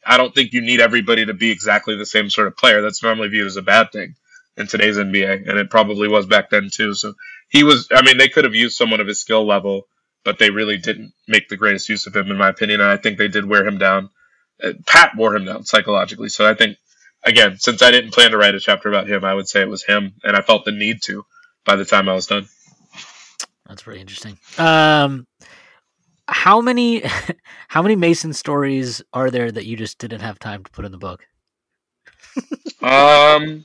I 0.06 0.18
don't 0.18 0.36
think 0.36 0.54
you 0.54 0.62
need 0.62 0.82
everybody 0.82 1.26
to 1.26 1.34
be 1.34 1.50
exactly 1.50 1.96
the 1.96 2.06
same 2.06 2.30
sort 2.30 2.48
of 2.48 2.58
player. 2.58 2.82
That's 2.82 3.02
normally 3.02 3.30
viewed 3.30 3.48
as 3.48 3.58
a 3.58 3.62
bad 3.64 3.92
thing 3.92 4.16
in 4.58 4.68
today's 4.68 4.98
NBA, 4.98 5.50
and 5.50 5.58
it 5.58 5.70
probably 5.70 6.08
was 6.08 6.26
back 6.26 6.50
then 6.50 6.70
too. 6.72 6.94
So 6.94 7.14
he 7.50 7.64
was. 7.64 7.88
I 7.92 8.02
mean, 8.02 8.18
they 8.18 8.30
could 8.30 8.46
have 8.46 8.56
used 8.56 8.78
someone 8.78 9.00
of 9.00 9.08
his 9.08 9.22
skill 9.22 9.46
level 9.46 9.88
but 10.26 10.40
they 10.40 10.50
really 10.50 10.78
didn't 10.78 11.14
make 11.28 11.48
the 11.48 11.56
greatest 11.56 11.88
use 11.88 12.08
of 12.08 12.16
him, 12.16 12.30
in 12.30 12.38
my 12.38 12.50
opinion. 12.50 12.82
And 12.82 12.90
I 12.90 12.98
think 12.98 13.18
they 13.18 13.30
did 13.30 13.46
wear 13.46 13.66
him 13.66 13.78
down. 13.78 14.10
Uh, 14.62 14.74
Pat 14.86 15.16
wore 15.16 15.36
him 15.36 15.46
down 15.46 15.64
psychologically. 15.64 16.30
So 16.30 16.50
I 16.50 16.56
think, 16.56 16.78
again, 17.24 17.58
since 17.60 17.82
I 17.82 17.92
didn't 17.92 18.12
plan 18.12 18.32
to 18.32 18.38
write 18.38 18.56
a 18.56 18.60
chapter 18.60 18.90
about 18.90 19.08
him, 19.08 19.24
I 19.24 19.34
would 19.34 19.48
say 19.48 19.62
it 19.62 19.70
was 19.70 19.86
him, 19.86 20.16
and 20.24 20.36
I 20.36 20.42
felt 20.42 20.66
the 20.66 20.72
need 20.72 21.02
to 21.04 21.24
by 21.64 21.76
the 21.76 21.86
time 21.86 22.10
I 22.10 22.14
was 22.14 22.26
done. 22.26 22.48
That's 23.68 23.84
pretty 23.84 24.02
interesting. 24.02 24.38
Um, 24.58 25.28
how 26.28 26.60
many, 26.60 27.04
how 27.68 27.84
many 27.84 27.96
Mason 27.96 28.34
stories 28.34 29.04
are 29.14 29.30
there 29.30 29.52
that 29.52 29.66
you 29.66 29.78
just 29.78 30.00
didn't 30.00 30.22
have 30.22 30.40
time 30.40 30.64
to 30.64 30.72
put 30.72 30.86
in 30.86 30.92
the 30.92 30.98
book? 30.98 31.28
um, 32.82 33.64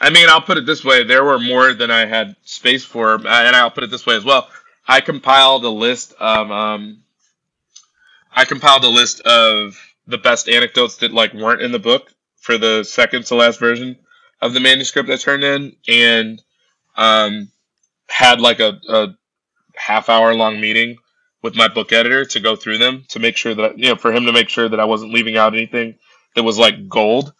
I 0.00 0.10
mean, 0.10 0.28
I'll 0.28 0.42
put 0.42 0.58
it 0.58 0.66
this 0.66 0.84
way: 0.84 1.04
there 1.04 1.24
were 1.24 1.38
more 1.38 1.72
than 1.72 1.90
I 1.90 2.06
had 2.06 2.36
space 2.44 2.84
for, 2.84 3.14
and 3.14 3.26
I'll 3.26 3.70
put 3.70 3.84
it 3.84 3.90
this 3.90 4.06
way 4.06 4.16
as 4.16 4.24
well. 4.24 4.48
I 4.86 5.00
compiled 5.00 5.64
a 5.64 5.70
list 5.70 6.14
of 6.18 6.50
um, 6.50 7.02
I 8.32 8.44
compiled 8.44 8.84
a 8.84 8.88
list 8.88 9.20
of 9.22 9.78
the 10.06 10.18
best 10.18 10.48
anecdotes 10.48 10.98
that 10.98 11.12
like 11.12 11.34
weren't 11.34 11.62
in 11.62 11.72
the 11.72 11.78
book 11.78 12.12
for 12.36 12.58
the 12.58 12.84
second 12.84 13.24
to 13.26 13.34
last 13.34 13.58
version 13.58 13.96
of 14.40 14.52
the 14.52 14.60
manuscript 14.60 15.10
I 15.10 15.16
turned 15.16 15.44
in, 15.44 15.76
and 15.88 16.42
um, 16.96 17.48
had 18.08 18.40
like 18.40 18.60
a, 18.60 18.78
a 18.88 19.08
half 19.74 20.08
hour 20.08 20.34
long 20.34 20.60
meeting 20.60 20.96
with 21.42 21.56
my 21.56 21.68
book 21.68 21.92
editor 21.92 22.24
to 22.24 22.40
go 22.40 22.56
through 22.56 22.78
them 22.78 23.04
to 23.08 23.18
make 23.18 23.36
sure 23.36 23.54
that 23.54 23.78
you 23.78 23.88
know 23.88 23.96
for 23.96 24.12
him 24.12 24.26
to 24.26 24.32
make 24.32 24.48
sure 24.48 24.68
that 24.68 24.80
I 24.80 24.84
wasn't 24.84 25.12
leaving 25.12 25.36
out 25.36 25.54
anything 25.54 25.96
that 26.34 26.42
was 26.42 26.58
like 26.58 26.88
gold. 26.88 27.32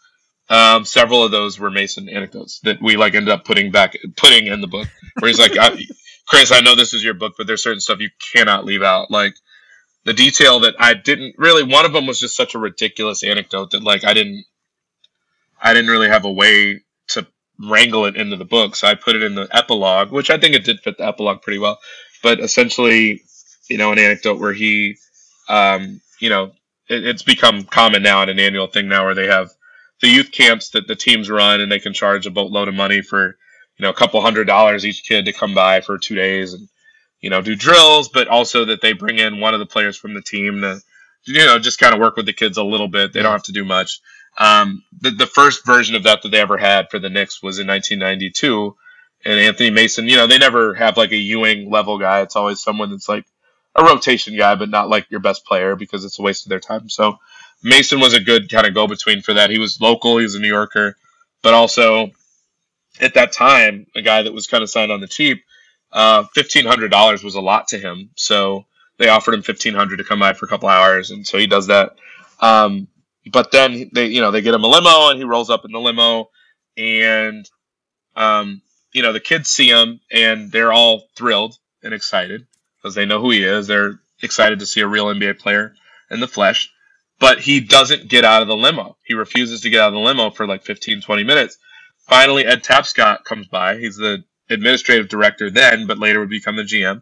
Um, 0.49 0.85
several 0.85 1.23
of 1.23 1.31
those 1.31 1.59
were 1.59 1.69
Mason 1.69 2.07
anecdotes 2.07 2.59
that 2.61 2.81
we 2.81 2.95
like 2.95 3.15
ended 3.15 3.33
up 3.33 3.43
putting 3.43 3.71
back 3.71 3.97
putting 4.15 4.47
in 4.47 4.61
the 4.61 4.67
book 4.67 4.87
where 5.19 5.27
he's 5.27 5.39
like 5.39 5.57
I, 5.57 5.77
Chris, 6.27 6.51
I 6.51 6.61
know 6.61 6.75
this 6.75 6.93
is 6.93 7.03
your 7.03 7.13
book, 7.13 7.35
but 7.37 7.47
there's 7.47 7.63
certain 7.63 7.79
stuff 7.79 7.99
you 7.99 8.09
cannot 8.33 8.65
leave 8.65 8.81
out. 8.81 9.11
Like 9.11 9.35
the 10.07 10.13
detail 10.13 10.61
that 10.61 10.75
I 10.79 10.93
didn't 10.93 11.35
really. 11.37 11.63
One 11.63 11.85
of 11.85 11.91
them 11.91 12.07
was 12.07 12.19
just 12.19 12.35
such 12.35 12.55
a 12.55 12.59
ridiculous 12.59 13.23
anecdote 13.23 13.71
that 13.71 13.83
like 13.83 14.05
I 14.05 14.13
didn't, 14.13 14.45
I 15.61 15.73
didn't 15.73 15.91
really 15.91 16.07
have 16.07 16.23
a 16.23 16.31
way 16.31 16.81
to 17.09 17.27
wrangle 17.59 18.05
it 18.05 18.15
into 18.15 18.37
the 18.37 18.45
book, 18.45 18.77
so 18.77 18.87
I 18.87 18.95
put 18.95 19.17
it 19.17 19.23
in 19.23 19.35
the 19.35 19.49
epilogue, 19.51 20.11
which 20.11 20.29
I 20.29 20.37
think 20.37 20.55
it 20.55 20.63
did 20.63 20.79
fit 20.79 20.97
the 20.97 21.05
epilogue 21.05 21.41
pretty 21.41 21.59
well. 21.59 21.79
But 22.23 22.39
essentially, 22.39 23.21
you 23.69 23.77
know, 23.77 23.91
an 23.91 23.99
anecdote 23.99 24.39
where 24.39 24.53
he, 24.53 24.95
um, 25.49 25.99
you 26.19 26.29
know, 26.29 26.53
it, 26.87 27.05
it's 27.05 27.23
become 27.23 27.63
common 27.63 28.01
now 28.01 28.21
and 28.21 28.31
an 28.31 28.39
annual 28.39 28.67
thing 28.67 28.87
now 28.87 29.03
where 29.03 29.15
they 29.15 29.27
have 29.27 29.51
the 30.01 30.07
youth 30.09 30.31
camps 30.31 30.69
that 30.71 30.87
the 30.87 30.95
teams 30.95 31.29
run 31.29 31.61
and 31.61 31.71
they 31.71 31.79
can 31.79 31.93
charge 31.93 32.25
a 32.25 32.31
boatload 32.31 32.67
of 32.67 32.75
money 32.75 33.01
for 33.01 33.37
you 33.77 33.83
know, 33.83 33.89
a 33.89 33.95
couple 33.95 34.21
hundred 34.21 34.45
dollars 34.45 34.85
each 34.85 35.03
kid 35.03 35.25
to 35.25 35.33
come 35.33 35.53
by 35.53 35.81
for 35.81 35.97
two 35.97 36.15
days 36.15 36.53
and, 36.53 36.67
you 37.21 37.29
know, 37.29 37.41
do 37.41 37.55
drills, 37.55 38.09
but 38.09 38.27
also 38.27 38.65
that 38.65 38.81
they 38.81 38.93
bring 38.93 39.19
in 39.19 39.39
one 39.39 39.53
of 39.53 39.59
the 39.59 39.65
players 39.65 39.97
from 39.97 40.13
the 40.13 40.21
team 40.21 40.61
to, 40.61 40.81
you 41.25 41.45
know, 41.45 41.59
just 41.59 41.79
kind 41.79 41.93
of 41.93 41.99
work 41.99 42.15
with 42.15 42.25
the 42.25 42.33
kids 42.33 42.57
a 42.57 42.63
little 42.63 42.87
bit. 42.87 43.13
They 43.13 43.21
don't 43.21 43.31
have 43.31 43.43
to 43.43 43.51
do 43.51 43.63
much. 43.63 43.99
Um, 44.37 44.83
the, 44.99 45.11
the 45.11 45.27
first 45.27 45.65
version 45.65 45.95
of 45.95 46.03
that 46.03 46.21
that 46.23 46.29
they 46.29 46.39
ever 46.39 46.57
had 46.57 46.89
for 46.89 46.99
the 46.99 47.09
Knicks 47.09 47.41
was 47.41 47.59
in 47.59 47.67
1992. 47.67 48.75
And 49.25 49.39
Anthony 49.39 49.71
Mason, 49.71 50.07
you 50.07 50.15
know, 50.15 50.27
they 50.27 50.37
never 50.37 50.73
have 50.75 50.97
like 50.97 51.11
a 51.11 51.17
Ewing 51.17 51.69
level 51.69 51.97
guy. 51.97 52.21
It's 52.21 52.35
always 52.35 52.61
someone 52.61 52.91
that's 52.91 53.09
like 53.09 53.25
a 53.75 53.83
rotation 53.83 54.37
guy, 54.37 54.55
but 54.55 54.69
not 54.69 54.89
like 54.89 55.09
your 55.09 55.19
best 55.19 55.45
player 55.45 55.75
because 55.75 56.05
it's 56.05 56.19
a 56.19 56.21
waste 56.21 56.45
of 56.45 56.49
their 56.49 56.59
time. 56.59 56.89
So 56.89 57.17
Mason 57.63 57.99
was 57.99 58.13
a 58.13 58.19
good 58.19 58.49
kind 58.49 58.67
of 58.67 58.73
go 58.73 58.87
between 58.87 59.21
for 59.21 59.33
that. 59.33 59.49
He 59.49 59.59
was 59.59 59.81
local, 59.81 60.17
he 60.17 60.23
was 60.23 60.35
a 60.35 60.39
New 60.39 60.47
Yorker, 60.47 60.95
but 61.41 61.53
also 61.53 62.11
at 62.99 63.13
that 63.15 63.31
time, 63.31 63.87
a 63.95 64.01
guy 64.01 64.23
that 64.23 64.33
was 64.33 64.47
kind 64.47 64.63
of 64.63 64.69
signed 64.69 64.91
on 64.91 65.01
the 65.01 65.07
cheap. 65.07 65.43
Uh, 65.91 66.23
fifteen 66.33 66.65
hundred 66.65 66.91
dollars 66.91 67.23
was 67.23 67.35
a 67.35 67.41
lot 67.41 67.69
to 67.69 67.79
him, 67.79 68.09
so 68.15 68.65
they 68.97 69.07
offered 69.09 69.33
him 69.33 69.41
fifteen 69.41 69.73
hundred 69.73 69.97
to 69.97 70.03
come 70.03 70.19
by 70.19 70.33
for 70.33 70.45
a 70.45 70.49
couple 70.49 70.67
hours, 70.67 71.11
and 71.11 71.25
so 71.25 71.37
he 71.37 71.47
does 71.47 71.67
that. 71.67 71.95
Um, 72.41 72.87
but 73.31 73.51
then 73.51 73.89
they, 73.93 74.07
you 74.07 74.21
know, 74.21 74.31
they 74.31 74.41
get 74.41 74.53
him 74.53 74.63
a 74.63 74.67
limo, 74.67 75.09
and 75.09 75.17
he 75.17 75.23
rolls 75.23 75.49
up 75.49 75.65
in 75.65 75.71
the 75.71 75.79
limo, 75.79 76.29
and 76.75 77.49
um, 78.15 78.61
you 78.93 79.01
know, 79.01 79.13
the 79.13 79.19
kids 79.19 79.49
see 79.49 79.69
him, 79.69 79.99
and 80.11 80.51
they're 80.51 80.73
all 80.73 81.07
thrilled 81.15 81.57
and 81.83 81.93
excited 81.93 82.45
because 82.77 82.95
they 82.95 83.05
know 83.05 83.21
who 83.21 83.31
he 83.31 83.43
is. 83.43 83.67
They're 83.67 83.99
excited 84.21 84.59
to 84.59 84.65
see 84.65 84.81
a 84.81 84.87
real 84.87 85.05
NBA 85.05 85.39
player 85.39 85.73
in 86.11 86.19
the 86.19 86.27
flesh. 86.27 86.71
But 87.19 87.39
he 87.39 87.59
doesn't 87.59 88.09
get 88.09 88.25
out 88.25 88.41
of 88.41 88.47
the 88.47 88.55
limo. 88.55 88.97
He 89.03 89.13
refuses 89.15 89.61
to 89.61 89.69
get 89.69 89.81
out 89.81 89.87
of 89.87 89.93
the 89.93 89.99
limo 89.99 90.29
for 90.29 90.45
like 90.45 90.63
15, 90.63 91.01
20 91.01 91.23
minutes. 91.23 91.57
Finally, 92.07 92.45
Ed 92.45 92.63
Tapscott 92.63 93.23
comes 93.23 93.47
by. 93.47 93.77
He's 93.77 93.97
the 93.97 94.23
administrative 94.49 95.09
director 95.09 95.49
then, 95.49 95.87
but 95.87 95.97
later 95.97 96.19
would 96.19 96.29
become 96.29 96.55
the 96.55 96.63
GM. 96.63 97.01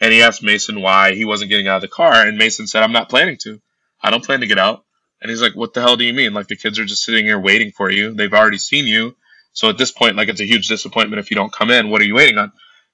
And 0.00 0.12
he 0.12 0.22
asked 0.22 0.42
Mason 0.42 0.80
why 0.80 1.14
he 1.14 1.24
wasn't 1.24 1.50
getting 1.50 1.68
out 1.68 1.76
of 1.76 1.82
the 1.82 1.88
car. 1.88 2.14
And 2.14 2.38
Mason 2.38 2.66
said, 2.66 2.82
I'm 2.82 2.92
not 2.92 3.08
planning 3.08 3.38
to. 3.42 3.60
I 4.02 4.10
don't 4.10 4.24
plan 4.24 4.40
to 4.40 4.46
get 4.46 4.58
out. 4.58 4.84
And 5.20 5.30
he's 5.30 5.42
like, 5.42 5.54
What 5.54 5.74
the 5.74 5.80
hell 5.80 5.96
do 5.96 6.04
you 6.04 6.12
mean? 6.12 6.34
Like, 6.34 6.48
the 6.48 6.56
kids 6.56 6.78
are 6.78 6.84
just 6.84 7.02
sitting 7.02 7.24
here 7.24 7.38
waiting 7.38 7.72
for 7.72 7.90
you. 7.90 8.12
They've 8.12 8.32
already 8.32 8.58
seen 8.58 8.86
you. 8.86 9.16
So 9.52 9.70
at 9.70 9.78
this 9.78 9.90
point, 9.90 10.16
like, 10.16 10.28
it's 10.28 10.40
a 10.40 10.46
huge 10.46 10.68
disappointment 10.68 11.20
if 11.20 11.30
you 11.30 11.34
don't 11.34 11.52
come 11.52 11.70
in. 11.70 11.90
What 11.90 12.02
are 12.02 12.06
you 12.06 12.14
waiting 12.14 12.36
on? 12.36 12.52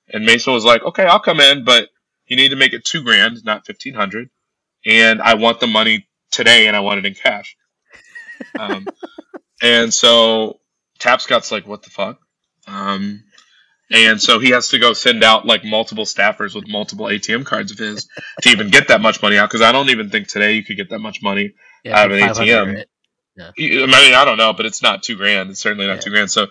And 0.09 0.25
Mason 0.25 0.53
was 0.53 0.65
like, 0.65 0.83
Okay, 0.85 1.05
I'll 1.05 1.21
come 1.21 1.41
in, 1.41 1.65
but 1.65 1.89
you 2.27 2.37
need 2.37 2.51
to 2.51 2.57
make 2.57 2.73
it 2.73 2.85
two 2.85 3.03
grand, 3.03 3.45
not 3.45 3.69
1500 3.69 4.31
And 4.87 5.21
I 5.21 5.35
want 5.35 5.61
the 5.61 5.67
money 5.67 6.07
today 6.33 6.67
and 6.67 6.77
I 6.77 6.81
want 6.81 6.99
it 6.99 7.07
in 7.07 7.15
cash. 7.15 7.57
Um, 8.59 8.87
and 9.63 9.95
so 9.95 10.61
Tapscott's 10.99 11.53
like, 11.53 11.67
What 11.67 11.83
the 11.83 11.91
fuck? 11.91 12.19
Um, 12.67 13.25
and 13.91 14.21
so 14.21 14.39
he 14.39 14.51
has 14.51 14.71
to 14.71 14.79
go 14.79 14.95
send 14.95 15.23
out 15.23 15.45
like 15.47 15.65
multiple 15.65 16.05
staffers 16.05 16.55
with 16.55 16.67
multiple 16.67 17.07
ATM 17.07 17.45
cards 17.45 17.73
of 17.73 17.79
his 17.79 18.09
to 18.41 18.49
even 18.49 18.71
get 18.71 18.89
that 18.89 19.01
much 19.03 19.21
money 19.23 19.37
out. 19.37 19.49
Because 19.51 19.61
I 19.61 19.71
don't 19.73 19.91
even 19.91 20.09
think 20.09 20.29
today 20.29 20.55
you 20.55 20.65
could 20.65 20.77
get 20.79 20.91
that 20.91 21.01
much 21.01 21.23
money 21.23 21.53
Yeah, 21.85 21.99
out 21.99 22.11
of 22.11 22.17
an 22.17 22.29
ATM. 22.29 22.75
right? 22.75 22.87
I 23.39 23.53
mean, 23.61 24.15
I 24.15 24.25
don't 24.25 24.39
know, 24.39 24.53
but 24.55 24.67
it's 24.67 24.83
not 24.83 25.03
two 25.03 25.17
grand. 25.17 25.51
It's 25.51 25.61
certainly 25.61 25.87
not 25.87 25.97
Yeah. 25.97 26.01
two 26.01 26.11
grand. 26.11 26.31
So, 26.31 26.47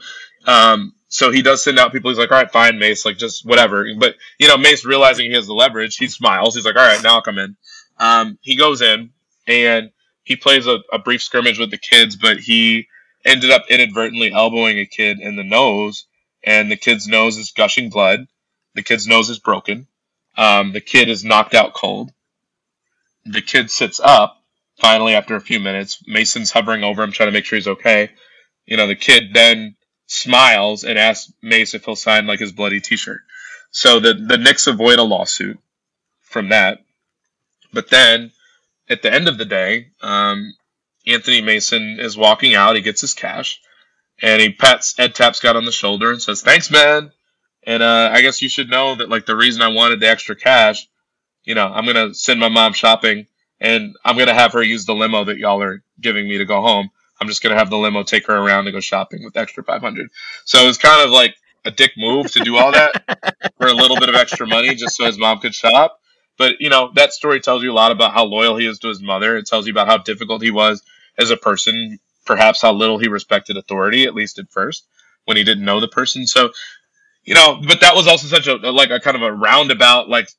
um, 0.46 0.94
so 1.08 1.32
he 1.32 1.42
does 1.42 1.64
send 1.64 1.80
out 1.80 1.92
people. 1.92 2.12
He's 2.12 2.18
like, 2.20 2.32
all 2.32 2.38
right, 2.38 2.52
fine, 2.52 2.80
Mace, 2.80 3.06
like 3.06 3.18
just 3.18 3.46
whatever. 3.46 3.88
But 3.98 4.16
you 4.40 4.48
know, 4.48 4.58
Mace 4.58 4.86
realizing 4.86 5.28
he 5.30 5.36
has 5.36 5.48
the 5.48 5.54
leverage, 5.54 5.98
he 5.98 6.08
smiles. 6.08 6.56
He's 6.56 6.66
like, 6.66 6.76
all 6.76 6.86
right, 6.86 7.02
now 7.02 7.16
I'll 7.16 7.22
come 7.22 7.38
in. 7.40 7.56
Um, 7.98 8.38
he 8.42 8.56
goes 8.56 8.82
in 8.82 9.12
and 9.52 9.92
he 10.24 10.36
plays 10.36 10.68
a, 10.68 10.80
a 10.92 11.00
brief 11.00 11.22
scrimmage 11.22 11.60
with 11.60 11.72
the 11.72 11.78
kids, 11.78 12.16
but 12.16 12.40
he 12.40 12.88
ended 13.26 13.52
up 13.52 13.66
inadvertently 13.70 14.32
elbowing 14.32 14.80
a 14.80 14.86
kid 14.86 15.20
in 15.20 15.36
the 15.36 15.44
nose, 15.44 16.06
and 16.44 16.72
the 16.72 16.78
kid's 16.78 17.08
nose 17.08 17.38
is 17.38 17.52
gushing 17.52 17.90
blood. 17.90 18.28
The 18.76 18.84
kid's 18.84 19.08
nose 19.08 19.30
is 19.30 19.40
broken. 19.40 19.88
Um, 20.38 20.74
the 20.74 20.82
kid 20.82 21.10
is 21.10 21.24
knocked 21.24 21.54
out 21.54 21.74
cold. 21.74 22.12
The 23.26 23.42
kid 23.42 23.70
sits 23.70 24.00
up 24.00 24.42
finally 24.78 25.14
after 25.14 25.36
a 25.36 25.42
few 25.42 25.60
minutes. 25.60 26.04
Mason's 26.08 26.52
hovering 26.52 26.84
over 26.84 27.04
him, 27.04 27.12
trying 27.12 27.28
to 27.28 27.34
make 27.34 27.46
sure 27.46 27.58
he's 27.58 27.68
okay. 27.68 28.10
You 28.66 28.78
know, 28.78 28.88
the 28.88 28.96
kid 28.96 29.34
then 29.34 29.76
smiles 30.08 30.84
and 30.84 30.98
asks 30.98 31.32
Mace 31.42 31.74
if 31.74 31.86
he'll 31.86 31.96
sign 31.96 32.28
like 32.28 32.40
his 32.40 32.52
bloody 32.52 32.80
T-shirt. 32.80 33.22
So 33.72 34.00
the 34.00 34.14
the 34.14 34.38
Knicks 34.38 34.68
avoid 34.68 35.00
a 35.00 35.04
lawsuit 35.04 35.60
from 36.22 36.50
that. 36.50 36.80
But 37.74 37.90
then 37.90 38.32
at 38.92 39.02
the 39.02 39.12
end 39.12 39.28
of 39.28 39.38
the 39.38 39.46
day, 39.46 39.88
um, 40.02 40.54
Anthony 41.08 41.42
Mason 41.42 42.00
is 42.00 42.18
walking 42.18 42.54
out. 42.54 42.76
He 42.76 42.82
gets 42.82 43.02
his 43.02 43.14
cash, 43.14 43.60
and 44.22 44.42
he 44.42 44.52
pats 44.52 44.94
Ed 45.00 45.16
Tapscott 45.16 45.56
on 45.56 45.66
the 45.66 45.72
shoulder 45.72 46.12
and 46.12 46.22
says, 46.22 46.42
"Thanks, 46.42 46.70
man." 46.70 47.12
And 47.64 47.82
uh, 47.82 48.10
I 48.12 48.22
guess 48.22 48.42
you 48.42 48.50
should 48.50 48.70
know 48.70 48.96
that 48.96 49.10
like 49.10 49.26
the 49.26 49.36
reason 49.36 49.62
I 49.62 49.70
wanted 49.70 50.00
the 50.00 50.10
extra 50.10 50.36
cash, 50.36 50.88
you 51.44 51.56
know, 51.56 51.68
I'm 51.68 51.86
gonna 51.86 52.14
send 52.14 52.40
my 52.40 52.50
mom 52.50 52.74
shopping, 52.74 53.28
and 53.60 53.96
I'm 54.04 54.18
gonna 54.18 54.34
have 54.34 54.54
her 54.54 54.62
use 54.62 54.86
the 54.86 54.96
limo 54.96 55.24
that 55.24 55.38
y'all 55.38 55.62
are 55.62 55.82
giving 56.00 56.28
me 56.28 56.38
to 56.38 56.46
go 56.46 56.62
home. 56.62 56.90
I'm 57.20 57.28
just 57.28 57.42
gonna 57.42 57.58
have 57.58 57.70
the 57.70 57.78
limo 57.78 58.04
take 58.04 58.28
her 58.28 58.36
around 58.36 58.66
to 58.66 58.72
go 58.72 58.80
shopping 58.82 59.24
with 59.24 59.38
extra 59.38 59.64
500. 59.64 60.10
So 60.46 60.62
it 60.64 60.68
was 60.68 60.78
kind 60.78 61.04
of 61.04 61.12
like 61.12 61.36
a 61.64 61.72
dick 61.72 61.92
move 61.96 62.32
to 62.32 62.44
do 62.44 62.58
all 62.58 62.72
that 62.72 63.54
for 63.58 63.68
a 63.68 63.74
little 63.74 63.98
bit 63.98 64.10
of 64.10 64.16
extra 64.16 64.48
money 64.48 64.76
just 64.76 64.98
so 64.98 65.06
his 65.06 65.18
mom 65.18 65.40
could 65.40 65.54
shop. 65.56 66.01
But 66.42 66.60
you 66.60 66.70
know 66.72 66.90
that 66.96 67.14
story 67.14 67.40
tells 67.40 67.62
you 67.62 67.72
a 67.72 67.80
lot 67.82 67.92
about 67.92 68.16
how 68.16 68.24
loyal 68.24 68.58
he 68.58 68.66
is 68.66 68.80
to 68.80 68.88
his 68.88 69.00
mother. 69.00 69.38
It 69.38 69.46
tells 69.46 69.68
you 69.68 69.74
about 69.74 69.86
how 69.86 70.00
difficult 70.00 70.42
he 70.42 70.50
was 70.50 70.82
as 71.16 71.30
a 71.30 71.38
person, 71.38 72.00
perhaps 72.26 72.64
how 72.64 72.74
little 72.74 72.98
he 72.98 73.10
respected 73.10 73.58
authority, 73.58 74.06
at 74.06 74.16
least 74.16 74.40
at 74.40 74.50
first, 74.50 74.88
when 75.26 75.38
he 75.38 75.44
didn't 75.44 75.66
know 75.66 75.80
the 75.80 75.88
person. 75.88 76.26
So, 76.26 76.50
you 77.24 77.36
know, 77.36 77.62
but 77.68 77.82
that 77.82 77.94
was 77.94 78.08
also 78.08 78.26
such 78.26 78.48
a 78.48 78.56
like 78.56 78.90
a 78.90 79.00
kind 79.00 79.16
of 79.16 79.22
a 79.22 79.32
roundabout 79.32 80.10
like 80.10 80.30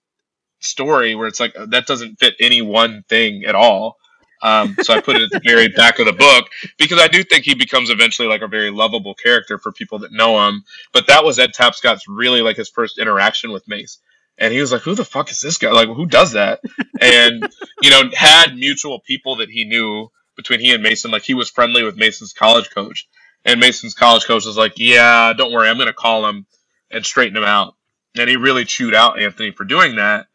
story 0.58 1.14
where 1.14 1.28
it's 1.28 1.38
like 1.38 1.54
that 1.68 1.86
doesn't 1.86 2.18
fit 2.18 2.34
any 2.40 2.62
one 2.62 3.04
thing 3.08 3.44
at 3.44 3.54
all. 3.54 3.96
Um, 4.42 4.74
so 4.82 4.92
I 4.94 5.00
put 5.00 5.14
it 5.14 5.22
at 5.22 5.30
the 5.30 5.40
very 5.48 5.68
back 5.76 6.00
of 6.00 6.06
the 6.06 6.12
book 6.12 6.48
because 6.78 7.00
I 7.00 7.06
do 7.06 7.22
think 7.22 7.44
he 7.44 7.54
becomes 7.54 7.90
eventually 7.90 8.26
like 8.26 8.42
a 8.42 8.48
very 8.48 8.72
lovable 8.72 9.14
character 9.14 9.56
for 9.56 9.70
people 9.70 10.00
that 10.00 10.10
know 10.10 10.48
him. 10.48 10.64
But 10.92 11.06
that 11.06 11.24
was 11.24 11.38
Ed 11.38 11.52
Tapscott's 11.54 12.08
really 12.08 12.42
like 12.42 12.56
his 12.56 12.68
first 12.68 12.98
interaction 12.98 13.52
with 13.52 13.68
Mace. 13.68 13.98
And 14.38 14.52
he 14.52 14.60
was 14.60 14.72
like, 14.72 14.82
who 14.82 14.94
the 14.94 15.04
fuck 15.04 15.30
is 15.30 15.40
this 15.40 15.58
guy? 15.58 15.70
Like, 15.70 15.88
who 15.88 16.06
does 16.06 16.32
that? 16.32 16.60
And, 17.00 17.48
you 17.80 17.90
know, 17.90 18.02
had 18.14 18.56
mutual 18.56 18.98
people 18.98 19.36
that 19.36 19.50
he 19.50 19.64
knew 19.64 20.10
between 20.36 20.60
he 20.60 20.72
and 20.72 20.82
Mason. 20.82 21.10
Like, 21.10 21.22
he 21.22 21.34
was 21.34 21.50
friendly 21.50 21.82
with 21.82 21.96
Mason's 21.96 22.32
college 22.32 22.70
coach. 22.70 23.06
And 23.44 23.60
Mason's 23.60 23.94
college 23.94 24.24
coach 24.24 24.46
was 24.46 24.56
like, 24.56 24.74
yeah, 24.76 25.32
don't 25.32 25.52
worry. 25.52 25.68
I'm 25.68 25.76
going 25.76 25.86
to 25.86 25.92
call 25.92 26.26
him 26.26 26.46
and 26.90 27.04
straighten 27.04 27.36
him 27.36 27.44
out. 27.44 27.74
And 28.16 28.28
he 28.28 28.36
really 28.36 28.64
chewed 28.64 28.94
out 28.94 29.20
Anthony 29.20 29.52
for 29.52 29.64
doing 29.64 29.96
that. 29.96 30.26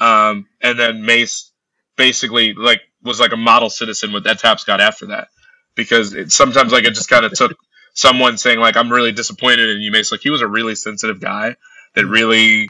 Um, 0.00 0.46
and 0.60 0.78
then 0.78 1.04
Mace 1.04 1.52
basically, 1.96 2.54
like, 2.54 2.80
was 3.02 3.20
like 3.20 3.32
a 3.32 3.36
model 3.36 3.70
citizen 3.70 4.12
with 4.12 4.26
Ed 4.26 4.38
Tapscott 4.38 4.80
after 4.80 5.06
that. 5.06 5.28
Because 5.76 6.12
it, 6.12 6.32
sometimes, 6.32 6.72
like, 6.72 6.84
it 6.84 6.94
just 6.94 7.10
kind 7.10 7.24
of 7.24 7.32
took 7.32 7.56
someone 7.94 8.36
saying, 8.36 8.58
like, 8.58 8.76
I'm 8.76 8.92
really 8.92 9.12
disappointed 9.12 9.70
in 9.70 9.80
you, 9.80 9.90
Mace. 9.90 10.10
Like, 10.10 10.22
he 10.22 10.30
was 10.30 10.42
a 10.42 10.48
really 10.48 10.74
sensitive 10.74 11.20
guy 11.20 11.56
that 11.94 12.06
really 12.06 12.68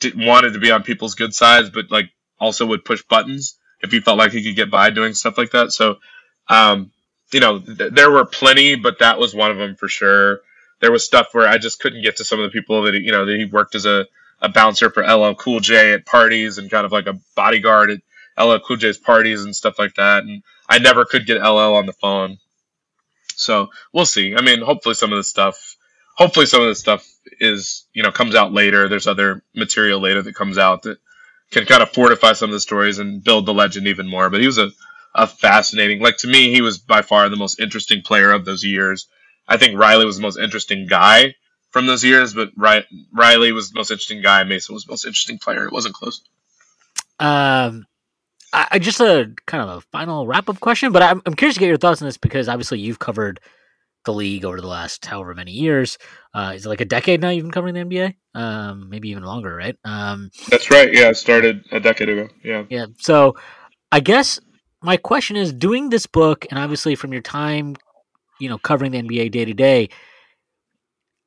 did, 0.00 0.18
wanted 0.18 0.54
to 0.54 0.58
be 0.58 0.70
on 0.70 0.82
people's 0.82 1.14
good 1.14 1.34
sides, 1.34 1.70
but 1.70 1.90
like 1.90 2.10
also 2.38 2.66
would 2.66 2.84
push 2.84 3.02
buttons 3.02 3.56
if 3.82 3.90
he 3.90 4.00
felt 4.00 4.18
like 4.18 4.32
he 4.32 4.42
could 4.42 4.56
get 4.56 4.70
by 4.70 4.90
doing 4.90 5.14
stuff 5.14 5.38
like 5.38 5.52
that. 5.52 5.72
So, 5.72 5.96
um, 6.48 6.90
you 7.32 7.40
know, 7.40 7.60
th- 7.60 7.92
there 7.92 8.10
were 8.10 8.24
plenty, 8.24 8.76
but 8.76 8.98
that 8.98 9.18
was 9.18 9.34
one 9.34 9.50
of 9.50 9.58
them 9.58 9.76
for 9.76 9.88
sure. 9.88 10.40
There 10.80 10.92
was 10.92 11.04
stuff 11.04 11.28
where 11.32 11.46
I 11.46 11.58
just 11.58 11.80
couldn't 11.80 12.02
get 12.02 12.16
to 12.16 12.24
some 12.24 12.40
of 12.40 12.44
the 12.44 12.58
people 12.58 12.82
that 12.82 12.94
he, 12.94 13.00
you 13.00 13.12
know 13.12 13.26
that 13.26 13.36
he 13.36 13.44
worked 13.44 13.74
as 13.74 13.86
a, 13.86 14.06
a 14.40 14.48
bouncer 14.48 14.90
for 14.90 15.02
LL 15.02 15.34
Cool 15.34 15.60
J 15.60 15.92
at 15.92 16.06
parties 16.06 16.58
and 16.58 16.70
kind 16.70 16.86
of 16.86 16.92
like 16.92 17.06
a 17.06 17.18
bodyguard 17.36 17.90
at 17.90 18.00
LL 18.42 18.58
Cool 18.58 18.76
J's 18.76 18.98
parties 18.98 19.44
and 19.44 19.54
stuff 19.54 19.78
like 19.78 19.94
that. 19.94 20.24
And 20.24 20.42
I 20.68 20.78
never 20.78 21.04
could 21.04 21.26
get 21.26 21.42
LL 21.42 21.74
on 21.74 21.86
the 21.86 21.92
phone. 21.92 22.38
So 23.34 23.70
we'll 23.92 24.06
see. 24.06 24.34
I 24.36 24.42
mean, 24.42 24.60
hopefully 24.60 24.94
some 24.94 25.12
of 25.12 25.18
this 25.18 25.28
stuff, 25.28 25.76
hopefully 26.20 26.46
some 26.46 26.60
of 26.60 26.68
this 26.68 26.78
stuff 26.78 27.10
is 27.40 27.86
you 27.94 28.02
know 28.02 28.12
comes 28.12 28.34
out 28.34 28.52
later. 28.52 28.88
There's 28.88 29.06
other 29.06 29.42
material 29.54 30.00
later 30.00 30.22
that 30.22 30.34
comes 30.34 30.58
out 30.58 30.82
that 30.82 30.98
can 31.50 31.64
kind 31.64 31.82
of 31.82 31.90
fortify 31.90 32.34
some 32.34 32.50
of 32.50 32.54
the 32.54 32.60
stories 32.60 32.98
and 32.98 33.24
build 33.24 33.46
the 33.46 33.54
legend 33.54 33.86
even 33.88 34.06
more. 34.08 34.30
But 34.30 34.40
he 34.40 34.46
was 34.46 34.58
a, 34.58 34.70
a 35.14 35.26
fascinating, 35.26 36.00
like 36.00 36.18
to 36.18 36.28
me, 36.28 36.52
he 36.52 36.60
was 36.60 36.78
by 36.78 37.02
far 37.02 37.28
the 37.28 37.36
most 37.36 37.58
interesting 37.58 38.02
player 38.02 38.30
of 38.30 38.44
those 38.44 38.62
years. 38.62 39.08
I 39.48 39.56
think 39.56 39.76
Riley 39.76 40.04
was 40.04 40.16
the 40.16 40.22
most 40.22 40.38
interesting 40.38 40.86
guy 40.86 41.34
from 41.70 41.86
those 41.86 42.04
years, 42.04 42.34
but 42.34 42.50
Ri- 42.56 42.86
Riley 43.12 43.50
was 43.50 43.70
the 43.70 43.78
most 43.78 43.90
interesting 43.90 44.22
guy. 44.22 44.44
Mason 44.44 44.74
was 44.74 44.84
the 44.84 44.92
most 44.92 45.06
interesting 45.06 45.38
player. 45.38 45.64
It 45.64 45.72
wasn't 45.72 45.94
close. 45.94 46.22
Um, 47.18 47.86
I, 48.52 48.68
I 48.72 48.78
just 48.78 49.00
a 49.00 49.32
kind 49.46 49.68
of 49.68 49.78
a 49.78 49.80
final 49.80 50.26
wrap 50.26 50.48
up 50.48 50.60
question, 50.60 50.92
but 50.92 51.02
I'm, 51.02 51.20
I'm 51.26 51.34
curious 51.34 51.54
to 51.54 51.60
get 51.60 51.66
your 51.66 51.78
thoughts 51.78 52.00
on 52.00 52.06
this 52.06 52.16
because 52.16 52.48
obviously 52.48 52.78
you've 52.78 53.00
covered 53.00 53.40
the 54.04 54.12
league 54.12 54.44
over 54.44 54.60
the 54.60 54.66
last 54.66 55.04
however 55.04 55.34
many 55.34 55.52
years. 55.52 55.98
Uh, 56.34 56.52
is 56.54 56.66
it 56.66 56.68
like 56.68 56.80
a 56.80 56.86
decade 56.86 57.20
now 57.20 57.30
you've 57.30 57.44
been 57.44 57.50
covering 57.50 57.74
the 57.74 57.80
NBA? 57.80 58.14
Um, 58.34 58.88
maybe 58.88 59.10
even 59.10 59.22
longer, 59.22 59.54
right? 59.54 59.76
Um, 59.84 60.30
That's 60.48 60.70
right. 60.70 60.92
Yeah, 60.92 61.10
it 61.10 61.16
started 61.16 61.64
a 61.72 61.80
decade 61.80 62.08
ago. 62.08 62.28
Yeah. 62.42 62.64
yeah. 62.70 62.86
So 62.98 63.36
I 63.92 64.00
guess 64.00 64.40
my 64.82 64.96
question 64.96 65.36
is 65.36 65.52
doing 65.52 65.90
this 65.90 66.06
book, 66.06 66.46
and 66.50 66.58
obviously 66.58 66.94
from 66.94 67.12
your 67.12 67.22
time, 67.22 67.76
you 68.38 68.48
know, 68.48 68.58
covering 68.58 68.92
the 68.92 69.02
NBA 69.02 69.30
day 69.32 69.44
to 69.44 69.54
day, 69.54 69.88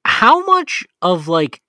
how 0.05 0.43
much 0.45 0.83
of 1.01 1.27
like, 1.27 1.61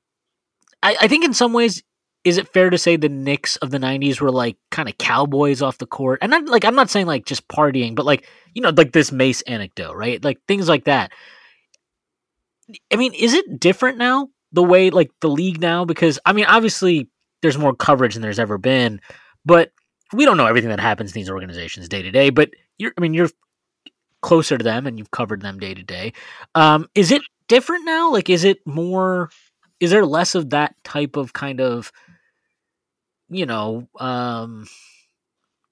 I, 0.82 0.96
I 1.02 1.08
think 1.08 1.24
in 1.24 1.34
some 1.34 1.52
ways, 1.52 1.82
is 2.24 2.38
it 2.38 2.52
fair 2.52 2.70
to 2.70 2.78
say 2.78 2.96
the 2.96 3.08
Knicks 3.08 3.56
of 3.56 3.70
the 3.70 3.78
'90s 3.78 4.20
were 4.20 4.32
like 4.32 4.56
kind 4.70 4.88
of 4.88 4.98
cowboys 4.98 5.62
off 5.62 5.78
the 5.78 5.86
court? 5.86 6.18
And 6.22 6.32
like, 6.48 6.64
I'm 6.64 6.74
not 6.74 6.90
saying 6.90 7.06
like 7.06 7.26
just 7.26 7.46
partying, 7.48 7.94
but 7.94 8.06
like 8.06 8.26
you 8.54 8.62
know, 8.62 8.70
like 8.70 8.92
this 8.92 9.12
Mace 9.12 9.42
anecdote, 9.42 9.94
right? 9.94 10.22
Like 10.22 10.40
things 10.48 10.68
like 10.68 10.84
that. 10.84 11.12
I 12.92 12.96
mean, 12.96 13.12
is 13.14 13.34
it 13.34 13.60
different 13.60 13.98
now 13.98 14.28
the 14.52 14.62
way 14.62 14.90
like 14.90 15.10
the 15.20 15.28
league 15.28 15.60
now? 15.60 15.84
Because 15.84 16.18
I 16.24 16.32
mean, 16.32 16.46
obviously 16.46 17.08
there's 17.42 17.58
more 17.58 17.74
coverage 17.74 18.14
than 18.14 18.22
there's 18.22 18.38
ever 18.38 18.56
been, 18.56 19.00
but 19.44 19.70
we 20.14 20.24
don't 20.24 20.36
know 20.36 20.46
everything 20.46 20.70
that 20.70 20.80
happens 20.80 21.10
in 21.10 21.20
these 21.20 21.30
organizations 21.30 21.88
day 21.88 22.02
to 22.02 22.10
day. 22.10 22.30
But 22.30 22.50
you're, 22.78 22.92
I 22.96 23.00
mean, 23.00 23.14
you're 23.14 23.30
closer 24.22 24.56
to 24.56 24.64
them 24.64 24.86
and 24.86 24.98
you've 24.98 25.10
covered 25.10 25.42
them 25.42 25.58
day 25.58 25.74
to 25.74 25.82
day. 25.82 26.12
Um, 26.54 26.88
is 26.94 27.12
it 27.12 27.22
different 27.48 27.84
now? 27.84 28.10
Like, 28.10 28.30
is 28.30 28.44
it 28.44 28.58
more? 28.66 29.30
Is 29.80 29.90
there 29.90 30.06
less 30.06 30.34
of 30.34 30.50
that 30.50 30.74
type 30.84 31.16
of 31.16 31.32
kind 31.32 31.60
of, 31.60 31.92
you 33.28 33.46
know, 33.46 33.88
um, 33.98 34.66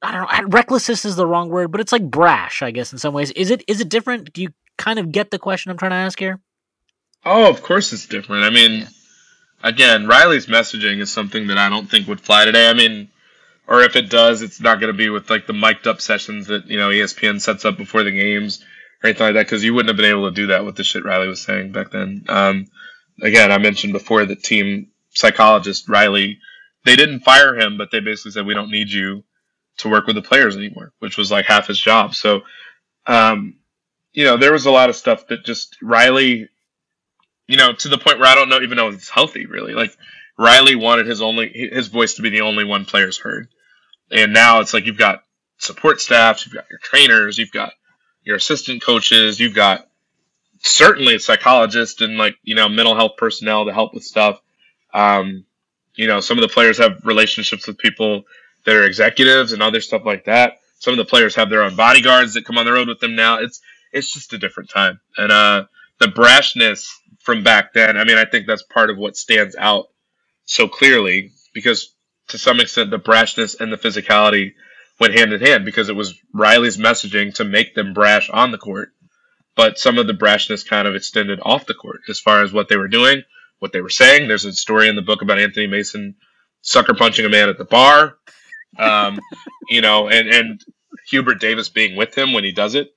I 0.02 0.12
don't 0.12 0.42
know. 0.42 0.48
Recklessness 0.48 1.04
is 1.04 1.16
the 1.16 1.26
wrong 1.26 1.48
word, 1.48 1.70
but 1.70 1.80
it's 1.80 1.92
like 1.92 2.10
brash, 2.10 2.62
I 2.62 2.70
guess, 2.70 2.92
in 2.92 2.98
some 2.98 3.14
ways. 3.14 3.30
Is 3.32 3.50
it? 3.50 3.64
Is 3.68 3.80
it 3.80 3.88
different? 3.88 4.32
Do 4.32 4.42
you 4.42 4.52
kind 4.76 4.98
of 4.98 5.12
get 5.12 5.30
the 5.30 5.38
question 5.38 5.70
I'm 5.70 5.78
trying 5.78 5.92
to 5.92 5.96
ask 5.96 6.18
here? 6.18 6.40
Oh, 7.24 7.48
of 7.48 7.62
course 7.62 7.92
it's 7.92 8.06
different. 8.06 8.44
I 8.44 8.50
mean, 8.50 8.80
yeah. 8.80 8.88
again, 9.62 10.06
Riley's 10.06 10.46
messaging 10.46 11.00
is 11.00 11.12
something 11.12 11.46
that 11.48 11.58
I 11.58 11.68
don't 11.68 11.88
think 11.88 12.08
would 12.08 12.20
fly 12.20 12.44
today. 12.44 12.68
I 12.68 12.74
mean, 12.74 13.10
or 13.68 13.80
if 13.82 13.94
it 13.94 14.10
does, 14.10 14.42
it's 14.42 14.60
not 14.60 14.80
going 14.80 14.92
to 14.92 14.96
be 14.96 15.08
with 15.08 15.30
like 15.30 15.46
the 15.46 15.52
mic'd 15.52 15.86
up 15.86 16.00
sessions 16.00 16.48
that 16.48 16.66
you 16.66 16.78
know 16.78 16.88
ESPN 16.88 17.40
sets 17.40 17.64
up 17.64 17.76
before 17.76 18.02
the 18.02 18.10
games 18.10 18.62
or 19.02 19.08
anything 19.08 19.26
like 19.26 19.34
that, 19.34 19.46
because 19.46 19.62
you 19.62 19.72
wouldn't 19.72 19.90
have 19.90 19.96
been 19.96 20.10
able 20.10 20.28
to 20.28 20.34
do 20.34 20.48
that 20.48 20.64
with 20.64 20.76
the 20.76 20.84
shit 20.84 21.04
Riley 21.04 21.28
was 21.28 21.40
saying 21.40 21.72
back 21.72 21.90
then. 21.90 22.24
Um, 22.28 22.66
again, 23.20 23.52
I 23.52 23.58
mentioned 23.58 23.92
before 23.92 24.24
that 24.24 24.42
team 24.42 24.88
psychologist 25.10 25.88
Riley, 25.88 26.40
they 26.84 26.96
didn't 26.96 27.20
fire 27.20 27.58
him, 27.58 27.78
but 27.78 27.90
they 27.90 28.00
basically 28.00 28.32
said 28.32 28.46
we 28.46 28.54
don't 28.54 28.70
need 28.70 28.90
you 28.90 29.24
to 29.78 29.88
work 29.88 30.06
with 30.06 30.16
the 30.16 30.22
players 30.22 30.56
anymore, 30.56 30.92
which 30.98 31.16
was 31.16 31.30
like 31.30 31.46
half 31.46 31.66
his 31.66 31.78
job. 31.78 32.14
So, 32.14 32.42
um, 33.06 33.56
you 34.12 34.24
know, 34.24 34.36
there 34.36 34.52
was 34.52 34.66
a 34.66 34.70
lot 34.70 34.90
of 34.90 34.96
stuff 34.96 35.26
that 35.28 35.44
just 35.44 35.76
Riley, 35.82 36.48
you 37.46 37.56
know, 37.56 37.72
to 37.72 37.88
the 37.88 37.98
point 37.98 38.18
where 38.18 38.28
I 38.28 38.34
don't 38.34 38.48
know 38.48 38.60
even 38.60 38.76
know 38.76 38.88
if 38.88 38.94
it's 38.94 39.10
healthy 39.10 39.46
really. 39.46 39.74
Like 39.74 39.96
Riley 40.38 40.76
wanted 40.76 41.06
his 41.06 41.22
only 41.22 41.48
his 41.72 41.88
voice 41.88 42.14
to 42.14 42.22
be 42.22 42.30
the 42.30 42.42
only 42.42 42.64
one 42.64 42.84
players 42.84 43.18
heard, 43.18 43.48
and 44.10 44.32
now 44.32 44.60
it's 44.60 44.74
like 44.74 44.86
you've 44.86 44.98
got 44.98 45.22
support 45.58 46.00
staff, 46.00 46.44
you've 46.44 46.54
got 46.54 46.70
your 46.70 46.80
trainers, 46.80 47.38
you've 47.38 47.52
got 47.52 47.72
your 48.24 48.36
assistant 48.36 48.82
coaches, 48.82 49.40
you've 49.40 49.54
got 49.54 49.88
certainly 50.64 51.18
psychologists 51.18 52.00
and 52.02 52.18
like 52.18 52.36
you 52.42 52.54
know 52.54 52.68
mental 52.68 52.94
health 52.94 53.12
personnel 53.16 53.64
to 53.64 53.72
help 53.72 53.94
with 53.94 54.04
stuff. 54.04 54.40
Um, 54.92 55.44
you 55.94 56.06
know, 56.06 56.20
some 56.20 56.38
of 56.38 56.42
the 56.42 56.52
players 56.52 56.78
have 56.78 57.04
relationships 57.04 57.66
with 57.66 57.78
people 57.78 58.24
that 58.64 58.76
are 58.76 58.84
executives 58.84 59.52
and 59.52 59.62
other 59.62 59.80
stuff 59.80 60.02
like 60.04 60.24
that. 60.24 60.58
Some 60.78 60.92
of 60.92 60.98
the 60.98 61.04
players 61.04 61.34
have 61.36 61.50
their 61.50 61.62
own 61.62 61.76
bodyguards 61.76 62.34
that 62.34 62.44
come 62.44 62.58
on 62.58 62.66
the 62.66 62.72
road 62.72 62.88
with 62.88 63.00
them 63.00 63.14
now. 63.14 63.38
It's 63.38 63.60
it's 63.92 64.12
just 64.12 64.32
a 64.32 64.38
different 64.38 64.70
time. 64.70 65.00
And 65.16 65.30
uh, 65.30 65.64
the 65.98 66.06
brashness 66.06 66.88
from 67.20 67.44
back 67.44 67.72
then, 67.74 67.96
I 67.96 68.04
mean, 68.04 68.18
I 68.18 68.24
think 68.24 68.46
that's 68.46 68.62
part 68.62 68.90
of 68.90 68.96
what 68.96 69.16
stands 69.16 69.54
out 69.56 69.86
so 70.44 70.66
clearly 70.66 71.32
because 71.54 71.94
to 72.28 72.38
some 72.38 72.60
extent 72.60 72.90
the 72.90 72.98
brashness 72.98 73.60
and 73.60 73.72
the 73.72 73.76
physicality 73.76 74.52
went 74.98 75.18
hand 75.18 75.32
in 75.32 75.40
hand 75.40 75.64
because 75.64 75.88
it 75.88 75.96
was 75.96 76.18
Riley's 76.32 76.78
messaging 76.78 77.34
to 77.34 77.44
make 77.44 77.74
them 77.74 77.92
brash 77.92 78.30
on 78.30 78.50
the 78.50 78.58
court. 78.58 78.90
But 79.54 79.78
some 79.78 79.98
of 79.98 80.06
the 80.06 80.14
brashness 80.14 80.66
kind 80.66 80.88
of 80.88 80.94
extended 80.94 81.38
off 81.42 81.66
the 81.66 81.74
court 81.74 82.00
as 82.08 82.18
far 82.18 82.42
as 82.42 82.52
what 82.52 82.68
they 82.68 82.76
were 82.76 82.88
doing, 82.88 83.22
what 83.62 83.72
they 83.72 83.80
were 83.80 83.88
saying. 83.88 84.26
There's 84.26 84.44
a 84.44 84.52
story 84.52 84.88
in 84.88 84.96
the 84.96 85.02
book 85.02 85.22
about 85.22 85.38
Anthony 85.38 85.68
Mason 85.68 86.16
sucker 86.62 86.94
punching 86.94 87.24
a 87.24 87.28
man 87.28 87.48
at 87.48 87.58
the 87.58 87.64
bar 87.64 88.18
um, 88.78 89.20
you 89.68 89.80
know, 89.80 90.08
and 90.08 90.28
and 90.28 90.64
Hubert 91.08 91.40
Davis 91.40 91.68
being 91.68 91.96
with 91.96 92.16
him 92.16 92.32
when 92.32 92.44
he 92.44 92.52
does 92.52 92.74
it. 92.74 92.92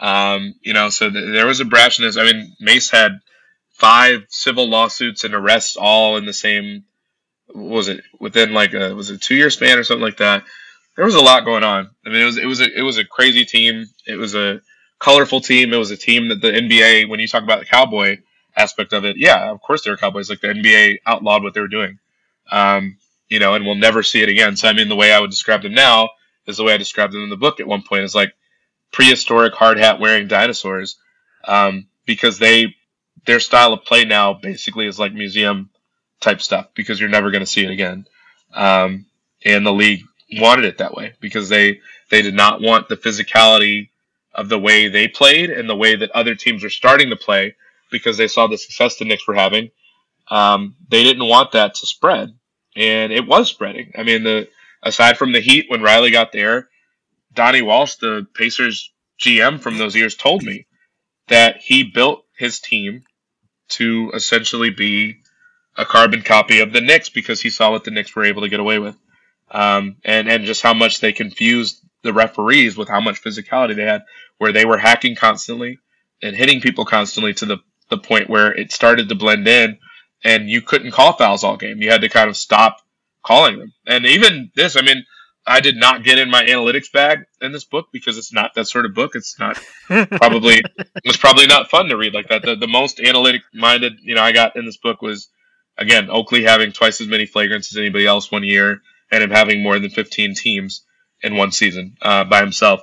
Um, 0.00 0.54
you 0.62 0.74
know, 0.74 0.90
so 0.90 1.10
th- 1.10 1.32
there 1.32 1.46
was 1.46 1.60
a 1.60 1.64
brashness. 1.64 2.20
I 2.20 2.30
mean, 2.30 2.54
Mace 2.60 2.90
had 2.90 3.20
five 3.70 4.24
civil 4.28 4.68
lawsuits 4.68 5.24
and 5.24 5.34
arrests 5.34 5.76
all 5.76 6.16
in 6.16 6.26
the 6.26 6.32
same. 6.32 6.84
was 7.54 7.88
it 7.88 8.02
within 8.20 8.52
like 8.52 8.74
a 8.74 8.94
was 8.94 9.10
it 9.10 9.22
two 9.22 9.34
year 9.34 9.50
span 9.50 9.78
or 9.78 9.84
something 9.84 10.04
like 10.04 10.18
that? 10.18 10.44
There 10.96 11.04
was 11.04 11.14
a 11.14 11.20
lot 11.22 11.44
going 11.44 11.64
on. 11.64 11.90
I 12.04 12.10
mean, 12.10 12.22
it 12.22 12.24
was 12.24 12.38
it 12.38 12.46
was 12.46 12.60
a 12.60 12.78
it 12.78 12.82
was 12.82 12.98
a 12.98 13.04
crazy 13.04 13.44
team. 13.44 13.86
It 14.06 14.16
was 14.16 14.34
a 14.34 14.60
colorful 14.98 15.40
team. 15.40 15.72
It 15.72 15.76
was 15.76 15.92
a 15.92 15.96
team 15.96 16.28
that 16.28 16.40
the 16.40 16.50
NBA, 16.50 17.08
when 17.08 17.20
you 17.20 17.28
talk 17.28 17.44
about 17.44 17.60
the 17.60 17.66
cowboy 17.66 18.18
aspect 18.58 18.92
of 18.92 19.04
it, 19.04 19.16
yeah, 19.16 19.50
of 19.50 19.62
course 19.62 19.84
they 19.84 19.90
were 19.90 19.96
cowboys. 19.96 20.28
Like 20.28 20.40
the 20.40 20.48
NBA 20.48 20.98
outlawed 21.06 21.42
what 21.42 21.54
they 21.54 21.60
were 21.60 21.68
doing. 21.68 21.98
Um, 22.50 22.98
you 23.28 23.38
know, 23.38 23.54
and 23.54 23.64
we'll 23.64 23.74
never 23.74 24.02
see 24.02 24.22
it 24.22 24.28
again. 24.28 24.56
So 24.56 24.68
I 24.68 24.72
mean, 24.72 24.88
the 24.88 24.96
way 24.96 25.12
I 25.12 25.20
would 25.20 25.30
describe 25.30 25.62
them 25.62 25.74
now 25.74 26.10
is 26.46 26.56
the 26.56 26.64
way 26.64 26.74
I 26.74 26.78
described 26.78 27.12
them 27.12 27.22
in 27.22 27.30
the 27.30 27.36
book 27.36 27.60
at 27.60 27.66
one 27.66 27.82
point 27.82 28.04
is 28.04 28.14
like 28.14 28.32
prehistoric 28.92 29.54
hard 29.54 29.78
hat 29.78 30.00
wearing 30.00 30.28
dinosaurs, 30.28 30.98
um, 31.44 31.86
because 32.06 32.38
they 32.38 32.74
their 33.26 33.40
style 33.40 33.72
of 33.72 33.84
play 33.84 34.04
now 34.04 34.34
basically 34.34 34.86
is 34.86 34.98
like 34.98 35.12
museum 35.12 35.70
type 36.20 36.40
stuff 36.40 36.68
because 36.74 36.98
you're 36.98 37.08
never 37.08 37.30
going 37.30 37.44
to 37.44 37.46
see 37.46 37.64
it 37.64 37.70
again. 37.70 38.06
Um, 38.54 39.06
and 39.44 39.64
the 39.64 39.72
league 39.72 40.02
wanted 40.32 40.64
it 40.64 40.78
that 40.78 40.94
way 40.94 41.14
because 41.20 41.48
they 41.48 41.80
they 42.10 42.22
did 42.22 42.34
not 42.34 42.60
want 42.60 42.88
the 42.88 42.96
physicality 42.96 43.90
of 44.34 44.48
the 44.48 44.58
way 44.58 44.88
they 44.88 45.08
played 45.08 45.50
and 45.50 45.68
the 45.68 45.76
way 45.76 45.96
that 45.96 46.10
other 46.12 46.34
teams 46.34 46.64
are 46.64 46.70
starting 46.70 47.10
to 47.10 47.16
play 47.16 47.54
because 47.90 48.16
they 48.16 48.28
saw 48.28 48.46
the 48.46 48.58
success 48.58 48.96
the 48.96 49.04
Knicks 49.04 49.26
were 49.26 49.34
having. 49.34 49.70
Um, 50.30 50.76
they 50.88 51.02
didn't 51.02 51.28
want 51.28 51.52
that 51.52 51.74
to 51.76 51.86
spread, 51.86 52.34
and 52.76 53.12
it 53.12 53.26
was 53.26 53.48
spreading. 53.48 53.92
I 53.96 54.02
mean, 54.02 54.24
the 54.24 54.48
aside 54.82 55.16
from 55.16 55.32
the 55.32 55.40
Heat 55.40 55.66
when 55.68 55.82
Riley 55.82 56.10
got 56.10 56.32
there, 56.32 56.68
Donnie 57.32 57.62
Walsh, 57.62 57.96
the 57.96 58.26
Pacers 58.34 58.92
GM 59.20 59.60
from 59.60 59.78
those 59.78 59.96
years, 59.96 60.16
told 60.16 60.42
me 60.42 60.66
that 61.28 61.58
he 61.58 61.84
built 61.84 62.24
his 62.36 62.60
team 62.60 63.04
to 63.70 64.10
essentially 64.14 64.70
be 64.70 65.16
a 65.76 65.84
carbon 65.84 66.22
copy 66.22 66.60
of 66.60 66.72
the 66.72 66.80
Knicks 66.80 67.08
because 67.08 67.40
he 67.40 67.50
saw 67.50 67.70
what 67.70 67.84
the 67.84 67.90
Knicks 67.90 68.14
were 68.14 68.24
able 68.24 68.42
to 68.42 68.48
get 68.48 68.60
away 68.60 68.78
with, 68.78 68.96
um, 69.50 69.96
and 70.04 70.28
and 70.28 70.44
just 70.44 70.62
how 70.62 70.74
much 70.74 71.00
they 71.00 71.12
confused 71.12 71.80
the 72.02 72.12
referees 72.12 72.76
with 72.76 72.88
how 72.88 73.00
much 73.00 73.22
physicality 73.22 73.74
they 73.76 73.84
had, 73.84 74.02
where 74.38 74.52
they 74.52 74.64
were 74.64 74.78
hacking 74.78 75.14
constantly 75.14 75.78
and 76.22 76.34
hitting 76.36 76.60
people 76.60 76.84
constantly 76.84 77.34
to 77.34 77.46
the 77.46 77.58
the 77.90 77.98
point 77.98 78.30
where 78.30 78.52
it 78.52 78.72
started 78.72 79.08
to 79.08 79.14
blend 79.14 79.46
in 79.48 79.78
and 80.24 80.48
you 80.48 80.60
couldn't 80.60 80.92
call 80.92 81.12
fouls 81.12 81.44
all 81.44 81.56
game. 81.56 81.80
You 81.80 81.90
had 81.90 82.02
to 82.02 82.08
kind 82.08 82.28
of 82.28 82.36
stop 82.36 82.78
calling 83.22 83.58
them. 83.58 83.72
And 83.86 84.06
even 84.06 84.50
this, 84.54 84.76
I 84.76 84.82
mean, 84.82 85.04
I 85.46 85.60
did 85.60 85.76
not 85.76 86.04
get 86.04 86.18
in 86.18 86.30
my 86.30 86.44
analytics 86.44 86.92
bag 86.92 87.24
in 87.40 87.52
this 87.52 87.64
book 87.64 87.86
because 87.92 88.18
it's 88.18 88.32
not 88.32 88.54
that 88.54 88.68
sort 88.68 88.84
of 88.84 88.94
book. 88.94 89.12
It's 89.14 89.38
not 89.38 89.56
probably 89.86 90.56
it 90.58 91.06
was 91.06 91.16
probably 91.16 91.46
not 91.46 91.70
fun 91.70 91.86
to 91.86 91.96
read 91.96 92.14
like 92.14 92.28
that. 92.28 92.42
The, 92.42 92.54
the 92.56 92.66
most 92.66 93.00
analytic 93.00 93.42
minded, 93.54 93.94
you 94.02 94.14
know, 94.14 94.22
I 94.22 94.32
got 94.32 94.56
in 94.56 94.66
this 94.66 94.76
book 94.76 95.00
was 95.00 95.28
again 95.78 96.10
Oakley 96.10 96.44
having 96.44 96.72
twice 96.72 97.00
as 97.00 97.08
many 97.08 97.26
flagrants 97.26 97.72
as 97.72 97.78
anybody 97.78 98.06
else 98.06 98.30
one 98.30 98.44
year, 98.44 98.82
and 99.10 99.22
him 99.22 99.30
having 99.30 99.62
more 99.62 99.78
than 99.78 99.90
15 99.90 100.34
teams 100.34 100.82
in 101.22 101.36
one 101.36 101.50
season 101.50 101.96
uh, 102.02 102.24
by 102.24 102.40
himself. 102.40 102.80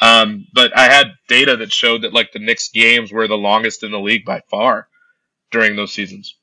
Um, 0.00 0.46
but 0.52 0.76
I 0.76 0.84
had 0.84 1.14
data 1.28 1.56
that 1.56 1.72
showed 1.72 2.02
that 2.02 2.12
like 2.14 2.32
the 2.32 2.38
Knicks 2.38 2.68
games 2.68 3.12
were 3.12 3.26
the 3.26 3.36
longest 3.36 3.82
in 3.82 3.90
the 3.90 3.98
league 3.98 4.24
by 4.24 4.42
far 4.48 4.88
during 5.50 5.76
those 5.76 5.92
seasons. 5.92 6.36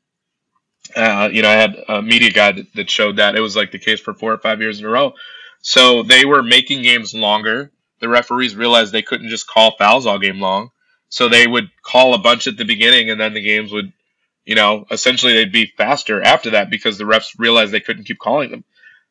Uh, 0.95 1.29
you 1.31 1.41
know, 1.41 1.49
I 1.49 1.53
had 1.53 1.75
a 1.87 2.01
media 2.01 2.31
guy 2.31 2.51
that, 2.51 2.73
that 2.75 2.89
showed 2.89 3.17
that 3.17 3.35
it 3.35 3.41
was 3.41 3.55
like 3.55 3.71
the 3.71 3.79
case 3.79 3.99
for 3.99 4.13
four 4.13 4.33
or 4.33 4.37
five 4.37 4.61
years 4.61 4.79
in 4.79 4.85
a 4.85 4.89
row. 4.89 5.13
So 5.61 6.03
they 6.03 6.25
were 6.25 6.43
making 6.43 6.83
games 6.83 7.13
longer. 7.13 7.71
The 7.99 8.09
referees 8.09 8.55
realized 8.55 8.91
they 8.91 9.01
couldn't 9.01 9.29
just 9.29 9.47
call 9.47 9.75
fouls 9.77 10.05
all 10.05 10.19
game 10.19 10.39
long. 10.39 10.69
So 11.09 11.29
they 11.29 11.47
would 11.47 11.69
call 11.81 12.13
a 12.13 12.19
bunch 12.19 12.47
at 12.47 12.57
the 12.57 12.65
beginning 12.65 13.09
and 13.09 13.19
then 13.19 13.33
the 13.33 13.41
games 13.41 13.71
would, 13.71 13.91
you 14.43 14.55
know, 14.55 14.85
essentially 14.91 15.33
they'd 15.33 15.51
be 15.51 15.71
faster 15.77 16.21
after 16.21 16.51
that 16.51 16.69
because 16.69 16.97
the 16.97 17.05
refs 17.05 17.39
realized 17.39 17.71
they 17.71 17.79
couldn't 17.79 18.03
keep 18.03 18.19
calling 18.19 18.51
them. 18.51 18.63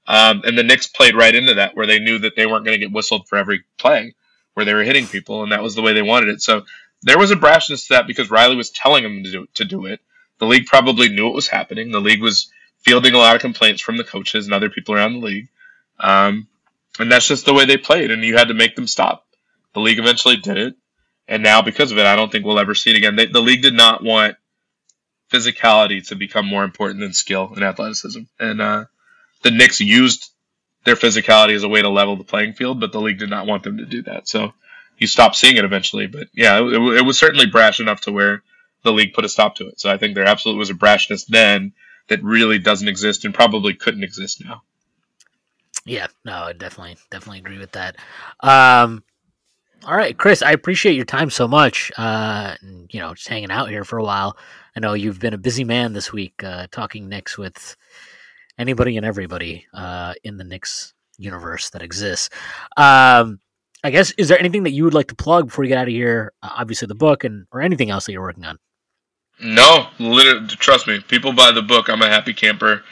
Um, 0.07 0.43
and 0.45 0.57
the 0.57 0.63
Knicks 0.63 0.87
played 0.87 1.17
right 1.17 1.35
into 1.35 1.55
that 1.55 1.75
where 1.75 1.87
they 1.87 1.99
knew 1.99 2.19
that 2.19 2.37
they 2.37 2.47
weren't 2.47 2.67
going 2.67 2.79
to 2.79 2.87
get 2.87 2.95
whistled 2.95 3.27
for 3.27 3.37
every 3.37 3.65
play 3.79 4.15
where 4.55 4.65
they 4.65 4.75
were 4.75 4.83
hitting 4.83 5.07
people 5.07 5.43
and 5.43 5.53
that 5.53 5.63
was 5.63 5.75
the 5.75 5.83
way 5.83 5.93
they 5.93 6.03
wanted 6.03 6.31
it. 6.31 6.43
So 6.43 6.65
there 7.03 7.19
was 7.19 7.31
a 7.31 7.37
brashness 7.37 7.87
to 7.89 7.95
that 7.95 8.07
because 8.07 8.31
Riley 8.31 8.57
was 8.57 8.71
telling 8.71 9.03
them 9.03 9.23
to 9.25 9.31
do, 9.31 9.47
to 9.55 9.65
do 9.65 9.87
it. 9.87 10.01
The 10.39 10.47
league 10.47 10.67
probably 10.67 11.09
knew 11.09 11.25
what 11.25 11.35
was 11.35 11.49
happening. 11.49 11.91
The 11.91 12.01
league 12.01 12.23
was 12.23 12.51
fielding 12.79 13.15
a 13.15 13.19
lot 13.19 13.37
of 13.37 13.43
complaints 13.43 13.83
from 13.83 13.97
the 13.97 14.05
coaches 14.05 14.47
and 14.47 14.55
other 14.55 14.71
people 14.71 14.95
around 14.95 15.15
the 15.15 15.27
league. 15.27 15.49
Um, 16.01 16.49
and 16.99 17.11
that's 17.11 17.29
just 17.29 17.47
the 17.47 17.55
way 17.55 17.65
they 17.65 17.77
played, 17.77 18.11
and 18.11 18.25
you 18.25 18.37
had 18.37 18.49
to 18.49 18.55
make 18.55 18.77
them 18.77 18.87
stop. 18.87 19.27
The 19.73 19.81
league 19.81 19.99
eventually 19.99 20.37
did 20.37 20.57
it, 20.57 20.77
and 21.27 21.43
now 21.43 21.63
because 21.63 21.91
of 21.91 21.99
it, 21.99 22.07
I 22.07 22.15
don't 22.15 22.31
think 22.31 22.45
we'll 22.45 22.59
ever 22.59 22.75
see 22.75 22.91
it 22.91 22.97
again. 22.97 23.17
They, 23.17 23.27
the 23.27 23.41
league 23.41 23.63
did 23.63 23.75
not 23.75 24.03
want 24.03 24.37
physicality 25.31 26.07
to 26.09 26.15
become 26.15 26.47
more 26.47 26.63
important 26.63 27.01
than 27.01 27.13
skill 27.13 27.53
and 27.55 27.65
athleticism, 27.65 28.23
and 28.39 28.63
uh, 28.63 28.85
the 29.43 29.51
Knicks 29.51 29.81
used 29.81 30.31
their 30.85 30.97
physicality 30.97 31.55
as 31.55 31.65
a 31.65 31.69
way 31.69 31.83
to 31.83 31.89
level 31.89 32.17
the 32.17 32.25
playing 32.25 32.53
field, 32.53 32.81
but 32.81 32.93
the 32.93 33.01
league 33.01 33.19
did 33.19 33.31
not 33.31 33.47
want 33.47 33.63
them 33.63 33.79
to 33.79 33.87
do 33.87 34.03
that. 34.03 34.29
So 34.29 34.53
you 34.99 35.07
stopped 35.07 35.37
seeing 35.37 35.57
it 35.57 35.65
eventually. 35.65 36.07
But 36.07 36.29
yeah, 36.35 36.61
it, 36.61 36.99
it 36.99 37.05
was 37.05 37.19
certainly 37.19 37.47
brash 37.47 37.81
enough 37.81 38.03
to 38.03 38.13
where 38.13 38.43
the 38.83 38.93
league 38.93 39.15
put 39.15 39.25
a 39.25 39.29
stop 39.29 39.57
to 39.57 39.69
it. 39.69 39.81
So 39.81 39.91
I 39.91 39.97
think 39.97 40.15
there 40.15 40.27
absolutely 40.27 40.59
was 40.59 40.71
a 40.71 40.75
brashness 40.75 41.27
then 41.27 41.73
that 42.09 42.23
really 42.23 42.59
doesn't 42.59 42.89
exist 42.89 43.25
and 43.25 43.35
probably 43.35 43.75
couldn't 43.75 44.05
exist 44.05 44.45
now. 44.45 44.63
Yeah, 45.87 46.07
no, 46.25 46.33
I 46.33 46.53
definitely 46.53 46.97
definitely 47.11 47.41
agree 47.41 47.59
with 47.59 47.73
that. 47.73 47.97
Um, 48.41 49.03
all 49.87 49.97
right, 49.97 50.17
Chris, 50.17 50.41
I 50.41 50.53
appreciate 50.53 50.97
your 50.97 51.05
time 51.05 51.29
so 51.29 51.47
much. 51.47 51.93
Uh, 51.97 52.55
you 52.91 53.01
know, 53.01 53.15
just 53.15 53.29
hanging 53.29 53.51
out 53.51 53.69
here 53.69 53.85
for 53.85 53.99
a 53.99 54.05
while. 54.05 54.37
I 54.75 54.81
know 54.81 54.95
you've 54.95 55.21
been 55.21 55.35
a 55.35 55.39
busy 55.39 55.65
man 55.65 55.93
this 55.93 56.13
week, 56.13 56.43
uh, 56.43 56.69
talking 56.71 57.09
Knicks 57.09 57.37
with 57.37 57.77
anybody 58.59 58.97
and 58.97 59.07
everybody 59.07 59.67
uh, 59.73 60.15
in 60.23 60.37
the 60.37 60.45
Knicks 60.45 60.95
universe 61.19 61.71
that 61.71 61.83
exists. 61.83 62.31
Um, 62.77 63.41
I 63.83 63.91
guess 63.91 64.13
is 64.13 64.29
there 64.29 64.39
anything 64.39 64.63
that 64.63 64.71
you 64.71 64.85
would 64.85 64.95
like 64.95 65.09
to 65.09 65.15
plug 65.15 65.47
before 65.47 65.65
you 65.65 65.69
get 65.69 65.79
out 65.79 65.89
of 65.89 65.93
here? 65.93 66.33
Uh, 66.43 66.51
obviously, 66.57 66.87
the 66.87 66.95
book 66.95 67.25
and 67.25 67.47
or 67.53 67.61
anything 67.61 67.91
else 67.91 68.07
that 68.07 68.13
you're 68.13 68.23
working 68.23 68.45
on. 68.45 68.59
No, 69.41 69.89
literally, 69.99 70.47
trust 70.47 70.87
me. 70.87 71.01
People 71.01 71.33
buy 71.33 71.51
the 71.53 71.63
book. 71.63 71.89
I'm 71.89 72.03
a 72.03 72.09
happy 72.09 72.33
camper. 72.33 72.83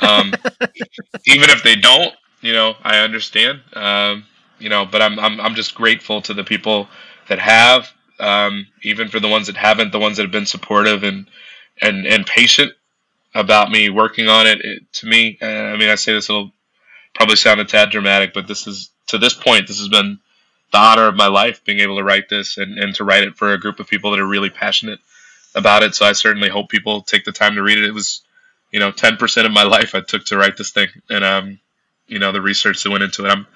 Um, 0.00 0.34
even 1.26 1.48
if 1.48 1.62
they 1.62 1.76
don't, 1.76 2.12
you 2.40 2.52
know, 2.52 2.74
I 2.82 2.98
understand. 2.98 3.60
Um, 3.72 4.24
you 4.58 4.68
know, 4.68 4.84
but 4.84 5.00
I'm 5.00 5.18
I'm 5.18 5.40
I'm 5.40 5.54
just 5.54 5.74
grateful 5.74 6.20
to 6.22 6.34
the 6.34 6.44
people 6.44 6.88
that 7.28 7.38
have, 7.38 7.90
um, 8.20 8.66
even 8.82 9.08
for 9.08 9.20
the 9.20 9.28
ones 9.28 9.46
that 9.46 9.56
haven't, 9.56 9.92
the 9.92 9.98
ones 9.98 10.16
that 10.16 10.24
have 10.24 10.32
been 10.32 10.46
supportive 10.46 11.02
and 11.02 11.26
and 11.80 12.06
and 12.06 12.26
patient 12.26 12.72
about 13.34 13.70
me 13.70 13.90
working 13.90 14.28
on 14.28 14.46
it. 14.46 14.60
it 14.60 14.92
to 14.94 15.06
me, 15.06 15.38
I 15.40 15.76
mean, 15.76 15.88
I 15.88 15.94
say 15.94 16.12
this 16.12 16.28
will 16.28 16.52
probably 17.14 17.36
sound 17.36 17.60
a 17.60 17.64
tad 17.64 17.90
dramatic, 17.90 18.34
but 18.34 18.46
this 18.46 18.66
is 18.66 18.90
to 19.08 19.18
this 19.18 19.34
point, 19.34 19.68
this 19.68 19.78
has 19.78 19.88
been 19.88 20.18
the 20.72 20.78
honor 20.78 21.06
of 21.06 21.14
my 21.14 21.26
life 21.26 21.64
being 21.64 21.80
able 21.80 21.96
to 21.96 22.04
write 22.04 22.28
this 22.28 22.56
and, 22.56 22.78
and 22.78 22.94
to 22.94 23.04
write 23.04 23.24
it 23.24 23.36
for 23.36 23.52
a 23.52 23.60
group 23.60 23.78
of 23.78 23.86
people 23.86 24.10
that 24.10 24.20
are 24.20 24.26
really 24.26 24.50
passionate 24.50 25.00
about 25.54 25.82
it. 25.82 25.94
So 25.94 26.06
I 26.06 26.12
certainly 26.12 26.48
hope 26.48 26.70
people 26.70 27.02
take 27.02 27.24
the 27.24 27.32
time 27.32 27.56
to 27.56 27.62
read 27.62 27.78
it. 27.78 27.84
It 27.84 27.92
was, 27.92 28.22
you 28.70 28.80
know, 28.80 28.90
10% 28.90 29.46
of 29.46 29.52
my 29.52 29.64
life 29.64 29.94
I 29.94 30.00
took 30.00 30.24
to 30.26 30.38
write 30.38 30.56
this 30.56 30.70
thing 30.70 30.88
and, 31.10 31.24
um, 31.24 31.60
you 32.06 32.18
know, 32.18 32.32
the 32.32 32.40
research 32.40 32.82
that 32.82 32.90
went 32.90 33.04
into 33.04 33.26
it. 33.26 33.28
I'm, 33.28 33.46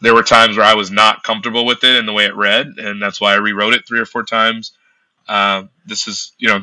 there 0.00 0.14
were 0.14 0.22
times 0.22 0.56
where 0.56 0.66
I 0.66 0.74
was 0.74 0.90
not 0.90 1.22
comfortable 1.22 1.64
with 1.64 1.82
it 1.84 1.96
and 1.96 2.06
the 2.06 2.12
way 2.12 2.26
it 2.26 2.36
read, 2.36 2.66
and 2.78 3.02
that's 3.02 3.20
why 3.20 3.32
I 3.32 3.36
rewrote 3.36 3.74
it 3.74 3.86
three 3.86 3.98
or 3.98 4.06
four 4.06 4.22
times. 4.22 4.72
Uh, 5.26 5.64
this 5.86 6.06
is, 6.06 6.32
you 6.38 6.48
know, 6.48 6.62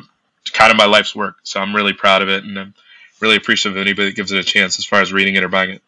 kind 0.52 0.70
of 0.70 0.76
my 0.76 0.86
life's 0.86 1.14
work. 1.14 1.36
So 1.42 1.60
I'm 1.60 1.74
really 1.74 1.92
proud 1.92 2.22
of 2.22 2.28
it, 2.28 2.44
and 2.44 2.58
I'm 2.58 2.74
really 3.20 3.36
appreciative 3.36 3.76
of 3.76 3.80
anybody 3.80 4.08
that 4.08 4.16
gives 4.16 4.32
it 4.32 4.38
a 4.38 4.44
chance 4.44 4.78
as 4.78 4.84
far 4.84 5.00
as 5.00 5.12
reading 5.12 5.34
it 5.34 5.44
or 5.44 5.48
buying 5.48 5.70
it. 5.70 5.82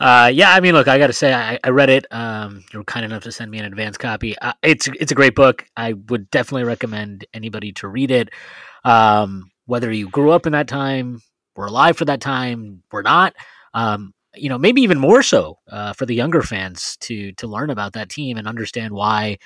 Uh, 0.00 0.30
yeah, 0.32 0.54
I 0.54 0.60
mean, 0.60 0.72
look, 0.72 0.88
I 0.88 0.96
got 0.96 1.08
to 1.08 1.12
say, 1.12 1.32
I, 1.34 1.58
I, 1.62 1.68
read 1.68 1.90
it. 1.90 2.06
Um, 2.10 2.64
you 2.72 2.78
were 2.78 2.84
kind 2.84 3.04
enough 3.04 3.24
to 3.24 3.32
send 3.32 3.50
me 3.50 3.58
an 3.58 3.66
advance 3.66 3.98
copy. 3.98 4.36
Uh, 4.38 4.54
it's 4.62 4.88
it's 4.88 5.12
a 5.12 5.14
great 5.14 5.34
book. 5.34 5.66
I 5.76 5.92
would 5.92 6.30
definitely 6.30 6.64
recommend 6.64 7.26
anybody 7.34 7.72
to 7.72 7.88
read 7.88 8.10
it. 8.10 8.30
Um, 8.82 9.50
whether 9.66 9.92
you 9.92 10.08
grew 10.08 10.30
up 10.30 10.46
in 10.46 10.52
that 10.52 10.68
time, 10.68 11.20
were 11.54 11.66
alive 11.66 11.98
for 11.98 12.06
that 12.06 12.22
time, 12.22 12.82
were 12.90 13.02
not. 13.02 13.34
Um, 13.74 14.14
you 14.34 14.48
know, 14.48 14.56
maybe 14.56 14.80
even 14.80 14.98
more 14.98 15.22
so 15.22 15.58
uh, 15.70 15.92
for 15.92 16.06
the 16.06 16.14
younger 16.14 16.42
fans 16.42 16.96
to 17.00 17.32
to 17.32 17.46
learn 17.46 17.68
about 17.68 17.92
that 17.92 18.08
team 18.08 18.38
and 18.38 18.48
understand 18.48 18.94
why 18.94 19.36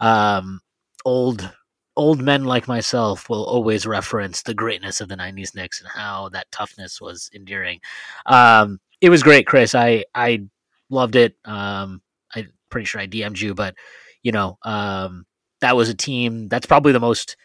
um, 0.00 0.60
old 1.04 1.48
old 1.96 2.22
men 2.22 2.44
like 2.44 2.68
myself 2.68 3.28
will 3.28 3.44
always 3.44 3.86
reference 3.86 4.42
the 4.42 4.54
greatness 4.54 5.00
of 5.00 5.08
the 5.08 5.16
'90s 5.16 5.54
Knicks 5.54 5.80
and 5.80 5.88
how 5.88 6.28
that 6.30 6.50
toughness 6.50 7.00
was 7.00 7.30
endearing. 7.34 7.80
Um, 8.26 8.80
it 9.00 9.10
was 9.10 9.22
great, 9.22 9.46
Chris. 9.46 9.74
I 9.74 10.04
I 10.14 10.46
loved 10.90 11.16
it. 11.16 11.36
Um, 11.44 12.02
I'm 12.34 12.52
pretty 12.70 12.86
sure 12.86 13.00
I 13.00 13.06
DM'd 13.06 13.40
you, 13.40 13.54
but 13.54 13.74
you 14.22 14.32
know, 14.32 14.58
um, 14.62 15.26
that 15.60 15.76
was 15.76 15.88
a 15.88 15.94
team. 15.94 16.48
That's 16.48 16.66
probably 16.66 16.92
the 16.92 17.00
most. 17.00 17.36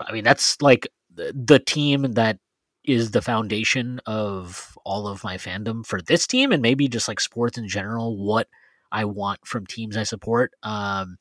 I 0.00 0.12
mean, 0.12 0.24
that's 0.24 0.60
like 0.62 0.88
the 1.14 1.58
team 1.58 2.12
that 2.12 2.38
is 2.84 3.10
the 3.10 3.20
foundation 3.22 4.00
of 4.06 4.76
all 4.84 5.06
of 5.06 5.22
my 5.22 5.36
fandom 5.36 5.84
for 5.84 6.00
this 6.00 6.26
team 6.26 6.50
and 6.50 6.62
maybe 6.62 6.88
just 6.88 7.08
like 7.08 7.20
sports 7.20 7.58
in 7.58 7.68
general. 7.68 8.16
What 8.16 8.48
I 8.90 9.04
want 9.04 9.46
from 9.46 9.66
teams 9.66 9.96
I 9.96 10.04
support. 10.04 10.52
Um, 10.62 11.16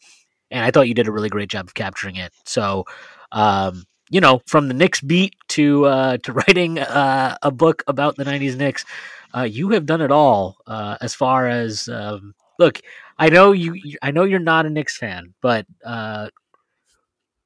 and 0.52 0.64
I 0.64 0.72
thought 0.72 0.88
you 0.88 0.94
did 0.94 1.08
a 1.08 1.12
really 1.12 1.30
great 1.30 1.50
job 1.50 1.68
of 1.68 1.74
capturing 1.74 2.16
it. 2.16 2.34
So, 2.46 2.86
um, 3.32 3.86
you 4.10 4.22
know, 4.22 4.42
from 4.48 4.68
the 4.68 4.74
Knicks 4.74 5.02
beat 5.02 5.36
to 5.50 5.86
uh, 5.86 6.18
to 6.18 6.34
writing 6.48 6.80
uh, 6.80 7.38
a 7.42 7.52
book 7.52 7.84
about 7.88 8.16
the 8.16 8.24
'90s 8.26 8.58
Knicks, 8.58 8.86
uh, 9.36 9.44
you 9.44 9.70
have 9.70 9.86
done 9.86 10.02
it 10.02 10.12
all. 10.12 10.58
Uh, 10.66 10.98
as 11.02 11.14
far 11.14 11.48
as 11.48 11.88
um, 11.90 12.34
look, 12.58 12.80
I 13.18 13.30
know 13.30 13.52
you, 13.52 13.98
I 14.02 14.12
know 14.12 14.24
you're 14.24 14.40
not 14.40 14.66
a 14.66 14.70
Knicks 14.70 14.98
fan, 14.98 15.34
but 15.42 15.66
uh, 15.86 16.30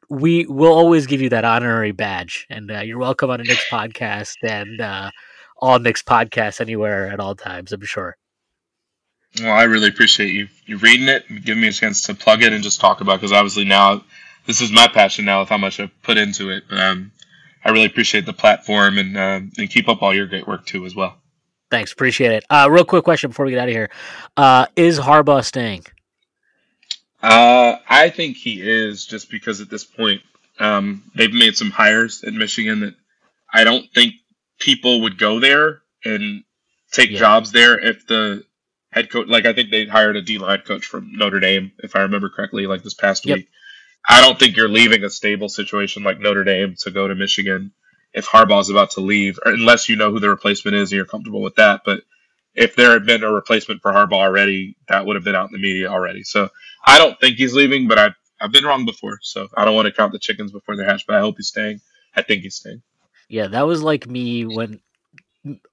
we 0.09 0.45
will 0.45 0.73
always 0.73 1.07
give 1.07 1.21
you 1.21 1.29
that 1.29 1.45
honorary 1.45 1.91
badge, 1.91 2.45
and 2.49 2.71
uh, 2.71 2.79
you're 2.79 2.99
welcome 2.99 3.29
on 3.29 3.41
a 3.41 3.43
Knicks 3.43 3.65
podcast 3.71 4.35
and 4.43 5.11
all 5.57 5.79
Knicks 5.79 6.03
podcasts 6.03 6.61
anywhere 6.61 7.09
at 7.09 7.19
all 7.19 7.35
times. 7.35 7.71
I'm 7.71 7.85
sure. 7.85 8.17
Well, 9.39 9.51
I 9.51 9.63
really 9.63 9.87
appreciate 9.87 10.33
you 10.33 10.47
you 10.65 10.77
reading 10.77 11.07
it, 11.07 11.25
giving 11.43 11.61
me 11.61 11.69
a 11.69 11.73
chance 11.73 12.03
to 12.03 12.13
plug 12.13 12.43
it 12.43 12.53
and 12.53 12.63
just 12.63 12.79
talk 12.79 13.01
about 13.01 13.19
because 13.19 13.31
obviously 13.31 13.65
now 13.65 14.03
this 14.45 14.61
is 14.61 14.71
my 14.71 14.87
passion 14.87 15.25
now 15.25 15.39
with 15.39 15.49
how 15.49 15.57
much 15.57 15.79
I've 15.79 16.01
put 16.03 16.17
into 16.17 16.49
it. 16.49 16.63
But 16.69 16.79
um, 16.79 17.11
I 17.65 17.71
really 17.71 17.85
appreciate 17.85 18.25
the 18.25 18.33
platform 18.33 18.97
and 18.97 19.17
uh, 19.17 19.39
and 19.57 19.69
keep 19.69 19.89
up 19.89 20.01
all 20.01 20.13
your 20.13 20.27
great 20.27 20.47
work 20.47 20.65
too 20.65 20.85
as 20.85 20.95
well. 20.95 21.17
Thanks, 21.71 21.91
appreciate 21.91 22.31
it. 22.31 22.45
Uh, 22.49 22.67
real 22.69 22.85
quick 22.85 23.03
question 23.03 23.31
before 23.31 23.45
we 23.45 23.51
get 23.51 23.59
out 23.59 23.69
of 23.69 23.73
here: 23.73 23.89
uh, 24.37 24.67
Is 24.75 24.99
Harbaugh 24.99 25.43
staying? 25.43 25.85
Uh, 27.21 27.77
I 27.87 28.09
think 28.09 28.37
he 28.37 28.61
is, 28.61 29.05
just 29.05 29.31
because 29.31 29.61
at 29.61 29.69
this 29.69 29.83
point 29.83 30.21
um, 30.59 31.03
they've 31.15 31.33
made 31.33 31.55
some 31.55 31.71
hires 31.71 32.21
in 32.21 32.37
Michigan 32.37 32.81
that 32.81 32.95
I 33.51 33.63
don't 33.63 33.85
think 33.93 34.15
people 34.59 35.01
would 35.01 35.17
go 35.17 35.39
there 35.39 35.81
and 36.03 36.43
take 36.91 37.11
yeah. 37.11 37.19
jobs 37.19 37.51
there 37.51 37.79
if 37.79 38.05
the 38.05 38.43
head 38.93 39.09
coach, 39.09 39.27
like 39.27 39.45
I 39.45 39.53
think 39.53 39.71
they 39.71 39.85
hired 39.85 40.15
a 40.15 40.21
D 40.21 40.37
line 40.37 40.61
coach 40.61 40.85
from 40.85 41.11
Notre 41.13 41.39
Dame, 41.39 41.71
if 41.79 41.95
I 41.95 42.01
remember 42.01 42.29
correctly, 42.29 42.67
like 42.67 42.83
this 42.83 42.93
past 42.93 43.25
yep. 43.25 43.37
week. 43.37 43.49
I 44.07 44.21
don't 44.21 44.37
think 44.37 44.55
you're 44.55 44.69
leaving 44.69 45.03
a 45.03 45.09
stable 45.09 45.49
situation 45.49 46.03
like 46.03 46.19
Notre 46.19 46.43
Dame 46.43 46.75
to 46.79 46.91
go 46.91 47.07
to 47.07 47.15
Michigan 47.15 47.71
if 48.13 48.27
Harbaugh's 48.27 48.69
about 48.69 48.91
to 48.91 49.01
leave, 49.01 49.39
unless 49.45 49.89
you 49.89 49.95
know 49.95 50.11
who 50.11 50.19
the 50.19 50.29
replacement 50.29 50.75
is 50.75 50.91
and 50.91 50.97
you're 50.97 51.05
comfortable 51.05 51.41
with 51.41 51.55
that. 51.55 51.81
But 51.83 52.01
if 52.53 52.75
there 52.75 52.91
had 52.91 53.05
been 53.05 53.23
a 53.23 53.31
replacement 53.31 53.81
for 53.81 53.91
Harbaugh 53.91 54.13
already, 54.13 54.75
that 54.87 55.05
would 55.05 55.15
have 55.15 55.23
been 55.23 55.35
out 55.35 55.47
in 55.47 55.53
the 55.53 55.61
media 55.61 55.89
already. 55.89 56.23
So 56.23 56.49
I 56.85 56.99
don't 56.99 57.19
think 57.19 57.37
he's 57.37 57.55
leaving, 57.55 57.87
but 57.87 57.97
I've, 57.97 58.13
I've 58.39 58.51
been 58.51 58.65
wrong 58.65 58.85
before. 58.85 59.17
So 59.23 59.47
I 59.55 59.65
don't 59.65 59.75
want 59.75 59.87
to 59.87 59.91
count 59.91 60.11
the 60.11 60.19
chickens 60.19 60.51
before 60.51 60.75
they're 60.75 60.85
hatched, 60.85 61.07
but 61.07 61.15
I 61.15 61.21
hope 61.21 61.37
he's 61.37 61.47
staying. 61.47 61.81
I 62.15 62.21
think 62.21 62.43
he's 62.43 62.55
staying. 62.55 62.83
Yeah, 63.29 63.47
that 63.47 63.65
was 63.65 63.81
like 63.81 64.05
me 64.05 64.45
when 64.45 64.79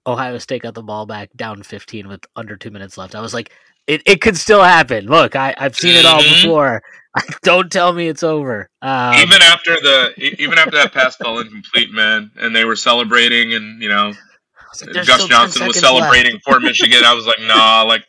Ohio 0.06 0.38
State 0.38 0.62
got 0.62 0.74
the 0.74 0.82
ball 0.82 1.06
back 1.06 1.30
down 1.36 1.62
15 1.62 2.08
with 2.08 2.24
under 2.36 2.56
two 2.56 2.70
minutes 2.70 2.98
left. 2.98 3.14
I 3.14 3.20
was 3.20 3.34
like, 3.34 3.52
it, 3.86 4.02
it 4.06 4.20
could 4.20 4.36
still 4.36 4.62
happen. 4.62 5.06
Look, 5.06 5.36
I, 5.36 5.54
I've 5.58 5.76
seen 5.76 5.96
it 5.96 6.06
all 6.06 6.20
mm-hmm. 6.20 6.46
before. 6.46 6.82
Don't 7.42 7.70
tell 7.72 7.92
me 7.92 8.08
it's 8.08 8.22
over. 8.22 8.68
Um, 8.82 9.14
even 9.14 9.42
after 9.42 9.74
the 9.74 10.12
even 10.38 10.58
after 10.58 10.76
that 10.76 10.92
pass 10.92 11.16
fell 11.16 11.38
incomplete, 11.38 11.90
man, 11.90 12.30
and 12.36 12.54
they 12.54 12.64
were 12.64 12.76
celebrating, 12.76 13.52
and 13.54 13.82
you 13.82 13.88
know, 13.88 14.12
like, 14.80 15.06
Gus 15.06 15.26
Johnson 15.26 15.66
was 15.66 15.78
celebrating 15.78 16.34
left. 16.34 16.44
for 16.44 16.60
Michigan. 16.60 17.02
I 17.04 17.14
was 17.14 17.26
like, 17.26 17.40
nah, 17.40 17.82
like, 17.82 18.04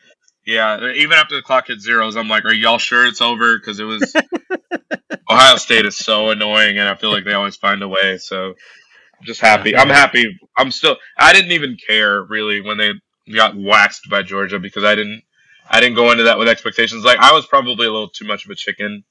yeah. 0.45 0.91
Even 0.91 1.13
after 1.13 1.35
the 1.35 1.41
clock 1.41 1.67
hit 1.67 1.79
zeros, 1.79 2.15
I'm 2.15 2.27
like, 2.27 2.45
are 2.45 2.53
y'all 2.53 2.77
sure 2.77 3.07
it's 3.07 3.21
over? 3.21 3.57
Because 3.57 3.79
it 3.79 3.85
was 3.85 4.13
Ohio 5.31 5.55
State 5.55 5.85
is 5.85 5.97
so 5.97 6.29
annoying, 6.29 6.77
and 6.77 6.87
I 6.87 6.95
feel 6.95 7.11
like 7.11 7.25
they 7.25 7.33
always 7.33 7.55
find 7.55 7.81
a 7.81 7.87
way. 7.87 8.19
So 8.19 8.53
just 9.23 9.41
happy. 9.41 9.75
I'm 9.75 9.89
happy. 9.89 10.39
I'm 10.57 10.71
still. 10.71 10.97
I 11.17 11.33
didn't 11.33 11.51
even 11.51 11.77
care 11.77 12.23
really 12.23 12.61
when 12.61 12.77
they 12.77 12.93
got 13.33 13.55
waxed 13.55 14.09
by 14.09 14.23
Georgia 14.23 14.59
because 14.59 14.83
I 14.83 14.95
didn't. 14.95 15.23
I 15.69 15.79
didn't 15.79 15.95
go 15.95 16.11
into 16.11 16.23
that 16.23 16.37
with 16.37 16.47
expectations. 16.47 17.03
Like 17.03 17.19
I 17.19 17.33
was 17.33 17.45
probably 17.45 17.87
a 17.87 17.91
little 17.91 18.09
too 18.09 18.25
much 18.25 18.45
of 18.45 18.51
a 18.51 18.55
chicken. 18.55 19.03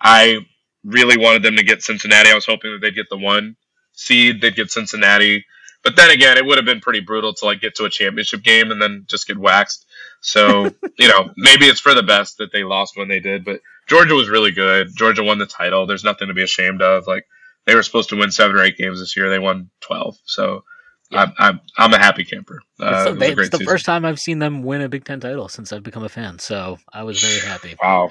I 0.00 0.38
really 0.84 1.18
wanted 1.18 1.42
them 1.42 1.56
to 1.56 1.64
get 1.64 1.82
Cincinnati. 1.82 2.30
I 2.30 2.34
was 2.34 2.46
hoping 2.46 2.72
that 2.72 2.80
they'd 2.80 2.94
get 2.94 3.08
the 3.10 3.16
one 3.16 3.56
seed. 3.92 4.40
They'd 4.40 4.54
get 4.54 4.70
Cincinnati. 4.70 5.44
But 5.82 5.96
then 5.96 6.10
again, 6.10 6.38
it 6.38 6.46
would 6.46 6.56
have 6.56 6.64
been 6.64 6.80
pretty 6.80 7.00
brutal 7.00 7.34
to 7.34 7.44
like 7.44 7.60
get 7.60 7.74
to 7.76 7.84
a 7.84 7.90
championship 7.90 8.42
game 8.42 8.70
and 8.70 8.80
then 8.80 9.04
just 9.08 9.26
get 9.26 9.36
waxed. 9.36 9.86
So 10.20 10.64
you 10.98 11.08
know, 11.08 11.30
maybe 11.36 11.66
it's 11.66 11.80
for 11.80 11.94
the 11.94 12.02
best 12.02 12.38
that 12.38 12.52
they 12.52 12.64
lost 12.64 12.96
when 12.96 13.08
they 13.08 13.20
did. 13.20 13.44
But 13.44 13.60
Georgia 13.86 14.14
was 14.14 14.28
really 14.28 14.52
good. 14.52 14.88
Georgia 14.94 15.22
won 15.22 15.38
the 15.38 15.46
title. 15.46 15.86
There's 15.86 16.04
nothing 16.04 16.28
to 16.28 16.34
be 16.34 16.42
ashamed 16.42 16.80
of. 16.80 17.06
Like 17.06 17.26
they 17.66 17.74
were 17.74 17.82
supposed 17.82 18.08
to 18.10 18.16
win 18.16 18.30
seven 18.30 18.56
or 18.56 18.62
eight 18.62 18.76
games 18.76 19.00
this 19.00 19.16
year. 19.16 19.30
They 19.30 19.38
won 19.38 19.70
twelve. 19.80 20.16
So 20.24 20.64
yeah. 21.10 21.22
I'm, 21.22 21.32
I'm 21.38 21.60
I'm 21.78 21.94
a 21.94 21.98
happy 21.98 22.24
camper. 22.24 22.60
Uh, 22.80 23.06
it's 23.08 23.18
the, 23.18 23.30
it 23.30 23.38
it's 23.38 23.58
the 23.58 23.64
first 23.64 23.84
time 23.84 24.04
I've 24.04 24.20
seen 24.20 24.38
them 24.38 24.62
win 24.62 24.80
a 24.80 24.88
Big 24.88 25.04
Ten 25.04 25.20
title 25.20 25.48
since 25.48 25.72
I've 25.72 25.82
become 25.82 26.04
a 26.04 26.08
fan. 26.08 26.38
So 26.38 26.78
I 26.92 27.02
was 27.02 27.22
very 27.22 27.46
happy. 27.46 27.76
Wow, 27.82 28.10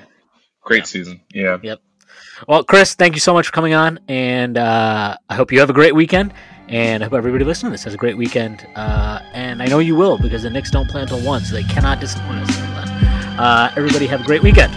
great 0.62 0.80
yeah. 0.80 0.86
season. 0.86 1.22
Yeah. 1.34 1.58
Yep. 1.62 1.82
Well, 2.48 2.64
Chris, 2.64 2.94
thank 2.94 3.16
you 3.16 3.20
so 3.20 3.34
much 3.34 3.48
for 3.48 3.54
coming 3.54 3.74
on, 3.74 4.00
and 4.08 4.58
uh, 4.58 5.18
I 5.30 5.36
hope 5.36 5.52
you 5.52 5.60
have 5.60 5.70
a 5.70 5.74
great 5.74 5.96
weekend. 5.96 6.34
And 6.70 7.04
I 7.04 7.08
hope 7.08 7.14
everybody 7.14 7.44
listening 7.44 7.72
to 7.72 7.74
this 7.74 7.84
has 7.84 7.94
a 7.94 7.98
great 7.98 8.16
weekend. 8.16 8.66
Uh, 8.76 9.20
and 9.34 9.62
I 9.62 9.66
know 9.66 9.80
you 9.80 9.96
will 9.96 10.18
because 10.18 10.44
the 10.44 10.50
Knicks 10.50 10.72
don't 10.72 10.90
play 10.90 11.02
until 11.02 11.20
one, 11.22 11.42
so 11.44 11.54
they 11.54 11.64
cannot 11.64 12.00
disappoint 12.00 12.40
us. 12.40 12.58
Uh, 13.38 13.72
everybody 13.76 14.08
have 14.08 14.22
a 14.22 14.24
great 14.24 14.42
weekend. 14.42 14.74